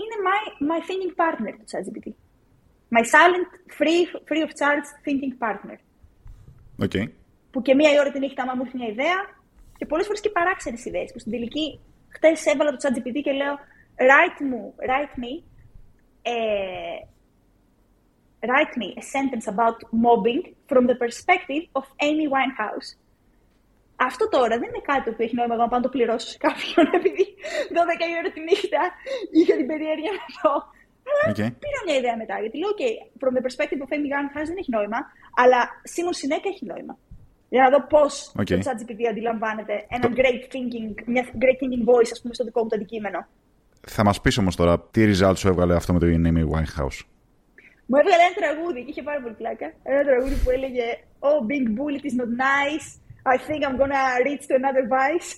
Είναι 0.00 0.16
my, 0.26 0.40
my 0.70 0.80
thinking 0.88 1.14
partner 1.22 1.52
το 1.58 1.64
ChatGPT. 1.72 2.08
My 2.96 3.04
silent, 3.14 3.50
free, 3.78 4.02
free 4.28 4.42
of 4.46 4.52
charge 4.60 4.86
thinking 5.04 5.34
partner. 5.44 5.76
Okay. 6.84 7.04
Που 7.50 7.62
και 7.62 7.74
μία 7.74 8.00
ώρα 8.00 8.10
την 8.10 8.20
νύχτα, 8.20 8.42
άμα 8.42 8.54
μου 8.54 8.62
έρθει 8.64 8.76
μια 8.76 8.88
ιδέα, 8.88 9.18
και 9.78 9.86
πολλέ 9.86 10.02
φορέ 10.02 10.18
και 10.18 10.30
παράξενε 10.30 10.78
ιδέε. 10.84 11.04
Που 11.12 11.18
στην 11.18 11.32
τελική, 11.32 11.80
χτε 12.08 12.50
έβαλα 12.52 12.70
το 12.70 12.78
ChatGPT 12.82 13.20
και 13.22 13.32
λέω, 13.32 13.54
write, 14.08 14.38
me, 14.50 14.62
write 14.88 15.14
me 15.22 15.32
ε, 16.22 16.98
write 18.50 18.74
me 18.76 18.94
a 18.96 19.02
sentence 19.02 19.46
about 19.46 19.78
mobbing 19.92 20.42
from 20.70 20.86
the 20.86 20.94
perspective 20.94 21.64
of 21.74 21.84
Amy 22.00 22.28
Winehouse. 22.28 22.88
Αυτό 24.06 24.24
τώρα 24.34 24.54
δεν 24.60 24.68
είναι 24.70 24.82
κάτι 24.92 25.08
που 25.14 25.22
έχει 25.24 25.34
νόημα 25.38 25.54
εγώ 25.54 25.62
να 25.64 25.70
πάω 25.70 25.80
να 25.82 25.86
το 25.88 25.92
πληρώσω 25.94 26.28
σε 26.34 26.38
κάποιον, 26.46 26.84
επειδή 26.98 27.24
12 27.78 28.12
η 28.12 28.14
ώρα 28.20 28.30
τη 28.34 28.40
νύχτα 28.48 28.82
είχα 29.38 29.54
την 29.60 29.66
περιέργεια 29.72 30.12
να 30.18 30.26
το. 30.36 30.52
Okay. 31.30 31.50
πήρα 31.62 31.80
μια 31.86 31.96
ιδέα 32.00 32.16
μετά. 32.22 32.36
Γιατί 32.42 32.56
λέω, 32.60 32.70
OK, 32.76 32.82
from 33.22 33.32
the 33.36 33.42
perspective 33.46 33.80
of 33.84 33.90
Amy 33.96 34.08
Winehouse 34.14 34.48
δεν 34.50 34.58
έχει 34.62 34.72
νόημα, 34.78 35.00
αλλά 35.42 35.60
Σίμων 35.92 36.14
Σινέκα 36.20 36.48
έχει 36.52 36.64
νόημα. 36.72 36.94
Για 37.52 37.62
να 37.64 37.68
δω 37.72 37.80
πώς 37.94 38.12
okay. 38.40 38.56
το 38.56 38.56
ChatGPT 38.66 39.02
αντιλαμβάνεται 39.12 39.74
ένα 39.94 40.04
το... 40.08 40.14
great 40.20 40.42
thinking, 40.54 40.88
μια 41.12 41.24
great 41.42 41.58
thinking 41.60 41.84
voice, 41.90 42.10
ας 42.14 42.20
πούμε, 42.20 42.34
στο 42.34 42.44
δικό 42.48 42.60
μου 42.62 42.68
το 42.68 42.76
αντικείμενο. 42.78 43.20
Θα 43.96 44.02
μας 44.04 44.20
πεις 44.20 44.38
όμως 44.38 44.56
τώρα 44.56 44.74
τι 44.80 45.00
results 45.12 45.38
σου 45.42 45.48
έβγαλε 45.48 45.74
αυτό 45.74 45.92
με 45.92 45.98
το 45.98 46.06
Amy 46.06 46.42
Winehouse; 46.54 46.98
Μου 47.90 47.96
έβγαλε 48.00 48.22
ένα 48.28 48.36
τραγούδι 48.40 48.80
και 48.84 48.90
είχε 48.90 49.02
πάρα 49.02 49.20
πολύ 49.22 49.34
πλάκα. 49.34 49.66
Ένα 49.82 50.02
τραγούδι 50.08 50.36
που 50.42 50.50
έλεγε 50.50 50.86
Oh, 51.20 51.40
big 51.50 51.64
bullet 51.78 52.04
is 52.08 52.14
not 52.20 52.30
nice. 52.48 52.88
I 53.24 53.36
think 53.36 53.60
I'm 53.66 53.76
gonna 53.76 54.02
reach 54.24 54.44
to 54.48 54.54
another 54.54 54.84
vice. 54.96 55.30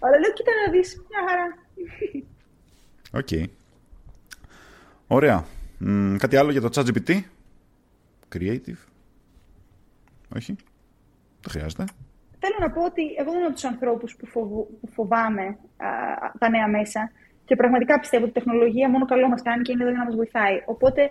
Αλλά 0.00 0.18
λέω, 0.18 0.32
κοίτα 0.32 0.50
να 0.66 0.72
δεις, 0.72 1.02
μια 1.08 1.20
χαρά. 1.28 1.46
Οκ. 3.12 3.50
Ωραία. 5.06 5.44
κάτι 6.18 6.36
άλλο 6.36 6.50
για 6.50 6.60
το 6.60 6.68
ChatGPT; 6.74 7.20
Creative; 8.34 8.80
Όχι; 10.36 10.56
Δεν 11.40 11.50
χρειάζεται; 11.50 11.84
Θέλω 12.38 12.56
να 12.60 12.70
πω 12.70 12.84
ότι 12.84 13.02
εγώ 13.18 13.30
δεν 13.30 13.38
είμαι 13.38 13.46
από 13.46 13.54
τους 13.54 13.64
ανθρώπους 13.64 14.16
που, 14.16 14.26
που 14.80 14.88
φοβάμαι 14.92 15.44
α, 15.76 15.88
τα 16.38 16.48
νέα 16.48 16.68
μέσα. 16.68 17.10
Και 17.44 17.56
πραγματικά 17.56 18.00
πιστεύω 18.00 18.24
ότι 18.24 18.38
η 18.38 18.42
τεχνολογία 18.42 18.88
μόνο 18.88 19.04
καλό 19.04 19.28
μας 19.28 19.42
κάνει 19.42 19.62
και 19.62 19.72
είναι 19.72 19.82
εδώ 19.82 19.90
για 19.90 20.00
να 20.00 20.04
μας 20.04 20.14
βοηθάει. 20.14 20.62
Οπότε 20.66 21.10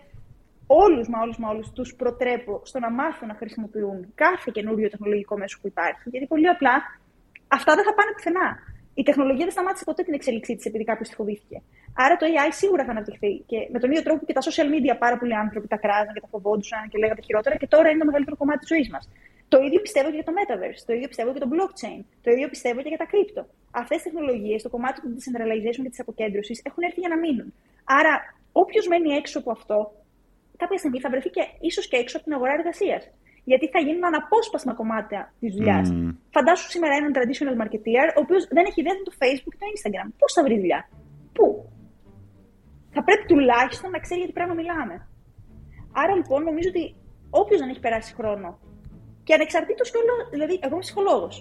όλους 0.68 1.08
μα 1.10 1.18
όλους 1.22 1.38
μα 1.38 1.50
όλους 1.50 1.72
τους 1.72 1.96
προτρέπω 1.96 2.62
στο 2.64 2.80
να 2.80 2.90
μάθουν 2.92 3.28
να 3.28 3.34
χρησιμοποιούν 3.34 4.12
κάθε 4.16 4.52
καινούριο 4.54 4.90
τεχνολογικό 4.90 5.38
μέσο 5.38 5.58
που 5.62 5.68
υπάρχει. 5.68 6.10
Γιατί 6.10 6.26
πολύ 6.26 6.48
απλά 6.48 6.76
αυτά 7.48 7.76
δεν 7.76 7.84
θα 7.84 7.94
πάνε 7.94 8.12
πουθενά. 8.16 8.50
Η 9.02 9.04
τεχνολογία 9.04 9.46
δεν 9.48 9.56
σταμάτησε 9.58 9.84
ποτέ 9.84 10.04
την 10.04 10.14
εξέλιξή 10.14 10.56
της 10.56 10.66
επειδή 10.66 10.84
κάποιος 10.84 11.10
τη 11.10 11.16
φοβήθηκε. 11.16 11.58
Άρα 12.04 12.16
το 12.16 12.26
AI 12.32 12.50
σίγουρα 12.62 12.84
θα 12.86 12.92
αναπτυχθεί. 12.92 13.34
Και 13.50 13.58
με 13.74 13.80
τον 13.80 13.90
ίδιο 13.92 14.04
τρόπο 14.04 14.26
και 14.26 14.34
τα 14.34 14.42
social 14.48 14.68
media 14.74 14.94
πάρα 15.00 15.18
πολλοί 15.18 15.36
άνθρωποι 15.36 15.68
τα 15.68 15.78
κράζαν 15.84 16.14
και 16.14 16.24
τα 16.26 16.28
φοβόντουσαν 16.28 16.90
και 16.90 16.98
λέγανε 16.98 17.22
χειρότερα 17.28 17.56
και 17.56 17.68
τώρα 17.68 17.90
είναι 17.90 18.00
το 18.00 18.06
μεγαλύτερο 18.06 18.36
κομμάτι 18.42 18.60
της 18.60 18.68
ζωής 18.74 18.90
μας. 18.90 19.04
Το 19.48 19.58
ίδιο 19.66 19.80
πιστεύω 19.86 20.08
και 20.10 20.18
για 20.20 20.28
το 20.30 20.34
Metaverse, 20.38 20.82
το 20.86 20.94
ίδιο 20.94 21.08
πιστεύω 21.08 21.30
και 21.34 21.38
για 21.38 21.48
το 21.48 21.54
blockchain, 21.56 22.02
το 22.24 22.30
ίδιο 22.32 22.48
πιστεύω 22.54 22.82
και 22.82 22.92
για 22.94 23.02
τα 23.04 23.08
crypto. 23.12 23.44
Αυτές 23.72 24.00
οι 24.00 24.04
τεχνολογίες, 24.04 24.62
το 24.62 24.70
κομμάτι 24.70 25.02
του 25.02 25.10
decentralization 25.16 25.82
και 25.84 25.90
της 25.90 26.00
αποκέντρωσης 26.00 26.62
έχουν 26.64 26.84
έρθει 26.84 27.00
για 27.00 27.10
να 27.10 27.18
μείνουν. 27.18 27.54
Άρα, 28.00 28.14
όποιος 28.52 28.88
μένει 28.88 29.10
έξω 29.22 29.40
από 29.40 29.52
αυτό, 29.52 29.78
κάποια 30.62 30.78
στιγμή 30.82 31.00
θα 31.00 31.10
βρεθεί 31.14 31.30
και 31.36 31.44
ίσως 31.70 31.86
και 31.90 31.98
έξω 32.04 32.16
από 32.18 32.26
την 32.26 32.34
αγορά 32.38 32.54
εργασίας. 32.60 33.04
Γιατί 33.50 33.66
θα 33.74 33.80
γίνουν 33.86 34.06
αναπόσπασμα 34.12 34.74
κομμάτια 34.82 35.22
της 35.40 35.52
δουλειάς. 35.56 35.86
Mm. 35.92 36.16
Φαντάσου 36.36 36.68
σήμερα 36.74 36.94
έναν 37.00 37.12
traditional 37.18 37.56
marketer, 37.62 38.08
ο 38.18 38.20
οποίος 38.26 38.44
δεν 38.56 38.64
έχει 38.70 38.80
ιδέα 38.82 38.94
το 39.10 39.14
Facebook 39.22 39.54
και 39.54 39.62
το 39.64 39.68
Instagram. 39.76 40.08
Πώς 40.22 40.32
θα 40.36 40.42
βρει 40.46 40.56
δουλειά, 40.64 40.82
Πού; 41.36 41.46
Θα 42.96 43.02
πρέπει 43.04 43.26
τουλάχιστον 43.32 43.90
να 43.96 44.00
ξέρει 44.00 44.20
για 44.20 44.30
τι 44.30 44.36
πράγμα 44.40 44.54
μιλάμε. 44.62 44.96
Άρα 46.02 46.14
λοιπόν 46.20 46.40
νομίζω 46.44 46.70
ότι 46.74 46.84
όποιος 47.42 47.60
δεν 47.62 47.70
έχει 47.70 47.80
περάσει 47.80 48.12
χρόνο 48.20 48.50
και 49.24 49.34
ανεξαρτήτως 49.34 49.92
και 49.92 49.98
όλο, 50.02 50.14
δηλαδή, 50.36 50.56
εγώ 50.64 50.74
είμαι 50.74 50.86
ψυχολόγος. 50.88 51.36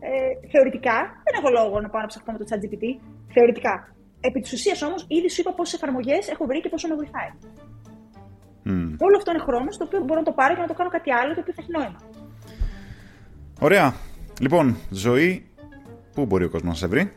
Ε, 0.00 0.48
θεωρητικά 0.52 0.96
δεν 1.24 1.34
έχω 1.38 1.48
λόγο 1.58 1.80
να 1.80 1.88
πάω 1.88 2.02
να 2.04 2.10
ψαχτώ 2.12 2.32
με 2.32 2.38
το 2.38 2.46
ChatGPT. 2.50 2.84
Θεωρητικά. 3.36 3.74
Επί 4.20 4.40
της 4.40 4.52
ουσίας 4.52 4.82
όμως, 4.82 5.00
ήδη 5.08 5.28
σου 5.30 5.40
είπα 5.40 5.52
πόσες 5.54 5.74
εφαρμογές 5.74 6.28
έχω 6.28 6.44
βρει 6.46 6.60
και 6.60 6.68
πόσο 6.68 6.88
με 6.88 6.94
βοηθάει. 6.94 7.30
Mm. 8.64 8.94
Όλο 9.06 9.16
αυτό 9.16 9.30
είναι 9.30 9.42
χρόνο 9.42 9.68
το 9.78 9.84
οποίο 9.84 10.00
μπορώ 10.04 10.20
να 10.20 10.26
το 10.26 10.32
πάρω 10.32 10.54
και 10.54 10.60
να 10.60 10.66
το 10.66 10.74
κάνω 10.74 10.90
κάτι 10.90 11.12
άλλο 11.12 11.34
το 11.34 11.40
οποίο 11.40 11.52
θα 11.52 11.62
έχει 11.62 11.70
νόημα. 11.78 12.00
Ωραία. 13.60 13.94
Λοιπόν, 14.40 14.76
ζωή, 14.90 15.46
πού 16.14 16.26
μπορεί 16.26 16.44
ο 16.44 16.50
κόσμος 16.50 16.72
να 16.72 16.78
σε 16.78 16.86
βρει; 16.86 17.12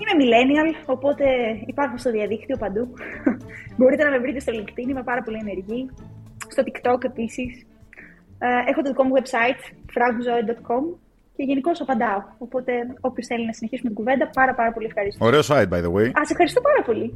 Είμαι 0.00 0.14
millennial, 0.22 0.70
οπότε 0.86 1.24
υπάρχω 1.66 1.96
στο 1.96 2.10
διαδίκτυο 2.10 2.56
παντού. 2.56 2.88
Μπορείτε 3.76 4.04
να 4.04 4.10
με 4.10 4.18
βρείτε 4.18 4.40
στο 4.40 4.52
LinkedIn, 4.56 4.88
είμαι 4.88 5.02
πάρα 5.02 5.22
πολύ 5.22 5.38
ενεργή. 5.40 5.90
Στο 6.48 6.62
TikTok 6.66 7.04
επίσης. 7.04 7.66
Ε, 8.38 8.70
έχω 8.70 8.82
το 8.82 8.88
δικό 8.90 9.04
μου 9.04 9.12
website, 9.18 9.62
fragzoe.com 9.94 10.84
και 11.36 11.42
γενικώ 11.42 11.70
απαντάω. 11.78 12.22
Οπότε 12.38 12.72
όποιος 13.00 13.26
θέλει 13.26 13.46
να 13.46 13.52
συνεχίσουμε 13.52 13.88
την 13.88 13.98
κουβέντα, 13.98 14.28
πάρα, 14.28 14.54
πάρα 14.54 14.72
πολύ 14.72 14.86
ευχαριστώ. 14.86 15.24
Ωραίο 15.24 15.40
site, 15.40 15.68
by 15.68 15.80
the 15.84 15.92
way. 15.94 16.06
Α, 16.18 16.24
σε 16.24 16.32
ευχαριστώ 16.32 16.60
πάρα 16.60 16.82
πολύ. 16.86 17.14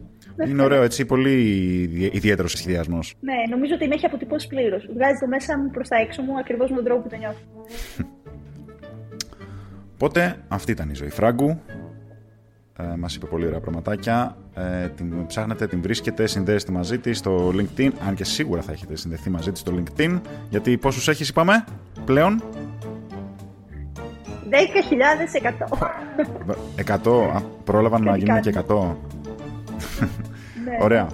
Είναι 0.49 0.63
ωραίο, 0.63 0.83
έτσι, 0.83 1.07
πολύ 1.07 1.35
ιδιαίτερος 2.13 2.51
σχεδιασμός. 2.51 3.15
Ναι, 3.21 3.35
νομίζω 3.51 3.75
ότι 3.75 3.89
με 3.89 3.95
έχει 3.95 4.07
αποτυπώσει 4.07 4.47
πλήρως. 4.49 4.89
Βγάζει 4.95 5.19
το 5.21 5.27
μέσα 5.27 5.59
μου 5.59 5.71
προς 5.71 5.89
τα 5.89 5.97
έξω 5.97 6.23
μου 6.23 6.39
ακριβώς 6.39 6.71
με 6.71 6.77
τον 6.77 6.85
τρόπο 6.85 7.03
που 7.03 7.09
το 7.09 7.17
νιώθω. 7.17 7.41
Οπότε 9.95 10.37
αυτή 10.49 10.71
ήταν 10.71 10.91
η 10.91 10.95
ζωή 10.95 11.11
Φράγκου. 11.11 11.61
Ε, 12.79 12.97
μας 12.97 13.15
είπε 13.15 13.27
πολύ 13.27 13.47
ωραία 13.47 13.61
πραγματάκια. 13.61 14.37
Ε, 14.55 14.89
την 14.89 15.27
ψάχνετε, 15.27 15.67
την 15.67 15.83
βρίσκετε, 15.83 16.27
συνδέεστε 16.27 16.73
μαζί 16.73 16.99
της 16.99 17.19
στο 17.19 17.53
LinkedIn, 17.55 17.91
αν 18.07 18.15
και 18.15 18.25
σίγουρα 18.25 18.63
θα 18.63 18.73
έχετε 18.73 18.97
συνδεθεί 18.97 19.31
μαζί 19.31 19.53
της 19.53 19.61
στο 19.61 19.73
LinkedIn, 19.77 20.21
γιατί 20.51 20.79
πόσους 20.79 21.09
έχεις 21.09 21.29
είπαμε 21.29 21.65
πλέον; 22.05 22.43
10.100. 24.51 27.37
100, 27.37 27.43
πρόλαβαν 27.65 28.03
να 28.03 28.17
γίνουν 28.17 28.41
και 28.41 28.55
100. 28.69 28.97
ναι. 30.65 30.79
Ωραία. 30.81 31.07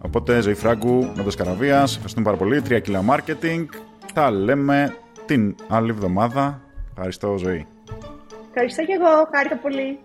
Οπότε, 0.00 0.40
ζωή 0.40 0.54
Φράγκου, 0.54 1.10
με 1.16 1.22
το 1.22 1.30
Σκαραβίας, 1.30 1.90
ευχαριστούμε 1.92 2.24
πάρα 2.24 2.36
πολύ. 2.36 2.62
3 2.68 2.80
κιλά 2.82 3.02
marketing. 3.08 3.64
Τα 4.14 4.30
λέμε 4.30 4.94
την 5.26 5.54
άλλη 5.68 5.90
εβδομάδα. 5.90 6.60
Ευχαριστώ, 6.90 7.36
ζωή. 7.36 7.66
Ευχαριστώ 8.48 8.84
και 8.84 8.92
εγώ. 9.00 9.28
Χάρηκα 9.34 9.56
πολύ. 9.56 9.98